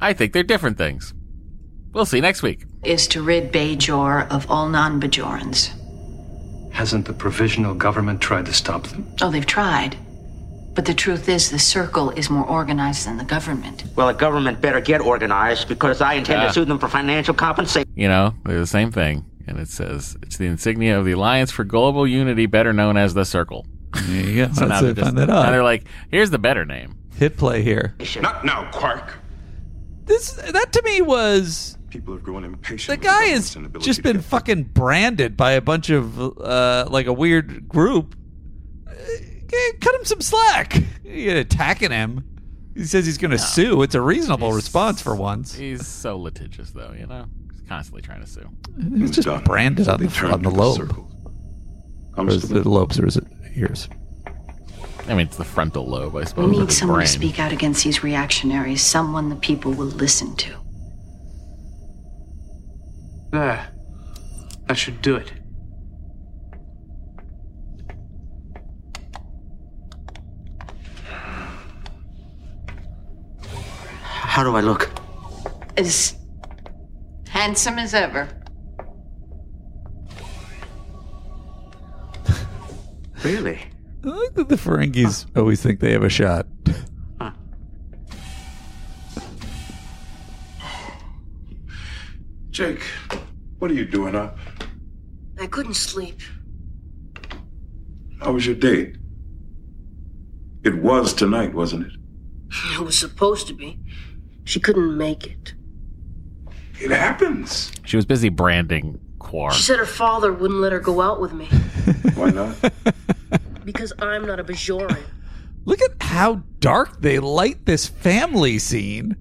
I 0.00 0.12
think 0.12 0.32
they're 0.32 0.42
different 0.42 0.78
things. 0.78 1.14
We'll 1.92 2.06
see 2.06 2.20
next 2.20 2.42
week. 2.42 2.64
Is 2.84 3.06
to 3.08 3.22
rid 3.22 3.52
Bajor 3.52 4.28
of 4.30 4.50
all 4.50 4.68
non 4.68 5.00
Bajorans. 5.00 5.72
Hasn't 6.72 7.06
the 7.06 7.12
provisional 7.12 7.74
government 7.74 8.20
tried 8.20 8.46
to 8.46 8.52
stop 8.52 8.86
them? 8.88 9.06
Oh, 9.20 9.30
they've 9.30 9.46
tried. 9.46 9.96
But 10.78 10.84
the 10.84 10.94
truth 10.94 11.28
is, 11.28 11.50
the 11.50 11.58
Circle 11.58 12.10
is 12.10 12.30
more 12.30 12.46
organized 12.46 13.04
than 13.08 13.16
the 13.16 13.24
government. 13.24 13.82
Well, 13.96 14.06
the 14.06 14.12
government 14.12 14.60
better 14.60 14.80
get 14.80 15.00
organized 15.00 15.66
because 15.66 16.00
I 16.00 16.12
intend 16.12 16.40
Ah. 16.40 16.46
to 16.46 16.52
sue 16.52 16.64
them 16.64 16.78
for 16.78 16.86
financial 16.86 17.34
compensation. 17.34 17.90
You 17.96 18.06
know, 18.06 18.34
they're 18.44 18.60
the 18.60 18.64
same 18.66 18.92
thing. 18.92 19.24
And 19.48 19.58
it 19.58 19.66
says 19.66 20.16
it's 20.22 20.36
the 20.36 20.46
insignia 20.46 20.96
of 20.96 21.04
the 21.04 21.10
Alliance 21.10 21.50
for 21.50 21.64
Global 21.64 22.06
Unity, 22.06 22.46
better 22.46 22.72
known 22.72 22.96
as 22.96 23.12
the 23.14 23.24
Circle. 23.24 23.66
There 23.92 24.24
you 24.24 24.46
go. 24.46 24.52
So 24.54 24.66
now 24.66 24.80
they're, 24.80 24.90
it. 24.90 24.94
just, 24.94 25.04
Find 25.06 25.18
that 25.18 25.26
now 25.26 25.38
out. 25.38 25.50
they're 25.50 25.64
like, 25.64 25.82
here's 26.12 26.30
the 26.30 26.38
better 26.38 26.64
name. 26.64 26.94
Hit 27.16 27.36
play 27.36 27.62
here. 27.62 27.96
Not 28.20 28.44
now, 28.44 28.70
Quark. 28.70 29.18
This 30.04 30.30
that 30.30 30.72
to 30.74 30.82
me 30.84 31.02
was 31.02 31.76
People 31.90 32.14
have 32.14 32.22
grown 32.22 32.44
impatient. 32.44 33.00
the 33.00 33.04
guy 33.04 33.30
government's 33.32 33.54
has 33.54 33.84
just 33.84 34.02
been 34.04 34.20
fucking 34.20 34.62
branded 34.62 35.36
by 35.36 35.52
a 35.52 35.60
bunch 35.60 35.90
of 35.90 36.20
uh 36.38 36.86
like 36.88 37.06
a 37.06 37.12
weird 37.12 37.68
group. 37.68 38.14
Cut 39.80 39.94
him 39.94 40.04
some 40.04 40.20
slack. 40.20 40.82
You're 41.04 41.38
attacking 41.38 41.90
him. 41.90 42.24
He 42.74 42.84
says 42.84 43.06
he's 43.06 43.18
going 43.18 43.32
to 43.32 43.38
sue. 43.38 43.82
It's 43.82 43.94
a 43.94 44.00
reasonable 44.00 44.52
response 44.52 45.02
for 45.02 45.16
once. 45.16 45.54
He's 45.54 45.86
so 45.86 46.16
litigious, 46.16 46.70
though, 46.70 46.94
you 46.96 47.06
know? 47.06 47.26
He's 47.50 47.62
constantly 47.68 48.02
trying 48.02 48.20
to 48.20 48.26
sue. 48.26 48.48
He's 48.96 49.10
just 49.10 49.44
branded 49.44 49.88
on 49.88 50.00
the, 50.00 50.26
on 50.32 50.42
the 50.42 50.50
lobe. 50.50 50.96
Or 52.16 52.28
is 52.28 52.50
it 52.50 52.66
lobes 52.66 52.98
or 53.00 53.06
is 53.06 53.16
it 53.16 53.24
ears? 53.56 53.88
I 55.08 55.14
mean, 55.14 55.26
it's 55.26 55.36
the 55.38 55.44
frontal 55.44 55.86
lobe, 55.86 56.16
I 56.16 56.24
suppose. 56.24 56.50
We 56.50 56.58
need 56.58 56.70
someone 56.70 56.98
brain. 56.98 57.06
to 57.06 57.12
speak 57.12 57.40
out 57.40 57.50
against 57.52 57.82
these 57.82 58.04
reactionaries, 58.04 58.82
someone 58.82 59.30
the 59.30 59.36
people 59.36 59.72
will 59.72 59.86
listen 59.86 60.36
to. 60.36 60.50
There. 63.32 63.68
That 64.66 64.76
should 64.76 65.00
do 65.00 65.16
it. 65.16 65.32
How 74.38 74.44
do 74.44 74.54
I 74.54 74.60
look? 74.60 74.88
As 75.76 76.14
handsome 77.28 77.76
as 77.80 77.92
ever. 77.92 78.28
Really? 83.24 83.58
I 84.04 84.06
like 84.06 84.34
that 84.34 84.48
the 84.48 84.54
Ferengis 84.54 85.26
always 85.36 85.60
think 85.60 85.80
they 85.80 85.90
have 85.90 86.04
a 86.04 86.08
shot. 86.08 86.46
Jake, 92.50 92.84
what 93.58 93.72
are 93.72 93.74
you 93.74 93.86
doing 93.86 94.14
up? 94.14 94.38
I 95.40 95.48
couldn't 95.48 95.74
sleep. 95.74 96.20
How 98.20 98.30
was 98.30 98.46
your 98.46 98.54
date? 98.54 98.98
It 100.62 100.80
was 100.80 101.12
tonight, 101.12 101.52
wasn't 101.52 101.88
it? 101.88 101.92
It 102.74 102.80
was 102.80 102.96
supposed 102.96 103.48
to 103.48 103.52
be. 103.52 103.80
She 104.48 104.60
couldn't 104.60 104.96
make 104.96 105.26
it. 105.26 105.52
It 106.80 106.90
happens. 106.90 107.70
She 107.84 107.96
was 107.96 108.06
busy 108.06 108.30
branding 108.30 108.98
Quark. 109.18 109.52
She 109.52 109.62
said 109.62 109.78
her 109.78 109.84
father 109.84 110.32
wouldn't 110.32 110.60
let 110.60 110.72
her 110.72 110.78
go 110.80 111.02
out 111.02 111.20
with 111.20 111.34
me 111.34 111.44
Why 112.14 112.30
not? 112.30 112.56
because 113.66 113.92
I'm 113.98 114.26
not 114.26 114.40
a 114.40 114.44
Bajoran. 114.44 114.98
Look 115.66 115.82
at 115.82 115.90
how 116.00 116.36
dark 116.60 117.02
they 117.02 117.18
light 117.18 117.66
this 117.66 117.86
family 117.86 118.58
scene. 118.58 119.16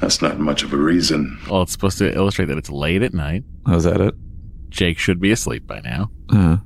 That's 0.00 0.22
not 0.22 0.38
much 0.38 0.62
of 0.62 0.72
a 0.72 0.78
reason. 0.78 1.38
Well, 1.50 1.60
it's 1.62 1.72
supposed 1.72 1.98
to 1.98 2.14
illustrate 2.14 2.46
that 2.46 2.56
it's 2.56 2.70
late 2.70 3.02
at 3.02 3.12
night. 3.12 3.44
Oh, 3.66 3.76
is 3.76 3.84
that 3.84 4.00
it? 4.00 4.14
Jake 4.70 4.98
should 4.98 5.20
be 5.20 5.30
asleep 5.32 5.66
by 5.66 5.80
now. 5.80 6.10
Uh, 6.30 6.56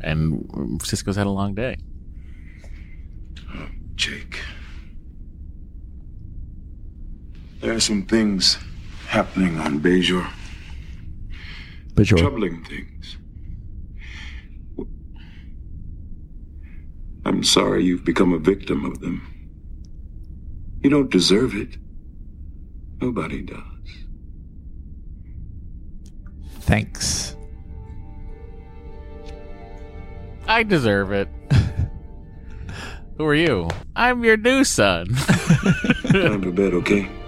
And 0.00 0.44
Sisko's 0.82 1.16
had 1.16 1.26
a 1.26 1.30
long 1.30 1.54
day. 1.56 1.78
Jake. 3.96 4.38
There 7.60 7.74
are 7.74 7.80
some 7.80 8.02
things 8.02 8.58
happening 9.06 9.58
on 9.58 9.80
Bajor. 9.80 10.26
Bajor. 11.94 12.18
Troubling 12.18 12.64
things. 12.64 13.16
I'm 17.26 17.44
sorry 17.44 17.84
you've 17.84 18.04
become 18.04 18.32
a 18.32 18.38
victim 18.38 18.84
of 18.84 19.00
them. 19.00 19.26
You 20.82 20.88
don't 20.88 21.10
deserve 21.10 21.54
it. 21.54 21.76
Nobody 23.00 23.42
does. 23.42 23.60
thanks. 26.60 27.36
I 30.46 30.62
deserve 30.62 31.12
it. 31.12 31.28
Who 33.16 33.24
are 33.24 33.34
you? 33.34 33.68
I'm 33.96 34.24
your 34.24 34.36
new 34.36 34.64
son. 34.64 35.14
Time 36.10 36.42
to 36.42 36.52
bed, 36.52 36.74
okay? 36.74 37.06
Okay. 37.06 37.10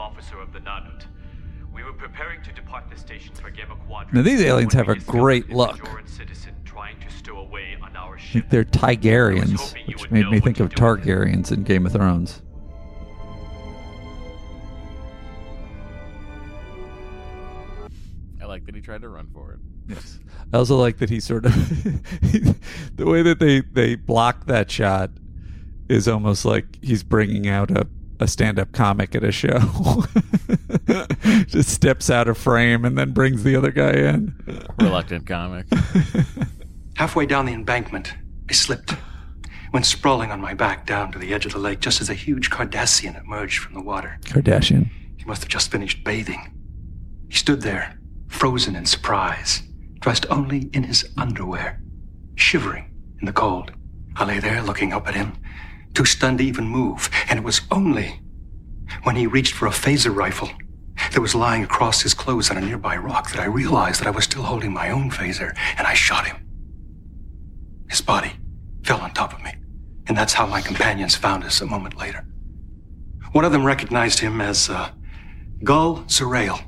Officer 0.00 0.40
of 0.40 0.52
the 0.52 0.60
Nanut. 0.60 1.04
We 1.74 1.84
were 1.84 1.92
preparing 1.92 2.42
to 2.42 2.52
depart 2.52 2.84
the 2.90 2.96
station 2.96 3.34
for 3.34 3.50
Gamma 3.50 3.76
Quadrant. 3.86 4.14
Now 4.14 4.22
these 4.22 4.40
aliens 4.40 4.72
have 4.72 4.88
a 4.88 4.96
great 4.96 5.50
look. 5.50 5.78
Trying 6.64 7.00
to 7.00 7.10
stow 7.10 7.36
away 7.36 7.76
on 7.82 7.94
our 7.96 8.16
I 8.16 8.20
think 8.20 8.48
they're 8.48 8.64
Tigerians, 8.64 9.74
which 9.86 10.10
made 10.10 10.30
me 10.30 10.40
think 10.40 10.60
of 10.60 10.70
Targaryens 10.70 11.52
in 11.52 11.64
Game 11.64 11.84
of 11.84 11.92
Thrones. 11.92 12.40
I 18.40 18.46
like 18.46 18.64
that 18.66 18.74
he 18.74 18.80
tried 18.80 19.02
to 19.02 19.08
run 19.08 19.28
for 19.34 19.52
it. 19.52 19.58
Yes. 19.88 20.18
I 20.52 20.56
also 20.56 20.76
like 20.76 20.98
that 20.98 21.10
he 21.10 21.20
sort 21.20 21.44
of 21.44 21.52
the 22.96 23.06
way 23.06 23.22
that 23.22 23.40
they 23.40 23.60
they 23.60 23.96
block 23.96 24.46
that 24.46 24.70
shot 24.70 25.10
is 25.88 26.08
almost 26.08 26.44
like 26.44 26.78
he's 26.80 27.02
bringing 27.02 27.48
out 27.48 27.70
a 27.72 27.86
a 28.20 28.28
stand-up 28.28 28.72
comic 28.72 29.14
at 29.14 29.24
a 29.24 29.32
show. 29.32 29.58
Just 31.46 31.70
steps 31.70 32.10
out 32.10 32.28
of 32.28 32.36
frame 32.36 32.84
and 32.84 32.96
then 32.96 33.12
brings 33.12 33.42
the 33.42 33.56
other 33.56 33.70
guy 33.70 33.92
in. 33.92 34.34
Reluctant 34.78 35.26
comic. 35.26 35.66
Halfway 36.96 37.26
down 37.26 37.46
the 37.46 37.52
embankment, 37.52 38.14
I 38.48 38.52
slipped. 38.52 38.94
Went 39.72 39.86
sprawling 39.86 40.30
on 40.30 40.40
my 40.40 40.52
back 40.52 40.84
down 40.84 41.12
to 41.12 41.18
the 41.18 41.32
edge 41.32 41.46
of 41.46 41.52
the 41.52 41.58
lake 41.58 41.80
just 41.80 42.00
as 42.00 42.10
a 42.10 42.14
huge 42.14 42.50
Cardassian 42.50 43.18
emerged 43.24 43.58
from 43.58 43.74
the 43.74 43.80
water. 43.80 44.18
Kardashian. 44.24 44.90
He 45.16 45.24
must 45.24 45.42
have 45.42 45.48
just 45.48 45.70
finished 45.70 46.04
bathing. 46.04 46.52
He 47.28 47.36
stood 47.36 47.62
there, 47.62 47.98
frozen 48.28 48.76
in 48.76 48.84
surprise, 48.84 49.62
dressed 50.00 50.26
only 50.28 50.68
in 50.72 50.82
his 50.82 51.08
underwear, 51.16 51.80
shivering 52.34 52.92
in 53.20 53.26
the 53.26 53.32
cold. 53.32 53.72
I 54.16 54.24
lay 54.24 54.40
there 54.40 54.62
looking 54.62 54.92
up 54.92 55.06
at 55.06 55.14
him, 55.14 55.34
too 55.94 56.04
stunned 56.04 56.38
to 56.38 56.44
even 56.44 56.66
move, 56.66 57.10
and 57.28 57.38
it 57.38 57.44
was 57.44 57.62
only 57.70 58.20
when 59.02 59.16
he 59.16 59.26
reached 59.26 59.54
for 59.54 59.66
a 59.66 59.70
phaser 59.70 60.14
rifle 60.14 60.50
that 61.12 61.20
was 61.20 61.34
lying 61.34 61.64
across 61.64 62.02
his 62.02 62.14
clothes 62.14 62.50
on 62.50 62.56
a 62.56 62.60
nearby 62.60 62.96
rock 62.96 63.30
that 63.30 63.40
I 63.40 63.46
realized 63.46 64.00
that 64.00 64.06
I 64.06 64.10
was 64.10 64.24
still 64.24 64.42
holding 64.42 64.72
my 64.72 64.90
own 64.90 65.10
phaser, 65.10 65.56
and 65.78 65.86
I 65.86 65.94
shot 65.94 66.26
him. 66.26 66.36
His 67.88 68.00
body 68.00 68.32
fell 68.84 69.00
on 69.00 69.12
top 69.12 69.32
of 69.32 69.42
me, 69.42 69.54
and 70.06 70.16
that's 70.16 70.34
how 70.34 70.46
my 70.46 70.60
companions 70.60 71.16
found 71.16 71.44
us 71.44 71.60
a 71.60 71.66
moment 71.66 71.96
later. 71.96 72.26
One 73.32 73.44
of 73.44 73.52
them 73.52 73.64
recognized 73.64 74.18
him 74.18 74.40
as 74.40 74.68
uh, 74.68 74.90
Gul 75.62 76.04
Zarale, 76.06 76.62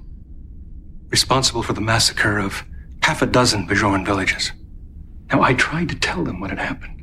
responsible 1.08 1.62
for 1.62 1.72
the 1.72 1.80
massacre 1.80 2.38
of 2.38 2.64
half 3.02 3.22
a 3.22 3.26
dozen 3.26 3.66
Bajoran 3.66 4.04
villages. 4.06 4.52
Now, 5.30 5.42
I 5.42 5.54
tried 5.54 5.88
to 5.90 5.94
tell 5.94 6.24
them 6.24 6.40
what 6.40 6.50
had 6.50 6.58
happened, 6.58 7.01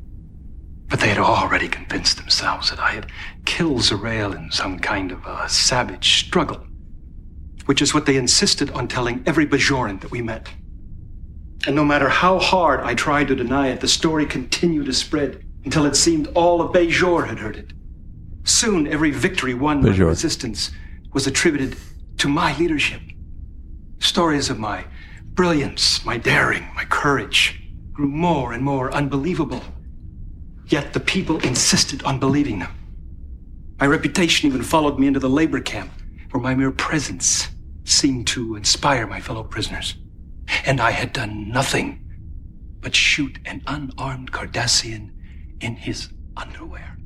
but 0.90 1.00
they 1.00 1.10
had 1.10 1.20
already 1.20 1.68
convinced 1.68 2.18
themselves 2.18 2.70
that 2.72 2.80
I 2.80 2.92
had 2.92 3.12
killed 3.46 3.82
Zarale 3.82 4.36
in 4.36 4.52
some 4.52 4.80
kind 4.80 5.12
of 5.12 5.24
a 5.26 5.48
savage 5.48 6.26
struggle, 6.26 6.66
which 7.66 7.82
is 7.82 7.94
what 7.94 8.08
they 8.08 8.18
insisted 8.18 8.72
on 8.72 8.88
telling 8.88 9.24
every 9.26 9.46
Bajoran 9.46 10.02
that 10.02 10.12
we 10.12 10.22
met. 10.22 10.50
And 11.68 11.76
no 11.76 11.86
matter 11.86 12.10
how 12.10 12.40
hard 12.40 12.80
I 12.82 12.96
tried 12.96 13.28
to 13.28 13.36
deny 13.36 13.68
it, 13.68 13.82
the 13.82 13.88
story 13.88 14.26
continued 14.26 14.88
to 14.88 14.94
spread 14.94 15.46
until 15.64 15.86
it 15.86 15.96
seemed 15.96 16.28
all 16.34 16.62
of 16.62 16.72
Bajor 16.72 17.28
had 17.28 17.40
heard 17.40 17.58
it. 17.58 17.74
Soon, 18.44 18.88
every 18.88 19.12
victory 19.12 19.54
won 19.54 19.84
by 19.84 19.90
the 19.90 20.06
resistance 20.06 20.72
was 21.14 21.28
attributed 21.28 21.78
to 22.18 22.28
my 22.28 22.58
leadership. 22.58 23.02
Stories 24.00 24.50
of 24.50 24.58
my 24.58 24.86
brilliance, 25.34 26.04
my 26.06 26.18
daring, 26.18 26.66
my 26.76 26.86
courage 26.86 27.62
grew 27.92 28.08
more 28.08 28.54
and 28.54 28.64
more 28.64 28.92
unbelievable. 28.92 29.62
Yet 30.70 30.94
the 30.94 31.00
people 31.00 31.40
insisted 31.40 32.04
on 32.04 32.20
believing 32.20 32.60
them. 32.60 32.72
My 33.80 33.88
reputation 33.88 34.48
even 34.48 34.62
followed 34.62 35.00
me 35.00 35.08
into 35.08 35.20
the 35.20 35.30
labor 35.30 35.60
camp, 35.60 35.92
where 36.30 36.42
my 36.42 36.54
mere 36.54 36.72
presence 36.72 37.50
seemed 37.86 38.28
to 38.28 38.56
inspire 38.56 39.08
my 39.08 39.20
fellow 39.20 39.44
prisoners. 39.44 39.96
And 40.66 40.80
I 40.80 40.92
had 40.92 41.12
done 41.12 41.50
nothing 41.50 42.06
but 42.82 42.96
shoot 42.96 43.40
an 43.46 43.64
unarmed 43.66 44.32
Cardassian 44.32 45.12
in 45.60 45.76
his 45.76 46.10
underwear. 46.38 46.98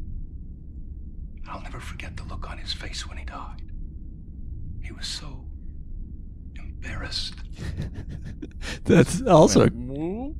I'll 1.47 1.61
never 1.61 1.79
forget 1.79 2.17
the 2.17 2.23
look 2.23 2.49
on 2.49 2.57
his 2.57 2.73
face 2.73 3.07
when 3.07 3.17
he 3.17 3.25
died. 3.25 3.61
He 4.83 4.91
was 4.91 5.07
so 5.07 5.45
embarrassed. 6.55 7.35
That's 8.83 9.21
also 9.21 9.61
Went 9.61 9.75
whoop, 9.75 10.35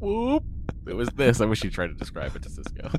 whoop. 0.00 0.44
It 0.86 0.94
was 0.94 1.08
this. 1.10 1.40
I 1.40 1.46
wish 1.46 1.64
you 1.64 1.70
tried 1.70 1.86
to 1.86 1.94
describe 1.94 2.36
it 2.36 2.42
to 2.42 2.48
Sisko. 2.50 2.90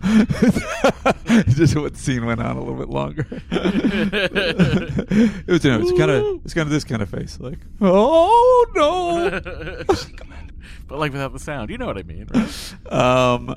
just 1.55 1.75
what 1.75 1.95
scene 1.95 2.25
went 2.25 2.41
on 2.41 2.57
a 2.57 2.59
little 2.59 2.79
bit 2.79 2.89
longer. 2.89 3.27
it 3.51 5.47
was, 5.47 5.63
you 5.63 5.71
know, 5.71 5.81
it's 5.81 5.97
kind 5.97 6.09
of 6.09 6.41
it's 6.43 6.53
kind 6.55 6.65
of 6.65 6.71
this 6.71 6.83
kind 6.83 7.01
of 7.01 7.09
face, 7.09 7.39
like 7.39 7.59
oh 7.81 8.65
no. 8.75 9.39
but 10.87 10.99
like 10.99 11.11
without 11.11 11.33
the 11.33 11.39
sound. 11.39 11.69
You 11.69 11.77
know 11.77 11.85
what 11.85 11.97
I 11.97 12.03
mean, 12.03 12.27
right? 12.33 12.91
Um, 12.91 13.55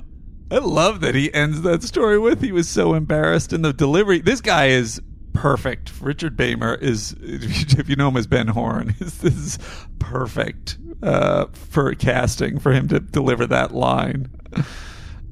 I 0.51 0.57
love 0.59 1.01
that 1.01 1.15
he 1.15 1.33
ends 1.33 1.61
that 1.61 1.81
story 1.81 2.19
with 2.19 2.41
he 2.41 2.51
was 2.51 2.69
so 2.69 2.93
embarrassed 2.93 3.51
in 3.51 3.63
the 3.63 3.73
delivery. 3.73 4.19
This 4.19 4.41
guy 4.41 4.67
is 4.67 5.01
perfect. 5.33 5.91
Richard 6.01 6.37
Beymer 6.37 6.79
is, 6.81 7.15
if 7.19 7.89
you 7.89 7.95
know 7.95 8.09
him 8.09 8.17
as 8.17 8.27
Ben 8.27 8.47
Horne, 8.47 8.95
is 8.99 9.19
this 9.19 9.35
is 9.35 9.59
perfect 9.97 10.77
uh, 11.01 11.45
for 11.53 11.93
casting 11.95 12.59
for 12.59 12.71
him 12.71 12.87
to 12.89 12.99
deliver 12.99 13.45
that 13.47 13.73
line. 13.73 14.29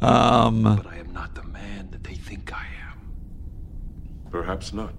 Um, 0.01 0.63
but 0.63 0.87
I 0.87 0.97
am 0.97 1.11
not 1.11 1.35
the 1.35 1.43
man 1.43 1.89
that 1.91 2.03
they 2.03 2.15
think 2.15 2.53
I 2.53 2.65
am. 2.89 4.29
Perhaps 4.31 4.73
not. 4.73 4.93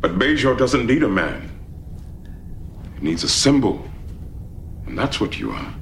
But 0.00 0.18
Bajor 0.18 0.58
doesn't 0.58 0.86
need 0.86 1.02
a 1.02 1.08
man. 1.08 1.50
He 2.98 3.06
needs 3.06 3.24
a 3.24 3.28
symbol. 3.28 3.88
And 4.86 4.98
that's 4.98 5.20
what 5.20 5.38
you 5.38 5.50
are. 5.50 5.74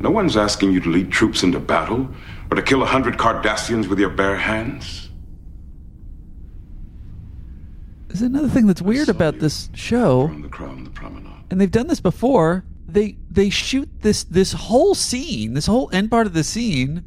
No 0.00 0.10
one's 0.10 0.36
asking 0.36 0.72
you 0.72 0.80
to 0.80 0.90
lead 0.90 1.12
troops 1.12 1.44
into 1.44 1.60
battle 1.60 2.08
or 2.50 2.56
to 2.56 2.62
kill 2.62 2.82
a 2.82 2.86
hundred 2.86 3.16
Cardassians 3.16 3.88
with 3.88 3.98
your 3.98 4.10
bare 4.10 4.36
hands. 4.36 5.08
There's 8.14 8.22
another 8.22 8.48
thing 8.48 8.68
that's 8.68 8.80
weird 8.80 9.08
about 9.08 9.40
this 9.40 9.68
show, 9.74 10.28
and 11.50 11.60
they've 11.60 11.68
done 11.68 11.88
this 11.88 11.98
before. 11.98 12.64
They 12.86 13.16
they 13.28 13.50
shoot 13.50 13.88
this 14.02 14.22
this 14.22 14.52
whole 14.52 14.94
scene, 14.94 15.54
this 15.54 15.66
whole 15.66 15.90
end 15.92 16.12
part 16.12 16.28
of 16.28 16.32
the 16.32 16.44
scene, 16.44 17.04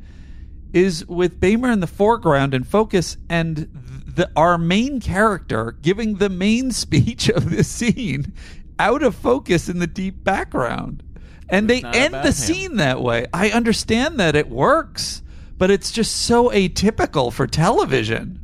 is 0.73 1.05
with 1.07 1.39
Beymer 1.39 1.71
in 1.71 1.79
the 1.79 1.87
foreground 1.87 2.53
and 2.53 2.67
focus, 2.67 3.15
and 3.29 3.69
the 3.73 4.29
our 4.35 4.57
main 4.57 4.99
character 4.99 5.77
giving 5.81 6.15
the 6.15 6.27
main 6.27 6.71
speech 6.83 7.29
of 7.29 7.51
this 7.51 7.69
scene 7.69 8.33
out 8.77 9.01
of 9.01 9.15
focus 9.15 9.69
in 9.69 9.79
the 9.79 9.87
deep 9.87 10.25
background, 10.25 11.03
and 11.47 11.69
they 11.69 11.83
end 11.83 12.15
the 12.15 12.19
him. 12.19 12.31
scene 12.33 12.75
that 12.75 13.01
way. 13.01 13.27
I 13.33 13.51
understand 13.51 14.19
that 14.19 14.35
it 14.35 14.49
works, 14.49 15.21
but 15.57 15.71
it's 15.71 15.89
just 15.89 16.17
so 16.17 16.49
atypical 16.49 17.31
for 17.31 17.47
television 17.47 18.41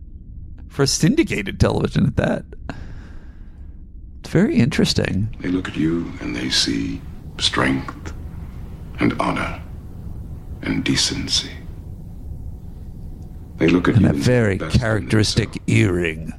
for 0.74 0.88
syndicated 0.88 1.60
television 1.60 2.08
at 2.08 2.16
that. 2.16 2.46
It's 4.34 4.42
very 4.42 4.56
interesting. 4.56 5.30
They 5.42 5.50
look 5.50 5.68
at 5.68 5.76
you 5.76 6.12
and 6.20 6.36
they 6.36 6.50
see 6.50 7.00
strength 7.38 8.16
and 9.00 9.14
honor 9.22 9.62
and 10.64 10.84
decency. 10.84 11.52
They 13.58 13.68
look 13.68 13.88
at 13.88 13.94
And 13.94 14.02
you 14.02 14.08
that 14.08 14.16
and 14.16 14.24
very 14.24 14.58
say, 14.58 14.66
"That's 14.66 14.78
characteristic 14.78 15.62
earring. 15.68 16.34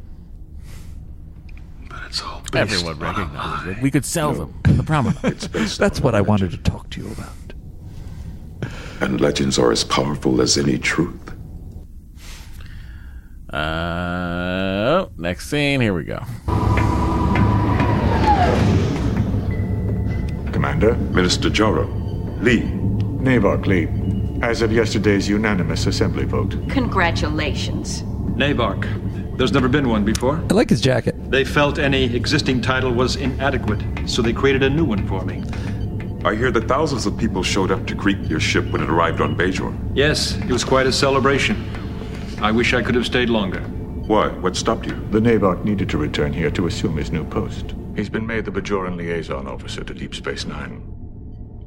Everyone 2.53 2.99
recognizes 2.99 3.77
it. 3.77 3.81
We 3.81 3.93
could 3.93 4.05
sell 4.05 4.33
them. 4.33 4.61
The 4.65 4.83
promenade. 4.83 5.39
That's 5.79 6.01
what 6.01 6.17
I 6.17 6.21
wanted 6.21 6.51
to 6.51 6.59
talk 6.59 6.91
to 6.91 7.01
you 7.01 7.13
about. 7.13 8.73
And 9.01 9.21
legends 9.21 9.57
are 9.57 9.71
as 9.71 9.85
powerful 9.85 10.41
as 10.41 10.59
any 10.59 10.79
truth. 10.79 11.33
Uh, 13.53 13.57
oh, 15.07 15.13
next 15.17 15.49
scene. 15.49 15.81
Here 15.81 15.95
we 15.95 16.03
go. 16.03 16.25
Commander? 20.65 20.95
Minister 21.13 21.51
Jaro. 21.51 21.87
Li. 22.43 22.63
Navarch 23.23 23.67
Li. 23.67 23.87
As 24.41 24.63
of 24.63 24.73
yesterday's 24.73 25.29
unanimous 25.29 25.85
assembly 25.85 26.25
vote. 26.25 26.57
Congratulations. 26.71 28.03
Navarch. 28.35 28.87
There's 29.37 29.53
never 29.53 29.69
been 29.69 29.91
one 29.91 30.07
before. 30.07 30.43
I 30.51 30.55
like 30.55 30.71
his 30.71 30.81
jacket. 30.81 31.17
They 31.31 31.45
felt 31.45 31.79
any 31.79 32.05
existing 32.17 32.63
title 32.63 32.93
was 32.93 33.17
inadequate, 33.17 33.83
so 34.07 34.23
they 34.23 34.33
created 34.33 34.63
a 34.63 34.71
new 34.71 34.87
one 34.87 35.07
for 35.07 35.23
me. 35.27 35.45
I 36.25 36.35
hear 36.35 36.51
that 36.53 36.67
thousands 36.67 37.05
of 37.05 37.19
people 37.19 37.43
showed 37.43 37.71
up 37.71 37.87
to 37.89 37.95
greet 37.95 38.21
your 38.21 38.41
ship 38.41 38.65
when 38.71 38.83
it 38.83 38.89
arrived 38.89 39.21
on 39.21 39.37
Bajor. 39.37 39.79
Yes, 39.95 40.35
it 40.37 40.51
was 40.51 40.65
quite 40.65 40.87
a 40.87 40.93
celebration. 40.93 41.63
I 42.41 42.51
wish 42.51 42.73
I 42.73 42.81
could 42.83 42.95
have 42.95 43.05
stayed 43.05 43.29
longer. 43.29 43.61
Why? 44.07 44.29
What 44.29 44.57
stopped 44.57 44.87
you? 44.87 44.95
The 45.11 45.21
Navarch 45.21 45.63
needed 45.63 45.91
to 45.91 45.99
return 45.99 46.33
here 46.33 46.51
to 46.53 46.67
assume 46.69 46.97
his 46.97 47.11
new 47.11 47.25
post. 47.25 47.75
He's 47.97 48.09
been 48.09 48.27
made 48.27 48.45
the 48.45 48.51
Bajoran 48.51 48.97
liaison 48.97 49.47
officer 49.47 49.85
to 49.85 49.95
Deep 49.95 50.15
Space 50.15 50.45
Nine. 50.45 50.83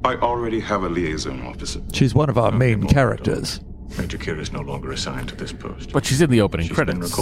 I 0.03 0.15
already 0.15 0.59
have 0.59 0.83
a 0.83 0.89
liaison 0.89 1.45
officer. 1.45 1.81
She's 1.93 2.13
one 2.13 2.29
of 2.29 2.37
our 2.37 2.51
main 2.51 2.85
characters. 2.87 3.61
Major 3.97 4.17
Kira 4.17 4.39
is 4.39 4.51
no 4.51 4.59
longer 4.59 4.91
assigned 4.91 5.29
to 5.29 5.35
this 5.35 5.53
post. 5.53 5.93
But 5.93 6.05
she's 6.05 6.21
in 6.21 6.29
the 6.29 6.41
opening 6.41 6.67
She's 6.67 6.75
been 6.77 7.01
credits. 7.01 7.17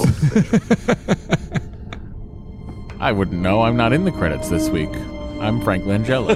I 3.00 3.12
wouldn't 3.12 3.40
know. 3.42 3.62
I'm 3.62 3.78
not 3.78 3.94
in 3.94 4.04
the 4.06 4.12
credits 4.12 4.50
this 4.50 4.70
week. 4.70 4.90
I'm 5.40 5.62
Frank 5.62 5.84
Langella. 5.84 6.36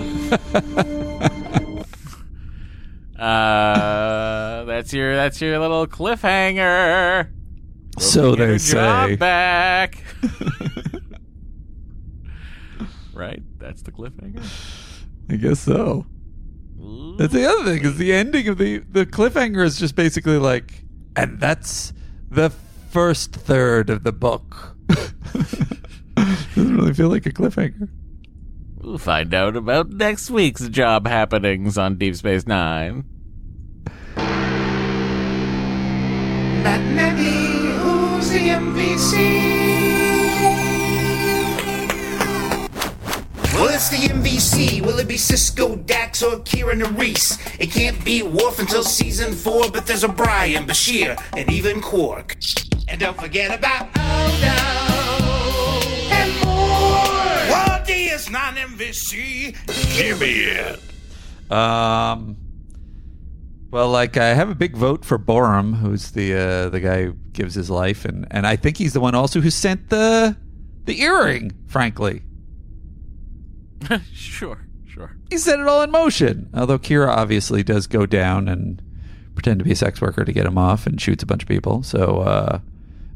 uh, 3.20 4.66
that's 4.66 4.94
your 4.94 5.16
that's 5.16 5.42
your 5.42 5.58
little 5.58 5.88
cliffhanger. 5.88 7.30
So 7.98 8.36
Get 8.36 8.40
her 8.40 8.48
they 8.48 8.58
say. 8.60 9.16
back. 9.16 10.04
right? 13.20 13.44
That's 13.60 13.82
the 13.84 13.92
cliffhanger. 13.92 14.44
I 15.30 15.36
guess 15.36 15.60
so. 15.60 16.08
That's 17.18 17.34
the 17.34 17.46
other 17.46 17.66
thing 17.66 17.84
is 17.84 17.98
the 17.98 18.14
ending 18.14 18.48
of 18.48 18.58
the 18.58 18.78
the 18.78 19.06
cliffhanger 19.06 19.64
is 19.66 19.78
just 19.78 19.96
basically 19.96 20.38
like, 20.38 20.86
and 21.16 21.40
that's 21.40 21.94
the 22.32 22.50
first 22.50 23.34
third 23.34 23.90
of 23.90 24.04
the 24.04 24.14
book. 24.14 24.78
Doesn't 26.56 26.78
really 26.78 26.94
feel 26.94 27.10
like 27.10 27.26
a 27.26 27.32
cliffhanger. 27.32 27.90
We'll 28.78 28.98
find 28.98 29.34
out 29.34 29.56
about 29.58 29.90
next 29.90 30.32
week's 30.32 30.68
job 30.70 31.06
happenings 31.06 31.78
on 31.78 31.98
Deep 31.98 32.16
Space 32.16 32.48
Nine. 32.48 33.04
Not 36.64 36.82
many. 36.82 37.78
Who's 37.80 38.30
the 38.32 38.40
MVC? 38.40 39.69
Well, 43.60 43.74
it's 43.76 43.90
the 43.90 43.98
MVC. 43.98 44.82
Will 44.86 45.00
it 45.00 45.08
be 45.10 45.16
Sisko, 45.16 45.86
Dax, 45.86 46.24
or 46.24 46.38
Kira 46.38 46.82
Nerys? 46.82 47.38
It 47.60 47.70
can't 47.72 48.02
be 48.06 48.24
Worf 48.24 48.58
until 48.60 48.84
season 48.84 49.34
four, 49.34 49.70
but 49.70 49.86
there's 49.86 50.06
O'Brien, 50.06 50.66
Bashir, 50.66 51.22
and 51.36 51.52
even 51.52 51.82
Quark. 51.82 52.38
And 52.88 53.02
don't 53.02 53.20
forget 53.20 53.54
about 53.60 53.90
Odo 53.98 54.56
and 56.10 56.34
more. 56.46 57.52
What 57.52 57.90
is 57.90 58.30
non 58.30 58.56
MVC? 58.56 59.54
Give 59.98 60.22
me 60.22 60.32
it. 60.46 61.52
Um. 61.52 62.38
Well, 63.72 63.90
like 63.90 64.16
I 64.16 64.28
have 64.36 64.50
a 64.50 64.56
big 64.56 64.78
vote 64.78 65.04
for 65.04 65.20
Borum, 65.20 65.76
who's 65.76 66.12
the 66.12 66.34
uh, 66.34 66.70
the 66.70 66.80
guy 66.80 67.04
who 67.04 67.14
gives 67.34 67.56
his 67.56 67.70
life, 67.70 68.06
and 68.06 68.26
and 68.32 68.48
I 68.48 68.56
think 68.56 68.78
he's 68.78 68.94
the 68.94 69.02
one 69.02 69.16
also 69.16 69.42
who 69.42 69.50
sent 69.50 69.90
the 69.90 70.38
the 70.86 71.02
earring. 71.02 71.52
Frankly, 71.68 72.24
sure, 74.14 74.66
sure. 74.88 75.16
he 75.30 75.38
set 75.38 75.60
it 75.60 75.68
all 75.68 75.82
in 75.82 75.92
motion. 75.92 76.50
Although 76.54 76.80
Kira 76.80 77.10
obviously 77.10 77.64
does 77.64 77.88
go 77.88 78.06
down 78.06 78.48
and 78.48 78.82
pretend 79.36 79.60
to 79.60 79.66
be 79.66 79.72
a 79.72 79.76
sex 79.76 80.02
worker 80.02 80.26
to 80.26 80.34
get 80.34 80.46
him 80.46 80.58
off 80.58 80.86
and 80.86 81.00
shoots 81.00 81.24
a 81.24 81.26
bunch 81.26 81.44
of 81.44 81.48
people. 81.48 81.84
So, 81.84 82.20
uh, 82.20 82.60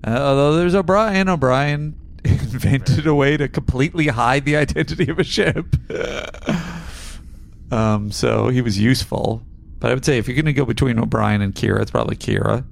uh, 0.06 0.10
although 0.10 0.56
there's 0.56 0.76
O'Brien, 0.76 1.30
O'Brien 1.30 1.96
invented 2.24 3.06
a 3.06 3.14
way 3.14 3.38
to 3.38 3.48
completely 3.48 4.08
hide 4.08 4.46
the 4.46 4.56
identity 4.56 5.10
of 5.10 5.20
a 5.20 5.24
ship. 5.24 5.76
um, 7.72 8.12
so 8.12 8.48
he 8.48 8.62
was 8.62 8.80
useful. 8.80 9.44
But 9.80 9.92
I 9.92 9.94
would 9.94 10.06
say 10.06 10.18
if 10.18 10.28
you're 10.28 10.36
going 10.36 10.46
to 10.46 10.54
go 10.54 10.66
between 10.66 10.98
O'Brien 10.98 11.42
and 11.42 11.54
Kira, 11.54 11.82
it's 11.82 11.92
probably 11.92 12.16
Kira. 12.16 12.64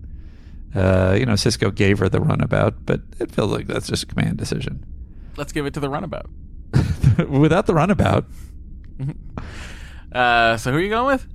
Uh, 0.73 1.15
you 1.19 1.25
know, 1.25 1.33
Sisko 1.33 1.75
gave 1.75 1.99
her 1.99 2.07
the 2.07 2.21
runabout, 2.21 2.85
but 2.85 3.01
it 3.19 3.31
feels 3.31 3.51
like 3.51 3.67
that's 3.67 3.87
just 3.87 4.03
a 4.03 4.05
command 4.05 4.37
decision. 4.37 4.85
Let's 5.35 5.51
give 5.51 5.65
it 5.65 5.73
to 5.73 5.81
the 5.81 5.89
runabout. 5.89 6.29
Without 7.29 7.65
the 7.65 7.73
runabout, 7.73 8.25
Uh, 10.11 10.57
so 10.57 10.71
who 10.71 10.77
are 10.77 10.81
you 10.81 10.89
going 10.89 11.05
with? 11.05 11.25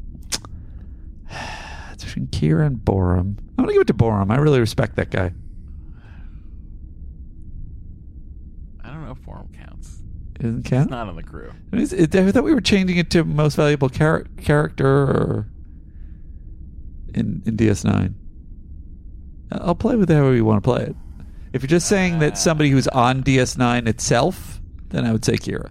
it's 1.93 2.05
between 2.05 2.27
Kira 2.27 2.67
and 2.67 2.77
Borum. 2.85 3.39
I'm 3.59 3.65
going 3.65 3.69
to 3.69 3.73
give 3.73 3.81
it 3.83 3.87
to 3.87 3.95
Borum. 3.95 4.31
I 4.31 4.37
really 4.37 4.61
respect 4.61 4.97
that 4.97 5.11
guy. 5.11 5.33
I 8.85 8.91
don't 8.91 9.05
know. 9.05 9.13
If 9.13 9.19
Borum 9.25 9.49
counts. 9.55 10.03
Doesn't 10.35 10.65
count. 10.65 10.91
Not 10.91 11.09
on 11.09 11.17
the 11.17 11.23
crew. 11.23 11.53
Is 11.73 11.93
it- 11.95 12.15
I 12.15 12.31
thought 12.31 12.45
we 12.45 12.53
were 12.55 12.61
changing 12.61 12.99
it 12.99 13.09
to 13.13 13.25
most 13.25 13.57
valuable 13.57 13.89
char- 13.89 14.27
character 14.37 14.87
or 14.87 15.47
in 17.15 17.43
in 17.47 17.57
DS9. 17.57 18.13
I'll 19.53 19.75
play 19.75 19.97
with 19.97 20.11
it 20.11 20.15
however 20.15 20.35
you 20.35 20.45
want 20.45 20.63
to 20.63 20.69
play 20.71 20.83
it. 20.83 20.97
If 21.55 21.63
you're 21.63 21.69
just 21.69 21.89
saying 21.89 22.19
that 22.19 22.37
somebody 22.37 22.69
who's 22.69 22.89
on 22.89 23.23
DS9 23.23 23.89
itself, 23.89 24.56
then 24.91 25.05
I 25.07 25.13
would 25.13 25.25
say 25.25 25.37
Kira. 25.37 25.71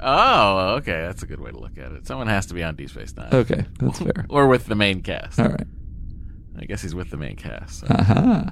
Oh, 0.00 0.74
okay. 0.76 1.00
That's 1.02 1.22
a 1.22 1.26
good 1.26 1.40
way 1.40 1.50
to 1.50 1.58
look 1.58 1.78
at 1.78 1.92
it. 1.92 2.06
Someone 2.06 2.26
has 2.26 2.46
to 2.46 2.54
be 2.54 2.62
on 2.62 2.76
D 2.76 2.86
Space 2.86 3.16
Nine. 3.16 3.30
Okay, 3.32 3.64
that's 3.80 3.98
fair. 3.98 4.26
or 4.28 4.46
with 4.46 4.66
the 4.66 4.74
main 4.74 5.02
cast. 5.02 5.40
All 5.40 5.48
right. 5.48 5.66
I 6.58 6.64
guess 6.64 6.82
he's 6.82 6.94
with 6.94 7.10
the 7.10 7.16
main 7.16 7.36
cast. 7.36 7.80
so- 7.80 7.86
Uh 7.88 8.02
huh. 8.02 8.44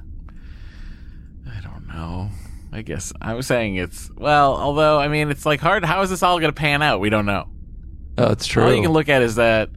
I 1.46 1.60
don't 1.60 1.86
know. 1.86 2.30
I 2.72 2.82
guess 2.82 3.12
I 3.20 3.34
was 3.34 3.46
saying 3.46 3.76
it's 3.76 4.10
well. 4.16 4.56
Although 4.56 4.98
I 4.98 5.08
mean, 5.08 5.30
it's 5.30 5.46
like 5.46 5.60
hard. 5.60 5.84
How 5.84 6.02
is 6.02 6.10
this 6.10 6.22
all 6.22 6.38
going 6.40 6.52
to 6.52 6.58
pan 6.58 6.82
out? 6.82 7.00
We 7.00 7.10
don't 7.10 7.26
know. 7.26 7.48
Oh, 8.18 8.32
it's 8.32 8.46
true. 8.46 8.64
All 8.64 8.74
you 8.74 8.82
can 8.82 8.92
look 8.92 9.08
at 9.08 9.22
is 9.22 9.36
that 9.36 9.70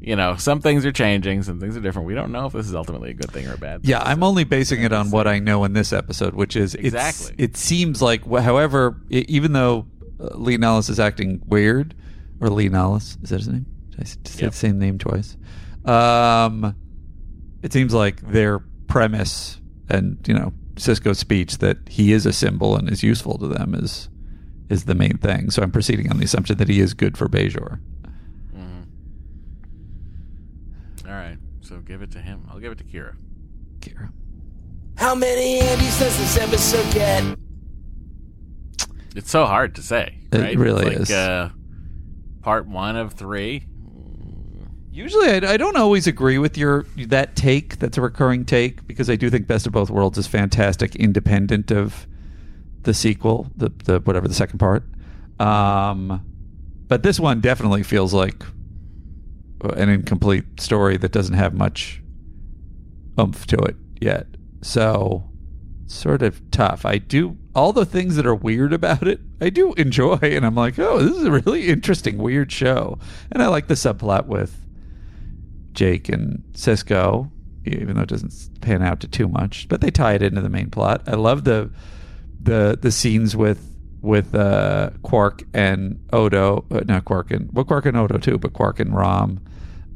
you 0.00 0.14
know 0.16 0.36
some 0.36 0.60
things 0.60 0.84
are 0.86 0.92
changing, 0.92 1.42
some 1.42 1.58
things 1.60 1.76
are 1.76 1.80
different. 1.80 2.06
We 2.06 2.14
don't 2.14 2.32
know 2.32 2.46
if 2.46 2.52
this 2.52 2.66
is 2.66 2.74
ultimately 2.74 3.10
a 3.10 3.14
good 3.14 3.30
thing 3.30 3.46
or 3.48 3.54
a 3.54 3.58
bad. 3.58 3.82
thing. 3.82 3.90
Yeah, 3.90 4.02
I'm 4.02 4.22
only 4.22 4.44
basing 4.44 4.82
it 4.82 4.92
on 4.92 5.10
what 5.10 5.26
I 5.26 5.38
know 5.38 5.64
in 5.64 5.72
this 5.72 5.92
episode, 5.92 6.34
which 6.34 6.54
is 6.56 6.74
Exactly. 6.74 7.34
It 7.38 7.56
seems 7.56 8.02
like, 8.02 8.26
however, 8.26 9.00
e- 9.10 9.24
even 9.28 9.52
though 9.52 9.86
uh, 10.20 10.36
Li 10.36 10.58
Nalas 10.58 10.88
is 10.90 11.00
acting 11.00 11.42
weird, 11.46 11.94
or 12.40 12.48
Li 12.50 12.68
Nalas 12.68 13.22
is 13.22 13.30
that 13.30 13.38
his 13.38 13.48
name? 13.48 13.66
Did 13.90 14.00
I 14.00 14.04
say 14.04 14.18
Yep. 14.42 14.50
the 14.52 14.56
same 14.56 14.78
name 14.78 14.98
twice? 14.98 15.36
Um, 15.84 16.74
it 17.62 17.72
seems 17.72 17.94
like 17.94 18.20
their 18.20 18.60
premise 18.88 19.60
and 19.88 20.18
you 20.28 20.34
know 20.34 20.52
Sisko's 20.74 21.18
speech 21.18 21.58
that 21.58 21.78
he 21.88 22.12
is 22.12 22.26
a 22.26 22.32
symbol 22.32 22.76
and 22.76 22.90
is 22.90 23.02
useful 23.02 23.38
to 23.38 23.46
them 23.48 23.74
is 23.74 24.08
is 24.68 24.84
the 24.84 24.94
main 24.94 25.16
thing. 25.18 25.50
So 25.50 25.62
I'm 25.62 25.70
proceeding 25.70 26.10
on 26.10 26.18
the 26.18 26.24
assumption 26.24 26.58
that 26.58 26.68
he 26.68 26.80
is 26.80 26.92
good 26.92 27.16
for 27.16 27.28
Bajor. 27.28 27.78
All 31.06 31.12
right. 31.12 31.38
So 31.66 31.80
give 31.80 32.00
it 32.00 32.12
to 32.12 32.20
him. 32.20 32.46
I'll 32.48 32.60
give 32.60 32.70
it 32.70 32.78
to 32.78 32.84
Kira. 32.84 33.16
Kira. 33.80 34.12
How 34.96 35.16
many 35.16 35.58
Andys 35.60 35.98
does 35.98 36.16
this 36.16 36.38
episode 36.38 36.94
get? 36.94 37.36
It's 39.16 39.30
so 39.30 39.46
hard 39.46 39.74
to 39.74 39.82
say. 39.82 40.16
It 40.30 40.56
really 40.56 40.86
It's 40.86 40.94
like, 40.94 41.00
is. 41.00 41.10
Uh, 41.10 41.50
part 42.42 42.68
one 42.68 42.94
of 42.94 43.14
three. 43.14 43.66
Usually, 44.92 45.28
I, 45.28 45.54
I 45.54 45.56
don't 45.56 45.76
always 45.76 46.06
agree 46.06 46.38
with 46.38 46.56
your 46.56 46.84
that 47.08 47.34
take. 47.34 47.80
That's 47.80 47.98
a 47.98 48.00
recurring 48.00 48.44
take 48.44 48.86
because 48.86 49.10
I 49.10 49.16
do 49.16 49.28
think 49.28 49.48
Best 49.48 49.66
of 49.66 49.72
Both 49.72 49.90
Worlds 49.90 50.18
is 50.18 50.28
fantastic, 50.28 50.94
independent 50.94 51.72
of 51.72 52.06
the 52.82 52.94
sequel, 52.94 53.50
the 53.56 53.70
the 53.84 53.98
whatever 54.00 54.28
the 54.28 54.34
second 54.34 54.60
part. 54.60 54.84
Um, 55.40 56.24
but 56.86 57.02
this 57.02 57.18
one 57.18 57.40
definitely 57.40 57.82
feels 57.82 58.14
like 58.14 58.44
an 59.62 59.88
incomplete 59.88 60.60
story 60.60 60.96
that 60.98 61.12
doesn't 61.12 61.34
have 61.34 61.54
much 61.54 62.02
oomph 63.18 63.46
to 63.46 63.56
it 63.56 63.76
yet. 64.00 64.26
So, 64.62 65.30
sort 65.86 66.22
of 66.22 66.50
tough. 66.50 66.84
I 66.84 66.98
do 66.98 67.36
all 67.54 67.72
the 67.72 67.86
things 67.86 68.16
that 68.16 68.26
are 68.26 68.34
weird 68.34 68.72
about 68.72 69.06
it. 69.06 69.20
I 69.40 69.50
do 69.50 69.72
enjoy, 69.74 70.18
and 70.20 70.44
I'm 70.44 70.54
like, 70.54 70.78
oh, 70.78 70.98
this 70.98 71.16
is 71.16 71.24
a 71.24 71.30
really 71.30 71.68
interesting, 71.68 72.18
weird 72.18 72.52
show. 72.52 72.98
And 73.30 73.42
I 73.42 73.48
like 73.48 73.68
the 73.68 73.74
subplot 73.74 74.26
with 74.26 74.56
Jake 75.72 76.08
and 76.08 76.42
Sisko, 76.52 77.30
even 77.64 77.96
though 77.96 78.02
it 78.02 78.08
doesn't 78.08 78.60
pan 78.60 78.82
out 78.82 79.00
to 79.00 79.08
too 79.08 79.28
much. 79.28 79.68
But 79.68 79.80
they 79.80 79.90
tie 79.90 80.14
it 80.14 80.22
into 80.22 80.40
the 80.40 80.48
main 80.48 80.70
plot. 80.70 81.02
I 81.06 81.14
love 81.14 81.44
the 81.44 81.70
the 82.42 82.78
the 82.80 82.92
scenes 82.92 83.36
with 83.36 83.72
with 84.02 84.34
uh, 84.34 84.90
Quark 85.02 85.42
and 85.52 86.00
Odo, 86.12 86.64
uh, 86.70 86.80
not 86.86 87.04
Quark 87.04 87.30
and 87.30 87.50
well 87.52 87.64
Quark 87.64 87.86
and 87.86 87.96
Odo 87.96 88.18
too, 88.18 88.38
but 88.38 88.52
Quark 88.52 88.80
and 88.80 88.94
Rom. 88.94 89.40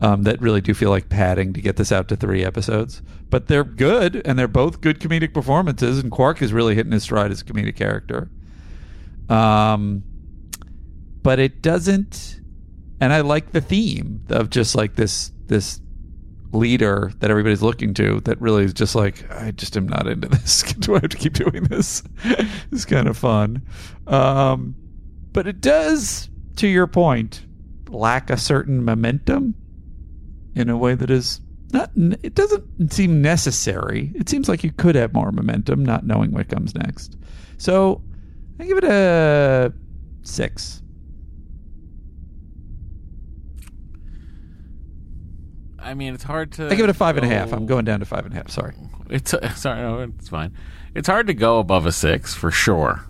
Um, 0.03 0.23
that 0.23 0.41
really 0.41 0.63
do 0.63 0.73
feel 0.73 0.89
like 0.89 1.11
padding 1.11 1.53
to 1.53 1.61
get 1.61 1.77
this 1.77 1.93
out 1.93 2.09
to 2.09 2.17
three 2.17 2.43
episodes, 2.43 3.03
but 3.29 3.49
they're 3.49 3.65
good 3.65 4.23
and 4.25 4.39
they're 4.39 4.49
both 4.49 4.81
good 4.81 4.99
comedic 4.99 5.35
performances. 5.35 5.99
And 5.99 6.11
Quark 6.11 6.41
is 6.41 6.55
really 6.55 6.75
hitting 6.75 6.93
his 6.93 7.03
stride 7.03 7.31
as 7.31 7.43
a 7.43 7.45
comedic 7.45 7.77
character. 7.77 8.31
Um, 9.29 10.03
but 11.23 11.39
it 11.39 11.61
doesn't 11.61 12.41
and 13.01 13.13
I 13.13 13.23
like 13.23 13.53
the 13.53 13.61
theme 13.61 14.23
of 14.29 14.51
just 14.51 14.75
like 14.75 14.95
this 14.95 15.33
this 15.47 15.81
leader 16.53 17.13
that 17.21 17.31
everybody's 17.31 17.63
looking 17.63 17.95
to 17.95 18.21
that 18.23 18.41
really 18.41 18.65
is 18.65 18.75
just 18.75 18.95
like 18.95 19.29
I 19.31 19.53
just 19.53 19.77
am 19.77 19.89
not 19.89 20.07
into 20.07 20.29
this. 20.29 20.63
Do 20.79 20.95
I 20.95 21.01
have 21.01 21.11
to 21.11 21.17
keep 21.17 21.33
doing 21.33 21.65
this? 21.65 22.03
it's 22.71 22.85
kind 22.85 23.09
of 23.09 23.17
fun. 23.17 23.63
Um, 24.07 24.75
but 25.33 25.47
it 25.47 25.61
does, 25.61 26.29
to 26.57 26.67
your 26.67 26.87
point, 26.87 27.47
lack 27.89 28.31
a 28.31 28.37
certain 28.37 28.85
momentum 28.85 29.55
in 30.55 30.69
a 30.69 30.77
way 30.77 30.95
that 30.95 31.11
is 31.11 31.41
not. 31.73 31.91
It 32.23 32.35
doesn't 32.35 32.93
seem 32.93 33.23
necessary. 33.23 34.13
It 34.15 34.29
seems 34.29 34.49
like 34.49 34.65
you 34.65 34.73
could 34.73 34.95
have 34.95 35.13
more 35.15 35.31
momentum, 35.33 35.85
not 35.85 36.05
knowing 36.07 36.33
what 36.33 36.49
comes 36.49 36.75
next. 36.75 37.17
So 37.59 38.03
I 38.59 38.65
give 38.65 38.79
it 38.79 38.85
a 38.85 39.73
six. 40.23 40.83
I 45.79 45.95
mean, 45.95 46.15
it's 46.15 46.25
hard 46.25 46.53
to. 46.53 46.67
I 46.67 46.75
give 46.75 46.85
it 46.85 46.91
a 46.91 46.95
five 46.95 47.17
and 47.17 47.25
a 47.25 47.29
half. 47.29 47.51
go- 47.51 47.57
I'm 47.57 47.67
going 47.67 47.85
down 47.85 48.01
to 48.01 48.07
five 48.07 48.25
and 48.27 48.35
a 48.35 48.37
half. 48.37 48.51
Sorry. 48.51 48.75
It's 49.09 49.31
sorry, 49.57 49.81
no, 49.81 50.01
it's 50.01 50.29
fine. 50.29 50.53
It's 50.95 51.09
hard 51.09 51.27
to 51.29 51.35
go 51.35 51.59
above 51.59 51.87
a 51.87 51.93
six 51.93 52.35
for 52.35 52.51
sure 52.51 53.05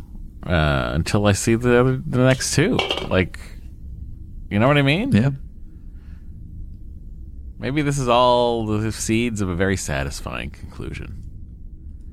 uh, 0.45 0.91
until 0.95 1.27
I 1.27 1.33
see 1.33 1.55
the 1.55 1.79
other, 1.81 1.97
the 1.97 2.19
next 2.19 2.55
two. 2.55 2.77
Like, 3.09 3.41
you 4.51 4.59
know 4.59 4.69
what 4.69 4.79
I 4.79 4.83
mean? 4.83 5.13
Yeah. 5.13 5.31
Maybe 7.61 7.83
this 7.83 7.99
is 7.99 8.09
all 8.09 8.65
the 8.65 8.91
seeds 8.91 9.43
of 9.43 9.51
a 9.51 9.55
very 9.55 9.77
satisfying 9.77 10.51
conclusion. 10.51 11.23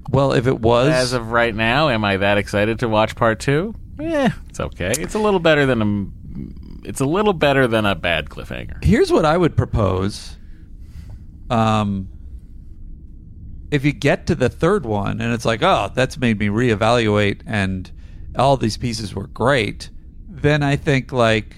Well, 0.10 0.34
if 0.34 0.46
it 0.46 0.60
was 0.60 0.90
As 0.90 1.14
of 1.14 1.32
right 1.32 1.56
now, 1.56 1.90
am 1.90 2.04
I 2.04 2.18
that 2.18 2.38
excited 2.38 2.80
to 2.80 2.90
watch 2.90 3.16
part 3.16 3.40
two? 3.40 3.74
Yeah, 3.98 4.34
it's 4.50 4.60
okay. 4.60 4.92
It's 4.98 5.16
a 5.16 5.20
little 5.20 5.40
better 5.40 5.66
than 5.66 5.82
a. 5.82 6.88
It's 6.88 7.00
a 7.00 7.06
little 7.06 7.34
better 7.34 7.66
than 7.66 7.86
a 7.86 7.96
bad 7.96 8.30
cliffhanger. 8.30 8.84
Here's 8.84 9.12
what 9.12 9.24
I 9.24 9.38
would 9.38 9.56
propose. 9.56 10.36
Um, 11.50 12.10
if 13.72 13.86
you 13.86 13.94
get 13.94 14.28
to 14.28 14.36
the 14.36 14.50
third 14.50 14.86
one 14.86 15.22
and 15.22 15.34
it's 15.34 15.46
like, 15.46 15.64
oh, 15.64 15.92
that's 15.94 16.18
made 16.18 16.40
me 16.40 16.48
reevaluate, 16.48 17.42
and 17.46 17.90
all 18.38 18.58
these 18.58 18.78
pieces 18.78 19.16
were 19.16 19.28
great, 19.28 19.90
then 20.28 20.62
I 20.62 20.76
think 20.76 21.14
like 21.14 21.56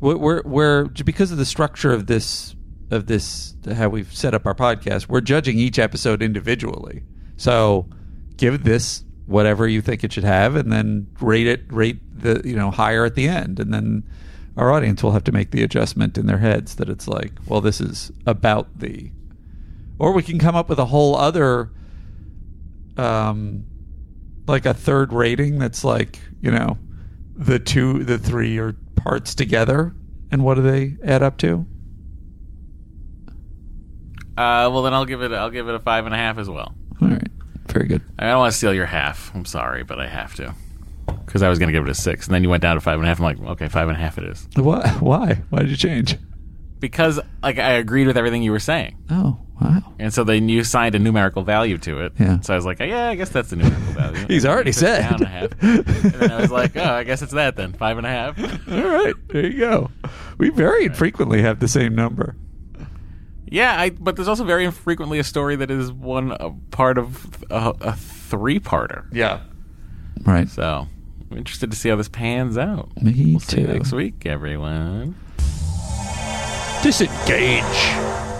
we're 0.00 0.16
we're, 0.16 0.42
we're 0.44 0.84
because 0.86 1.30
of 1.30 1.38
the 1.38 1.46
structure 1.46 1.92
of 1.92 2.06
this 2.06 2.54
of 2.94 3.06
this 3.06 3.54
how 3.74 3.88
we've 3.88 4.12
set 4.14 4.34
up 4.34 4.46
our 4.46 4.54
podcast, 4.54 5.08
we're 5.08 5.20
judging 5.20 5.58
each 5.58 5.78
episode 5.78 6.22
individually. 6.22 7.02
So 7.36 7.88
give 8.36 8.64
this 8.64 9.04
whatever 9.26 9.66
you 9.66 9.80
think 9.80 10.04
it 10.04 10.12
should 10.12 10.24
have, 10.24 10.56
and 10.56 10.72
then 10.72 11.06
rate 11.20 11.46
it 11.46 11.62
rate 11.68 11.98
the 12.14 12.42
you 12.44 12.56
know 12.56 12.70
higher 12.70 13.04
at 13.04 13.14
the 13.14 13.28
end, 13.28 13.60
and 13.60 13.72
then 13.72 14.04
our 14.56 14.70
audience 14.72 15.02
will 15.02 15.12
have 15.12 15.24
to 15.24 15.32
make 15.32 15.50
the 15.50 15.62
adjustment 15.62 16.16
in 16.16 16.26
their 16.26 16.38
heads 16.38 16.76
that 16.76 16.88
it's 16.88 17.08
like, 17.08 17.32
well, 17.46 17.60
this 17.60 17.80
is 17.80 18.12
about 18.24 18.78
the, 18.78 19.10
or 19.98 20.12
we 20.12 20.22
can 20.22 20.38
come 20.38 20.54
up 20.54 20.68
with 20.68 20.78
a 20.78 20.84
whole 20.84 21.16
other, 21.16 21.72
um, 22.96 23.64
like 24.46 24.64
a 24.64 24.74
third 24.74 25.12
rating 25.12 25.58
that's 25.58 25.82
like 25.82 26.20
you 26.40 26.50
know, 26.50 26.78
the 27.34 27.58
two, 27.58 28.04
the 28.04 28.18
three 28.18 28.58
are 28.58 28.74
parts 28.96 29.34
together, 29.34 29.94
and 30.30 30.44
what 30.44 30.54
do 30.54 30.62
they 30.62 30.96
add 31.04 31.22
up 31.22 31.38
to? 31.38 31.66
Uh, 34.36 34.68
well, 34.72 34.82
then 34.82 34.94
I'll 34.94 35.04
give 35.04 35.22
it. 35.22 35.32
I'll 35.32 35.50
give 35.50 35.68
it 35.68 35.74
a 35.74 35.78
five 35.80 36.06
and 36.06 36.14
a 36.14 36.18
half 36.18 36.38
as 36.38 36.48
well. 36.50 36.74
All 37.00 37.08
right, 37.08 37.28
very 37.68 37.86
good. 37.86 38.02
I 38.18 38.26
don't 38.26 38.38
want 38.38 38.52
to 38.52 38.58
steal 38.58 38.74
your 38.74 38.86
half. 38.86 39.34
I'm 39.34 39.44
sorry, 39.44 39.82
but 39.84 40.00
I 40.00 40.06
have 40.08 40.34
to 40.36 40.54
because 41.26 41.42
I 41.42 41.48
was 41.48 41.58
going 41.58 41.68
to 41.68 41.72
give 41.72 41.84
it 41.84 41.90
a 41.90 41.94
six, 41.94 42.26
and 42.26 42.34
then 42.34 42.42
you 42.42 42.48
went 42.50 42.62
down 42.62 42.74
to 42.76 42.80
five 42.80 42.96
and 42.98 43.04
a 43.04 43.08
half. 43.08 43.18
I'm 43.20 43.24
like, 43.24 43.40
okay, 43.52 43.68
five 43.68 43.88
and 43.88 43.96
a 43.96 44.00
half 44.00 44.18
it 44.18 44.24
is 44.24 44.48
Why? 44.56 44.88
Why? 45.00 45.42
Why 45.50 45.60
did 45.60 45.70
you 45.70 45.76
change? 45.76 46.16
because 46.80 47.18
like 47.42 47.58
I 47.58 47.72
agreed 47.74 48.06
with 48.08 48.18
everything 48.18 48.42
you 48.42 48.50
were 48.50 48.58
saying, 48.58 48.98
Oh, 49.10 49.38
wow. 49.58 49.94
and 49.98 50.12
so 50.12 50.22
then 50.22 50.50
you 50.50 50.64
signed 50.64 50.94
a 50.94 50.98
numerical 50.98 51.42
value 51.42 51.78
to 51.78 52.00
it. 52.00 52.12
Yeah. 52.20 52.40
So 52.40 52.52
I 52.52 52.56
was 52.56 52.66
like, 52.66 52.78
yeah, 52.80 53.08
I 53.08 53.14
guess 53.14 53.30
that's 53.30 53.48
the 53.48 53.56
numerical 53.56 53.92
value. 53.94 54.26
He's 54.28 54.44
already 54.44 54.72
said. 54.72 55.08
down 55.08 55.22
a 55.22 55.26
half. 55.26 55.50
and 55.62 55.84
then 55.86 56.30
I 56.30 56.40
was 56.42 56.50
like, 56.50 56.76
oh, 56.76 56.84
I 56.84 57.04
guess 57.04 57.22
it's 57.22 57.32
that 57.32 57.56
then, 57.56 57.72
five 57.72 57.96
and 57.96 58.06
a 58.06 58.10
half. 58.10 58.38
All 58.70 58.82
right, 58.82 59.14
there 59.28 59.46
you 59.46 59.58
go. 59.58 59.90
We 60.36 60.50
very 60.50 60.84
infrequently 60.84 61.40
have 61.40 61.58
the 61.60 61.68
same 61.68 61.94
number. 61.94 62.36
Yeah, 63.54 63.80
I, 63.80 63.90
but 63.90 64.16
there's 64.16 64.26
also 64.26 64.42
very 64.42 64.64
infrequently 64.64 65.20
a 65.20 65.22
story 65.24 65.54
that 65.54 65.70
is 65.70 65.92
one 65.92 66.32
uh, 66.32 66.50
part 66.72 66.98
of 66.98 67.44
a, 67.50 67.72
a 67.82 67.92
three-parter. 67.92 69.04
Yeah. 69.12 69.42
Right. 70.24 70.48
So 70.48 70.88
I'm 71.30 71.36
interested 71.38 71.70
to 71.70 71.76
see 71.76 71.88
how 71.88 71.94
this 71.94 72.08
pans 72.08 72.58
out. 72.58 72.90
Me 73.00 73.12
we'll 73.30 73.38
See 73.38 73.60
you 73.60 73.66
too. 73.68 73.72
next 73.72 73.92
week, 73.92 74.26
everyone. 74.26 75.14
Disengage. 76.82 78.33